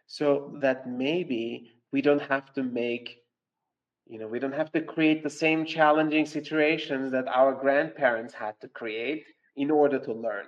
so 0.07 0.53
that 0.61 0.87
maybe 0.87 1.83
we 1.93 2.01
don't 2.01 2.23
have 2.23 2.53
to 2.55 2.63
make 2.63 3.25
you 4.07 4.19
know 4.19 4.29
we 4.29 4.39
don't 4.39 4.55
have 4.55 4.71
to 4.71 4.81
create 4.81 5.23
the 5.25 5.31
same 5.31 5.65
challenging 5.65 6.25
situations 6.27 7.11
that 7.11 7.27
our 7.27 7.53
grandparents 7.55 8.33
had 8.33 8.55
to 8.61 8.69
create 8.69 9.25
in 9.57 9.71
order 9.71 9.99
to 10.01 10.13
learn 10.13 10.47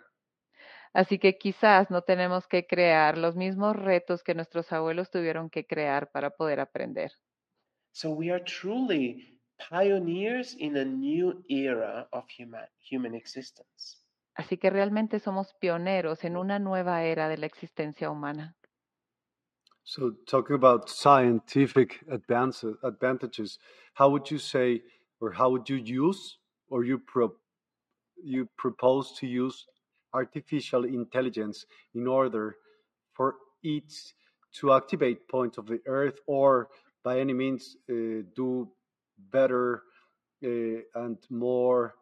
Así 0.95 1.19
que 1.19 1.37
quizás 1.37 1.91
no 1.91 2.03
tenemos 2.03 2.47
que 2.47 2.67
crear 2.67 3.19
los 3.19 3.37
mismos 3.37 3.77
retos 3.77 4.23
que 4.23 4.35
nuestros 4.35 4.73
abuelos 4.73 5.11
tuvieron 5.11 5.51
que 5.51 5.67
crear 5.67 6.11
para 6.13 6.31
poder 6.31 6.61
aprender. 6.61 7.11
so 7.93 8.11
we 8.11 8.31
are 8.31 8.43
truly 8.45 9.41
pioneers 9.59 10.55
in 10.55 10.77
a 10.77 10.85
new 10.85 11.43
era 11.49 12.09
of 12.13 12.25
human 12.39 12.69
human 12.79 13.15
existence 13.15 14.05
Así 14.39 14.56
que 14.56 14.70
realmente 14.70 15.19
somos 15.19 15.52
pioneros 15.55 16.23
en 16.23 16.36
una 16.36 16.60
nueva 16.60 17.02
era 17.02 17.28
de 17.28 17.39
la 17.39 17.47
existencia 17.47 18.09
humana. 18.09 18.55
So, 19.82 20.12
talking 20.27 20.55
about 20.55 20.89
scientific 20.89 22.05
advances, 22.09 22.77
advantages, 22.85 23.59
how 23.94 24.10
would 24.10 24.31
you 24.31 24.39
say, 24.39 24.82
or 25.20 25.32
how 25.32 25.51
would 25.51 25.69
you 25.69 25.78
use, 25.78 26.39
or 26.70 26.85
you 26.85 27.01
pro, 27.01 27.35
you 28.23 28.47
propose 28.56 29.12
to 29.19 29.27
use 29.27 29.66
artificial 30.12 30.85
intelligence 30.85 31.66
in 31.94 32.06
order 32.06 32.59
for 33.15 33.35
it 33.65 33.93
to 34.60 34.73
activate 34.73 35.27
points 35.27 35.59
of 35.59 35.66
the 35.66 35.81
Earth, 35.86 36.20
or 36.28 36.69
by 37.02 37.19
any 37.19 37.32
means 37.32 37.77
uh, 37.90 38.23
do 38.36 38.69
better 39.32 39.82
uh, 40.44 40.48
and 40.94 41.19
more 41.28 41.97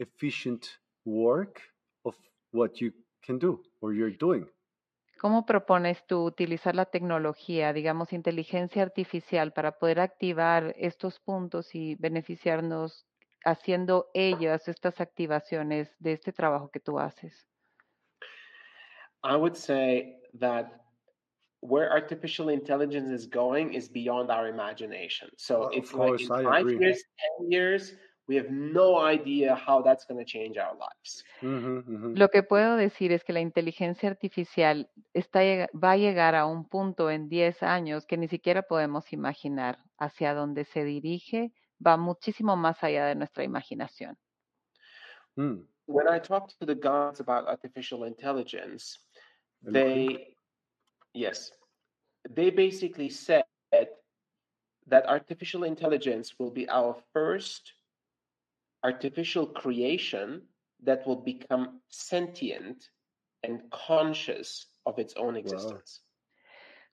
efficient 0.00 0.78
work 1.04 1.62
of 2.04 2.16
what 2.52 2.80
you 2.80 2.92
can 3.22 3.38
do 3.38 3.62
or 3.80 3.92
you're 3.94 4.10
doing? 4.10 4.48
¿Cómo 5.18 5.46
propones 5.46 6.04
tú 6.06 6.24
utilizar 6.24 6.74
la 6.74 6.86
tecnología, 6.86 7.72
digamos, 7.72 8.12
inteligencia 8.12 8.82
artificial, 8.82 9.52
para 9.52 9.78
poder 9.78 10.00
activar 10.00 10.74
estos 10.76 11.20
puntos 11.20 11.74
y 11.74 11.94
beneficiarnos 11.96 13.06
haciendo 13.44 14.10
ellas 14.14 14.66
estas 14.68 15.00
activaciones 15.00 15.94
de 16.00 16.12
este 16.12 16.32
trabajo 16.32 16.70
que 16.70 16.80
tú 16.80 16.98
haces? 16.98 17.46
i 19.22 19.36
would 19.36 19.56
say 19.56 20.16
that 20.34 20.80
where 21.60 21.90
artificial 21.92 22.48
intelligence 22.50 23.10
is 23.10 23.26
going 23.26 23.74
is 23.74 23.88
beyond 23.88 24.30
our 24.30 24.48
imagination 24.48 25.30
so 25.38 25.68
Of 25.72 25.72
it's 25.72 25.94
course, 25.94 26.20
like 26.20 26.20
in 26.20 26.30
I 26.30 26.42
five 26.42 26.66
agree. 26.66 26.78
years 26.78 27.02
ten 27.18 27.50
years 27.50 27.94
we 28.26 28.36
have 28.36 28.50
no 28.50 29.04
idea 29.06 29.54
how 29.54 29.82
that's 29.82 30.06
going 30.06 30.18
to 30.18 30.24
change 30.24 30.56
our 30.58 30.74
lives 30.76 31.24
Mhm, 31.42 31.84
mhm. 31.86 32.14
Lo 32.16 32.28
que 32.30 32.42
puedo 32.42 32.76
decir 32.76 33.12
es 33.12 33.22
que 33.24 33.32
la 33.34 33.40
inteligencia 33.40 34.08
artificial 34.08 34.88
está, 35.12 35.42
llega- 35.42 35.68
va 35.74 35.92
a 35.92 35.96
llegar 35.96 36.34
a 36.34 36.46
un 36.46 36.66
punto 36.68 37.10
en 37.10 37.28
10 37.28 37.62
años 37.62 38.06
que 38.06 38.16
ni 38.16 38.28
siquiera 38.28 38.62
podemos 38.62 39.12
imaginar. 39.12 39.78
Hacia 39.98 40.32
dónde 40.34 40.64
se 40.64 40.84
dirige 40.84 41.52
va 41.84 41.96
muchísimo 41.98 42.56
más 42.56 42.82
allá 42.82 43.04
de 43.06 43.14
nuestra 43.14 43.44
imaginación. 43.44 44.16
Mm. 45.36 45.66
when 45.86 46.08
I 46.08 46.18
talked 46.18 46.58
to 46.60 46.64
the 46.64 46.74
gods 46.74 47.20
about 47.20 47.46
artificial 47.46 48.04
intelligence, 48.06 48.98
Elohim. 49.66 50.06
they, 50.06 50.36
yes, 51.12 51.52
they 52.34 52.50
basically 52.50 53.10
said 53.10 53.44
that 54.88 55.04
artificial 55.06 55.64
intelligence 55.64 56.38
will 56.38 56.50
be 56.50 56.66
our 56.70 56.94
first 57.12 57.73
artificial 58.84 59.52
creation 59.52 60.46
that 60.84 61.06
will 61.06 61.22
become 61.24 61.80
sentient 61.88 62.90
and 63.42 63.62
conscious 63.70 64.66
of 64.84 64.98
its 64.98 65.14
own 65.16 65.36
existence. 65.36 66.02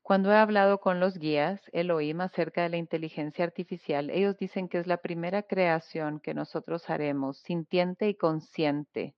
Cuando 0.02 0.32
he 0.32 0.36
hablado 0.36 0.80
con 0.80 1.00
los 1.00 1.20
guías 1.20 1.62
Elohim 1.74 2.22
acerca 2.22 2.64
de 2.64 2.70
la 2.70 2.78
inteligencia 2.78 3.46
artificial, 3.46 4.10
ellos 4.10 4.36
dicen 4.38 4.68
que 4.68 4.80
es 4.80 4.88
la 4.88 4.98
primera 4.98 5.44
creación 5.44 6.20
que 6.20 6.34
nosotros 6.34 6.90
haremos 6.90 7.38
sintiente 7.38 8.10
y 8.10 8.16
consciente. 8.16 9.14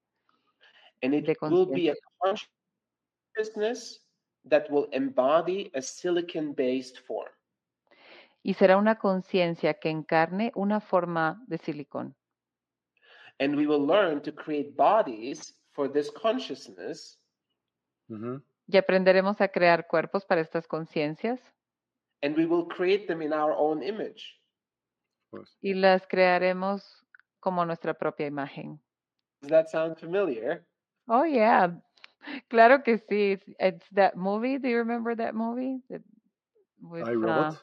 And 1.02 1.14
it 1.14 1.38
will 1.42 1.66
be 1.66 1.90
a 1.90 1.96
consciousness 2.20 4.06
that 4.50 4.70
will 4.70 4.90
embody 4.92 5.72
a 5.74 5.82
silicon 5.82 6.54
based 6.54 6.98
form. 7.06 7.32
Y 8.42 8.56
será 8.56 8.78
una 8.78 8.98
conciencia 8.98 9.76
que 9.76 9.90
encarne 9.90 10.52
una 10.54 10.82
forma 10.82 11.42
de 11.48 11.58
silicón. 11.60 12.16
And 13.40 13.56
we 13.56 13.68
will 13.68 13.86
learn 13.86 14.22
to 14.22 14.32
create 14.32 14.76
bodies 14.76 15.54
for 15.72 15.88
this 15.88 16.10
consciousness 16.12 17.18
Ujú. 18.10 18.44
Y 18.68 18.78
aprenderemos 18.78 19.42
a 19.42 19.48
crear 19.48 19.88
cuerpos 19.88 20.26
para 20.26 20.42
estas 20.42 20.68
conciencias 20.68 21.40
and 22.24 22.38
we 22.38 22.46
will 22.46 22.66
create 22.66 23.08
them 23.08 23.22
in 23.22 23.34
our 23.34 23.54
own 23.54 23.84
image. 23.84 24.40
Y 25.62 25.74
las 25.74 26.08
crearemos 26.08 27.06
como 27.40 27.66
nuestra 27.66 27.94
propia 27.94 28.28
imagen. 28.28 28.80
Does 29.42 29.50
that 29.50 29.70
sound 29.70 29.98
familiar? 29.98 30.66
Oh, 31.08 31.26
yeah. 31.26 31.72
Claro 32.50 32.84
que 32.84 32.98
sí. 32.98 33.34
It's, 33.34 33.46
it's 33.60 33.86
that 33.92 34.16
movie. 34.16 34.58
Do 34.58 34.70
you 34.70 34.78
remember 34.78 35.16
that 35.16 35.36
movie? 35.36 35.82
That- 35.90 36.04
with, 36.82 37.08
I, 37.08 37.12
uh, 37.12 37.16
Robot. 37.16 37.58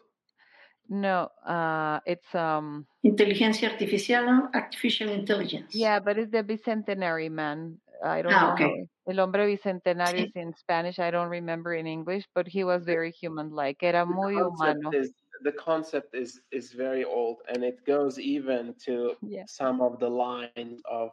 No, 0.90 1.30
uh, 1.46 2.00
it's 2.06 2.34
um 2.34 2.86
Inteligencia 3.02 3.70
artificial, 3.70 4.26
¿no? 4.26 4.50
artificial 4.52 5.08
intelligence. 5.10 5.74
yeah, 5.74 6.00
but 6.00 6.18
it's 6.18 6.30
the 6.32 6.42
bicentenary 6.42 7.30
man. 7.30 7.80
I 8.04 8.22
don't 8.22 8.32
Ah, 8.32 8.40
know. 8.40 8.52
okay. 8.54 8.88
El 9.06 9.18
hombre 9.20 9.46
bicentenario 9.46 10.22
Sí. 10.22 10.26
is 10.26 10.36
in 10.36 10.52
Spanish. 10.54 10.98
I 10.98 11.10
don't 11.10 11.30
remember 11.30 11.72
in 11.74 11.86
English, 11.86 12.26
but 12.34 12.46
he 12.48 12.64
was 12.64 12.84
very 12.84 13.10
human-like. 13.12 13.82
Era 13.82 14.04
The 14.06 14.12
muy 14.12 14.34
concept 14.34 14.84
humano. 14.84 14.90
is 14.92 15.12
the 15.42 15.52
concept 15.52 16.14
is 16.14 16.42
is 16.50 16.72
very 16.74 17.04
old 17.04 17.38
and 17.48 17.64
it 17.64 17.84
goes 17.86 18.18
even 18.18 18.74
to 18.86 19.16
Yeah. 19.22 19.44
some 19.46 19.80
of 19.80 19.98
the 19.98 20.10
lines 20.10 20.82
of 20.90 21.12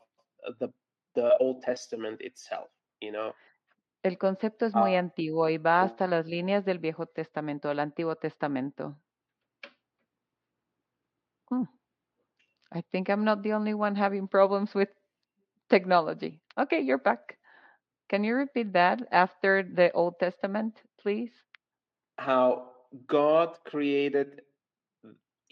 the 0.60 0.70
the 1.16 1.38
Old 1.40 1.62
Testament 1.64 2.22
itself, 2.22 2.70
you 3.02 3.12
know. 3.12 3.34
El 4.04 4.18
concepto 4.18 4.66
es 4.66 4.76
muy 4.76 4.95
Ah. 4.95 4.99
antiguo 4.99 5.49
y 5.49 5.58
va 5.58 5.82
hasta 5.84 6.08
las 6.08 6.26
líneas 6.28 6.66
del 6.66 6.80
Viejo 6.80 7.06
Testamento, 7.08 7.72
el 7.72 7.80
Antiguo 7.80 8.16
Testamento. 8.18 8.98
Hmm. 11.49 11.64
I 12.72 12.81
think 12.91 13.10
I'm 13.10 13.23
not 13.23 13.44
the 13.44 13.53
only 13.53 13.73
one 13.73 13.95
having 13.95 14.27
problems 14.27 14.73
with 14.76 14.89
technology. 15.69 16.41
Okay, 16.57 16.81
you're 16.81 16.98
back. 16.98 17.38
Can 18.10 18.23
you 18.23 18.35
repeat 18.35 18.73
that 18.73 19.02
after 19.11 19.64
the 19.64 19.91
Old 19.94 20.19
Testament, 20.19 20.81
please? 21.02 21.31
how 22.18 22.72
God 23.07 23.57
created 23.64 24.41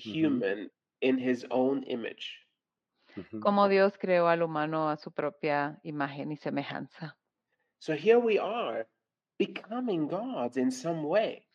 Mm-hmm. 0.05 0.11
human 0.11 0.69
in 1.01 1.17
his 1.17 1.45
own 1.51 1.83
image. 1.83 2.41
Como 3.41 3.69
Dios 3.69 3.97
creó 3.97 4.27
al 4.27 4.41
humano 4.41 4.89
a 4.89 4.97
su 4.97 5.11
propia 5.11 5.79
imagen 5.83 6.31
y 6.31 6.37
semejanza. 6.37 7.15
So 7.79 7.93
here 7.93 8.19
we 8.19 8.37
are 8.37 8.85
becoming 9.39 10.07
gods 10.07 10.57
in 10.57 10.69
some 10.71 11.03
way. 11.03 11.47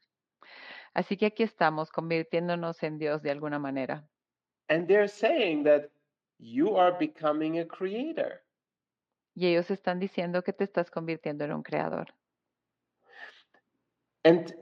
Así 0.95 1.19
que 1.19 1.27
aquí 1.27 1.43
estamos 1.43 1.91
convirtiéndonos 1.91 2.83
en 2.83 2.99
Dios 2.99 3.23
de 3.23 3.31
alguna 3.31 3.59
manera. 3.59 4.09
And 4.71 4.87
they're 4.87 5.09
saying 5.09 5.65
that 5.65 5.91
you 6.39 6.77
are 6.77 6.93
becoming 6.93 7.59
a 7.59 7.65
creator. 7.65 8.41
Y 9.35 9.47
ellos 9.47 9.71
están 9.71 9.99
diciendo 9.99 10.45
que 10.45 10.53
te 10.53 10.65
estás 10.65 10.91
convirtiendo 10.91 11.45
en 11.45 11.53
un 11.53 11.63
creador. 11.63 12.07
And 14.25 14.55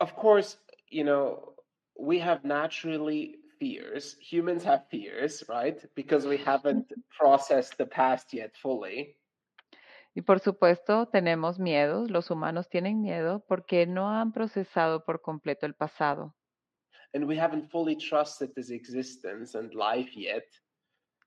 of 0.00 0.14
course, 0.14 0.58
you 0.90 1.02
know, 1.02 1.54
we 1.96 2.18
have 2.20 2.44
naturally 2.44 3.38
fears. 3.58 4.16
Humans 4.20 4.64
have 4.64 4.86
fears, 4.90 5.44
right? 5.48 5.78
Because 5.94 6.26
we 6.26 6.36
haven't 6.36 6.92
processed 7.18 7.78
the 7.78 7.86
past 7.86 8.34
yet 8.34 8.54
fully. 8.54 9.16
Y 10.14 10.22
por 10.22 10.40
supuesto, 10.40 11.06
tenemos 11.06 11.58
miedos, 11.58 12.10
los 12.10 12.30
humanos 12.30 12.68
tienen 12.68 13.00
miedo 13.00 13.44
porque 13.48 13.86
no 13.86 14.10
han 14.10 14.32
procesado 14.32 15.04
por 15.04 15.22
completo 15.22 15.64
el 15.66 15.74
pasado 15.74 16.34
And 17.14 17.26
we 17.26 17.36
haven't 17.36 17.70
fully 17.70 17.94
trusted 17.94 18.50
this 18.54 18.70
existence 18.70 19.54
and 19.54 19.72
life 19.74 20.16
yet. 20.16 20.44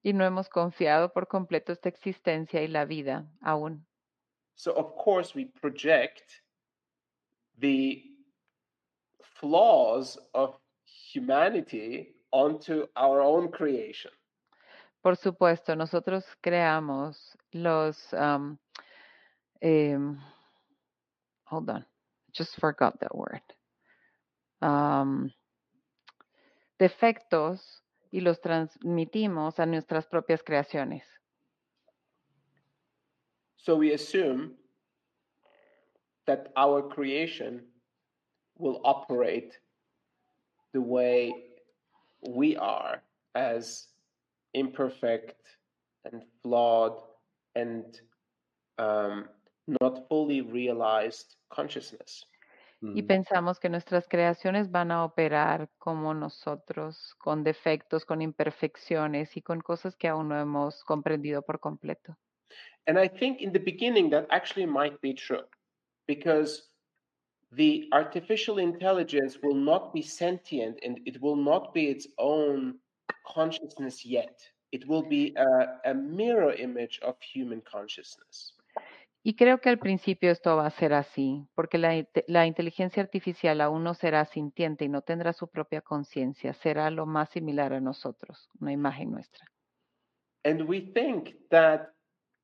y 0.07 0.13
no 0.13 0.23
hemos 0.23 0.47
confiado 0.47 1.11
por 1.11 1.27
completo 1.27 1.73
esta 1.73 1.89
existencia 1.89 2.61
y 2.61 2.67
la 2.67 2.85
vida 2.85 3.25
aún. 3.41 3.85
So, 4.55 4.71
of 4.71 4.95
course, 4.95 5.35
we 5.35 5.45
project 5.45 6.23
the 7.57 8.03
flaws 9.21 10.17
of 10.33 10.57
humanity 11.13 12.15
onto 12.31 12.87
our 12.95 13.21
own 13.21 13.51
creation. 13.51 14.11
Por 15.03 15.15
supuesto, 15.17 15.75
nosotros 15.75 16.23
creamos 16.41 17.35
los, 17.53 18.13
um, 18.13 18.57
em, 19.61 20.17
hold 21.45 21.69
on, 21.69 21.85
just 22.31 22.59
forgot 22.59 22.99
that 23.01 23.15
word. 23.15 23.41
Um, 24.61 25.31
defectos 26.79 27.83
y 28.11 28.21
los 28.21 28.41
transmitimos 28.41 29.59
a 29.59 29.65
nuestras 29.65 30.05
propias 30.07 30.43
creaciones. 30.43 31.03
So, 33.57 33.75
we 33.75 33.93
assume 33.93 34.55
that 36.25 36.51
our 36.55 36.81
creation 36.87 37.65
will 38.57 38.79
operate 38.83 39.59
the 40.73 40.81
way 40.81 41.33
we 42.29 42.55
are 42.57 43.01
as 43.35 43.87
imperfect 44.53 45.41
and 46.05 46.23
flawed 46.41 47.01
and 47.55 47.99
um, 48.77 49.25
not 49.81 50.07
fully 50.07 50.41
realized 50.41 51.35
consciousness. 51.49 52.25
Y 52.93 53.03
pensamos 53.03 53.59
que 53.59 53.69
nuestras 53.69 54.07
creaciones 54.07 54.71
van 54.71 54.91
a 54.91 55.03
operar 55.03 55.69
como 55.77 56.13
nosotros, 56.13 57.15
con 57.17 57.43
defectos, 57.43 58.05
con 58.05 58.21
imperfecciones 58.21 59.35
y 59.37 59.41
con 59.41 59.61
cosas 59.61 59.95
que 59.95 60.07
aún 60.07 60.29
no 60.29 60.39
hemos 60.39 60.83
comprendido 60.83 61.41
por 61.41 61.59
completo. 61.59 62.17
And 62.87 62.97
I 62.97 63.09
think 63.09 63.41
in 63.41 63.51
the 63.51 63.59
beginning 63.59 64.09
that 64.11 64.27
actually 64.29 64.65
might 64.65 64.99
be 65.01 65.13
true 65.13 65.45
because 66.07 66.69
the 67.51 67.87
artificial 67.91 68.59
intelligence 68.59 69.39
will 69.41 69.55
not 69.55 69.93
be 69.93 70.01
sentient 70.01 70.79
and 70.83 70.99
it 71.05 71.21
will 71.21 71.35
not 71.35 71.73
be 71.73 71.89
its 71.89 72.07
own 72.17 72.79
consciousness 73.25 74.05
yet. 74.05 74.39
It 74.71 74.87
will 74.87 75.03
be 75.03 75.35
a, 75.35 75.91
a 75.91 75.93
mirror 75.93 76.53
image 76.53 76.99
of 77.01 77.15
human 77.21 77.61
consciousness. 77.61 78.53
Y 79.23 79.35
creo 79.35 79.59
que 79.59 79.69
al 79.69 79.79
principio 79.79 80.31
esto 80.31 80.55
va 80.55 80.67
a 80.67 80.71
ser 80.71 80.93
así, 80.93 81.45
porque 81.53 81.77
la, 81.77 81.95
inte- 81.95 82.23
la 82.27 82.45
inteligencia 82.45 83.03
artificial 83.03 83.59
aún 83.61 83.83
no 83.83 83.93
será 83.93 84.23
sintiente 84.25 84.85
y 84.85 84.89
no 84.89 85.01
tendrá 85.01 85.33
su 85.33 85.49
propia 85.49 85.81
conciencia, 85.81 86.53
será 86.53 86.89
lo 86.91 87.05
más 87.05 87.29
similar 87.29 87.73
a 87.73 87.81
nosotros, 87.81 88.49
una 88.59 88.71
imagen 88.71 89.11
nuestra. 89.11 89.45
And 90.45 90.61
we 90.61 90.79
think 90.79 91.35
that 91.49 91.93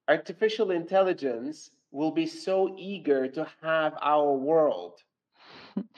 artificial 0.07 0.71
intelligence 0.71 1.71
will 1.91 2.11
be 2.11 2.27
so 2.27 2.75
eager 2.77 3.31
to 3.31 3.45
have 3.61 3.95
our 4.01 4.35
world. 4.35 4.95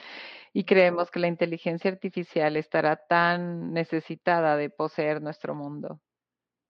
Y 0.52 0.64
creemos 0.64 1.10
que 1.10 1.20
la 1.20 1.26
inteligencia 1.26 1.90
artificial 1.90 2.56
estará 2.56 2.96
tan 2.96 3.74
necesitada 3.74 4.56
de 4.56 4.70
poseer 4.70 5.20
nuestro 5.20 5.54
mundo, 5.54 6.00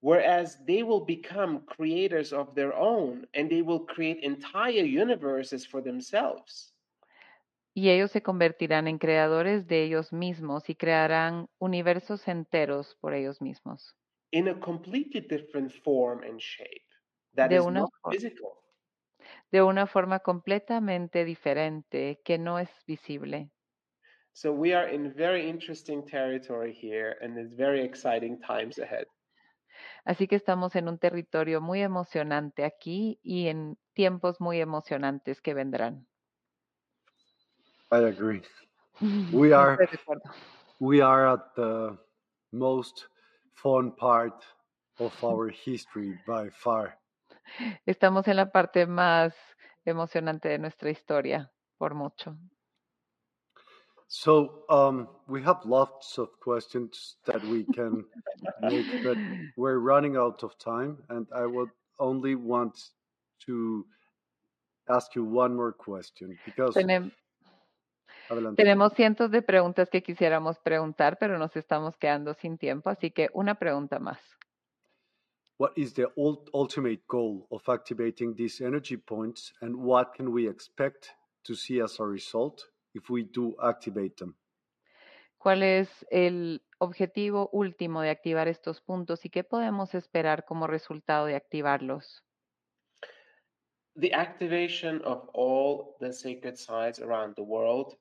Whereas 0.01 0.65
they 0.65 0.83
will 0.83 1.05
become 1.05 1.67
creators 1.67 2.33
of 2.33 2.55
their 2.55 2.75
own 2.75 3.27
and 3.35 3.51
they 3.51 3.61
will 3.63 3.85
create 3.87 4.23
entire 4.23 4.85
universes 4.85 5.67
for 5.67 5.83
themselves. 5.83 6.73
y 7.79 7.91
ellos 7.91 8.11
se 8.11 8.23
convertirán 8.23 8.89
en 8.89 8.99
creadores 8.99 9.67
de 9.67 9.85
ellos 9.85 10.11
mismos 10.13 10.71
y 10.71 10.75
crearán 10.77 11.49
universos 11.59 12.27
enteros 12.27 12.97
por 12.97 13.13
ellos 13.13 13.43
mismos, 13.43 13.95
in 14.33 14.47
a 14.49 14.55
completely 14.61 15.21
different 15.21 15.73
form 15.73 16.23
and 16.23 16.41
shape 16.41 16.87
that 17.35 17.51
De 17.51 17.55
is 17.55 17.69
not 17.69 17.91
physical. 18.09 18.63
de 19.53 19.63
una 19.63 19.87
forma 19.87 20.21
completamente 20.21 21.25
diferente 21.25 22.21
que 22.25 22.39
no 22.39 22.59
es 22.59 22.71
visible. 22.87 23.51
So 24.35 24.53
we 24.53 24.73
are 24.73 24.87
in 24.87 25.11
very 25.13 25.49
interesting 25.49 26.07
territory 26.07 26.73
here 26.73 27.17
and 27.23 27.37
it's 27.39 27.53
very 27.55 27.83
exciting 27.85 28.39
times 28.41 28.79
ahead. 28.79 29.07
Así 30.05 30.27
que 30.29 30.37
estamos 30.37 30.77
en 30.77 30.89
un 30.89 30.99
territorio 30.99 31.61
muy 31.61 31.83
emocionante 31.83 32.65
aquí 32.65 33.19
y 33.23 33.49
en 33.49 33.79
tiempos 33.95 34.41
muy 34.41 34.61
emocionantes 34.61 35.41
que 35.41 35.55
vendrán. 35.55 36.07
I 37.93 38.05
agree. 38.05 38.43
We 39.33 39.53
are 39.55 39.73
Estoy 39.73 39.87
de 39.97 40.03
acuerdo. 40.03 40.31
we 40.81 41.01
are 41.03 41.27
at 41.29 41.55
the 41.55 41.97
most 42.53 43.07
fun 43.55 43.93
part 43.97 44.45
of 44.99 45.13
our 45.23 45.51
history 45.51 46.19
by 46.27 46.51
far. 46.51 46.99
Estamos 47.87 48.27
en 48.29 48.37
la 48.37 48.51
parte 48.51 48.87
más 48.87 49.35
emocionante 49.85 50.49
de 50.49 50.59
nuestra 50.59 50.91
historia, 50.91 51.51
por 51.79 51.95
mucho. 51.95 52.37
So 54.09 54.63
um, 54.71 55.09
we 55.27 55.43
have 55.43 55.65
lots 55.65 56.19
of 56.19 56.29
questions 56.41 57.17
that 57.27 57.43
we 57.45 57.65
can 57.65 58.05
make, 58.61 58.87
but 59.03 59.19
we're 59.57 59.79
running 59.79 60.17
out 60.17 60.45
of 60.45 60.57
time, 60.59 60.99
and 61.09 61.27
I 61.35 61.47
would 61.47 61.71
only 61.99 62.37
want 62.37 62.79
to 63.47 63.85
ask 64.89 65.15
you 65.17 65.25
one 65.25 65.57
more 65.57 65.73
question 65.73 66.39
because 66.45 66.75
Tenem- 66.75 67.11
adelante. 68.31 68.63
tenemos 68.63 68.93
cientos 68.95 69.31
de 69.33 69.43
preguntas 69.43 69.91
que 69.91 70.03
quisiéramos 70.03 70.59
preguntar, 70.63 71.19
pero 71.19 71.37
nos 71.39 71.57
estamos 71.57 71.97
quedando 71.97 72.35
sin 72.35 72.59
tiempo, 72.59 72.91
así 72.91 73.11
que 73.11 73.29
una 73.35 73.57
pregunta 73.57 73.99
más. 73.99 74.19
What 75.59 75.73
is 75.77 75.95
the 75.95 76.07
ultimate 76.53 77.01
goal 77.09 77.49
of 77.51 77.69
activating 77.69 78.35
these 78.37 78.61
energy 78.61 78.97
points, 78.97 79.53
and 79.63 79.75
what 79.75 80.15
can 80.15 80.31
we 80.33 80.47
expect 80.47 81.11
to 81.45 81.57
see 81.57 81.81
as 81.81 81.99
a 81.99 82.05
result 82.05 82.69
if 82.97 83.11
we 83.11 83.25
do 83.25 83.55
activate 83.61 84.17
them? 84.17 84.35
¿Cuál 85.39 85.63
es 85.63 86.07
el 86.11 86.63
objetivo 86.79 87.49
último 87.53 88.03
de 88.03 88.11
activar 88.11 88.49
estos 88.49 88.81
puntos 88.81 89.25
y 89.25 89.31
qué 89.31 89.45
podemos 89.45 89.95
esperar 89.95 90.45
como 90.45 90.67
resultado 90.67 91.27
de 91.27 91.37
activarlos? 91.37 92.25
The 93.95 94.13
activation 94.13 95.01
of 95.05 95.29
all 95.33 95.97
the 96.01 96.13
sacred 96.13 96.59
sites 96.59 97.01
around 97.01 97.35
the 97.37 97.43
world 97.43 97.97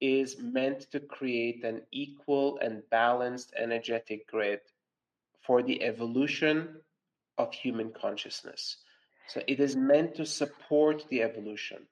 is 0.00 0.38
meant 0.38 0.90
to 0.90 1.00
create 1.00 1.64
an 1.64 1.86
equal 1.90 2.58
and 2.60 2.82
balanced 2.90 3.54
energetic 3.56 4.26
grid 4.26 4.60
for 5.40 5.62
the 5.62 5.82
evolution 5.82 6.82
of 7.38 7.52
human 7.52 7.92
consciousness. 7.92 8.84
So 9.28 9.40
it 9.46 9.60
is 9.60 9.76
meant 9.76 10.14
to 10.16 10.26
support 10.26 11.06
the 11.08 11.22
evolution. 11.22 11.86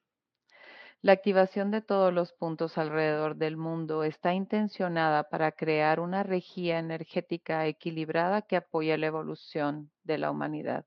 La 1.06 1.12
activación 1.12 1.70
de 1.70 1.82
todos 1.82 2.12
los 2.12 2.32
puntos 2.32 2.76
alrededor 2.78 3.36
del 3.36 3.56
mundo 3.56 4.02
está 4.02 4.34
intencionada 4.34 5.28
para 5.28 5.52
crear 5.52 6.00
una 6.00 6.24
regía 6.24 6.80
energética 6.80 7.64
equilibrada 7.68 8.42
que 8.42 8.56
apoya 8.56 8.98
la 8.98 9.06
evolución 9.06 9.92
de 10.02 10.18
la 10.18 10.32
humanidad. 10.32 10.84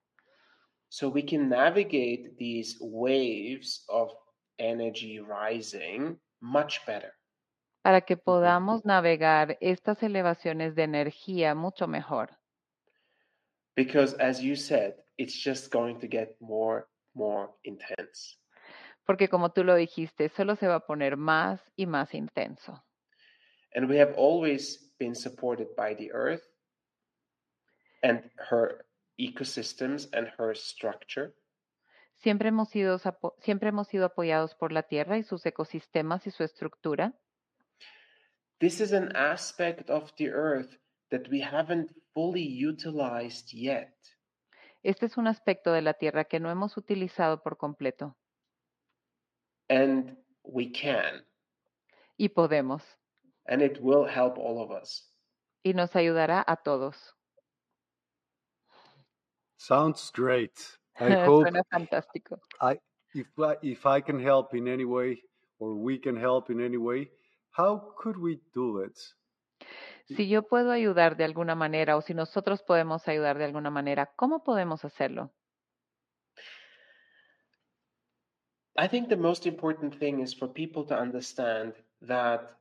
So 0.89 1.07
we 1.07 1.23
can 1.23 1.47
navigate 1.47 2.35
these 2.37 2.77
waves 2.81 3.85
of 3.87 4.11
energy 4.57 5.21
rising 5.21 6.19
much 6.41 6.85
better. 6.85 7.13
para 7.81 8.01
que 8.01 8.17
podamos 8.17 8.83
navegar 8.83 9.57
estas 9.61 10.03
elevaciones 10.03 10.75
de 10.75 10.83
energía 10.83 11.55
mucho 11.55 11.87
mejor. 11.87 12.37
Because 13.73 14.17
as 14.19 14.41
you 14.41 14.57
said, 14.57 14.95
it's 15.17 15.33
just 15.33 15.71
going 15.71 15.97
to 16.01 16.09
get 16.09 16.35
more, 16.41 16.89
more 17.13 17.51
intense. 17.63 18.37
Porque 19.09 19.27
como 19.27 19.51
tú 19.51 19.63
lo 19.63 19.73
dijiste, 19.73 20.29
solo 20.29 20.55
se 20.55 20.67
va 20.67 20.75
a 20.75 20.85
poner 20.85 21.17
más 21.17 21.59
y 21.75 21.87
más 21.87 22.13
intenso. 22.13 22.85
And 23.73 23.89
we 23.89 23.99
have 23.99 24.13
always 24.15 24.93
been 24.99 25.15
supported 25.15 25.65
by 25.75 25.95
the 25.95 26.11
earth 26.13 26.43
and 28.03 28.29
her 28.51 28.85
ecosystems 29.17 30.07
and 30.13 30.27
her 30.37 30.55
structure. 30.55 31.33
Siempre 32.17 32.49
hemos, 32.49 32.69
sido, 32.69 32.99
siempre 33.39 33.69
hemos 33.69 33.87
sido 33.87 34.05
apoyados 34.05 34.53
por 34.53 34.71
la 34.71 34.83
Tierra 34.83 35.17
y 35.17 35.23
sus 35.23 35.43
ecosistemas 35.43 36.27
y 36.27 36.29
su 36.29 36.43
estructura. 36.43 37.15
This 38.59 38.79
is 38.79 38.93
an 38.93 39.15
aspect 39.15 39.89
of 39.89 40.13
the 40.17 40.29
earth 40.29 40.77
that 41.09 41.27
we 41.31 41.41
haven't 41.41 41.89
fully 42.13 42.45
utilized 42.45 43.51
yet. 43.51 43.91
Este 44.83 45.07
es 45.07 45.17
un 45.17 45.25
aspecto 45.25 45.71
de 45.73 45.81
la 45.81 45.95
Tierra 45.95 46.25
que 46.25 46.39
no 46.39 46.51
hemos 46.51 46.77
utilizado 46.77 47.41
por 47.41 47.57
completo 47.57 48.18
And 49.69 50.17
we 50.43 50.71
can. 50.71 51.23
y 52.19 52.29
podemos. 52.29 52.83
And 53.47 53.61
it 53.63 53.79
will 53.81 54.05
help 54.05 54.37
all 54.37 54.61
of 54.61 54.71
us. 54.71 55.11
Y 55.63 55.73
nos 55.73 55.95
ayudará 55.95 56.43
a 56.45 56.57
todos. 56.57 57.15
Sounds 59.57 60.11
great. 60.13 60.53
I 60.99 61.09
hope 61.25 61.49
Suena 61.49 61.63
fantástico. 61.71 62.39
if 63.13 63.27
I, 63.39 63.57
if 63.61 63.85
I 63.85 64.01
can 64.01 64.19
help 64.19 64.53
in 64.53 64.67
any 64.67 64.85
way 64.85 65.23
or 65.57 65.73
we 65.75 65.97
can 65.97 66.15
help 66.15 66.49
in 66.49 66.61
any 66.61 66.77
way, 66.77 67.09
how 67.51 67.93
could 67.97 68.17
we 68.17 68.39
do 68.53 68.83
it? 68.83 68.97
Si 70.05 70.27
yo 70.27 70.43
puedo 70.43 70.71
ayudar 70.71 71.17
de 71.17 71.25
alguna 71.25 71.55
manera 71.55 71.97
o 71.97 72.01
si 72.01 72.13
nosotros 72.13 72.63
podemos 72.63 73.07
ayudar 73.07 73.37
de 73.37 73.45
alguna 73.45 73.69
manera, 73.69 74.13
¿cómo 74.15 74.43
podemos 74.43 74.85
hacerlo? 74.85 75.31
I 78.79 78.87
think 78.87 79.09
the 79.09 79.17
most 79.17 79.45
important 79.45 79.93
thing 79.99 80.21
is 80.21 80.33
for 80.33 80.47
people 80.47 80.85
to 80.85 80.97
understand 80.97 81.73
that 82.01 82.55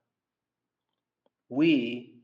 we, 1.49 2.15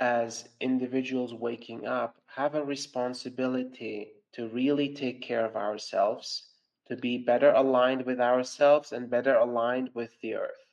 as 0.00 0.48
individuals 0.58 1.32
waking 1.32 1.86
up, 1.86 2.16
have 2.26 2.56
a 2.56 2.64
responsibility 2.64 4.08
to 4.32 4.48
really 4.48 4.92
take 4.92 5.22
care 5.22 5.46
of 5.46 5.54
ourselves, 5.54 6.50
to 6.88 6.96
be 6.96 7.18
better 7.18 7.52
aligned 7.52 8.04
with 8.04 8.18
ourselves 8.20 8.90
and 8.90 9.08
better 9.08 9.36
aligned 9.36 9.90
with 9.94 10.10
the 10.20 10.34
earth. 10.34 10.66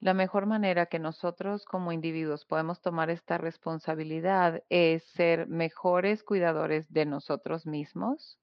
La 0.00 0.12
mejor 0.12 0.44
manera 0.44 0.86
que 0.86 0.98
nosotros 0.98 1.66
como 1.66 1.92
individuos 1.92 2.44
podemos 2.44 2.80
tomar 2.80 3.10
esta 3.10 3.38
responsabilidad 3.38 4.64
es 4.70 5.04
ser 5.04 5.46
mejores 5.46 6.24
cuidadores 6.24 6.92
de 6.92 7.04
nosotros 7.04 7.64
mismos, 7.64 8.39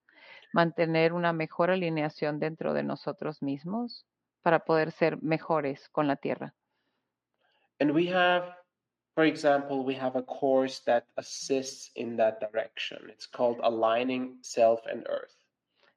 mantener 0.54 1.14
una 1.14 1.34
mejor 1.34 1.72
alineación 1.72 2.40
dentro 2.40 2.74
de 2.74 2.84
nosotros 2.84 3.42
mismos 3.42 4.06
para 4.42 4.60
poder 4.60 4.92
ser 4.92 5.22
mejores 5.22 5.90
con 5.90 6.08
la 6.08 6.16
tierra. 6.16 6.54
And 7.80 7.92
we 7.92 8.08
have, 8.08 8.56
for 9.14 9.26
example, 9.26 9.84
we 9.84 9.96
have 9.96 10.18
a 10.18 10.24
course 10.24 10.82
that 10.86 11.06
assists 11.16 11.92
in 11.96 12.18
that 12.18 12.40
direction. 12.40 13.10
It's 13.10 13.28
called 13.28 13.60
Aligning 13.62 14.40
Self 14.42 14.82
and 14.88 15.06
Earth. 15.08 15.36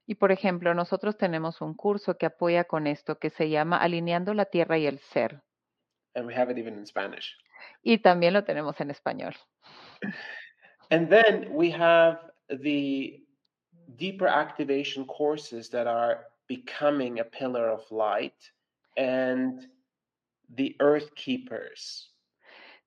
Y 0.07 0.17
por 0.17 0.33
ejemplo, 0.33 0.75
nosotros 0.75 1.17
tenemos 1.17 1.61
un 1.61 1.75
curso 1.75 2.19
que 2.19 2.27
apoya 2.27 2.65
con 2.65 2.87
esto 2.89 3.19
que 3.19 3.31
se 3.31 3.49
llama 3.49 3.77
Alineando 3.77 4.35
la 4.35 4.47
Tierra 4.47 4.77
y 4.77 4.87
el 4.87 4.99
Ser. 4.99 5.41
And 6.15 6.27
we 6.27 6.35
have 6.35 6.51
it 6.51 6.59
even 6.59 6.75
in 6.75 6.87
Spanish. 6.87 7.37
Y 7.83 7.99
también 7.99 8.35
lo 8.35 8.43
tenemos 8.43 8.81
en 8.81 8.91
español. 8.91 9.37
And 10.91 11.09
then 11.09 11.51
we 11.53 11.71
have 11.71 12.19
the 12.49 13.25
deeper 13.97 14.27
activation 14.27 15.05
courses 15.05 15.69
that 15.71 15.87
are 15.87 16.27
becoming 16.49 17.21
a 17.21 17.25
pillar 17.25 17.69
of 17.69 17.91
light 17.91 18.51
and 18.97 19.67
the 20.55 20.77
earth 20.81 21.15
keepers. 21.15 22.13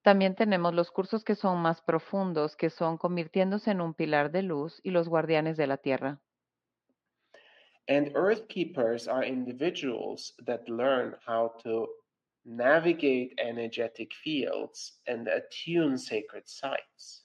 También 0.03 0.35
tenemos 0.35 0.73
los 0.73 0.91
cursos 0.91 1.23
que 1.23 1.35
son 1.35 1.61
más 1.61 1.81
profundos, 1.81 2.57
que 2.57 2.69
son 2.69 2.97
convirtiéndose 2.97 3.71
en 3.71 3.79
un 3.79 3.93
pilar 3.93 4.31
de 4.31 4.43
luz 4.43 4.81
y 4.83 4.91
los 4.91 5.07
guardianes 5.07 5.55
de 5.55 5.67
la 5.67 5.77
Tierra. 5.77 6.19
And 7.87 8.11
earth 8.15 8.47
keepers 8.49 9.07
are 9.07 9.23
individuals 9.23 10.33
that 10.45 10.67
learn 10.67 11.15
how 11.25 11.53
to 11.63 11.87
navigate 12.45 13.33
energetic 13.39 14.13
fields 14.13 14.99
and 15.07 15.27
attune 15.27 15.97
sacred 15.97 16.47
sites. 16.47 17.22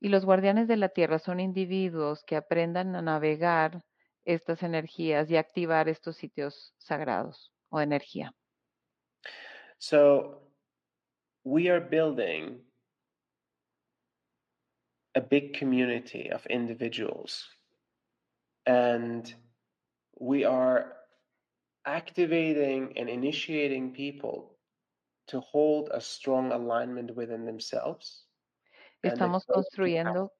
Y 0.00 0.08
los 0.08 0.24
guardianes 0.24 0.68
de 0.68 0.76
la 0.76 0.88
Tierra 0.90 1.18
son 1.18 1.40
individuos 1.40 2.22
que 2.24 2.36
aprendan 2.36 2.94
a 2.94 3.02
navegar 3.02 3.82
estas 4.24 4.62
energías 4.62 5.30
y 5.30 5.36
activar 5.36 5.88
estos 5.88 6.16
sitios 6.16 6.74
sagrados 6.78 7.52
o 7.70 7.80
energía. 7.80 8.32
So 9.78 10.42
we 11.44 11.70
are 11.70 11.80
building 11.80 12.60
a 15.14 15.20
big 15.20 15.58
community 15.58 16.30
of 16.30 16.46
individuals 16.46 17.48
and 18.66 19.34
we 20.20 20.44
are 20.44 20.94
activating 21.84 22.92
and 22.98 23.08
initiating 23.08 23.92
people 23.92 24.58
to 25.28 25.40
hold 25.40 25.88
a 25.92 26.00
strong 26.00 26.52
alignment 26.52 27.14
within 27.16 27.46
themselves. 27.46 28.27
Estamos 29.02 29.46
construyendo, 29.46 30.32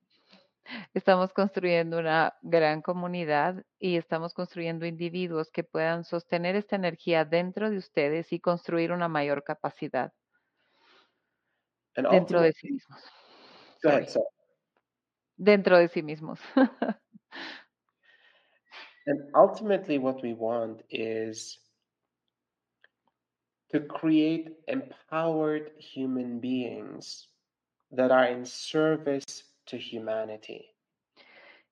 estamos 0.94 1.32
construyendo 1.32 1.98
una 1.98 2.35
gran 2.43 2.82
comunidad 2.82 3.64
y 3.78 3.97
estamos 3.97 4.35
construyendo 4.35 4.85
individuos 4.86 5.51
que 5.51 5.64
puedan 5.64 6.05
sostener 6.05 6.56
esta 6.56 6.76
energía 6.76 7.24
dentro 7.24 7.70
de 7.70 7.78
ustedes 7.78 8.32
y 8.32 8.40
construir 8.40 8.93
una 8.93 9.09
mayor 9.09 9.44
capacidad 9.44 10.12
dentro 11.94 12.40
de 12.40 12.52
sí 12.52 12.70
mismos. 12.72 13.02
Ahead, 13.85 14.09
dentro 15.36 15.78
de 15.78 15.89
sí 15.89 16.02
mismos. 16.02 16.40
And 19.06 19.35
ultimately, 19.35 19.98
what 19.98 20.22
we 20.22 20.35
want 20.35 20.82
is 20.90 21.59
to 23.70 23.80
create 23.80 24.51
empowered 24.66 25.70
human 25.78 26.40
beings 26.40 27.27
that 27.90 28.10
are 28.10 28.31
in 28.31 28.44
service 28.44 29.44
to 29.66 29.77
humanity. 29.77 30.74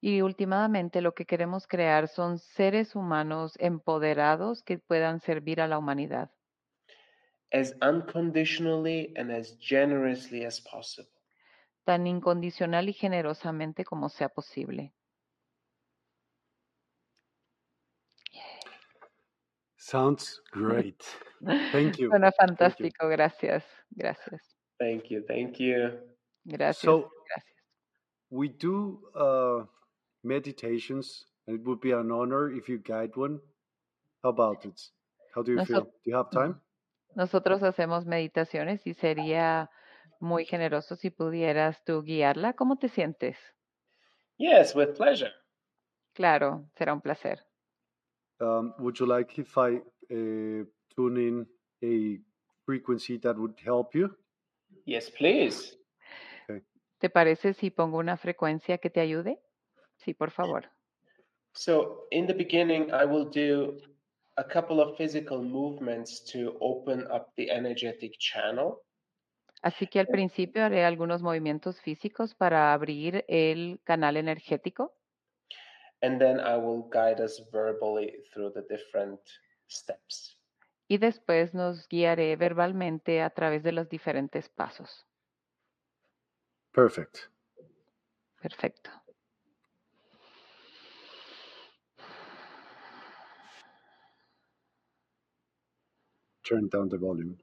Y 0.00 0.20
últimamente 0.20 1.00
lo 1.00 1.14
que 1.14 1.24
queremos 1.24 1.66
crear 1.66 2.08
son 2.08 2.38
seres 2.38 2.94
humanos 2.94 3.54
empoderados 3.58 4.62
que 4.62 4.78
puedan 4.78 5.20
servir 5.20 5.60
a 5.60 5.66
la 5.66 5.78
humanidad 5.78 6.30
as 7.52 7.72
unconditionally 7.80 9.12
and 9.16 9.30
as 9.30 9.56
generously 9.60 10.44
as 10.44 10.60
possible. 10.60 11.16
tan 11.86 12.06
incondicional 12.06 12.88
y 12.88 12.92
generosamente 12.92 13.84
como 13.84 14.08
sea 14.08 14.28
posible. 14.28 14.92
Sounds 19.76 20.42
great. 20.50 21.04
Thank 21.70 21.98
you. 21.98 22.08
Suena 22.10 22.32
Thank 22.32 22.80
you. 22.80 22.88
fantástico, 22.88 23.08
gracias, 23.08 23.64
gracias, 23.90 24.55
Thank 24.78 25.10
you. 25.10 25.22
Thank 25.26 25.58
you. 25.60 25.98
gracias, 26.46 26.78
So- 26.82 27.10
gracias. 27.28 27.52
We 28.28 28.48
do 28.48 29.00
uh, 29.14 29.64
meditations, 30.24 31.24
and 31.46 31.60
it 31.60 31.64
would 31.66 31.80
be 31.80 31.92
an 31.92 32.10
honor 32.10 32.50
if 32.50 32.68
you 32.68 32.78
guide 32.78 33.12
one. 33.16 33.40
How 34.22 34.30
about 34.30 34.64
it? 34.64 34.80
How 35.34 35.42
do 35.42 35.52
you 35.52 35.58
Noso- 35.58 35.66
feel? 35.66 35.80
Do 35.82 35.90
you 36.10 36.16
have 36.16 36.30
time? 36.30 36.60
Nosotros 37.14 37.62
hacemos 37.62 38.04
meditaciones 38.04 38.84
y 38.86 38.94
sería 38.94 39.70
muy 40.20 40.44
generoso 40.44 40.96
si 40.96 41.10
pudieras 41.10 41.82
tú 41.84 42.02
guiarla. 42.02 42.52
¿Cómo 42.54 42.76
te 42.78 42.88
sientes? 42.88 43.36
Yes, 44.38 44.74
with 44.74 44.96
pleasure. 44.96 45.30
Claro, 46.14 46.68
será 46.76 46.92
un 46.92 47.00
placer. 47.00 47.38
Um, 48.40 48.74
would 48.78 48.98
you 48.98 49.06
like 49.06 49.38
if 49.40 49.56
I 49.56 49.76
uh, 50.10 50.64
tune 50.94 51.16
in 51.16 51.46
a 51.82 52.18
frequency 52.66 53.18
that 53.18 53.36
would 53.38 53.54
help 53.64 53.94
you? 53.94 54.10
Yes, 54.84 55.10
please. 55.10 55.78
¿Te 56.98 57.10
parece 57.10 57.54
si 57.54 57.70
pongo 57.70 57.98
una 57.98 58.16
frecuencia 58.16 58.78
que 58.78 58.90
te 58.90 59.00
ayude? 59.00 59.40
Sí, 59.96 60.14
por 60.14 60.30
favor. 60.30 60.70
So, 61.52 62.06
in 62.10 62.26
the 62.26 62.34
beginning, 62.34 62.90
I 62.92 63.04
will 63.04 63.28
do 63.30 63.78
a 64.36 64.44
couple 64.44 64.80
of 64.80 64.96
physical 64.96 65.42
movements 65.42 66.22
to 66.32 66.56
open 66.60 67.06
up 67.10 67.32
the 67.36 67.50
energetic 67.50 68.12
channel. 68.18 68.82
Así 69.62 69.86
que 69.86 69.98
al 69.98 70.06
principio 70.06 70.64
haré 70.64 70.84
algunos 70.84 71.22
movimientos 71.22 71.80
físicos 71.80 72.34
para 72.34 72.72
abrir 72.72 73.24
el 73.26 73.80
canal 73.84 74.16
energético 74.16 74.94
And 76.02 76.20
then 76.20 76.40
I 76.40 76.56
will 76.56 76.88
guide 76.90 77.20
us 77.20 77.40
verbally 77.50 78.12
through 78.32 78.52
the 78.54 78.62
different 78.68 79.20
steps. 79.68 80.35
Y 80.88 80.98
después 80.98 81.54
nos 81.54 81.88
guiaré 81.88 82.36
verbalmente 82.36 83.22
a 83.22 83.30
través 83.30 83.62
de 83.62 83.72
los 83.72 83.88
diferentes 83.88 84.48
pasos. 84.48 85.06
Perfect. 86.72 87.30
Perfecto. 88.40 88.90
Turn 96.44 96.68
down 96.68 96.88
the 96.88 96.98
volume. 96.98 97.38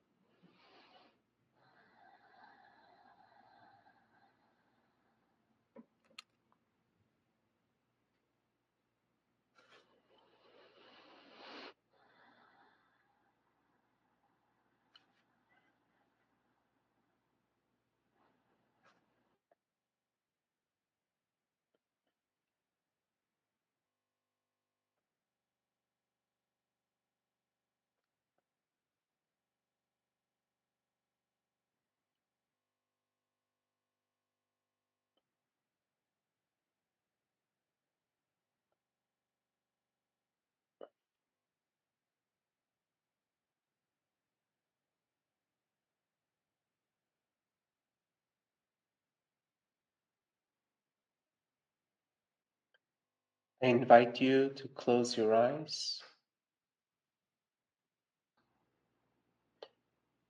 I 53.64 53.68
invite 53.68 54.20
you 54.20 54.50
to 54.56 54.68
close 54.76 55.16
your 55.16 55.34
eyes 55.34 56.04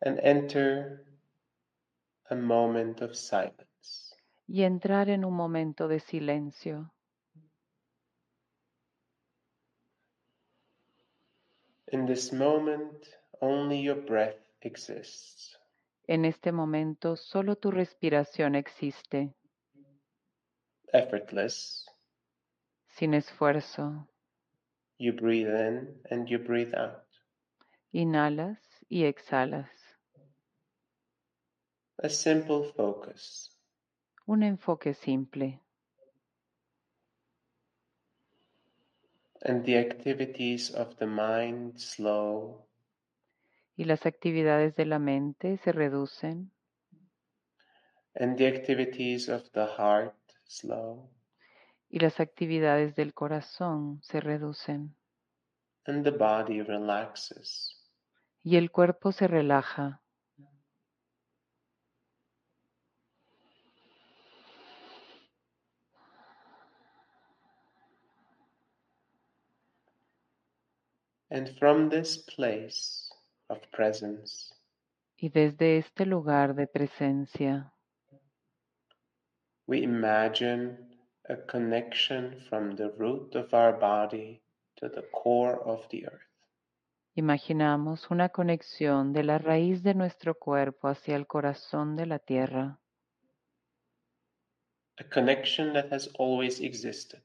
and 0.05 0.19
enter 0.19 1.03
a 2.29 2.35
moment 2.35 3.01
of 3.01 3.15
silence. 3.15 4.13
Y 4.47 4.61
entrar 4.61 5.09
en 5.09 5.25
un 5.25 5.33
momento 5.33 5.87
de 5.87 5.99
silencio. 5.99 6.91
In 11.91 12.05
this 12.05 12.31
moment, 12.31 13.07
only 13.41 13.81
your 13.81 13.95
breath 14.05 14.37
exists. 14.61 15.57
En 16.07 16.25
este 16.25 16.51
momento 16.51 17.15
solo 17.15 17.55
tu 17.55 17.71
respiración 17.71 18.53
existe, 18.53 19.33
effortless. 20.93 21.87
Sin 22.97 23.13
esfuerzo. 23.13 24.07
You 24.97 25.13
breathe 25.13 25.47
in 25.47 26.01
and 26.09 26.29
you 26.29 26.39
breathe 26.39 26.73
out. 26.75 27.05
Inhalas 27.91 28.59
y 28.89 29.05
exhalas. 29.05 29.69
A 31.97 32.09
simple 32.09 32.71
focus. 32.75 33.55
Un 34.27 34.43
enfoque 34.43 34.93
simple. 34.93 35.59
And 39.41 39.65
the 39.65 39.77
activities 39.77 40.71
of 40.71 40.97
the 40.97 41.05
mind 41.05 41.79
slow 41.79 42.67
Y 43.75 43.85
las 43.85 44.05
actividades 44.05 44.75
de 44.75 44.85
la 44.85 44.99
mente 44.99 45.57
se 45.57 45.71
reducen 45.71 46.51
and 48.15 48.37
the 48.37 48.45
activities 48.45 49.27
of 49.27 49.51
the 49.53 49.65
heart 49.65 50.15
slow 50.45 51.09
y 51.93 51.99
las 51.99 52.19
actividades 52.19 52.95
del 52.95 53.13
corazón 53.13 54.01
se 54.01 54.19
reducen 54.19 54.95
and 55.85 56.03
the 56.03 56.09
body 56.09 56.63
relaxes. 56.63 57.79
y 58.41 58.55
el 58.55 58.71
cuerpo 58.71 59.11
se 59.11 59.27
relaja. 59.27 60.01
And 71.29 71.47
from 71.59 71.89
this 71.91 72.25
place 72.35 73.07
of 73.49 73.59
presence, 73.71 74.51
Y 75.15 75.29
desde 75.29 75.77
este 75.77 76.07
lugar 76.07 76.55
de 76.55 76.65
presencia 76.65 77.71
we 79.67 79.77
imagine 79.83 80.92
a 81.29 81.35
connection 81.37 82.39
from 82.49 82.75
the 82.75 82.91
root 82.97 83.35
of 83.35 83.53
our 83.53 83.71
body 83.73 84.41
to 84.75 84.89
the 84.89 85.03
core 85.13 85.59
of 85.65 85.87
the 85.89 86.05
earth. 86.07 86.27
imaginamos 87.15 88.09
una 88.11 88.29
conexión 88.29 89.13
de 89.13 89.23
la 89.23 89.37
raíz 89.37 89.83
de 89.83 89.93
nuestro 89.93 90.33
cuerpo 90.35 90.87
hacia 90.87 91.15
el 91.15 91.27
corazón 91.27 91.95
de 91.95 92.05
la 92.07 92.19
tierra, 92.19 92.79
A 94.99 95.03
connection 95.05 95.73
that 95.73 95.91
has 95.91 96.09
always 96.19 96.59
existed, 96.59 97.21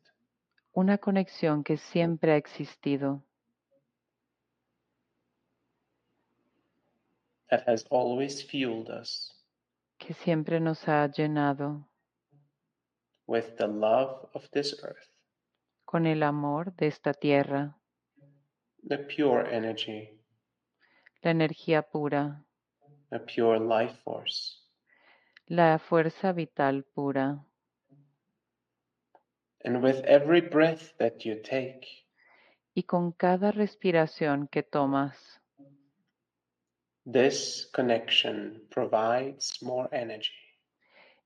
una 0.75 0.99
conexión 0.99 1.65
que 1.65 1.77
siempre 1.77 2.33
ha 2.33 2.37
existido, 2.37 3.23
that 7.51 7.67
has 7.67 7.85
always 7.91 8.43
fueled 8.43 8.89
us. 8.91 9.35
Que 9.99 10.15
siempre 10.15 10.61
nos 10.61 10.87
ha 10.87 11.07
llenado 11.09 11.88
with 13.29 13.57
the 13.59 13.69
love 13.69 14.27
of 14.35 14.51
this 14.51 14.75
earth, 14.83 15.09
con 15.85 16.07
el 16.07 16.23
amor 16.25 16.75
de 16.77 16.89
esta 16.89 17.13
tierra, 17.13 17.77
the 18.89 18.99
pure 18.99 19.47
energy, 19.55 20.19
la 21.23 21.31
energía 21.31 21.83
pura, 21.83 22.43
the 23.11 23.21
pure 23.21 23.61
life 23.61 23.95
force. 24.03 24.57
la 25.49 25.79
fuerza 25.79 26.33
vital 26.33 26.83
pura. 26.95 27.45
And 29.65 29.83
with 29.83 30.05
every 30.05 30.41
breath 30.41 30.97
that 30.99 31.25
you 31.25 31.37
take, 31.43 31.87
Y 32.75 32.85
con 32.85 33.13
cada 33.13 33.51
respiración 33.51 34.49
que 34.49 34.63
tomas, 34.63 35.41
this 37.05 37.69
connection 37.73 38.63
provides 38.71 39.61
more 39.63 39.89
energy. 39.93 40.48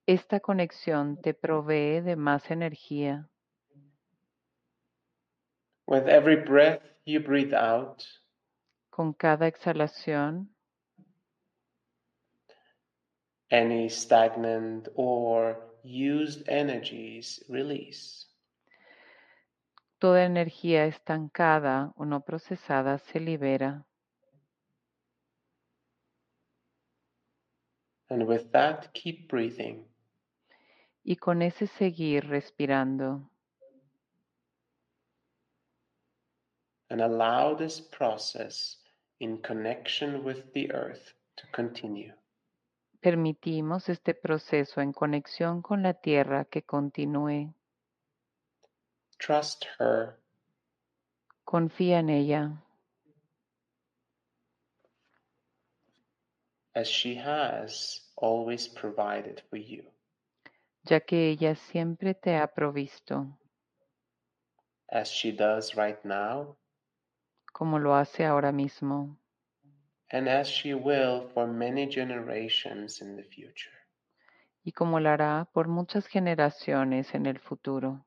Esta 0.06 0.40
conexión 0.40 1.20
te 1.20 1.34
provee 1.34 2.00
de 2.00 2.16
más 2.16 2.50
energía. 2.50 3.28
With 5.86 6.08
every 6.08 6.36
breath 6.36 6.82
you 7.04 7.20
breathe 7.20 7.54
out, 7.54 8.04
Con 8.90 9.12
cada 9.14 9.46
exhalación, 9.46 10.48
any 13.50 13.88
stagnant 13.88 14.88
or 14.94 15.56
used 15.82 16.48
energies 16.48 17.44
release. 17.48 18.26
toda 19.98 20.24
energía 20.24 20.86
estancada 20.86 21.92
o 21.96 22.04
no 22.04 22.24
procesada 22.24 22.98
se 22.98 23.20
libera. 23.20 23.86
And 28.10 28.26
with 28.26 28.50
that, 28.52 28.92
keep 28.94 29.28
breathing. 29.28 29.86
Y 31.04 31.16
con 31.16 31.42
ese 31.42 31.66
seguir 31.66 32.28
respirando. 32.28 33.32
and 36.92 37.00
allow 37.00 37.54
this 37.54 37.80
process 37.80 38.76
in 39.18 39.38
connection 39.38 40.22
with 40.22 40.52
the 40.52 40.70
earth 40.72 41.14
to 41.38 41.46
continue. 41.52 42.12
Permitimos 43.02 43.88
este 43.88 44.14
proceso 44.14 44.82
en 44.82 44.92
conexión 44.92 45.62
con 45.62 45.82
la 45.82 45.94
tierra 45.94 46.44
que 46.44 46.62
continúe. 46.62 47.54
Trust 49.18 49.64
her 49.78 50.18
Confía 51.46 51.98
en 51.98 52.10
ella, 52.10 52.52
as 56.74 56.88
she 56.88 57.14
has 57.14 58.00
always 58.16 58.68
provided 58.68 59.42
for 59.50 59.56
you. 59.56 59.82
Ya 60.84 61.00
que 61.00 61.28
ella 61.30 61.54
siempre 61.54 62.14
te 62.14 62.36
ha 62.36 62.46
provisto, 62.46 63.38
as 64.88 65.08
she 65.08 65.32
does 65.32 65.74
right 65.76 66.04
now, 66.04 66.56
como 67.52 67.78
lo 67.78 67.94
hace 67.94 68.24
ahora 68.24 68.52
mismo, 68.52 69.16
and 70.10 70.28
as 70.28 70.48
she 70.48 70.74
will 70.74 71.28
for 71.34 71.46
many 71.46 71.86
generations 71.88 73.00
in 73.00 73.16
the 73.16 73.22
future. 73.24 73.72
y 74.64 74.72
como 74.72 75.00
lo 75.00 75.10
hará 75.10 75.48
por 75.52 75.66
muchas 75.68 76.06
generaciones 76.06 77.14
en 77.14 77.26
el 77.26 77.38
futuro. 77.38 78.04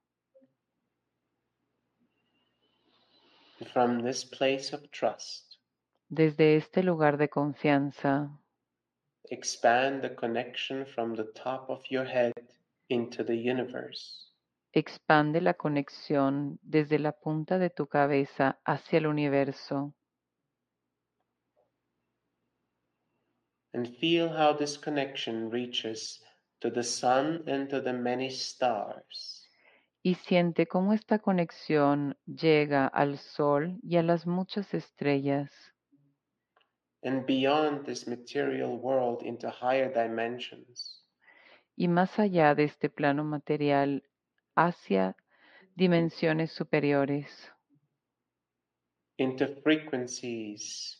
From 3.73 4.03
this 4.03 4.26
place 4.26 4.73
of 4.76 4.89
trust, 4.91 5.56
Desde 6.10 6.56
este 6.57 6.84
lugar 6.84 7.18
de 7.18 7.30
confianza, 7.30 8.30
expand 9.31 10.02
the 10.02 10.14
connection 10.14 10.85
from 10.85 11.15
the 11.15 11.23
top 11.34 11.69
of 11.69 11.81
your 11.89 12.06
head 12.06 12.34
into 12.90 13.24
the 13.24 13.36
universe. 13.36 14.32
expande 14.74 15.40
la 15.41 15.53
conexión 15.53 16.60
desde 16.62 16.99
la 16.99 17.14
punta 17.14 17.57
de 17.57 17.70
tu 17.70 17.88
cabeza 17.88 18.60
hacia 18.66 18.98
el 18.99 19.07
universo 19.07 19.94
and 23.74 23.88
feel 23.99 24.30
how 24.30 24.53
this 24.53 24.78
connection 24.78 25.49
reaches 25.49 26.22
to 26.62 26.70
the 26.70 26.84
sun 26.84 27.44
and 27.48 27.70
to 27.70 27.82
the 27.82 27.94
many 27.94 28.30
stars. 28.30 29.47
y 30.04 30.15
siente 30.15 30.68
cómo 30.68 30.94
esta 30.94 31.20
conexión 31.20 32.15
llega 32.26 32.86
al 32.88 33.18
sol 33.18 33.80
y 33.81 33.97
a 33.97 34.04
las 34.04 34.28
muchas 34.28 34.73
estrellas 34.73 35.49
and 37.04 37.26
beyond 37.26 37.86
this 37.86 38.07
material 38.07 38.78
world 38.78 39.22
into 39.23 39.49
higher 39.49 39.91
dimensions. 39.94 41.05
Y 41.76 41.87
más 41.87 42.20
allá 42.20 42.55
de 42.55 42.63
este 42.63 42.89
plano 42.89 43.23
material 43.23 44.04
hacia 44.55 45.15
dimensiones 45.76 46.52
superiores, 46.52 47.52
into 49.18 49.47
frequencies. 49.63 50.97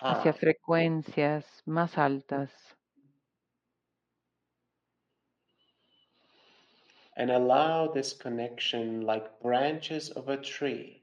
Hacia 0.00 0.32
high, 0.32 0.38
frecuencias 0.38 1.44
más 1.66 1.98
altas. 1.98 2.50
And 7.16 7.30
allow 7.30 7.92
this 7.92 8.12
connection 8.12 9.04
like 9.04 9.40
branches 9.42 10.10
of 10.10 10.28
a 10.28 10.36
tree. 10.36 11.02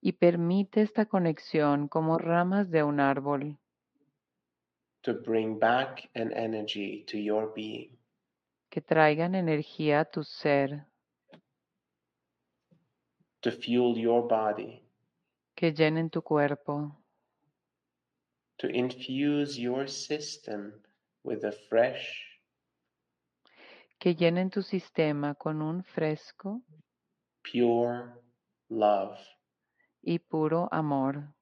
Y 0.00 0.12
permite 0.12 0.82
esta 0.82 1.06
conexión 1.06 1.88
como 1.88 2.18
ramas 2.18 2.70
de 2.70 2.82
un 2.82 2.98
árbol 2.98 3.58
to 5.08 5.14
bring 5.14 5.58
back 5.58 6.06
an 6.14 6.30
energy 6.34 7.02
to 7.06 7.16
your 7.16 7.46
being. 7.54 7.96
que 8.70 8.82
traigan 8.82 9.34
energía 9.34 10.00
a 10.00 10.04
tu 10.04 10.22
ser, 10.22 10.86
to 13.40 13.50
fuel 13.50 13.96
your 13.96 14.28
body, 14.28 14.82
que 15.56 15.72
llenen 15.72 16.10
tu 16.10 16.20
cuerpo, 16.20 16.94
to 18.58 18.68
infuse 18.68 19.58
your 19.58 19.88
system 19.88 20.74
with 21.24 21.42
a 21.44 21.52
fresh, 21.70 22.22
que 23.98 24.14
llenen 24.14 24.50
tu 24.50 24.60
sistema 24.60 25.34
con 25.34 25.62
un 25.62 25.82
fresco 25.82 26.60
pure 27.42 28.12
love, 28.68 29.18
y 30.02 30.18
puro 30.18 30.68
amor, 30.70 31.34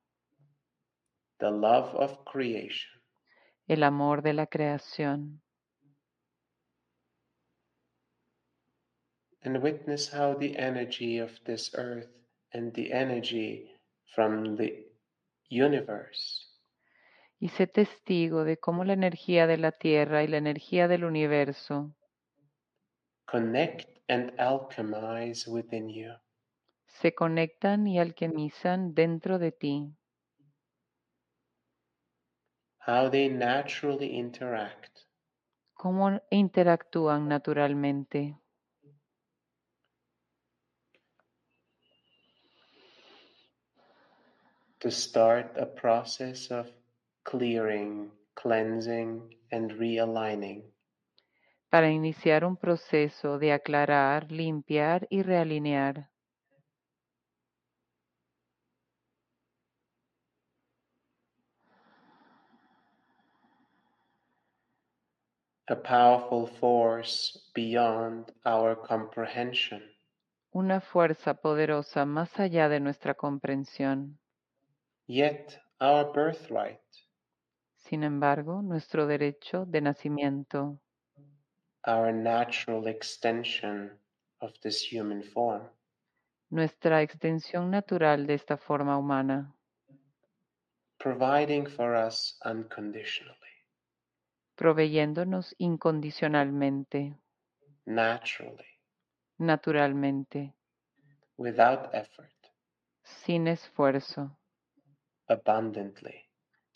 the 1.41 1.51
love 1.51 1.93
of 1.97 2.25
creation. 2.25 2.96
El 3.67 3.83
amor 3.83 4.23
de 4.23 4.33
la 4.33 4.47
creación. 4.47 5.43
and 9.43 9.63
witness 9.63 10.13
how 10.13 10.35
the 10.35 10.57
energy 10.59 11.19
of 11.19 11.31
this 11.45 11.71
earth 11.75 12.09
and 12.53 12.73
the 12.75 12.93
energy 12.93 13.71
from 14.15 14.57
the 14.57 14.87
universe 15.51 16.43
Y 17.39 17.49
sé 17.51 17.67
testigo 17.67 18.45
de 18.45 18.57
cómo 18.57 18.83
la 18.85 18.95
energía 18.95 19.47
de 19.47 19.59
la 19.59 19.71
tierra 19.71 20.25
y 20.25 20.27
la 20.27 20.39
energía 20.39 20.89
del 20.89 21.05
universo 21.05 21.95
connect 23.27 23.89
and 24.09 24.33
alchemize 24.41 25.47
within 25.49 25.89
you. 25.91 26.13
se 26.87 27.15
conectan 27.15 27.87
y 27.87 27.99
alquimizan 27.99 28.95
dentro 28.95 29.39
de 29.39 29.53
ti, 29.53 29.93
How 32.87 33.11
they 33.11 33.29
naturally 33.29 34.17
interact 34.17 35.07
cómo 35.75 36.21
interactúan 36.31 37.29
naturalmente. 37.29 38.39
to 44.79 44.91
start 44.91 45.57
a 45.57 45.67
process 45.67 46.51
of 46.51 46.71
clearing, 47.25 48.13
cleansing, 48.35 49.35
and 49.51 49.73
realigning. 49.73 50.63
para 51.71 51.91
iniciar 51.91 52.45
un 52.45 52.57
proceso 52.57 53.39
de 53.39 53.53
aclarar, 53.53 54.31
limpiar 54.31 55.09
y 55.11 55.23
realinear. 55.23 56.09
A 65.69 65.75
powerful 65.75 66.47
force 66.47 67.51
beyond 67.55 68.33
our 68.45 68.77
comprehension. 68.77 69.83
Una 70.53 70.81
fuerza 70.81 71.35
poderosa 71.35 72.07
más 72.07 72.39
allá 72.39 72.69
de 72.69 72.79
nuestra 72.81 73.15
comprensión. 73.15 74.19
Yet 75.09 75.61
our 75.81 76.13
birthright, 76.13 76.81
Sin 77.77 78.03
embargo, 78.03 78.63
nuestro 78.63 79.07
derecho 79.07 79.65
de 79.67 79.81
nacimiento, 79.81 80.79
our 81.87 82.13
natural 82.13 82.89
extension 82.89 83.93
of 84.41 84.53
this 84.63 84.83
human 84.91 85.23
form, 85.23 85.63
nuestra 86.51 87.03
extensión 87.03 87.71
natural 87.71 88.27
de 88.27 88.35
esta 88.35 88.57
forma 88.57 88.97
humana, 88.99 89.55
providing 90.99 91.67
for 91.67 91.95
us 91.95 92.39
unconditionally, 92.45 93.46
proveyéndonos 94.57 95.55
incondicionalmente, 95.59 97.15
naturally, 97.85 98.67
naturalmente, 99.39 100.55
without 101.37 101.95
effort, 101.95 102.35
sin 103.03 103.47
esfuerzo, 103.47 104.37
abundantly, 105.29 106.29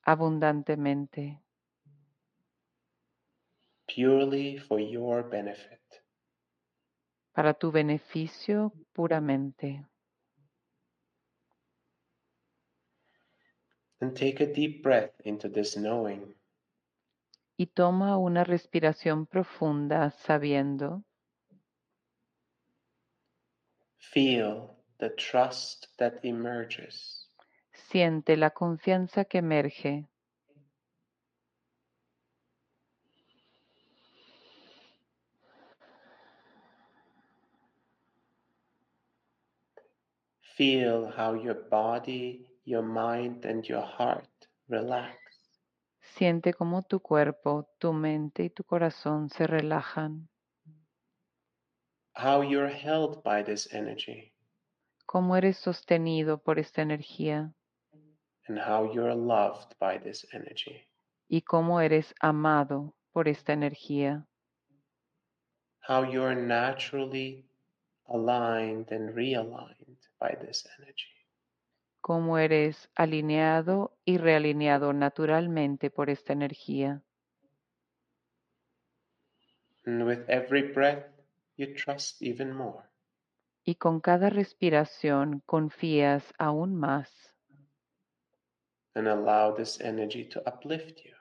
abundantemente, 0.05 1.43
purely 3.87 4.59
for 4.59 4.79
your 4.81 5.29
benefit. 5.29 5.81
para 7.33 7.55
tu 7.55 7.71
beneficio 7.71 8.73
puramente. 8.93 9.87
And 14.01 14.17
take 14.17 14.43
a 14.43 14.47
deep 14.47 14.83
breath 14.83 15.13
into 15.25 15.49
this 15.49 15.77
knowing. 15.77 16.35
Y 17.61 17.67
toma 17.67 18.17
una 18.17 18.43
respiración 18.43 19.27
profunda 19.27 20.09
sabiendo, 20.13 21.05
Feel 23.99 24.71
the 24.99 25.11
trust 25.11 25.95
that 25.99 26.15
emerges. 26.23 27.29
siente 27.75 28.39
la 28.39 28.49
confianza 28.49 29.27
que 29.27 29.37
emerge. 29.41 30.09
Feel 40.57 41.13
how 41.15 41.35
your 41.35 41.69
body, 41.69 42.47
your 42.65 42.83
mind, 42.83 43.45
and 43.45 43.63
your 43.69 43.83
heart 43.85 44.49
relax. 44.67 45.20
Siente 46.17 46.53
cómo 46.53 46.83
tu 46.83 47.01
cuerpo, 47.01 47.69
tu 47.79 47.93
mente 47.93 48.45
y 48.45 48.51
tu 48.51 48.65
corazón 48.65 49.31
se 49.31 49.47
relajan, 49.47 50.29
How 52.17 52.43
you're 52.43 52.69
held 52.69 53.23
by 53.23 53.43
this 53.43 53.73
energy, 53.73 54.33
cómo 55.07 55.37
eres 55.37 55.57
sostenido 55.57 56.39
por 56.43 56.59
esta 56.59 56.83
energía 56.83 57.55
and 58.49 58.59
how 58.59 58.93
you're 58.93 59.15
loved 59.15 59.75
by 59.79 59.99
this 59.99 60.27
energy. 60.35 60.87
y 61.29 61.43
cómo 61.43 61.81
eres 61.81 62.13
amado 62.21 62.95
por 63.13 63.29
esta 63.29 63.53
energía, 63.53 64.27
How 65.89 66.03
you're 66.05 66.35
naturally 66.35 67.47
aligned 68.09 68.91
and 68.93 69.15
realigned 69.15 69.97
by 70.19 70.37
this 70.41 70.67
energy. 70.79 71.20
Cómo 72.01 72.39
eres 72.39 72.91
alineado 72.95 73.97
y 74.05 74.19
realineado 74.19 74.93
naturalmente 74.93 75.91
por 75.91 76.11
esta 76.11 76.33
energía. 76.33 77.03
And 79.85 80.05
with 80.05 80.29
every 80.29 80.63
breath, 80.73 81.07
you 81.57 81.75
trust 81.75 82.23
even 82.23 82.53
more. 82.53 82.85
Y 83.65 83.75
con 83.77 84.01
cada 84.01 84.31
respiración 84.31 85.43
confías 85.47 86.33
aún 86.39 86.75
más 86.75 87.31
And 88.95 89.07
allow 89.07 89.55
this 89.55 89.81
energy 89.81 90.25
to 90.31 90.43
uplift 90.47 91.05
you, 91.05 91.15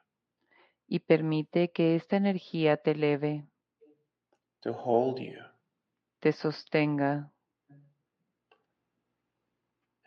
y 0.88 1.00
permite 1.00 1.72
que 1.72 1.96
esta 1.96 2.18
energía 2.18 2.78
te 2.78 2.92
eleve, 2.92 3.46
to 4.62 4.72
hold 4.74 5.20
you, 5.20 5.38
te 6.20 6.32
sostenga 6.32 7.32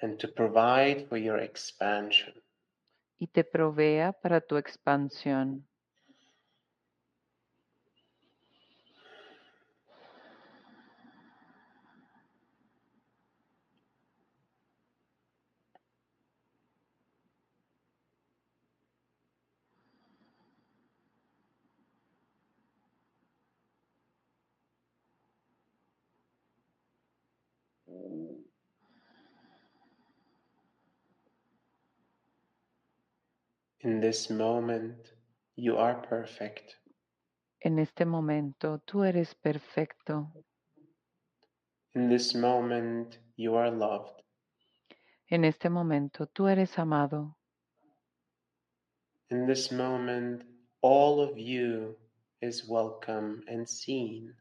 and 0.03 0.19
to 0.19 0.29
provide 0.29 1.09
for 1.09 1.17
your 1.17 1.39
expansion. 1.39 2.35
y 3.23 3.29
te 3.29 3.45
provea 3.45 4.13
para 4.13 4.41
tu 4.41 4.57
expansión. 4.57 5.65
In 33.85 34.01
this 34.13 34.29
moment, 34.29 35.15
you 35.57 35.79
are 35.79 35.95
perfect. 36.07 36.77
En 37.65 37.79
este 37.79 38.05
momento 38.05 38.83
tú 38.85 39.05
eres 39.05 39.35
perfecto. 39.35 40.31
In 41.95 42.11
this 42.11 42.35
moment, 42.35 43.17
you 43.37 43.57
are 43.57 43.71
loved. 43.71 44.23
En 45.31 45.47
este 45.47 45.71
momento 45.71 46.27
tú 46.27 46.47
eres 46.47 46.79
amado. 46.79 47.39
In 49.31 49.47
this 49.47 49.73
moment, 49.73 50.43
all 50.83 51.23
of 51.23 51.39
you 51.39 51.97
is 52.43 52.69
welcome 52.69 53.43
and 53.49 53.67
seen. 53.67 54.35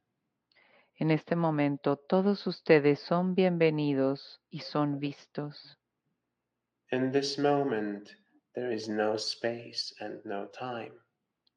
En 1.00 1.12
este 1.12 1.38
momento 1.38 1.96
todos 1.96 2.46
ustedes 2.46 3.00
son 3.00 3.36
bienvenidos 3.36 4.42
y 4.50 4.60
son 4.60 5.00
vistos. 5.00 5.78
In 6.92 7.14
this 7.14 7.40
moment, 7.40 8.10
there 8.56 8.72
is 8.72 8.88
no 8.90 9.18
space 9.18 9.94
and 10.00 10.20
no 10.26 10.48
time. 10.48 10.94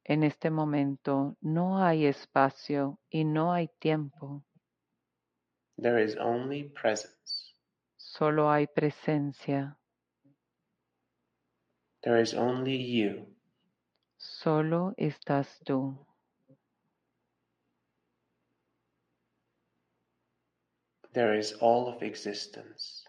En 0.07 0.23
este 0.23 0.51
momento 0.51 1.37
no 1.43 1.79
hay 1.83 2.07
espacio 2.07 2.99
y 3.11 3.25
no 3.25 3.53
hay 3.53 3.69
tiempo. 3.81 4.45
There 5.79 5.99
is 5.99 6.17
only 6.17 6.65
presence. 6.65 7.55
Solo 7.97 8.51
hay 8.53 8.67
presencia. 8.67 9.77
There 12.03 12.21
is 12.21 12.35
only 12.35 12.77
you. 12.77 13.27
Solo 14.19 14.95
estás 14.99 15.59
tú. 15.65 15.97
There 21.13 21.35
is 21.35 21.55
all 21.61 21.89
of 21.89 22.03
existence. 22.03 23.05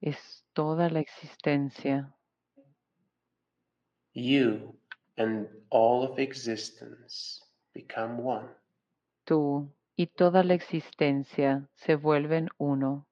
Es 0.00 0.44
toda 0.52 0.90
la 0.90 1.00
existencia. 1.00 2.12
You 4.14 4.76
and 5.16 5.48
all 5.70 6.02
of 6.02 6.18
existence 6.18 7.40
become 7.72 8.18
one. 8.18 8.48
Tú 9.24 9.72
y 9.96 10.06
toda 10.06 10.42
la 10.44 10.54
existencia 10.54 11.68
se 11.74 11.96
vuelven 11.96 12.48
uno. 12.58 13.06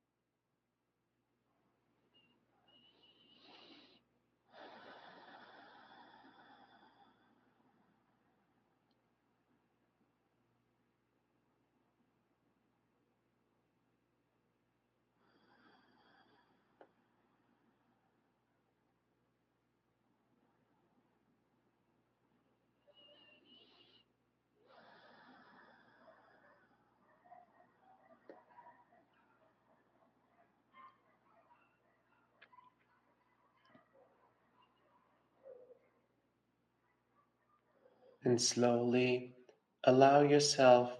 Slowly 38.41 39.35
allow 39.83 40.23
yourself 40.23 40.91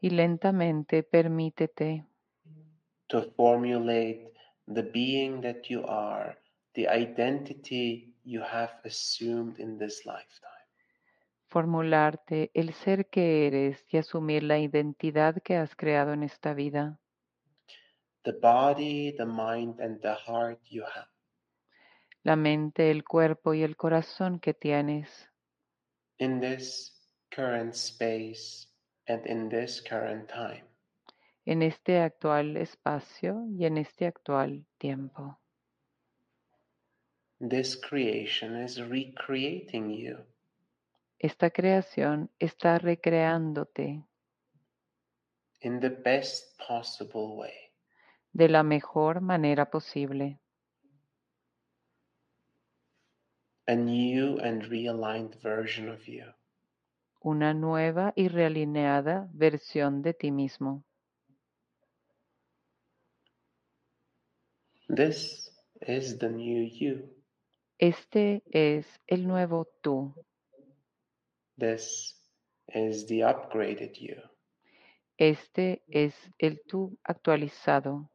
Y 0.00 0.10
lentamente 0.10 1.02
permítete 1.02 2.04
to 3.08 3.22
formulate 3.36 4.32
the 4.66 4.82
being 4.82 5.40
that 5.40 5.70
you 5.70 5.82
are, 5.86 6.36
the 6.74 6.86
identity 6.88 8.14
you 8.24 8.42
have 8.42 8.72
assumed 8.84 9.58
in 9.58 9.78
this 9.78 10.04
lifetime. 10.04 10.50
formularte 11.46 12.50
el 12.54 12.72
ser 12.74 13.06
que 13.08 13.46
eres 13.46 13.84
y 13.90 13.98
asumir 13.98 14.42
la 14.42 14.58
identidad 14.58 15.40
que 15.42 15.56
has 15.56 15.76
creado 15.76 16.12
en 16.12 16.24
esta 16.24 16.52
vida. 16.52 16.98
The 18.24 18.32
body, 18.32 19.14
the 19.16 19.24
mind, 19.26 19.80
and 19.80 20.00
the 20.00 20.16
heart 20.26 20.60
you 20.68 20.82
have. 20.82 21.08
La 22.24 22.36
mente, 22.36 22.90
el 22.90 23.04
cuerpo 23.04 23.54
y 23.54 23.62
el 23.62 23.76
corazón 23.76 24.40
que 24.40 24.52
tienes 24.54 25.30
in 26.18 26.40
this 26.40 26.92
current 27.30 27.74
space 27.74 28.66
and 29.08 29.26
in 29.26 29.48
this 29.48 29.80
current 29.80 30.28
time. 30.28 30.64
en 31.46 31.62
este 31.62 31.98
actual 32.00 32.56
espacio 32.56 33.44
y 33.50 33.66
en 33.66 33.76
este 33.78 34.06
actual 34.06 34.64
tiempo. 34.78 35.38
This 37.38 37.76
creation 37.76 38.62
is 38.62 38.78
recreating 38.78 39.90
you. 39.90 40.24
Esta 41.18 41.50
creación 41.50 42.30
está 42.38 42.78
recreándote 42.78 44.04
in 45.60 45.80
the 45.80 45.90
best 45.90 46.58
possible 46.58 47.36
way. 47.36 47.52
de 48.32 48.48
la 48.48 48.62
mejor 48.62 49.20
manera 49.20 49.70
posible. 49.70 50.40
A 53.66 53.74
new 53.74 54.38
and 54.38 54.62
realigned 54.64 55.40
version 55.42 55.88
of 55.88 56.06
you. 56.06 56.24
una 57.24 57.54
nueva 57.54 58.12
y 58.14 58.28
realineada 58.28 59.30
versión 59.32 60.02
de 60.02 60.12
ti 60.12 60.30
mismo. 60.30 60.84
This 64.94 65.50
is 65.80 66.18
the 66.18 66.28
new 66.28 66.62
you. 66.62 67.08
Este 67.78 68.42
es 68.52 68.86
el 69.06 69.26
nuevo 69.26 69.66
tú. 69.82 70.14
This 71.58 72.14
is 72.68 73.06
the 73.06 73.20
upgraded 73.24 73.94
you. 73.98 74.20
Este 75.16 75.82
es 75.88 76.14
el 76.38 76.60
tú 76.68 76.98
actualizado. 77.04 78.10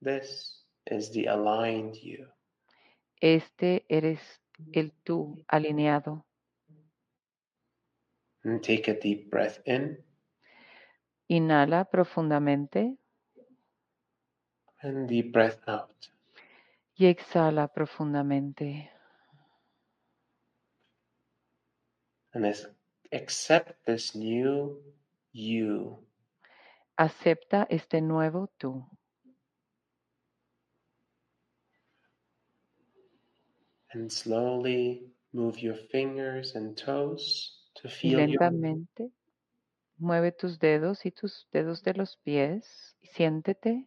This 0.00 0.64
is 0.86 1.10
the 1.10 1.26
aligned 1.26 1.96
you. 1.96 2.28
Este 3.20 3.84
eres 3.88 4.20
el 4.72 4.92
tú 5.04 5.44
alineado. 5.48 6.24
And 8.42 8.62
take 8.62 8.90
a 8.90 8.94
deep 8.94 9.30
breath 9.30 9.60
in 9.66 10.04
Inhala 11.28 11.88
profundamente 11.90 12.98
and 14.82 15.08
deep 15.08 15.32
breath 15.32 15.66
out. 15.66 16.10
y 16.96 17.06
exhala 17.06 17.68
profundamente. 17.68 18.90
And 22.32 22.46
as, 22.46 22.68
accept 23.12 23.84
this 23.86 24.14
new 24.14 24.82
you. 25.32 26.06
Acepta 26.96 27.66
este 27.70 28.00
nuevo 28.00 28.48
tú. 28.58 28.86
And 33.94 34.10
slowly 34.10 35.06
move 35.32 35.60
your 35.60 35.76
fingers 35.76 36.56
and 36.56 36.76
toes 36.76 37.62
to 37.76 37.88
feel 37.88 38.18
your 38.18 38.40
lentamente. 38.40 39.12
Mueve 39.98 40.32
tus 40.32 40.58
dedos 40.58 41.06
y 41.06 41.12
tus 41.12 41.46
dedos 41.52 41.82
de 41.84 41.94
los 41.94 42.16
pies 42.16 42.96
y 43.00 43.06
siéntete. 43.06 43.86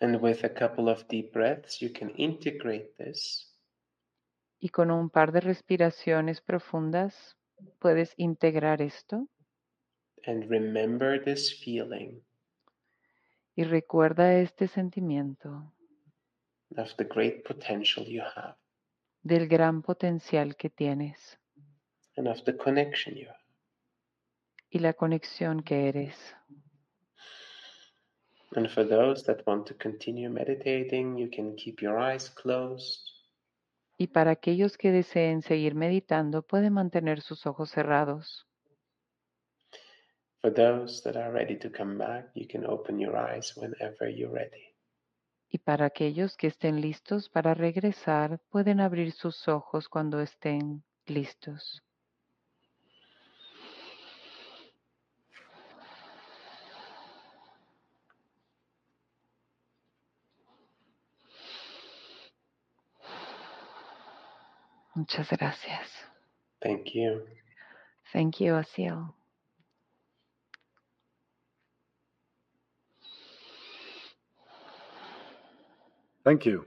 And 0.00 0.20
with 0.20 0.42
a 0.44 0.48
couple 0.48 0.88
of 0.88 1.06
deep 1.08 1.32
breaths, 1.32 1.80
you 1.80 1.90
can 1.90 2.10
integrate 2.16 2.96
this. 2.96 3.54
Y 4.58 4.70
con 4.70 4.90
un 4.90 5.08
par 5.08 5.30
de 5.30 5.40
respiraciones 5.40 6.40
profundas 6.40 7.36
puedes 7.78 8.14
integrar 8.16 8.82
esto. 8.82 9.28
And 10.26 10.50
remember 10.50 11.22
this 11.22 11.52
feeling 11.52 12.22
y 13.60 13.64
recuerda 13.64 14.38
este 14.38 14.68
sentimiento 14.68 15.70
of 16.78 16.94
the 16.96 17.04
great 17.04 17.46
potential 17.46 18.06
you 18.06 18.22
have 18.22 18.56
del 19.22 19.46
gran 19.48 19.82
potencial 19.82 20.56
que 20.56 20.70
tienes 20.70 21.38
and 22.16 22.26
of 22.26 22.42
the 22.44 22.56
connection 22.56 23.14
you 23.14 23.28
have. 23.28 23.44
y 24.70 24.78
la 24.78 24.94
conexión 24.94 25.62
que 25.62 25.88
eres. 25.88 26.16
And 28.56 28.66
for 28.70 28.88
those 28.88 29.24
that 29.26 29.46
want 29.46 29.66
to 29.66 29.74
continue 29.74 30.30
meditating, 30.30 31.18
you 31.18 31.28
can 31.28 31.54
keep 31.54 31.82
your 31.82 31.98
eyes 31.98 32.30
closed 32.30 33.10
Y 33.98 34.06
para 34.06 34.30
aquellos 34.30 34.78
que 34.78 34.90
deseen 34.90 35.42
seguir 35.42 35.74
meditando, 35.74 36.40
pueden 36.40 36.72
mantener 36.72 37.20
sus 37.20 37.44
ojos 37.44 37.70
cerrados. 37.70 38.46
For 40.40 40.50
those 40.50 41.02
that 41.04 41.16
are 41.16 41.30
ready 41.30 41.56
to 41.56 41.68
come 41.68 41.98
back, 41.98 42.30
you 42.34 42.46
can 42.46 42.64
open 42.64 42.98
your 42.98 43.14
eyes 43.14 43.52
whenever 43.56 44.08
you're 44.08 44.32
ready. 44.32 44.74
Y 45.52 45.58
para 45.58 45.86
aquellos 45.86 46.36
que 46.36 46.46
estén 46.46 46.80
listos 46.80 47.28
para 47.28 47.54
regresar, 47.54 48.40
pueden 48.50 48.80
abrir 48.80 49.12
sus 49.12 49.48
ojos 49.48 49.88
cuando 49.88 50.20
estén 50.20 50.82
listos. 51.06 51.82
Muchas 64.94 65.28
gracias. 65.30 65.90
Thank 66.60 66.94
you. 66.94 67.26
Thank 68.12 68.40
you, 68.40 68.56
Asiel. 68.56 69.19
Thank 76.22 76.44
you. 76.44 76.66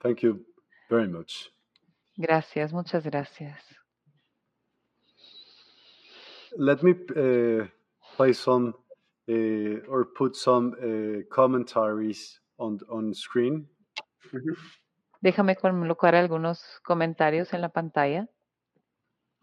Thank 0.00 0.22
you 0.22 0.44
very 0.88 1.08
much. 1.08 1.52
Gracias, 2.16 2.72
muchas 2.72 3.04
gracias. 3.04 3.62
Let 6.56 6.82
me 6.82 6.92
uh, 6.92 7.66
play 8.16 8.32
some 8.32 8.74
uh, 9.28 9.86
or 9.88 10.06
put 10.16 10.34
some 10.34 10.74
uh, 10.80 11.22
commentaries 11.32 12.40
on 12.58 12.78
on 12.88 13.14
screen. 13.14 13.68
Déjame 15.20 15.56
colocar 15.56 16.14
algunos 16.14 16.80
comentarios 16.82 17.52
en 17.52 17.60
la 17.60 17.68
pantalla. 17.68 18.28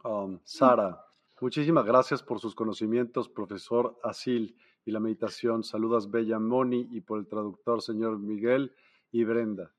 Um, 0.03 0.39
Sara, 0.43 1.05
muchísimas 1.41 1.85
gracias 1.85 2.21
por 2.21 2.39
sus 2.39 2.55
conocimientos, 2.55 3.29
profesor 3.29 3.97
Asil, 4.03 4.57
y 4.85 4.91
la 4.91 4.99
meditación. 4.99 5.63
Saludas, 5.63 6.11
Bella 6.11 6.39
Moni, 6.39 6.87
y 6.91 7.01
por 7.01 7.19
el 7.19 7.27
traductor, 7.27 7.81
señor 7.81 8.19
Miguel 8.19 8.73
y 9.11 9.23
Brenda. 9.23 9.71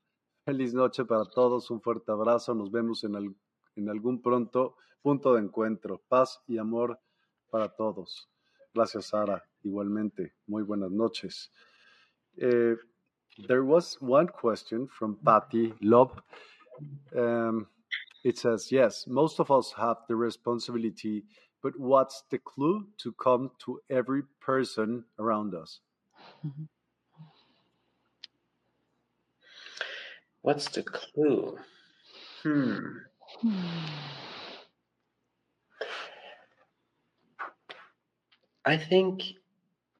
Feliz 0.45 0.73
noche 0.73 1.05
para 1.05 1.25
todos, 1.25 1.69
un 1.71 1.81
fuerte 1.81 2.11
abrazo. 2.11 2.53
Nos 2.55 2.71
vemos 2.71 3.03
en, 3.03 3.15
al- 3.15 3.35
en 3.75 3.89
algún 3.89 4.21
pronto 4.21 4.75
punto 5.01 5.33
de 5.35 5.41
encuentro. 5.41 6.01
Paz 6.07 6.41
y 6.47 6.57
amor 6.57 6.99
para 7.49 7.69
todos. 7.69 8.29
Gracias, 8.73 9.07
Sara. 9.07 9.43
Igualmente, 9.63 10.35
muy 10.47 10.63
buenas 10.63 10.91
noches. 10.91 11.51
Eh, 12.37 12.75
there 13.47 13.61
was 13.63 13.97
one 14.01 14.27
question 14.27 14.87
from 14.87 15.17
Patty 15.23 15.73
Love. 15.81 16.11
Um, 17.15 17.67
it 18.23 18.37
says, 18.37 18.71
Yes, 18.71 19.05
most 19.07 19.39
of 19.39 19.49
us 19.51 19.73
have 19.73 19.97
the 20.07 20.15
responsibility, 20.15 21.25
but 21.61 21.73
what's 21.77 22.23
the 22.29 22.37
clue 22.39 22.87
to 22.97 23.11
come 23.13 23.49
to 23.65 23.79
every 23.89 24.23
person 24.39 25.03
around 25.19 25.53
us? 25.55 25.81
What's 30.47 30.69
the 30.69 30.83
clue? 30.83 31.59
Hmm. 32.41 33.03
I 38.63 38.77
think 38.77 39.23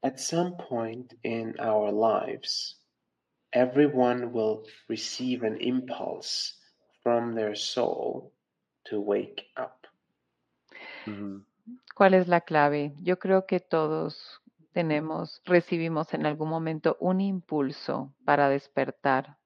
at 0.03 0.21
some 0.21 0.55
point 0.55 1.15
in 1.25 1.55
our 1.59 1.91
lives, 1.91 2.77
everyone 3.51 4.31
will 4.31 4.63
receive 4.87 5.43
an 5.43 5.57
impulse 5.59 6.55
from 7.03 7.35
their 7.35 7.53
soul 7.53 8.31
to 8.85 9.01
wake 9.01 9.51
up. 9.57 9.85
Mhm. 11.07 11.43
¿Cuál 11.93 12.13
es 12.13 12.29
la 12.29 12.39
clave? 12.39 12.93
Yo 13.03 13.19
creo 13.19 13.45
que 13.45 13.59
todos 13.59 14.39
tenemos, 14.71 15.41
recibimos 15.43 16.13
en 16.13 16.25
algún 16.25 16.47
momento 16.47 16.95
un 17.01 17.19
impulso 17.19 18.13
para 18.23 18.47
despertar. 18.47 19.36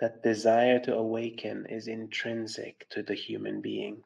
That 0.00 0.22
desire 0.22 0.80
to 0.82 0.94
awaken 0.96 1.66
is 1.68 1.86
intrinsic 1.86 2.88
to 2.88 3.02
the 3.02 3.14
human 3.14 3.60
being, 3.60 4.02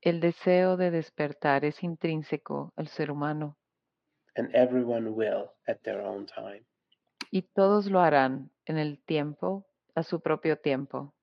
El 0.00 0.20
deseo 0.20 0.76
de 0.76 0.90
despertar 0.90 1.64
es 1.64 1.82
intrínseco 1.82 2.72
al 2.76 2.88
ser 2.88 3.10
humano 3.10 3.58
and 4.36 4.48
everyone 4.54 5.10
will 5.10 5.50
at 5.66 5.82
their 5.82 6.00
own 6.00 6.26
time. 6.26 6.64
y 7.30 7.42
todos 7.42 7.86
lo 7.86 8.00
harán 8.00 8.50
en 8.64 8.78
el 8.78 9.02
tiempo, 9.04 9.66
a 9.94 10.02
su 10.02 10.20
propio 10.20 10.56
tiempo. 10.56 11.14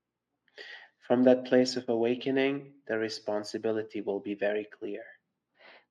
From 1.08 1.24
that 1.24 1.48
place 1.48 1.77
of 1.80 1.90
awakening, 1.90 2.84
the 2.85 2.98
responsibility 2.98 4.01
will 4.01 4.22
be 4.22 4.35
very 4.35 4.67
clear. 4.67 5.03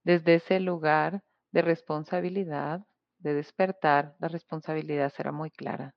Desde 0.04 0.34
ese 0.34 0.60
lugar 0.60 1.22
de 1.52 1.62
responsabilidad, 1.62 2.86
de 3.18 3.34
despertar, 3.34 4.14
la 4.20 4.28
responsabilidad 4.28 5.12
será 5.12 5.32
muy 5.32 5.50
clara. 5.50 5.94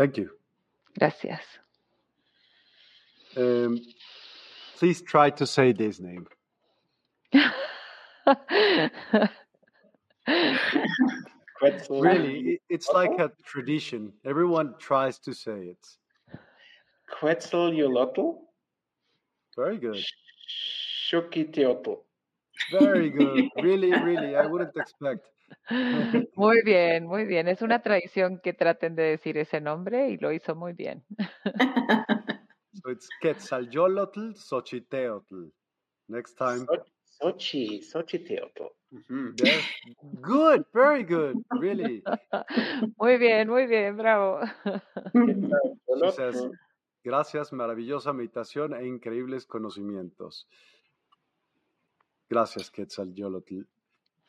Thank 0.00 0.16
you. 0.16 0.30
Gracias. 0.98 1.44
Um, 3.36 3.78
please 4.78 5.02
try 5.02 5.28
to 5.28 5.46
say 5.46 5.72
this 5.72 6.00
name. 6.00 6.26
Really, 11.90 12.62
it's 12.70 12.88
like 12.88 13.18
a 13.18 13.30
tradition. 13.44 14.14
Everyone 14.24 14.74
tries 14.78 15.18
to 15.18 15.34
say 15.34 15.74
it. 15.74 15.86
Quetzalcoatl, 17.20 18.38
Very 19.54 19.76
good. 19.76 20.02
Xukiteotl. 21.12 21.98
Very 22.72 23.10
good. 23.10 23.50
really, 23.62 23.92
really. 23.92 24.34
I 24.34 24.46
wouldn't 24.46 24.74
expect. 24.76 25.28
Muy 26.36 26.62
bien, 26.62 27.06
muy 27.06 27.24
bien. 27.24 27.48
Es 27.48 27.62
una 27.62 27.82
tradición 27.82 28.40
que 28.42 28.52
traten 28.52 28.96
de 28.96 29.02
decir 29.04 29.38
ese 29.38 29.60
nombre 29.60 30.10
y 30.10 30.16
lo 30.16 30.32
hizo 30.32 30.54
muy 30.54 30.72
bien. 30.72 31.04
So 32.72 32.90
it's 32.90 33.08
Quetzalcoatl, 33.20 34.34
Xochiteotl. 34.36 35.50
Next 36.08 36.36
time. 36.38 36.66
Sochi, 37.20 37.82
Xochiteotl. 37.82 38.70
Mhm. 38.90 39.36
Yes. 39.36 39.64
Good, 40.20 40.64
very 40.74 41.04
good, 41.04 41.36
really. 41.60 42.02
Muy 42.96 43.18
bien, 43.18 43.48
muy 43.48 43.66
bien, 43.68 43.96
bravo. 43.96 44.40
Says, 46.16 46.44
gracias, 47.04 47.52
maravillosa 47.52 48.12
meditación 48.12 48.74
e 48.74 48.84
increíbles 48.84 49.46
conocimientos. 49.46 50.48
Gracias, 52.28 52.68
Quetzalcoatl. 52.68 53.62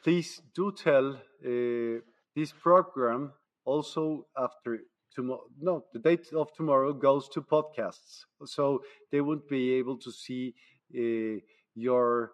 Please 0.04 0.42
do 0.56 0.72
tell 0.72 1.14
uh, 1.14 2.00
this 2.36 2.52
program 2.52 3.34
also 3.66 4.26
after 4.36 4.80
tomorrow. 5.14 5.44
No, 5.60 5.86
the 5.94 6.00
date 6.00 6.28
of 6.34 6.52
tomorrow 6.54 6.94
goes 6.94 7.30
to 7.30 7.42
podcasts, 7.42 8.26
so 8.46 8.82
they 9.12 9.22
won't 9.22 9.48
be 9.48 9.74
able 9.74 9.98
to 9.98 10.12
see 10.12 10.56
uh, 10.98 11.40
your 11.76 12.32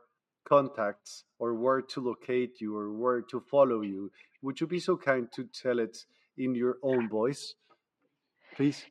contacts 0.48 1.26
or 1.40 1.56
where 1.56 1.82
to 1.82 2.00
locate 2.02 2.62
you 2.62 2.78
or 2.78 2.94
where 2.94 3.22
to 3.22 3.42
follow 3.42 3.82
you. 3.82 4.12
Would 4.42 4.62
you 4.62 4.68
be 4.68 4.80
so 4.80 4.96
kind 4.96 5.28
to 5.34 5.44
tell 5.46 5.80
it 5.80 5.98
in 6.38 6.56
your 6.56 6.78
own 6.84 7.10
voice, 7.10 7.56
please? 8.56 8.86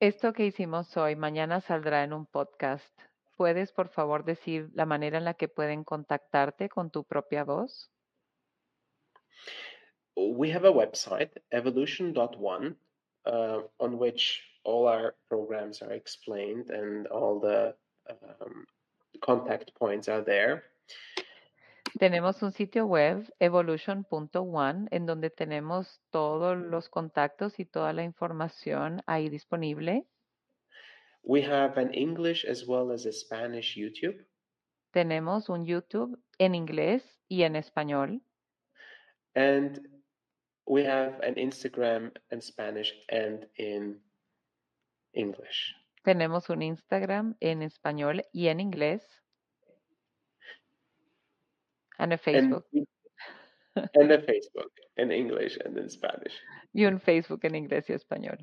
Esto 0.00 0.32
que 0.32 0.46
hicimos 0.46 0.96
hoy, 0.96 1.16
mañana 1.16 1.60
saldrá 1.60 2.04
en 2.04 2.12
un 2.12 2.26
podcast. 2.26 2.92
¿Puedes, 3.36 3.72
por 3.72 3.88
favor, 3.88 4.24
decir 4.24 4.70
la 4.74 4.84
manera 4.84 5.18
en 5.18 5.24
la 5.24 5.34
que 5.34 5.48
pueden 5.48 5.82
contactarte 5.82 6.68
con 6.68 6.90
tu 6.90 7.04
propia 7.04 7.44
voz? 7.44 7.90
We 10.16 10.50
have 10.50 10.64
a 10.64 10.72
website, 10.72 11.30
evolution.one, 11.52 12.76
uh, 13.26 13.60
on 13.78 13.98
which 13.98 14.42
all 14.64 14.88
our 14.88 15.14
programs 15.28 15.80
are 15.82 15.92
explained 15.92 16.70
and 16.70 17.06
all 17.06 17.40
the 17.40 17.74
um, 18.10 18.66
contact 19.20 19.74
points 19.74 20.08
are 20.08 20.22
there. 20.22 20.64
Tenemos 21.98 22.42
un 22.42 22.52
sitio 22.52 22.86
web, 22.86 23.28
evolution.one, 23.40 24.88
en 24.90 25.06
donde 25.06 25.30
tenemos 25.30 26.00
todos 26.10 26.56
los 26.56 26.88
contactos 26.88 27.58
y 27.58 27.64
toda 27.64 27.92
la 27.92 28.02
información 28.02 29.02
ahí 29.06 29.28
disponible. 29.28 30.06
We 31.22 31.42
have 31.42 31.76
an 31.78 31.92
English 31.94 32.44
as 32.44 32.66
well 32.66 32.92
as 32.92 33.06
a 33.06 33.12
Spanish 33.12 33.76
YouTube. 33.76 34.24
Tenemos 34.92 35.48
un 35.48 35.64
YouTube 35.66 36.18
en 36.38 36.54
inglés 36.54 37.02
y 37.28 37.42
en 37.42 37.56
español. 37.56 38.22
And 39.34 39.78
we 40.66 40.84
have 40.84 41.20
an 41.20 41.34
Instagram 41.34 42.12
in 42.30 42.40
Spanish 42.40 42.92
and 43.08 43.46
in 43.56 43.96
English. 45.14 45.74
Tenemos 46.04 46.50
un 46.50 46.62
Instagram 46.62 47.36
en 47.40 47.62
español 47.62 48.22
y 48.32 48.48
en 48.48 48.60
inglés. 48.60 49.02
And 51.98 52.12
a 52.12 52.14
And, 52.14 52.22
Facebook. 52.22 52.64
and 53.94 54.12
a 54.12 54.18
Facebook 54.18 54.70
in 54.96 55.10
English 55.10 55.58
and 55.64 55.76
in 55.76 55.88
Spanish. 55.88 56.34
Y 56.72 56.84
un 56.84 57.00
Facebook 57.00 57.44
en 57.44 57.54
inglés 57.54 57.88
y 57.88 57.94
español. 57.94 58.38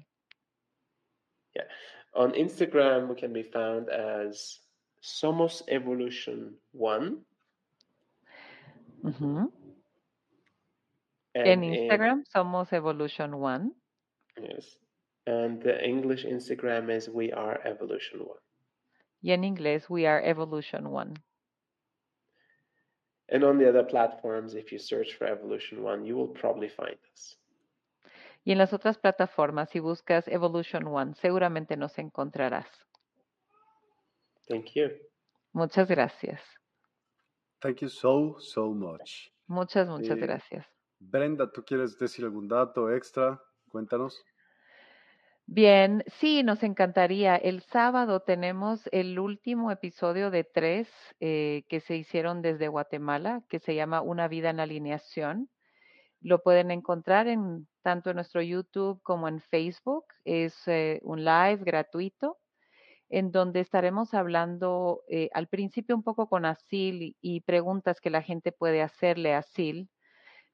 Yeah. 1.56 1.68
On 2.16 2.34
Instagram, 2.34 3.08
we 3.08 3.16
can 3.16 3.34
be 3.34 3.44
found 3.44 3.90
as 3.90 4.60
Somos 5.02 5.62
Evolution 5.68 6.56
One. 6.74 7.24
Ujú. 9.04 9.52
And 11.36 11.48
En 11.48 11.64
in- 11.64 11.74
Instagram 11.74 12.24
somos 12.26 12.72
Evolution 12.74 13.34
One. 13.36 13.72
yes. 14.42 14.78
And 15.28 15.62
the 15.62 15.84
English 15.84 16.24
Instagram 16.26 16.90
is 16.90 17.10
We 17.10 17.32
Are 17.34 17.60
Evolution 17.66 18.22
One. 18.22 18.40
Y 19.22 19.32
en 19.32 19.44
inglés 19.44 19.90
we 19.90 20.06
are 20.08 20.22
Evolution 20.24 20.88
One. 20.92 21.14
And 23.28 23.44
on 23.44 23.58
the 23.58 23.68
other 23.68 23.84
platforms, 23.84 24.54
if 24.54 24.72
you 24.72 24.78
search 24.80 25.14
for 25.18 25.26
Evolution 25.28 25.82
One, 25.84 26.06
you 26.06 26.16
will 26.16 26.28
probably 26.34 26.70
find 26.70 26.98
us. 27.14 27.38
Y 28.46 28.52
en 28.52 28.60
las 28.60 28.72
otras 28.72 28.98
plataformas, 29.00 29.70
si 29.72 29.80
buscas 29.80 30.28
Evolution 30.28 30.86
One, 30.88 31.16
seguramente 31.16 31.76
nos 31.76 31.98
encontrarás. 31.98 32.68
Thank 34.48 34.76
you. 34.76 34.92
Muchas 35.54 35.88
gracias. 35.90 36.40
Thank 37.62 37.82
you 37.82 37.90
so, 37.90 38.36
so 38.40 38.72
much. 38.74 39.32
Muchas, 39.48 39.88
muchas 39.88 40.18
Eh, 40.18 40.22
gracias. 40.22 40.66
Brenda, 41.00 41.52
¿tú 41.52 41.64
quieres 41.64 41.98
decir 41.98 42.26
algún 42.26 42.48
dato 42.48 42.92
extra? 42.92 43.42
Cuéntanos. 43.70 44.24
Bien, 45.48 46.04
sí, 46.08 46.42
nos 46.42 46.64
encantaría. 46.64 47.36
El 47.36 47.62
sábado 47.62 48.22
tenemos 48.22 48.90
el 48.92 49.20
último 49.20 49.70
episodio 49.70 50.32
de 50.32 50.44
tres 50.44 50.90
eh, 51.20 51.66
que 51.70 51.82
se 51.82 51.96
hicieron 51.96 52.42
desde 52.42 52.68
Guatemala, 52.68 53.44
que 53.48 53.60
se 53.60 53.76
llama 53.76 54.02
Una 54.02 54.28
vida 54.28 54.50
en 54.50 54.60
alineación. 54.60 55.50
Lo 56.22 56.42
pueden 56.42 56.72
encontrar 56.72 57.28
en 57.28 57.68
tanto 57.84 58.10
en 58.10 58.16
nuestro 58.16 58.42
YouTube 58.42 59.02
como 59.04 59.28
en 59.28 59.40
Facebook. 59.40 60.06
Es 60.24 60.68
eh, 60.68 61.00
un 61.04 61.24
live 61.24 61.60
gratuito 61.64 62.40
en 63.10 63.32
donde 63.32 63.60
estaremos 63.60 64.16
hablando 64.16 65.04
eh, 65.08 65.30
al 65.34 65.48
principio 65.48 65.96
un 65.96 66.02
poco 66.02 66.28
con 66.28 66.46
Asil 66.46 67.16
y, 67.22 67.42
preguntas 67.42 68.02
que 68.02 68.10
la 68.10 68.24
gente 68.24 68.52
puede 68.52 68.82
hacerle 68.82 69.36
a 69.36 69.40
Asil 69.40 69.90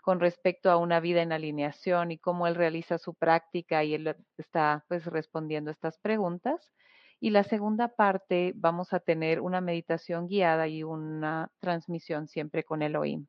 con 0.02 0.20
respecto 0.20 0.72
a 0.72 0.78
una 0.78 1.00
vida 1.00 1.22
en 1.22 1.32
alineación 1.32 2.12
y 2.12 2.18
cómo 2.18 2.48
él 2.48 2.56
realiza 2.56 2.98
su 2.98 3.14
práctica 3.14 3.84
y 3.84 3.94
él 3.94 4.16
está 4.38 4.84
pues 4.88 5.06
respondiendo 5.06 5.72
estas 5.72 6.00
preguntas. 6.00 6.72
Y 7.20 7.30
la 7.30 7.44
segunda 7.44 7.90
parte 7.90 8.54
vamos 8.56 8.94
a 8.94 9.00
tener 9.00 9.42
una 9.42 9.62
meditación 9.62 10.28
guiada 10.28 10.68
y 10.68 10.84
una 10.84 11.52
transmisión 11.60 12.28
siempre 12.28 12.64
con 12.64 12.82
Elohim. 12.82 13.28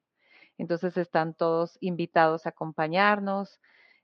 Entonces 0.58 0.96
están 0.96 1.34
todos 1.34 1.76
invitados 1.80 2.46
a 2.46 2.50
acompañarnos 2.50 3.60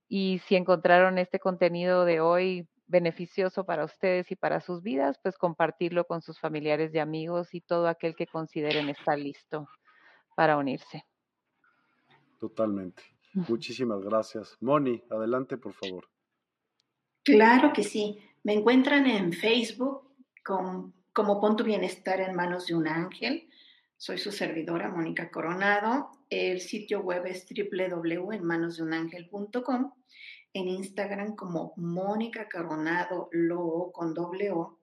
y 0.09 0.41
si 0.47 0.57
encontraron 0.57 1.19
este 1.19 1.39
contenido 1.39 2.05
de 2.05 2.21
hoy 2.21 2.69
beneficioso 2.87 3.65
para 3.65 3.85
ustedes 3.85 4.31
y 4.31 4.37
para 4.37 4.61
sus 4.61 4.83
vidas, 4.83 5.19
pues 5.23 5.37
compartirlo 5.39 6.05
con 6.05 6.23
sus 6.23 6.41
familiares 6.41 6.95
y 6.95 6.99
amigos 6.99 7.55
y 7.55 7.61
todo 7.61 7.89
aquel 7.89 8.15
que 8.17 8.27
consideren 8.27 8.89
estar 8.89 9.19
listo 9.19 9.69
para 10.35 10.57
unirse. 10.57 11.05
Totalmente. 12.39 13.03
Muchísimas 13.35 14.01
gracias. 14.03 14.57
Moni, 14.61 15.03
adelante, 15.11 15.57
por 15.59 15.75
favor. 15.75 16.09
Claro 17.25 17.73
que 17.73 17.85
sí. 17.85 18.19
Me 18.43 18.55
encuentran 18.55 19.07
en 19.07 19.33
Facebook 19.33 20.11
con- 20.45 20.93
como 21.13 21.41
Pon 21.41 21.57
tu 21.57 21.63
bienestar 21.65 22.21
en 22.21 22.35
manos 22.35 22.67
de 22.67 22.75
un 22.75 22.89
ángel. 22.89 23.49
Soy 23.97 24.19
su 24.19 24.33
servidora, 24.33 24.89
Mónica 24.91 25.31
Coronado. 25.31 26.11
El 26.31 26.61
sitio 26.61 27.01
web 27.01 27.25
es 27.27 27.47
www.enmanosdeunangel.com. 27.49 29.93
En 30.55 30.69
Instagram 30.69 31.37
como 31.37 31.75
Mónica 31.77 32.49
Coronado 32.49 33.29
Lo 33.33 33.91
con 33.93 34.15
doble 34.15 34.51
O. 34.53 34.79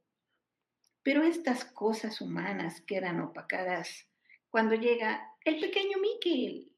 Pero 1.04 1.24
estas 1.24 1.66
cosas 1.66 2.22
humanas 2.22 2.82
quedan 2.82 3.20
opacadas 3.22 4.08
cuando 4.50 4.76
llega 4.76 5.28
el 5.44 5.60
pequeño 5.60 5.98
Miquel, 6.00 6.72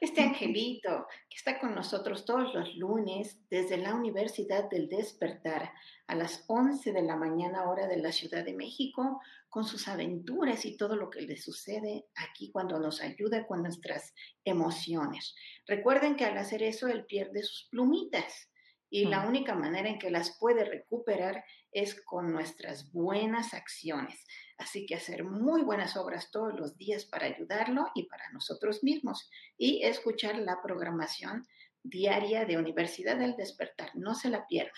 este 0.00 0.20
angelito 0.22 1.06
que 1.30 1.36
está 1.36 1.58
con 1.58 1.74
nosotros 1.74 2.24
todos 2.24 2.52
los 2.54 2.74
lunes 2.76 3.38
desde 3.48 3.78
la 3.78 3.94
Universidad 3.94 4.68
del 4.68 4.88
Despertar 4.88 5.72
a 6.06 6.14
las 6.14 6.44
11 6.48 6.92
de 6.92 7.02
la 7.02 7.16
mañana 7.16 7.68
hora 7.70 7.86
de 7.86 7.96
la 7.96 8.12
Ciudad 8.12 8.44
de 8.44 8.52
México 8.54 9.20
con 9.48 9.64
sus 9.64 9.88
aventuras 9.88 10.66
y 10.66 10.76
todo 10.76 10.96
lo 10.96 11.08
que 11.08 11.22
le 11.22 11.36
sucede 11.38 12.06
aquí 12.16 12.50
cuando 12.52 12.78
nos 12.78 13.00
ayuda 13.00 13.46
con 13.46 13.62
nuestras 13.62 14.12
emociones. 14.44 15.34
Recuerden 15.66 16.16
que 16.16 16.24
al 16.26 16.36
hacer 16.36 16.62
eso 16.62 16.88
él 16.88 17.06
pierde 17.06 17.42
sus 17.42 17.68
plumitas 17.70 18.50
y 18.90 19.06
la 19.06 19.20
Mm. 19.22 19.28
única 19.28 19.54
manera 19.54 19.88
en 19.88 19.98
que 19.98 20.10
las 20.10 20.36
puede 20.38 20.64
recuperar 20.64 21.42
es 21.72 22.00
con 22.04 22.32
nuestras 22.32 22.92
buenas 22.92 23.54
acciones. 23.54 24.24
Así 24.56 24.86
que 24.86 24.94
hacer 24.94 25.24
muy 25.24 25.62
buenas 25.62 25.96
obras 25.96 26.30
todos 26.30 26.54
los 26.54 26.76
días 26.76 27.04
para 27.06 27.26
ayudarlo 27.26 27.88
y 27.94 28.04
para 28.04 28.30
nosotros 28.32 28.84
mismos 28.84 29.28
y 29.58 29.82
escuchar 29.82 30.38
la 30.38 30.62
programación 30.62 31.46
diaria 31.82 32.44
de 32.44 32.56
Universidad 32.56 33.18
del 33.18 33.36
Despertar. 33.36 33.90
No 33.94 34.14
se 34.14 34.30
la 34.30 34.46
pierdan. 34.46 34.72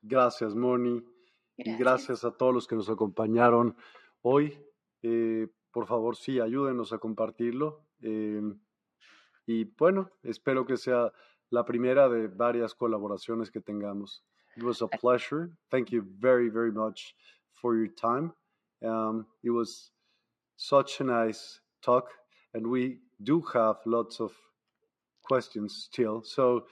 Gracias, 0.00 0.54
Moni. 0.54 1.02
Y 1.56 1.76
gracias 1.76 2.24
a 2.24 2.32
todos 2.32 2.54
los 2.54 2.66
que 2.66 2.76
nos 2.76 2.88
acompañaron 2.88 3.76
hoy. 4.22 4.58
Eh, 5.02 5.48
por 5.70 5.86
favor, 5.86 6.16
sí, 6.16 6.40
ayúdenos 6.40 6.92
a 6.92 6.98
compartirlo. 6.98 7.84
Eh, 8.00 8.42
y 9.46 9.64
bueno, 9.64 10.10
espero 10.22 10.64
que 10.64 10.76
sea 10.76 11.12
la 11.50 11.64
primera 11.64 12.08
de 12.08 12.28
varias 12.28 12.74
colaboraciones 12.74 13.50
que 13.50 13.60
tengamos. 13.60 14.24
It 14.56 14.62
was 14.62 14.82
a 14.82 14.88
pleasure. 14.88 15.50
Thank 15.70 15.90
you 15.90 16.02
very, 16.04 16.48
very 16.48 16.72
much 16.72 17.14
for 17.54 17.76
your 17.76 17.92
time. 17.94 18.32
Um, 18.84 19.26
it 19.42 19.50
was 19.50 19.90
such 20.56 21.00
a 21.00 21.04
nice 21.04 21.60
talk, 21.82 22.08
and 22.54 22.66
we 22.66 22.98
do 23.22 23.42
have 23.52 23.76
lots 23.86 24.20
of 24.20 24.32
questions 25.22 25.88
still. 25.90 26.22
So 26.22 26.64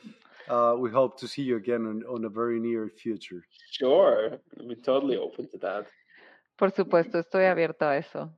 uh, 0.49 0.75
we 0.79 0.91
hope 0.91 1.19
to 1.21 1.29
see 1.29 1.43
you 1.43 1.57
again 1.57 1.87
on, 1.87 2.03
on 2.09 2.25
a 2.25 2.29
very 2.29 2.61
near 2.61 2.89
future. 2.89 3.45
Sure, 3.71 4.39
we're 4.59 4.75
totally 4.77 5.17
open 5.17 5.49
to 5.51 5.59
that. 5.59 5.87
Por 6.57 6.71
supuesto, 6.73 7.19
estoy 7.19 7.47
abierto 7.47 7.87
a 7.87 7.97
eso. 7.97 8.37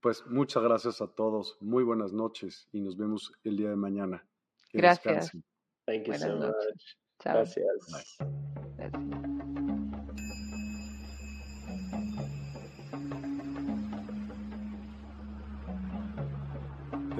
Pues 0.00 0.22
muchas 0.26 0.62
gracias 0.62 1.00
a 1.00 1.06
todos. 1.06 1.56
Muy 1.60 1.82
buenas 1.82 2.12
noches 2.12 2.68
y 2.72 2.80
nos 2.80 2.96
vemos 2.96 3.32
el 3.42 3.56
día 3.56 3.70
de 3.70 3.76
mañana. 3.76 4.22
Que 4.70 4.78
Gracias. 4.78 5.32
descansen. 5.32 5.44
Thank 5.86 6.06
you 6.06 6.12
Buenas 6.12 6.28
so 6.28 6.36
noches. 6.36 6.54
much. 6.54 6.96
Chao. 7.20 7.34
Gracias. 7.34 7.66
Gracias. 8.76 9.93